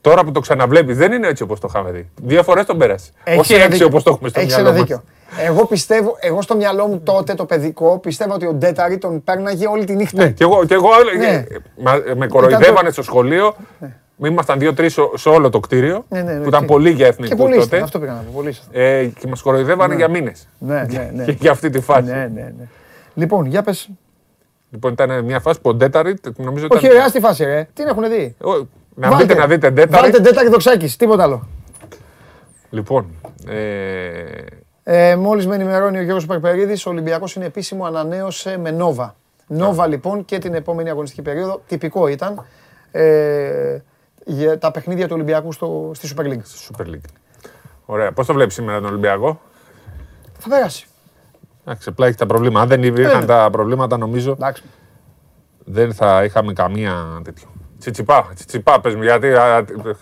Τώρα 0.00 0.24
που 0.24 0.32
το 0.32 0.40
ξαναβλέπεις, 0.40 0.96
δεν 0.96 1.12
είναι 1.12 1.28
έτσι 1.28 1.42
όπως 1.42 1.60
το 1.60 1.66
είχαμε 1.70 1.90
δει. 1.90 2.10
Δύο 2.22 2.42
φορές 2.42 2.64
τον 2.66 2.78
πέρασε. 2.78 3.10
Όχι 3.38 3.54
έξι 3.54 3.84
όπως 3.84 4.02
το 4.02 4.10
έχουμε 4.10 4.28
στο 4.28 4.40
Έχεις 4.40 4.54
μυαλό. 4.54 4.68
Έχει 4.68 4.78
δίκιο. 4.78 5.02
Εγώ 5.46 5.66
πιστεύω, 5.66 6.16
εγώ 6.20 6.42
στο 6.42 6.56
μυαλό 6.56 6.86
μου 6.86 7.00
τότε 7.00 7.34
το 7.34 7.44
παιδικό, 7.44 7.98
πιστεύω 7.98 8.34
ότι 8.34 8.46
ο 8.46 8.52
Ντέταρη 8.52 8.98
τον 8.98 9.24
πέρναγε 9.24 9.66
όλη 9.66 9.84
τη 9.84 9.94
νύχτα. 9.94 10.22
Ναι, 10.22 10.30
και 10.30 10.44
εγώ, 10.44 10.64
και 10.64 10.74
εγώ 10.74 10.88
ναι. 11.18 11.44
με 12.14 12.26
κοροϊδεύανε 12.26 12.90
στο 12.90 13.02
σχολείο. 13.02 13.54
Ναι. 13.78 14.28
Ήμασταν 14.28 14.58
δύο-τρεις 14.58 14.98
σε 15.14 15.28
όλο 15.28 15.50
το 15.50 15.60
κτίριο. 15.60 16.04
Ναι, 16.08 16.22
ναι, 16.22 16.32
ναι, 16.32 16.40
που 16.40 16.48
ήταν 16.48 16.64
πολύ 16.64 16.90
για 16.90 17.06
εθνικού 17.06 17.36
τότε. 17.36 17.56
Ήταν, 17.56 17.82
αυτό 17.82 17.98
πήγα 17.98 18.12
να 18.12 18.18
πω. 18.18 18.30
Πολύ 18.34 18.56
ε, 18.70 19.04
και 19.04 19.26
μας 19.26 19.42
κοροϊδεύανε 19.42 19.94
για 19.94 20.08
μήνες. 20.08 20.48
Ναι, 20.58 20.86
ναι, 20.90 21.10
ναι. 21.24 21.24
για 21.38 21.50
αυτή 21.50 21.70
τη 21.70 21.80
φάση. 21.80 22.10
Ναι, 22.10 22.30
ναι, 22.34 22.52
ναι. 22.58 22.68
Λοιπόν, 23.14 23.46
για 23.46 23.62
πες. 23.62 23.88
Λοιπόν, 24.72 24.92
ήταν 24.92 25.24
μια 25.24 25.40
φάση 25.40 25.60
που 25.60 25.70
ο 25.70 25.74
Ντέταρη 25.74 26.16
νομίζω. 26.36 26.66
Όχι, 26.70 26.90
ωραία 26.90 27.08
στη 27.08 27.20
φάση, 27.20 27.44
ρε. 27.44 27.68
Τι 27.74 27.82
έχουν 27.82 28.08
δει; 28.08 28.36
Να 28.94 29.08
βάλτε, 29.08 29.24
μπείτε 29.24 29.38
να 29.38 29.46
δείτε 29.46 29.70
Ντέταρη. 29.70 30.02
Βάλτε 30.02 30.20
Ντέταρη 30.20 30.48
δοξάκι, 30.48 30.96
τίποτα 30.96 31.22
άλλο. 31.22 31.48
Λοιπόν. 32.70 33.06
Ε... 33.46 34.24
Ε, 34.84 35.16
Μόλις 35.16 35.46
με 35.46 35.54
ενημερώνει 35.54 35.98
ο 35.98 36.02
Γιώργος 36.02 36.26
Περπερίδης, 36.26 36.86
ο 36.86 36.90
Ολυμπιακός 36.90 37.34
είναι 37.34 37.44
επίσημο, 37.44 37.84
ανανέωσε 37.84 38.58
με 38.58 38.70
Νόβα. 38.70 39.14
Νόβα 39.46 39.86
λοιπόν 39.86 40.24
και 40.24 40.38
την 40.38 40.54
επόμενη 40.54 40.90
αγωνιστική 40.90 41.22
περίοδο, 41.22 41.62
τυπικό 41.66 42.06
ήταν, 42.06 42.44
ε, 42.90 43.78
για 44.24 44.58
τα 44.58 44.70
παιχνίδια 44.70 45.06
του 45.06 45.14
Ολυμπιακού 45.14 45.52
στο, 45.52 45.90
στη 45.94 46.14
Super 46.16 46.22
League. 46.22 46.40
Στη 46.42 46.72
Super 46.72 46.86
League. 46.86 47.10
Ωραία. 47.86 48.12
Πώς 48.12 48.26
το 48.26 48.32
βλέπεις 48.34 48.54
σήμερα 48.54 48.80
τον 48.80 48.88
Ολυμπιακό; 48.88 49.40
Θα 50.38 50.48
πέρασει. 50.48 50.86
Εντάξει, 51.64 51.88
απλά 51.88 52.06
έχει 52.06 52.16
τα 52.16 52.26
προβλήματα. 52.26 52.62
Αν 52.62 52.68
δεν 52.68 52.82
υπήρχαν 52.82 53.22
ε, 53.22 53.26
τα 53.26 53.48
προβλήματα, 53.52 53.96
νομίζω 53.96 54.32
Εντάξει. 54.32 54.62
δεν 55.64 55.94
θα 55.94 56.24
είχαμε 56.24 56.52
καμία 56.52 57.20
τέτοιο. 57.24 57.48
Τσιτσιπά, 57.78 58.30
τσιτσιπά 58.34 58.80
πες 58.80 58.94
μου, 58.94 59.02
γιατί 59.02 59.28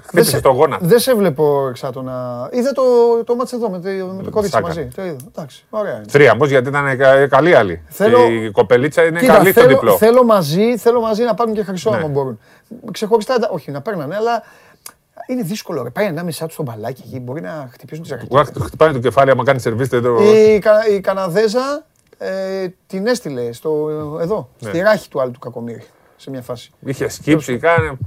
χτύπησες 0.03 0.41
το 0.41 0.51
γόνα. 0.51 0.79
Δεν 0.81 0.99
σε 0.99 1.15
βλέπω 1.15 1.67
εξάτω 1.69 2.03
να... 2.03 2.49
Είδα 2.53 2.73
το, 2.73 2.83
το 3.25 3.35
μάτς 3.35 3.53
εδώ 3.53 3.71
με, 3.71 3.79
το, 3.79 3.89
με 4.17 4.23
το 4.23 4.31
κορίτσι 4.31 4.61
μαζί. 4.61 4.89
Το 4.95 5.05
είδα. 5.05 5.17
Εντάξει, 5.29 5.65
ωραία. 5.71 6.03
Θρίαμβος 6.09 6.49
γιατί 6.49 6.69
ήταν 6.69 6.85
καλή 7.29 7.55
άλλη. 7.55 7.83
Θέλω... 7.89 8.31
η 8.31 8.51
κοπελίτσα 8.51 9.05
είναι 9.05 9.21
Κοίτα, 9.21 9.33
καλή 9.33 9.53
θέλω, 9.53 9.69
στο 9.69 9.75
διπλό. 9.75 9.97
Θέλω 9.97 10.25
μαζί, 10.25 10.77
θέλω 10.77 11.01
μαζί 11.01 11.23
να 11.23 11.35
πάρουν 11.35 11.55
και 11.55 11.63
χρυσό 11.63 11.91
ναι. 11.91 11.97
αν 11.97 12.11
μπορούν. 12.11 12.41
Ξεχωριστά, 12.93 13.35
όχι 13.51 13.71
να 13.71 13.81
παίρνανε, 13.81 14.17
αλλά 14.17 14.43
είναι 15.33 15.43
δύσκολο. 15.43 15.83
Ρε. 15.83 15.91
Πάει 15.91 16.07
ανάμεσά 16.07 16.45
τους 16.45 16.55
στο 16.55 16.63
μπαλάκι 16.63 17.03
εκεί. 17.07 17.21
Μπορεί 17.21 17.41
να 17.41 17.69
χτυπήσουν 17.73 18.03
τις 18.03 18.13
αρχέ. 18.13 18.27
Χτυπάει 18.63 18.93
το 18.93 18.99
κεφάλι 18.99 19.31
άμα 19.31 19.45
κάνει 19.45 19.61
σερβίς. 19.61 19.89
Το... 19.89 20.17
Η, 20.23 20.63
η 20.95 21.01
Καναδέζα 21.01 21.87
ε, 22.19 22.69
την 22.87 23.07
έστειλε 23.07 23.53
στο, 23.53 23.89
εδώ, 24.21 24.49
ναι. 24.61 24.69
στη 24.69 24.81
ράχη 24.81 25.09
του 25.09 25.21
άλλου 25.21 25.31
του 25.31 25.39
Κακομύρη 25.39 25.85
σε 26.17 26.31
μια 26.31 26.43
φάση. 26.43 26.71
Είχε 26.85 27.09
σκύψει, 27.09 27.59
κάνει. 27.59 27.99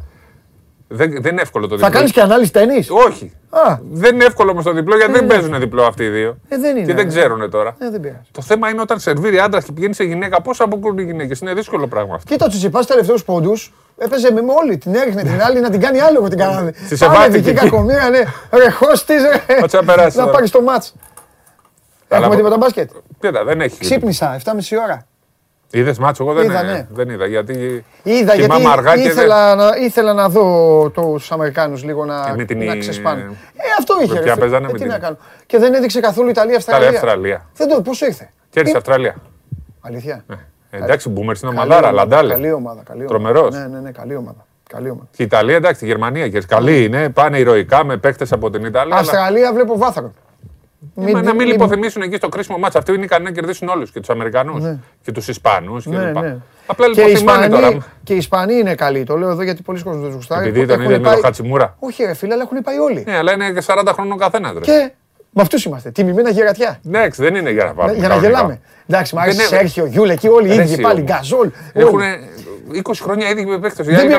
Δεν, 0.96 1.22
δεν 1.22 1.32
είναι 1.32 1.42
εύκολο 1.42 1.68
το 1.68 1.76
διπλό. 1.76 1.90
Θα 1.90 1.98
κάνεις 1.98 2.12
και 2.12 2.22
ανάλυση 2.22 2.52
τέννη. 2.52 2.86
Όχι. 3.08 3.34
Α. 3.50 3.78
Δεν 3.92 4.16
είναι 4.16 4.24
εύκολο 4.24 4.52
όμως 4.52 4.64
το 4.64 4.72
διπλό 4.72 4.96
γιατί 4.96 5.12
δεν 5.12 5.28
παίζουν 5.28 5.60
διπλό 5.60 5.84
αυτοί 5.84 6.04
οι 6.04 6.10
δύο. 6.10 6.38
Ε, 6.48 6.58
δεν 6.58 6.78
είναι. 6.78 6.86
Και 6.86 6.94
δεν 6.94 7.08
ξέρουν 7.08 7.50
τώρα. 7.50 7.76
Ε, 7.80 7.90
δεν 7.90 8.16
το 8.32 8.42
θέμα 8.42 8.70
είναι 8.70 8.82
όταν 8.82 9.00
σερβίρει 9.00 9.40
άντρας 9.40 9.64
και 9.64 9.72
πηγαίνει 9.72 9.94
σε 9.94 10.04
γυναίκα, 10.04 10.42
πώς 10.42 10.62
αποκρούν 10.62 10.98
οι 10.98 11.04
γυναίκες. 11.04 11.40
Είναι 11.40 11.54
δύσκολο 11.54 11.88
πράγμα 11.88 12.16
αυτό. 12.16 12.34
Κοίτα, 12.34 12.46
τους 12.46 12.58
Τσιπάς 12.58 12.86
τελευταίους 12.86 13.24
πόντους 13.24 13.74
έπαιζε 13.98 14.32
με 14.32 14.42
όλη. 14.64 14.78
Την 14.78 14.96
έριχνε 14.96 15.22
την 15.22 15.42
άλλη 15.42 15.60
να 15.60 15.70
την 15.70 15.80
κάνει 15.80 16.00
άλλο 16.00 16.30
την 16.30 16.38
κάνανε. 16.38 16.72
Τη 16.72 17.06
ευάτηκε. 17.06 17.54
κακομοίρα, 17.54 18.10
ναι. 18.10 18.24
Ρε, 18.52 18.70
χώστη, 18.70 19.14
Να 20.16 20.28
πάρεις 20.28 20.52
το 20.52 20.62
μάτς. 20.62 20.94
Έχουμε 22.08 22.36
τίποτα 22.36 22.58
μπάσκετ; 22.58 22.90
Κοίτα, 23.20 23.44
δεν 23.44 23.62
έχει. 23.62 23.80
Ξύπνησα 23.80 24.40
7,5 24.46 24.52
ώρα. 24.84 25.06
Είδες 25.76 25.98
μάτσο, 25.98 26.24
εγώ 26.24 26.34
δεν, 26.34 26.44
είδα, 26.46 26.64
ναι. 26.64 26.88
δεν 26.92 27.10
είδα. 27.10 27.26
Γιατί 27.26 27.86
είδα, 28.04 28.36
γιατί 28.36 28.68
αργά 28.72 28.96
ήθελα, 28.96 29.56
να, 29.56 29.70
ήθελα 29.82 30.14
να 30.14 30.30
δω 30.30 30.90
τους 30.90 31.32
Αμερικάνους 31.32 31.84
λίγο 31.84 32.06
να, 32.06 32.46
την... 32.46 32.64
να 32.64 32.78
ξεσπάνε. 32.78 33.22
Ε, 33.22 33.64
αυτό 33.80 33.96
είχε. 34.04 34.20
Ποια 34.20 34.36
παίζανε 34.36 34.68
ε, 34.70 34.74
τι 34.74 34.86
να 34.86 35.00
κάνω. 35.00 35.18
Και 35.46 35.58
δεν 35.58 35.74
έδειξε 35.74 36.00
καθόλου 36.00 36.30
Ιταλία-Αυστραλία. 36.30 36.88
Ιταλία-Αυστραλία. 36.88 37.50
Δεν 37.56 37.68
το, 37.68 37.82
πώ 37.82 37.92
ήρθε; 38.06 38.30
Κέρδισε 38.50 38.78
Αυστραλία. 38.78 39.16
Αλήθεια. 39.82 40.26
Ε, 40.70 40.78
εντάξει, 40.78 41.10
Μπούμερ 41.10 41.36
στην 41.36 41.50
ομαδάρα, 41.50 41.92
Λαντάλε. 41.92 42.34
Καλή 42.34 42.52
ομάδα. 42.52 42.84
Τρομερός. 43.08 43.56
Ναι, 43.56 43.68
ναι, 43.68 43.80
ναι, 43.80 43.92
καλή 43.92 44.16
ομάδα. 44.16 44.46
Καλή 44.70 44.90
ομάδα. 44.90 45.08
Και 45.12 45.22
η 45.22 45.26
Ιταλία, 45.26 45.56
εντάξει, 45.56 45.86
η 45.86 45.88
Γερμανία 45.88 46.30
και 46.30 46.42
καλή 46.42 46.84
είναι. 46.84 47.10
Πάνε 47.10 47.38
ηρωικά 47.38 47.86
με 47.86 47.98
παίκτες 47.98 48.32
από 48.32 48.50
την 48.50 48.66
Ιταλία. 48.66 48.96
Αυστραλία 48.96 49.48
αλλά... 49.48 49.54
βλέπω 49.54 49.78
βάθρο. 49.78 50.14
Μην, 50.96 51.18
να 51.18 51.34
μην 51.34 51.48
λιποθυμήσουν 51.48 52.02
εκεί 52.02 52.16
στο 52.16 52.30
κρίσιμο 52.30 52.58
μάτσα. 52.58 52.78
Αυτοί 52.78 52.94
είναι 52.94 53.04
ικανοί 53.04 53.24
να 53.24 53.32
κερδίσουν 53.32 53.68
όλους 53.68 53.92
και 53.92 54.00
τους 54.00 54.10
Αμερικανούς 54.10 54.62
ναι. 54.64 54.78
και 55.04 55.12
τους 55.12 55.28
Ισπανού 55.28 55.82
ναι, 55.84 56.12
ναι. 56.12 56.38
Απλά 56.66 56.88
λιποθυμάνε 56.88 57.50
τώρα. 57.50 57.78
Και 58.04 58.14
οι 58.14 58.18
Ισπανοί 58.18 58.54
είναι 58.54 58.76
καλοί. 58.76 59.04
Το 59.04 59.18
λέω 59.18 59.30
εδώ 59.30 59.44
γιατί 59.44 59.62
πολλοί 59.62 59.82
κόσμοι 59.82 60.00
δεν 60.00 60.08
τους 60.08 60.16
γουστάρουν. 60.16 60.48
Επειδή 60.48 60.66
τον 60.66 60.82
είδε 60.82 61.00
με 61.00 61.10
τον 61.10 61.22
Χατσιμούρα. 61.22 61.76
Όχι, 61.80 62.04
ρε 62.04 62.14
φίλε, 62.14 62.34
αλλά 62.34 62.44
έχουν 62.44 62.62
πάει 62.62 62.78
όλοι. 62.78 63.04
Ναι, 63.08 63.18
αλλά 63.18 63.34
είναι 63.34 63.52
και 63.52 63.64
40 63.66 63.92
χρόνων 63.94 64.18
καθένας. 64.18 64.54
Και 64.62 64.92
με 65.30 65.42
αυτούς 65.42 65.66
είμαστε. 65.66 65.92
Τιμημένα 65.92 66.30
γερατιά. 66.30 66.80
Ναι, 66.82 67.08
δεν 67.16 67.36
είναι 67.36 67.52
για 67.52 67.64
να 67.64 67.74
πάμε. 67.74 67.94
Για 67.94 68.08
να 68.08 68.16
γελάμε. 68.16 68.62
Εντάξει, 68.88 69.16
μου 69.16 69.22
αρέσει 69.22 69.40
Σέρχιο, 69.40 69.86
Γιούλ, 69.86 70.10
εκεί 70.10 70.28
όλοι 70.28 70.50
οι 70.50 70.56
ίδιοι 70.56 70.82
πάλι, 70.82 71.02
Γκασόλ. 71.02 71.50
Έχουν 71.74 72.02
20 72.84 72.92
χρόνια 73.02 73.30
ήδη 73.30 73.46
με 73.46 73.60
παίκτες. 73.60 73.86
Δεν, 73.86 74.10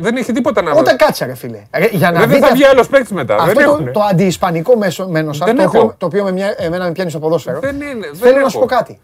δεν 0.00 0.16
έχει 0.16 0.32
τίποτα 0.32 0.62
να 0.62 0.70
βρει. 0.70 0.80
Όταν 0.80 0.96
κάτσε, 0.96 1.24
ρε 1.24 1.34
φίλε. 1.34 1.58
Για 1.90 2.10
να 2.10 2.26
δεν 2.26 2.40
θα 2.40 2.50
βγει 2.52 2.64
άλλος 2.64 2.88
παίκτης 2.88 3.10
μετά. 3.10 3.34
Αυτό 3.34 3.54
δεν 3.54 3.64
το, 3.84 3.90
το 3.92 4.00
αντιισπανικό 4.10 4.76
μένος, 5.08 5.38
το, 5.38 5.46
οποίο, 5.50 5.94
το 5.98 6.06
οποίο 6.06 6.24
με 6.24 6.54
εμένα 6.56 6.84
με 6.84 6.92
πιάνει 6.92 7.10
στο 7.10 7.18
ποδόσφαιρο. 7.18 7.60
Δεν 7.60 7.74
είναι, 7.74 8.10
θέλω 8.12 8.40
να 8.40 8.48
σου 8.48 8.58
πω 8.58 8.66
κάτι. 8.66 9.00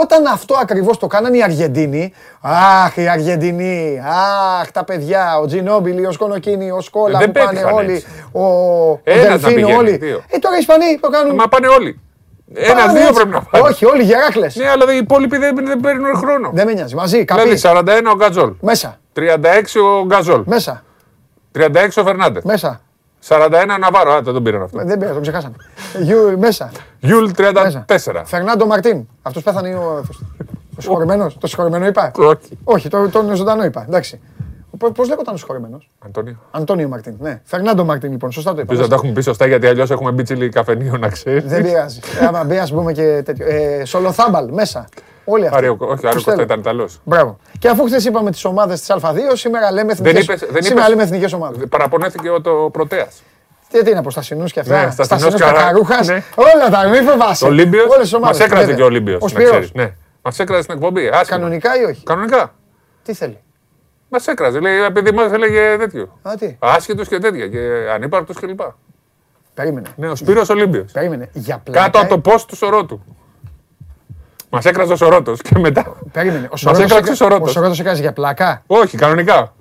Όταν 0.00 0.26
αυτό 0.26 0.54
ακριβώς 0.60 0.98
το 0.98 1.06
κάνανε 1.06 1.36
οι 1.36 1.42
Αργεντίνοι, 1.42 2.12
αχ, 2.40 2.96
οι 2.96 3.08
Αργεντινοί, 3.08 4.00
αχ, 4.60 4.70
τα 4.70 4.84
παιδιά, 4.84 5.38
ο 5.42 5.46
Τζινόμπιλι, 5.46 6.06
ο 6.06 6.12
Σκονοκίνη, 6.12 6.70
ο 6.70 6.80
Σκόλα 6.80 7.18
που 7.18 7.32
πάνε 7.32 7.62
όλοι, 7.74 8.04
ο 8.32 8.44
Δελφίνο 9.04 9.76
όλοι. 9.76 10.22
Ε, 10.28 10.38
τώρα 10.38 10.56
οι 10.56 10.58
Ισπανοί 10.58 10.98
το 11.00 11.08
κάνουν. 11.08 11.34
Μα 11.34 11.48
πάνε 11.48 11.66
όλοι. 11.66 12.00
Ένα-δύο 12.54 13.12
πρέπει 13.12 13.28
να 13.28 13.42
πάρει. 13.42 13.64
Όχι, 13.64 13.86
όλοι 13.86 14.02
γεράκλε. 14.02 14.46
Ναι, 14.54 14.68
αλλά 14.68 14.94
οι 14.94 14.96
υπόλοιποι 14.96 15.36
δεν, 15.36 15.54
δεν 15.66 15.80
παίρνουν 15.80 16.14
χρόνο. 16.16 16.50
Δεν 16.52 16.66
με 16.66 16.72
νοιάζει. 16.72 16.94
Μαζί, 16.94 17.24
καπί. 17.24 17.56
Δηλαδή 17.56 17.84
41 17.84 18.10
ο 18.12 18.16
Γκατζόλ. 18.16 18.52
Μέσα. 18.60 18.98
36 19.16 19.20
ο 20.00 20.04
Γκαζόλ. 20.04 20.42
Μέσα. 20.46 20.82
36 21.58 21.68
ο 21.96 22.02
Φερνάντε. 22.02 22.40
Μέσα. 22.44 22.80
41 23.28 23.52
ο 23.74 23.78
Ναβάρο. 23.78 24.12
Α, 24.12 24.22
δεν 24.22 24.34
τον 24.34 24.42
πήραν 24.42 24.62
αυτό. 24.62 24.78
Δεν 24.84 24.98
πήραν, 24.98 25.12
τον 25.12 25.22
ξεχάσαμε. 25.22 25.54
Γιου, 25.98 26.38
μέσα. 26.38 26.70
Γιουλ 26.98 27.30
34. 27.36 28.22
Φερνάντο 28.24 28.66
Μαρτίν. 28.66 29.08
Αυτό 29.22 29.40
πέθανε 29.40 29.74
ο. 29.74 30.04
Ο 30.76 30.80
συγχωρημένο. 30.80 31.30
Το 31.38 31.46
συγχωρημένο 31.46 31.86
είπα. 31.86 32.10
Όχι. 32.16 32.58
Όχι, 32.64 32.88
τον 32.88 33.34
ζωντανό 33.34 33.64
είπα. 33.64 33.84
Εντάξει. 33.88 34.20
Πώ 34.94 35.04
λέγονταν 35.04 35.34
ο 35.34 35.36
συγχωρημένο. 35.36 35.82
Αντώνιο. 35.98 36.36
Αντώνιο 36.50 36.88
Μαρτίν. 36.88 37.16
Ναι. 37.18 37.40
Φερνάντο 37.44 37.84
Μαρτίν, 37.84 38.10
λοιπόν. 38.10 38.32
Σωστά 38.32 38.54
το 38.54 38.60
είπα. 38.60 38.74
Πίσω 38.74 38.88
τα 38.88 38.94
έχουμε 38.94 39.12
πει 39.12 39.20
σωστά 39.20 39.46
γιατί 39.46 39.66
αλλιώς 39.66 39.90
έχουμε 39.90 40.10
μπει 40.10 40.22
τσιλί 40.22 40.48
καφενείο 40.48 40.96
να 40.96 41.08
ξέρεις. 41.08 41.44
Δεν 41.44 41.62
πειράζει. 41.62 42.00
Άμα 42.28 42.44
μπει, 42.44 42.58
ας 42.58 42.72
πούμε 42.72 42.92
και 42.92 43.22
τέτοιο. 43.24 43.46
Ε, 43.48 43.84
Σολοθάμπαλ 43.84 44.52
μέσα. 44.52 44.88
Όλοι 45.24 45.44
αυτοί. 45.44 45.56
Άριο, 45.56 45.76
όχι, 45.80 46.06
Άριο 46.06 46.22
Κώστα 46.24 46.42
ήταν 46.42 46.58
Ιταλός. 46.58 47.00
Μπράβο. 47.04 47.38
Και 47.58 47.68
αφού 47.68 47.84
χθες 47.84 48.04
είπαμε 48.04 48.30
τις 48.30 48.44
ομάδες 48.44 48.80
της 48.80 48.94
Α2, 49.02 49.16
σήμερα 49.32 49.72
λέμε 49.72 49.92
εθνικέ 51.02 51.34
ομάδες. 51.34 51.68
Παραπονέθηκε 51.68 52.28
το 52.42 52.68
Πρωτέας. 52.72 53.22
Τι, 53.70 53.82
τι 53.82 53.90
είναι 53.90 53.98
από 53.98 54.10
στασινού 54.10 54.44
και 54.44 54.60
αυτά; 54.60 54.84
Ναι, 54.84 55.04
στασινού 55.04 55.38
καρούχα. 55.38 56.04
Ναι. 56.04 56.22
Όλα 56.34 56.70
τα 56.70 56.88
μην 56.88 57.08
φοβάσαι. 57.08 57.44
Ο 57.44 57.48
Ολύμπιος; 57.48 58.18
Μας 58.20 58.40
έκραζε 58.40 58.74
και 58.74 58.82
ο 58.82 58.84
Ολύμπιος. 58.84 59.32
Ναι. 59.72 59.92
Μας 60.22 60.38
έκραζε 60.38 60.62
στην 60.62 60.74
εκπομπή. 60.74 61.10
Κανονικά 61.26 61.80
ή 61.80 61.84
όχι; 61.84 62.02
Κανονικά. 62.04 62.54
Τι 63.02 63.14
θέλει; 63.14 63.38
Μας 64.12 64.26
έκραζε, 64.26 64.60
λέει, 64.60 64.82
επειδή 64.82 65.12
μας 65.12 65.32
έλεγε 65.32 65.76
τέτοιο. 65.78 66.18
Α, 66.22 66.34
τι; 66.38 66.56
Άσχετος 66.58 67.08
και 67.08 67.18
τέτοια. 67.18 67.48
Και 67.48 67.88
ανύπαρκτος 67.94 68.36
κλπ. 68.36 68.60
Περίμενε. 69.54 69.88
Ναι, 69.96 70.08
ο 70.08 70.16
Σπύρος 70.16 70.48
Ολύμπιος. 70.48 70.92
Περίμενε. 70.92 71.28
Για 71.32 71.60
πλάκα... 71.64 71.82
Κάτω 71.82 71.98
από 71.98 72.08
το 72.08 72.18
πώ 72.18 72.44
του 72.46 72.56
σωρό 72.56 72.84
του. 72.84 73.04
Μας 74.50 74.64
έκραζε 74.64 74.92
ο 74.92 74.96
Σωρότος 74.96 75.42
και 75.42 75.58
μετά. 75.58 75.96
Περίμενε. 76.12 76.48
Ο 76.50 76.56
Σωρότος 77.46 77.80
έκραζε 77.80 78.00
για 78.00 78.12
πλάκα; 78.12 78.62
Όχι, 78.66 78.96
κανονικά. 78.96 79.54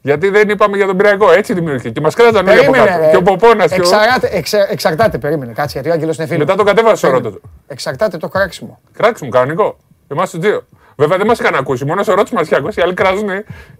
Γιατί 0.00 0.28
δεν 0.28 0.48
είπαμε 0.48 0.76
για 0.76 0.86
τον 0.86 0.96
Πυριακό, 0.96 1.32
έτσι 1.32 1.54
δημιουργήθηκε. 1.54 1.90
Και 1.90 2.00
μας 2.00 2.14
κράζανε 2.14 2.50
όλοι 2.50 2.66
από 2.66 2.72
κάτω. 2.72 3.10
Και 3.10 3.16
ο 3.16 3.22
Ποπόνας. 3.22 3.72
Και 3.72 3.80
ο... 3.80 4.56
εξαρτάται, 4.70 5.18
περίμενε. 5.18 5.52
Κάτσε 5.52 5.72
γιατί 5.72 5.88
ο 5.88 5.92
Άγγελος 5.92 6.16
είναι 6.16 6.26
φίλος. 6.26 6.40
Μετά 6.40 6.54
το 6.54 6.64
κατέβασε 6.64 7.06
ο 7.06 7.08
Σωρότος. 7.08 7.40
Εξαρτάται 7.66 8.16
το 8.16 8.28
κράξιμο. 8.28 8.80
Κράξιμο, 8.92 9.30
κανονικό. 9.30 9.76
Εμάς 10.08 10.30
τους 10.30 10.40
δύο. 10.40 10.66
Βέβαια 10.96 11.16
δεν 11.16 11.26
μας 11.26 11.38
είχαν 11.38 11.54
ακούσει. 11.54 11.84
Μόνο 11.84 12.02
ο 12.08 12.14
Ρότσι 12.14 12.34
μας 12.34 12.46
είχε 12.46 12.56
ακούσει. 12.56 12.80
Οι 12.80 12.82
άλλοι 12.82 12.94
κράζουν. 12.94 13.28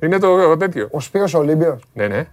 Είναι 0.01 0.19
το 0.19 0.57
τέτοιο. 0.57 0.89
Ο 0.91 1.01
Σπύρος 1.01 1.35
Ολύμπιος. 1.35 1.83
Ναι, 1.93 2.07
ναι. 2.07 2.27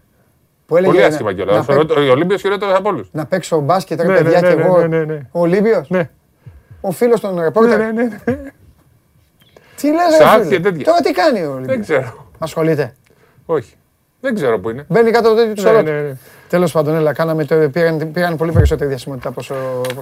Που 0.65 0.77
έλεγε, 0.77 0.93
Πολύ 0.93 1.03
άσχημα 1.03 1.33
κιόλας. 1.33 1.67
Ο 1.67 2.11
Ολύμπιος 2.11 2.41
χειρότερος 2.41 2.75
από 2.75 2.89
όλους. 2.89 3.09
Να 3.11 3.25
παίξω 3.25 3.59
μπάσκετ, 3.59 4.01
ρε 4.01 4.07
ναι, 4.07 4.17
παιδιά 4.17 4.41
ναι, 4.41 4.49
και 4.49 4.55
ναι, 4.55 4.61
εγώ. 4.61 5.27
Ο 5.31 5.39
Ολύμπιος. 5.39 5.89
Ο 6.81 6.91
φίλος 6.91 7.19
των 7.19 7.39
ρεπόρτερ. 7.39 7.77
Ναι, 7.77 7.91
ναι, 7.91 8.03
ναι. 8.25 8.37
Τι 9.75 9.87
λες, 9.87 10.83
Τώρα 10.83 11.01
τι 11.01 11.11
κάνει 11.11 11.43
ο 11.43 11.51
Ολύμπιος; 11.51 11.67
Δεν 11.67 11.81
ξέρω. 11.81 12.27
Ασχολείται. 12.39 12.93
Όχι. 13.45 13.73
Δεν 14.21 14.35
ξέρω 14.35 14.59
πού 14.59 14.69
είναι. 14.69 14.85
Μπαίνει 14.87 15.11
κάτω 15.11 15.29
το 15.29 15.35
τέτοιο 15.35 15.53
του 15.63 15.81
ναι, 15.83 16.17
Τέλος 16.49 16.71
πάντων, 16.71 16.95
έλα, 16.95 17.13
κάναμε 17.13 17.45
το, 17.45 17.69
πήραν, 17.73 18.11
πήραν 18.11 18.37
πολύ 18.37 18.51
περισσότερη 18.51 18.89
διασημότητα 18.89 19.29
από 19.29 19.39
όσο 19.39 19.55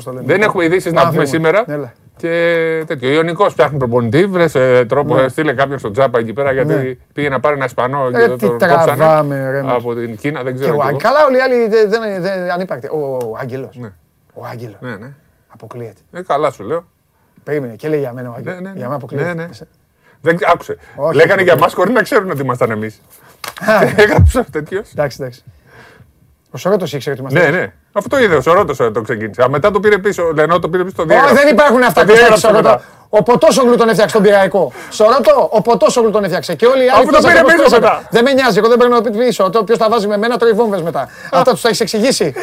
το 0.03 0.11
λένε. 0.11 0.25
Δεν 0.25 0.41
έχουμε 0.41 0.65
ειδήσεις 0.65 0.91
να 0.91 1.09
πούμε 1.09 1.25
σήμερα. 1.25 1.63
Έλα. 1.67 1.93
Και 2.19 2.83
τέτοιο. 2.87 3.09
Ο 3.09 3.11
Ιωνικός 3.11 3.53
φτιάχνει 3.53 3.77
προπονητή. 3.77 4.25
Βρε 4.25 4.45
ε, 4.53 4.85
τρόπο, 4.85 5.15
ναι. 5.15 5.27
στείλε 5.27 5.53
κάποιον 5.53 5.79
στον 5.79 5.93
Τζάπα 5.93 6.19
εκεί 6.19 6.33
πέρα 6.33 6.51
γιατί 6.51 6.73
ναι. 6.73 6.95
πήγε 7.13 7.29
να 7.29 7.39
πάρει 7.39 7.55
ένα 7.55 7.65
Ισπανό 7.65 8.09
ε, 8.13 8.27
και 8.37 8.45
τον 8.45 8.57
τραβάμε, 8.57 9.51
ρε, 9.51 9.63
από 9.65 9.95
την 9.95 10.17
Κίνα. 10.17 10.43
Δεν 10.43 10.55
ξέρω. 10.55 10.77
Και 10.87 10.93
ο, 10.93 10.97
καλά, 10.97 11.25
όλοι 11.25 11.37
οι 11.37 11.41
άλλοι 11.41 11.67
δεν, 11.67 11.89
δεν, 11.89 12.21
δεν 12.21 12.51
ανύπαρκτοι. 12.51 12.87
Ο 12.87 13.37
Άγγελος. 13.39 13.75
Ναι. 13.77 13.91
Ο 14.33 14.45
Άγγελος. 14.45 14.77
Ναι, 14.79 14.95
ναι. 14.95 15.11
Αποκλείεται. 15.47 16.01
Ε, 16.11 16.21
καλά 16.21 16.51
σου 16.51 16.63
λέω. 16.63 16.85
Περίμενε 17.43 17.75
και 17.75 17.87
λέει 17.87 17.99
για 17.99 18.13
μένα 18.13 18.29
ο 18.29 18.33
Άγγελος. 18.37 18.59
Ναι, 18.59 18.69
ναι, 18.69 18.73
Για 18.75 18.83
μένα 18.83 18.95
αποκλείεται. 18.95 19.33
Ναι, 19.33 19.43
ναι. 19.43 19.49
Δεν 20.21 20.37
άκουσε. 20.53 20.77
Λέγανε 21.13 21.41
για 21.41 21.57
μας 21.57 21.73
χωρίς 21.73 21.93
να 21.93 22.01
ξέρουν 22.01 22.29
ότι 22.29 22.41
ήμασταν 22.41 22.71
εμείς. 22.71 23.01
Έγραψε 23.97 24.45
τέτοιος. 24.51 24.91
Εντάξει, 24.91 25.17
εντάξει. 25.21 25.43
Ο 26.51 26.57
Σωρότος 26.57 26.93
ήξερε 26.93 27.21
ότι 27.21 27.33
είμαστε. 27.33 27.51
Ναι, 27.51 27.57
ναι. 27.57 27.73
Αυτό 27.91 28.19
είδε 28.19 28.35
ο 28.35 28.41
Σωρότος 28.41 28.77
το 28.77 29.01
ξεκίνησε. 29.01 29.45
Μετά 29.49 29.71
το 29.71 29.79
πήρε 29.79 29.97
πίσω. 29.97 30.31
Λενό 30.35 30.59
το 30.59 30.69
πήρε 30.69 30.83
πίσω 30.83 30.95
στο 30.95 31.05
διάγραφο. 31.05 31.35
δεν 31.35 31.47
υπάρχουν 31.47 31.83
αυτά 31.83 32.05
που 32.05 32.13
Σωρότος. 32.37 32.81
Ο 33.11 33.23
Ποτόσογλου 33.23 33.75
τον 33.75 33.89
έφτιαξε 33.89 34.15
τον 34.15 34.23
πειραϊκό. 34.23 34.71
Σωρότο, 34.89 35.49
ο 35.51 35.61
Ποτόσογλου 35.61 36.11
τον 36.11 36.23
έφτιαξε. 36.23 36.55
Και 36.55 36.65
όλοι 36.65 36.85
οι 36.85 36.89
άλλοι. 36.89 37.07
Αυτό 37.07 37.21
το 37.21 37.27
πήρε 37.27 37.41
πίσω 37.43 37.69
μετά. 37.69 38.07
Δεν 38.09 38.23
με 38.23 38.33
νοιάζει, 38.33 38.57
εγώ 38.57 38.67
δεν 38.67 38.77
παίρνω 38.77 39.01
πίσω. 39.01 39.49
Ποιο 39.65 39.77
τα 39.77 39.89
βάζει 39.89 40.07
με 40.07 40.17
μένα 40.17 40.37
τρώει 40.37 40.51
βόμβες 40.51 40.81
μετά. 40.81 41.09
Αυτά 41.31 41.51
τους 41.51 41.61
τα 41.61 41.67
έχεις 41.67 41.79
εξηγήσει. 41.79 42.33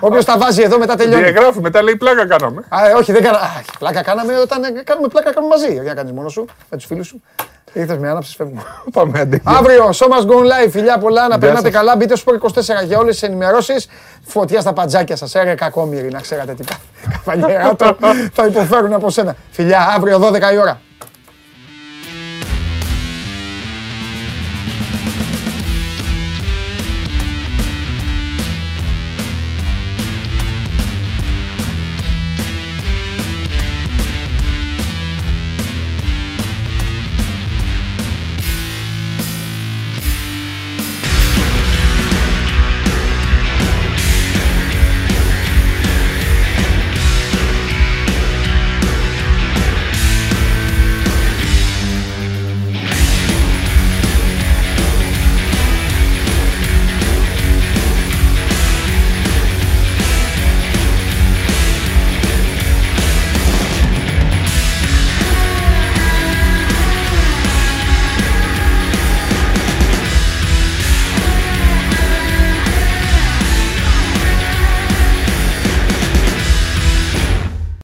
Όποιος 0.00 0.24
τα 0.24 0.38
βάζει 0.38 0.62
εδώ 0.62 0.78
μετά 0.78 0.96
τελειώνει. 0.96 1.22
Διαγράφει, 1.22 1.60
μετά 1.60 1.82
λέει 1.82 1.96
πλάκα 1.96 2.26
κάναμε. 2.26 2.64
Όχι, 2.96 3.12
δεν 3.12 3.22
κάναμε. 3.22 3.64
Πλάκα 3.78 4.02
κάναμε 4.02 4.38
όταν 4.38 4.60
κάνουμε 4.84 5.08
πλάκα 5.08 5.32
κάνουμε 5.32 5.54
μαζί. 5.56 5.72
Για 5.72 5.82
να 5.82 5.94
κάνεις 5.94 6.12
μόνο 6.12 6.28
σου 6.28 6.44
με 6.70 6.76
τους 6.76 6.86
φίλους 6.86 7.06
σου. 7.06 7.22
Ήρθε 7.72 7.98
με 7.98 8.08
άναψη, 8.08 8.34
φεύγουμε. 8.36 8.62
Πάμε 8.92 9.20
αντί. 9.20 9.40
Αύριο, 9.44 9.92
σώμα 9.92 10.16
Gone 10.18 10.66
Live, 10.66 10.70
φιλιά 10.70 10.98
πολλά, 10.98 11.28
να 11.28 11.38
περνάτε 11.38 11.70
καλά. 11.70 11.96
Μπείτε 11.96 12.16
στο 12.16 12.32
24 12.40 12.86
για 12.86 12.98
όλες 12.98 13.18
τις 13.18 13.28
ενημερώσεις. 13.28 13.88
Φωτιά 14.26 14.60
στα 14.60 14.72
παντζάκια 14.72 15.16
σας, 15.16 15.34
έρε 15.34 15.54
κακόμοιροι, 15.54 16.08
να 16.08 16.20
ξέρατε 16.20 16.54
τι 16.54 16.64
πάει. 16.64 17.10
Καβαλιέρα 17.24 17.76
θα 18.32 18.46
υποφέρουν 18.46 18.92
από 18.92 19.10
σένα. 19.10 19.36
Φιλιά, 19.50 19.92
αύριο 19.96 20.18
12 20.18 20.52
η 20.52 20.58
ώρα. 20.58 20.80